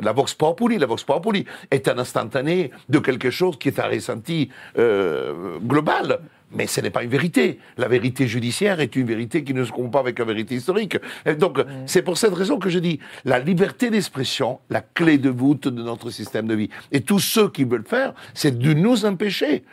[0.00, 3.88] la vox populi, la vox populi est un instantané de quelque chose qui est un
[3.88, 4.48] ressenti
[4.78, 6.20] euh, global.
[6.54, 7.58] Mais ce n'est pas une vérité.
[7.78, 10.96] La vérité judiciaire est une vérité qui ne se compare pas avec la vérité historique.
[11.38, 15.68] donc, c'est pour cette raison que je dis la liberté d'expression, la clé de voûte
[15.68, 16.70] de notre système de vie.
[16.90, 19.64] Et tous ceux qui veulent faire, c'est de nous empêcher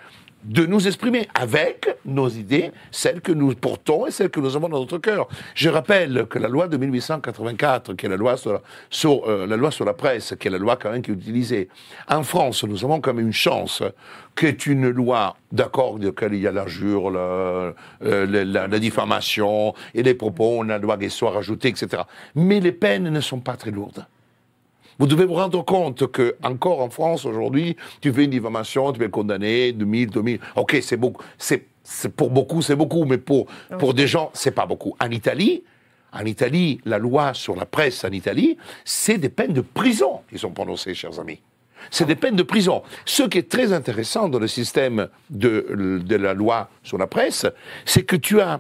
[0.44, 4.70] de nous exprimer avec nos idées, celles que nous portons et celles que nous avons
[4.70, 5.28] dans notre cœur.
[5.53, 8.61] Je rappelle que la loi de 1884, qui est la loi sur la,
[9.06, 11.70] euh, la, loi sur la presse, qui est la loi quand même qui est utilisée,
[12.07, 13.84] en France, nous avons quand même une chance,
[14.36, 18.80] qui est une loi, d'accord, de laquelle il y a l'injure, la, euh, la, la,
[18.80, 22.03] diffamation et les propos, on a la loi des soirs ajoutés, etc.
[22.36, 24.06] Mais les peines ne sont pas très lourdes.
[24.99, 29.01] Vous devez vous rendre compte que encore en France aujourd'hui, tu fais une diffamation, tu
[29.01, 30.39] es condamné, 2000, 2000.
[30.57, 31.23] Ok, c'est beaucoup.
[31.38, 31.65] C'est,
[32.15, 33.47] pour beaucoup, c'est beaucoup, mais pour,
[33.80, 34.95] pour des gens, c'est pas beaucoup.
[35.01, 35.63] En Italie,
[36.11, 40.38] en Italie, la loi sur la presse en Italie, c'est des peines de prison qui
[40.38, 41.39] sont prononcées, chers amis.
[41.91, 42.84] C'est des peines de prison.
[43.05, 47.45] Ce qui est très intéressant dans le système de, de la loi sur la presse,
[47.85, 48.59] c'est que tu as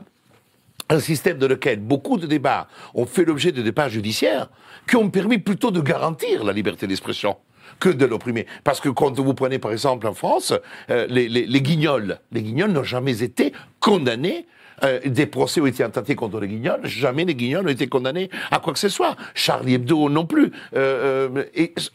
[0.89, 4.49] un système dans lequel beaucoup de débats ont fait l'objet de débats judiciaires
[4.89, 7.37] qui ont permis plutôt de garantir la liberté d'expression
[7.79, 8.47] que de l'opprimer.
[8.63, 10.53] Parce que quand vous prenez par exemple en France,
[10.89, 14.47] euh, les, les, guignols, les guignols n'ont jamais été condamnés
[14.83, 18.29] euh, des procès ont été intentés contre les guignols, jamais les guignols n'ont été condamnés
[18.49, 19.15] à quoi que ce soit.
[19.33, 20.51] Charlie Hebdo non plus.
[20.75, 21.43] Euh,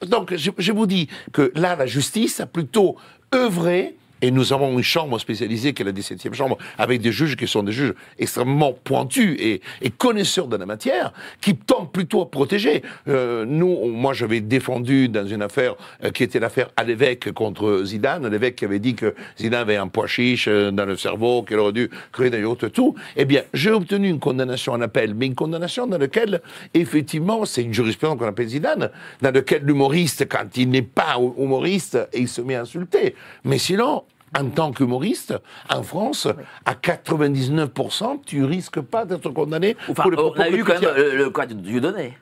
[0.07, 2.97] donc je, vous dis que là, la justice a plutôt
[3.35, 7.37] œuvré et nous avons une chambre spécialisée qui est la 17e chambre, avec des juges
[7.37, 9.61] qui sont des juges extrêmement pointus et,
[9.99, 12.83] connaisseurs de la matière, qui tentent plutôt à protéger.
[13.07, 17.83] Euh, nous, moi, j'avais défendu dans une affaire euh, qui était l'affaire à l'évêque contre
[17.85, 21.43] Zidane, l'évêque qui avait dit que Zidane avait un poids chiche euh, dans le cerveau,
[21.43, 22.95] qu'il aurait dû créer des autres tout.
[23.17, 26.41] Eh bien, j'ai obtenu une condamnation en appel, mais une condamnation dans laquelle,
[26.73, 28.91] effectivement, c'est une jurisprudence qu'on appelle Zidane,
[29.21, 33.15] dans laquelle l'humoriste, quand il n'est pas humoriste, il se met à insulter.
[33.45, 34.05] Mais sinon,
[34.39, 35.35] en tant qu'humoriste,
[35.71, 36.29] en France,
[36.65, 40.65] à 99%, tu risques pas d'être condamné Enfin, pour le on propos a que eu
[40.65, 40.93] quand même tiens.
[40.97, 42.19] le, le cas de Dieudonné.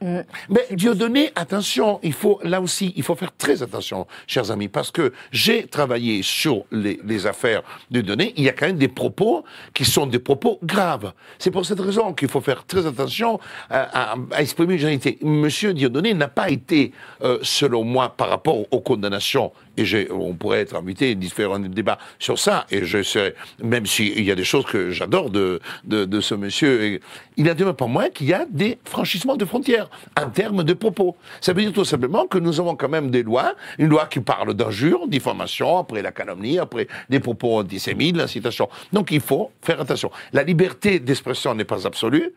[0.49, 4.91] Mais Dieudonné, attention, il faut là aussi, il faut faire très attention, chers amis, parce
[4.91, 8.33] que j'ai travaillé sur les, les affaires de Dieudonné.
[8.37, 11.13] Il y a quand même des propos qui sont des propos graves.
[11.39, 13.39] C'est pour cette raison qu'il faut faire très attention
[13.71, 15.19] à, à- à exprimer une généralité.
[15.23, 19.53] Monsieur Dieudonné n'a pas été, euh, selon moi, par rapport aux condamnations.
[19.77, 22.67] Et on pourrait être invité à différents débats sur ça.
[22.71, 26.35] Et je sais, même s'il y a des choses que j'adore de, de, de ce
[26.35, 27.01] monsieur,
[27.37, 29.89] il n'en demeure pas moins qu'il y a des franchissements de frontières
[30.21, 31.17] en termes de propos.
[31.41, 34.21] Ça veut dire tout simplement que nous avons quand même des lois, une loi qui
[34.21, 38.69] parle d'injures, diffamation, après la calomnie, après des propos antisémites, l'incitation.
[38.93, 40.11] Donc il faut faire attention.
[40.33, 42.33] La liberté d'expression n'est pas absolue.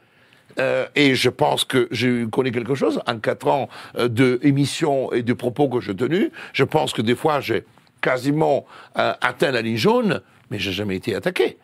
[0.59, 5.11] Euh, et je pense que j'ai connu quelque chose en quatre ans euh, de émissions
[5.11, 6.29] et de propos que j'ai tenus.
[6.53, 7.65] Je pense que des fois j'ai
[8.01, 8.65] quasiment
[8.97, 11.57] euh, atteint la ligne jaune, mais j'ai jamais été attaqué.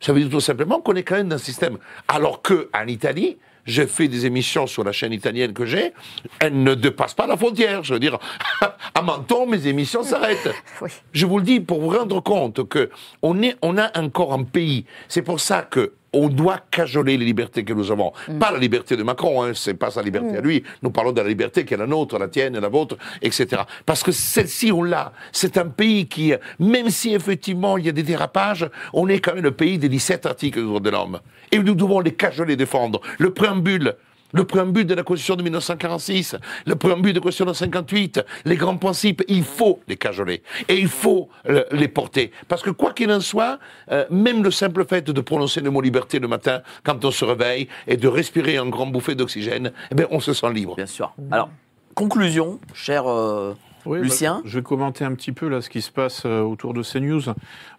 [0.00, 1.78] Ça veut dire tout simplement qu'on est quand même dans un système.
[2.08, 5.92] Alors que en Italie, j'ai fait des émissions sur la chaîne italienne que j'ai,
[6.38, 7.82] elles ne dépassent pas la frontière.
[7.82, 8.18] Je veux dire,
[8.94, 10.50] à Menton, mes émissions s'arrêtent.
[11.12, 12.90] Je vous le dis pour vous rendre compte que
[13.22, 14.84] on est, on a encore un pays.
[15.08, 18.12] C'est pour ça que on doit cajoler les libertés que nous avons.
[18.38, 20.62] Pas la liberté de Macron, hein, c'est pas sa liberté à lui.
[20.82, 23.62] Nous parlons de la liberté qui est la nôtre, la tienne, la vôtre, etc.
[23.84, 25.12] Parce que celle-ci, on l'a.
[25.32, 29.34] C'est un pays qui, même si effectivement il y a des dérapages, on est quand
[29.34, 31.20] même le pays des 17 articles de l'homme.
[31.52, 33.00] Et nous devons les cajoler, défendre.
[33.18, 33.94] Le préambule,
[34.34, 38.56] le préambule de la Constitution de 1946, le préambule de la Constitution de 58, les
[38.56, 40.42] grands principes, il faut les cajoler.
[40.68, 41.28] Et il faut
[41.70, 42.32] les porter.
[42.48, 43.58] Parce que quoi qu'il en soit,
[43.90, 47.24] euh, même le simple fait de prononcer le mot liberté le matin, quand on se
[47.24, 50.74] réveille, et de respirer un grand bouffée d'oxygène, eh bien, on se sent libre.
[50.76, 51.14] Bien sûr.
[51.30, 51.50] Alors,
[51.94, 53.54] conclusion, cher euh,
[53.86, 54.36] Oui, Lucien.
[54.36, 56.82] bah, je vais commenter un petit peu là ce qui se passe euh, autour de
[56.82, 57.22] CNews.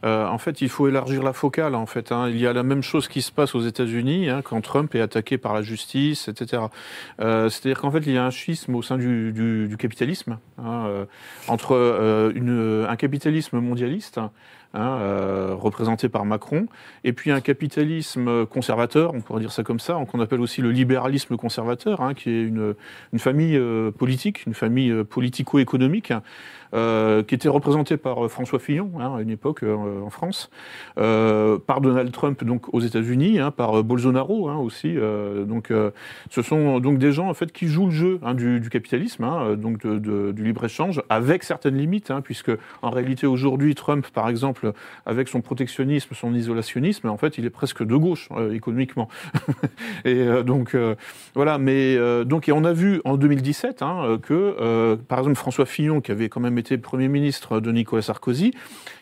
[0.03, 1.75] Euh, en fait, il faut élargir la focale.
[1.75, 2.29] En fait, hein.
[2.29, 5.01] il y a la même chose qui se passe aux États-Unis hein, quand Trump est
[5.01, 6.63] attaqué par la justice, etc.
[7.19, 10.37] Euh, C'est-à-dire qu'en fait, il y a un schisme au sein du, du- du capitalisme
[10.57, 11.05] hein, euh,
[11.47, 14.19] entre une- un capitalisme mondialiste.
[14.75, 16.67] Hein, euh, représenté par Macron,
[17.03, 20.71] et puis un capitalisme conservateur, on pourrait dire ça comme ça, qu'on appelle aussi le
[20.71, 22.75] libéralisme conservateur, hein, qui est une,
[23.13, 26.13] une famille euh, politique, une famille euh, politico-économique,
[26.75, 30.49] euh, qui était représentée par euh, François Fillon hein, à une époque euh, en France,
[30.95, 34.95] par Donald Trump donc aux États-Unis, hein, par Bolsonaro hein, aussi.
[35.45, 35.71] donc,
[36.29, 40.43] ce sont donc des gens en fait qui jouent le jeu du, capitalisme, donc du
[40.43, 44.73] libre échange, avec certaines limites, puisque en réalité aujourd'hui Trump, par exemple,
[45.05, 49.09] avec son protectionnisme, son isolationnisme, en fait, il est presque de gauche économiquement.
[50.05, 50.75] et donc
[51.35, 55.65] voilà, mais donc et on a vu en 2017 hein, euh, que par exemple François
[55.65, 58.51] Fillon, qui avait quand même été Premier ministre de Nicolas Sarkozy,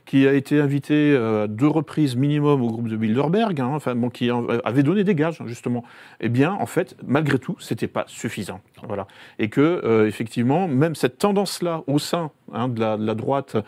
[0.05, 3.95] qui a été invité euh, à deux reprises minimum au groupe de Bilderberg, hein, enfin
[4.09, 5.83] qui en- avait donné des gages justement.
[6.19, 8.59] Eh bien, en fait, malgré tout, c'était pas suffisant.
[8.85, 9.07] Voilà,
[9.39, 13.61] et que euh, effectivement, même cette tendance-là au sein hein, de, la, droite, euh,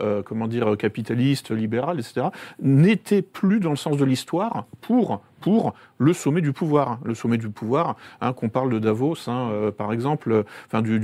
[0.00, 2.28] euh, comment dire, capitaliste, libérale, etc.,
[2.60, 6.98] n'était plus dans le sens de l'histoire pour pour le sommet du pouvoir.
[7.04, 10.80] Le sommet du pouvoir, hein, qu'on parle de Davos, hein, euh, par exemple, euh, enfin,
[10.80, 10.98] du,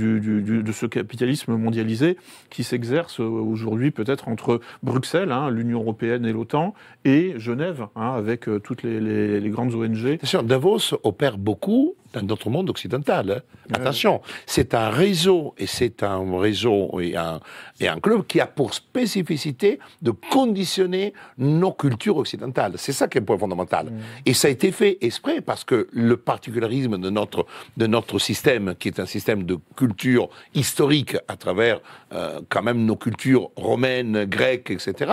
[0.63, 2.17] de ce capitalisme mondialisé
[2.49, 6.73] qui s'exerce euh, aujourd'hui peut-être entre Bruxelles, hein, l'Union européenne et l'OTAN,
[7.05, 9.95] et Genève, avec toutes les, les- grandes ONG.
[10.03, 13.31] Bien sûr, Davos opère beaucoup dans notre monde occidental.
[13.31, 13.73] hein.
[13.73, 17.39] Attention, c'est un réseau, et c'est un réseau et un,
[17.79, 22.73] et un club qui a pour spécificité de conditionner nos cultures occidentales.
[22.77, 23.91] C'est ça qui est le point fondamental.
[24.25, 27.45] Et ça a été fait exprès parce que le particularisme de notre,
[27.77, 31.79] de notre système, qui est un système de culture historique à travers
[32.13, 35.11] euh, quand même nos cultures romaines, grecques, etc.,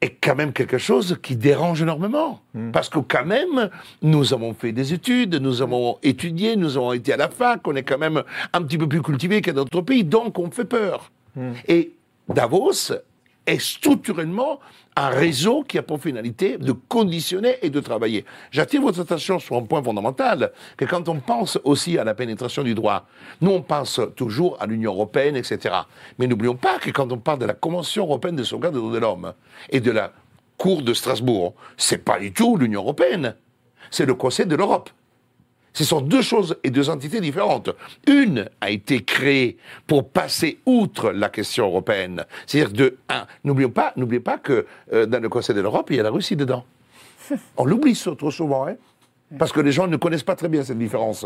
[0.00, 2.40] est quand même quelque chose qui dérange énormément.
[2.72, 3.70] Parce que quand même,
[4.02, 7.74] nous avons fait des études, nous avons étudié, nous avons été à la fac, on
[7.74, 11.10] est quand même un petit peu plus cultivé dans d'autres pays, donc on fait peur.
[11.66, 11.92] Et
[12.28, 12.92] Davos
[13.46, 14.60] est structurellement
[14.98, 18.24] un réseau qui a pour finalité de conditionner et de travailler.
[18.50, 22.64] J'attire votre attention sur un point fondamental, que quand on pense aussi à la pénétration
[22.64, 23.06] du droit,
[23.40, 25.74] nous on pense toujours à l'Union européenne, etc.
[26.18, 28.92] Mais n'oublions pas que quand on parle de la Convention européenne de sauvegarde des droits
[28.92, 29.32] de l'homme
[29.70, 30.12] et de la
[30.56, 33.36] Cour de Strasbourg, c'est pas du tout l'Union européenne,
[33.92, 34.90] c'est le Conseil de l'Europe.
[35.78, 37.70] Ce sont deux choses et deux entités différentes.
[38.08, 42.24] Une a été créée pour passer outre la question européenne.
[42.48, 45.96] C'est-à-dire de, un, n'oublions pas, n'oubliez pas que euh, dans le Conseil de l'Europe, il
[45.98, 46.64] y a la Russie dedans.
[47.56, 48.74] On l'oublie trop souvent, hein,
[49.38, 51.24] parce que les gens ne connaissent pas très bien cette différence.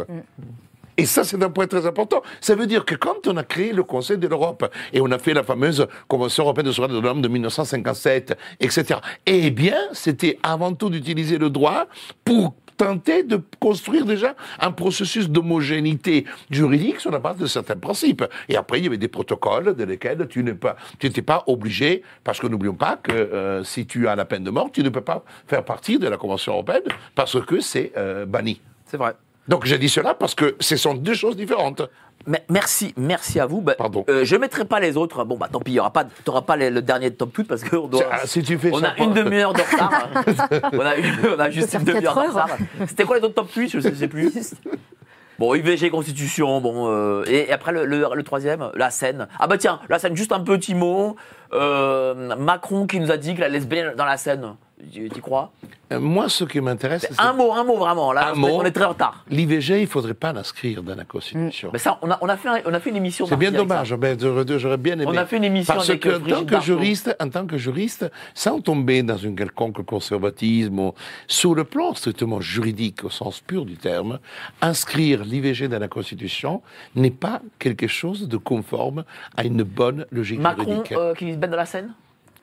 [0.98, 2.20] Et ça, c'est un point très important.
[2.42, 5.18] Ça veut dire que quand on a créé le Conseil de l'Europe et on a
[5.18, 10.38] fait la fameuse Convention européenne de sauvegarde de l'homme de 1957, etc., eh bien, c'était
[10.42, 11.86] avant tout d'utiliser le droit
[12.22, 18.24] pour de construire déjà un processus d'homogénéité juridique sur la base de certains principes.
[18.48, 21.44] Et après, il y avait des protocoles dans lesquels tu n'es pas, tu n'étais pas
[21.46, 24.82] obligé, parce que n'oublions pas que euh, si tu as la peine de mort, tu
[24.82, 26.82] ne peux pas faire partie de la Convention européenne
[27.14, 28.60] parce que c'est euh, banni.
[28.86, 29.14] C'est vrai.
[29.48, 31.82] Donc j'ai dit cela parce que ce sont deux choses différentes.
[32.48, 33.60] Merci, merci à vous.
[33.60, 33.74] Bah,
[34.08, 35.24] euh, je ne mettrai pas les autres.
[35.24, 38.04] Bon, bah tant pis, tu n'auras pas les- le dernier top tout parce qu'on doit.
[38.10, 40.08] Ah, si tu fais on ça a une demi-heure de retard.
[40.72, 42.56] on, a une- on a juste une demi-heure de retard.
[42.88, 44.32] C'était quoi les autres top 8 Je ne sais plus.
[45.38, 46.88] Bon, IVG, Constitution, bon.
[46.88, 49.26] euh, et, et après, le, le- le troisième, la scène.
[49.40, 51.16] Ah bah tiens, la scène, juste un petit mot.
[51.52, 54.54] Euh, Macron qui nous a dit que la lesbienne dans la scène.
[54.92, 55.52] Tu tu crois?
[55.92, 58.12] Euh, Moi, ce qui m'intéresse, Un mot, un mot vraiment.
[58.12, 58.48] Là, Un on est- mot.
[58.60, 59.24] on est très en retard.
[59.30, 61.70] l'IVG, il ne faudrait pas l'inscrire dans la Constitution.
[61.72, 63.26] Mais ça, on a, on a, fait, un- on a fait une émission.
[63.26, 64.18] C'est bien dommage, ben,
[64.58, 65.04] j'aurais bien aimé.
[65.06, 67.46] On a fait une émission Parce avec, que, euh, en tant que juriste, en tant
[67.46, 70.90] que juriste, sans tomber dans une quelconque conservatisme,
[71.28, 74.18] sur le plan strictement juridique, au sens pur du terme,
[74.60, 76.62] inscrire l'IVG dans la Constitution
[76.96, 79.04] n'est pas quelque chose de conforme
[79.36, 80.92] à une bonne logique Macron juridique.
[80.92, 81.92] euh, qui se baigne dans la Seine?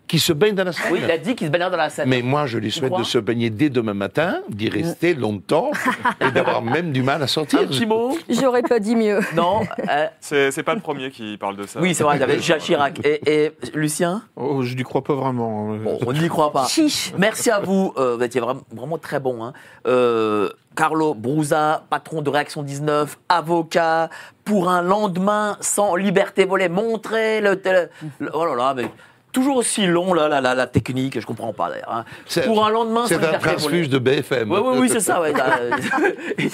[0.10, 1.90] Qui se baigne dans la Seine Oui, il a dit qu'il se baignait dans la
[1.92, 2.10] Seine.
[2.10, 5.70] Mais moi, je lui souhaite de se baigner dès demain matin, d'y rester longtemps
[6.20, 7.60] et d'avoir même du mal à sortir.
[7.60, 9.20] Un petit mot J'aurais pas dit mieux.
[9.36, 11.80] Non euh, C'est pas le premier qui parle de ça.
[11.80, 13.00] Oui, c'est vrai, il y avait Jacques Chirac.
[13.06, 15.76] Et, et Lucien Oh, je n'y crois pas vraiment.
[15.76, 16.66] Bon, on n'y croit pas.
[16.68, 17.14] Chiche.
[17.16, 19.44] Merci à vous, euh, vous étiez vraiment, vraiment très bon.
[19.44, 19.54] Hein.
[19.86, 24.10] Euh, Carlo Brusa, patron de Réaction 19, avocat
[24.44, 26.68] pour un lendemain sans liberté volée.
[26.70, 27.90] Montrez le, le-
[28.20, 28.86] le- Oh là là, mais
[29.32, 31.92] toujours aussi long là, la, la, la technique, je comprends pas d'ailleurs.
[31.92, 32.06] hein.
[32.46, 33.56] Pour un lendemain sans C'est un liberté volée.
[33.58, 34.52] transfuge de BFM.
[34.52, 35.22] Oui, oui, oui, c'est ça.
[35.22, 35.60] Ouais, t'as-
[36.38, 36.46] il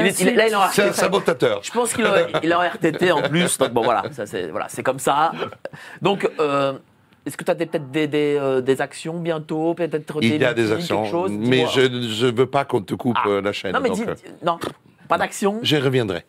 [0.00, 0.92] est- il est- là, il est en C'est un RTT.
[1.00, 1.60] sabotateur.
[1.62, 3.58] Je pense qu'il est il RTT en plus.
[3.58, 5.32] Donc bon, voilà, ça, c'est voilà, c'est comme ça.
[6.02, 6.74] Donc, euh,
[7.24, 10.50] est-ce que tu as peut-être des, des, euh, des actions bientôt Peut-être Il y a
[10.50, 11.70] meetings, des actions, chose mais Dis-moi.
[11.74, 13.72] je ne veux pas qu'on te coupe euh, la chaîne.
[13.72, 14.14] Non, mais donc, dis- euh,
[14.44, 14.58] non,
[15.08, 15.58] pas d'action.
[15.62, 16.24] Je reviendrai.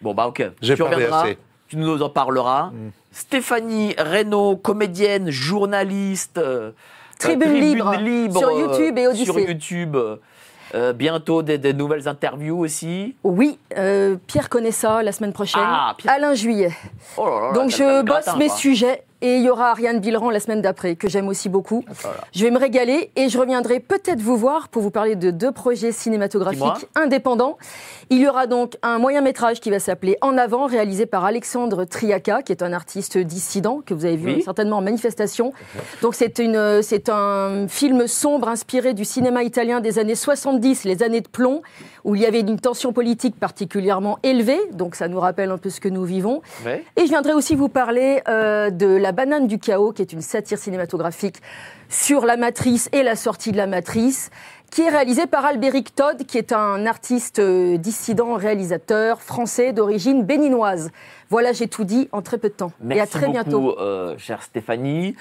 [0.00, 0.50] Bon, bah, ok.
[0.60, 1.38] J'ai tu parlé reviendras, assez.
[1.68, 2.70] tu nous en parleras.
[3.14, 6.38] Stéphanie Reynaud, comédienne, journaliste.
[6.38, 6.72] euh,
[7.18, 9.24] Tribune euh, libre, sur euh, YouTube et Odyssée.
[9.24, 9.96] Sur YouTube.
[10.74, 13.14] Euh, bientôt des, des nouvelles interviews aussi.
[13.22, 15.62] Oui, euh, Pierre connaît ça la semaine prochaine.
[15.64, 16.14] Ah, Pierre.
[16.14, 16.72] Alain Juillet.
[17.16, 18.56] Oh là là là, Donc je bosse gratin, mes quoi.
[18.56, 21.82] sujets et il y aura Ariane Villeran la semaine d'après, que j'aime aussi beaucoup.
[21.88, 22.18] Voilà.
[22.34, 25.50] Je vais me régaler et je reviendrai peut-être vous voir pour vous parler de deux
[25.50, 27.56] projets cinématographiques indépendants.
[28.10, 31.84] Il y aura donc un moyen métrage qui va s'appeler En avant, réalisé par Alexandre
[31.86, 34.42] Triaca, qui est un artiste dissident que vous avez vu Oui.
[34.42, 35.54] certainement en manifestation.
[36.02, 41.02] Donc c'est une, c'est un film sombre inspiré du cinéma italien des années 70, les
[41.02, 41.62] années de plomb,
[42.04, 44.60] où il y avait une tension politique particulièrement élevée.
[44.72, 46.42] Donc ça nous rappelle un peu ce que nous vivons.
[46.66, 50.20] Et je viendrai aussi vous parler euh, de La banane du chaos, qui est une
[50.20, 51.36] satire cinématographique
[51.88, 54.30] sur la matrice et la sortie de la matrice,
[54.70, 60.24] qui est réalisée par Albéric Todd, qui est un artiste euh, dissident, réalisateur français d'origine
[60.24, 60.90] béninoise.
[61.30, 62.72] Voilà, j'ai tout dit en très peu de temps.
[62.80, 63.78] Merci et à très beaucoup, bientôt.
[63.80, 65.14] euh, chère Stéphanie.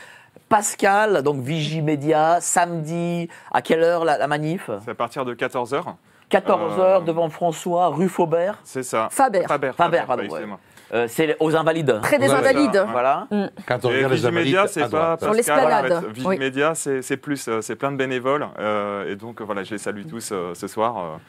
[0.49, 4.69] Pascal, donc Vigimédia, samedi, à quelle heure la, la manif?
[4.85, 5.81] C'est à partir de 14h.
[6.29, 8.59] 14h Euh, devant François, rue Faubert.
[8.63, 9.07] C'est ça.
[9.11, 9.43] Faber.
[9.47, 9.71] Faber.
[9.75, 10.45] Faber, pardon, oui, ouais.
[10.93, 11.99] Euh, c'est aux Invalides.
[12.01, 12.85] Près des Invalides.
[12.91, 13.27] Voilà.
[13.67, 15.17] Quand on Et regarde les invalides c'est pas.
[15.21, 16.13] Sur l'esplanade, oui.
[16.13, 18.47] Vigimédia, c'est plus, euh, c'est plein de bénévoles.
[18.59, 21.19] euh, et donc, voilà, je les salue tous euh, ce soir.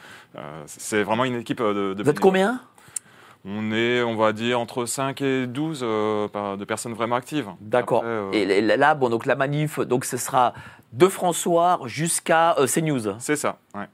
[0.67, 2.59] c'est vraiment une équipe de, de Vous êtes combien?
[3.47, 7.47] On est, on va dire, entre 5 et 12 euh, par- de personnes vraiment actives.
[7.61, 8.01] D'accord.
[8.03, 10.53] Euh, Et là, bon, donc la manif, donc ce sera
[10.93, 13.15] de François jusqu'à euh, CNews.
[13.19, 13.85] C'est ça, ouais.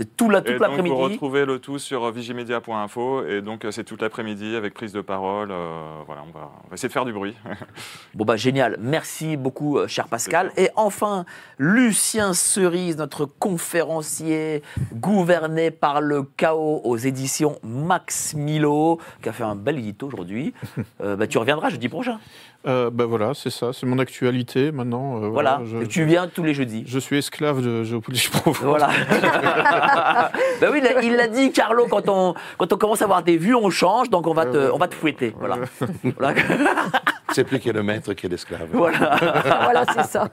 [0.00, 0.88] C'est tout la, toute l'après-midi.
[0.88, 3.26] vous retrouvez le tout sur euh, vigimedia.info.
[3.26, 5.50] Et donc, euh, c'est toute l'après-midi avec prise de parole.
[5.50, 7.36] euh, voilà, on va, on va essayer de faire du bruit.
[8.14, 10.52] Bon bah génial, merci beaucoup cher Pascal.
[10.56, 11.26] Et enfin,
[11.58, 14.62] Lucien Cerise, notre conférencier
[14.94, 20.54] gouverné par le chaos aux éditions Max Milo, qui a fait un bel édito aujourd'hui.
[21.02, 22.18] Euh, bah, tu reviendras jeudi prochain.
[22.66, 25.22] Euh, ben voilà, c'est ça, c'est mon actualité maintenant.
[25.22, 26.84] euh, Voilà, je, tu viens tous les jeudis.
[26.86, 28.68] je suis esclave de géopolitique profonde.
[28.68, 28.88] Voilà.
[30.60, 33.54] bah oui, il l'a dit, Carlo, quand on, quand on commence à avoir des vues,
[33.54, 35.34] on change, donc on va te, on va te fouetter.
[35.38, 35.56] Voilà.
[36.18, 36.34] Voilà.
[37.32, 38.66] C'est plus qui est le maître qui est l'esclave.
[38.72, 39.16] Voilà.
[39.62, 40.30] voilà, c'est ça.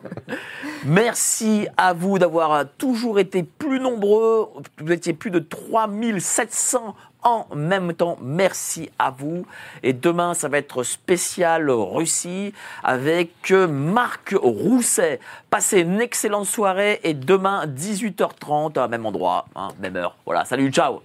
[0.83, 4.47] Merci à vous d'avoir toujours été plus nombreux.
[4.81, 6.95] Vous étiez plus de 3700
[7.27, 8.17] en même temps.
[8.21, 9.45] Merci à vous.
[9.83, 15.19] Et demain, ça va être spécial Russie avec Marc Rousset.
[15.49, 20.15] Passez une excellente soirée et demain, 18h30, à même endroit, hein, même heure.
[20.25, 21.01] Voilà, salut, ciao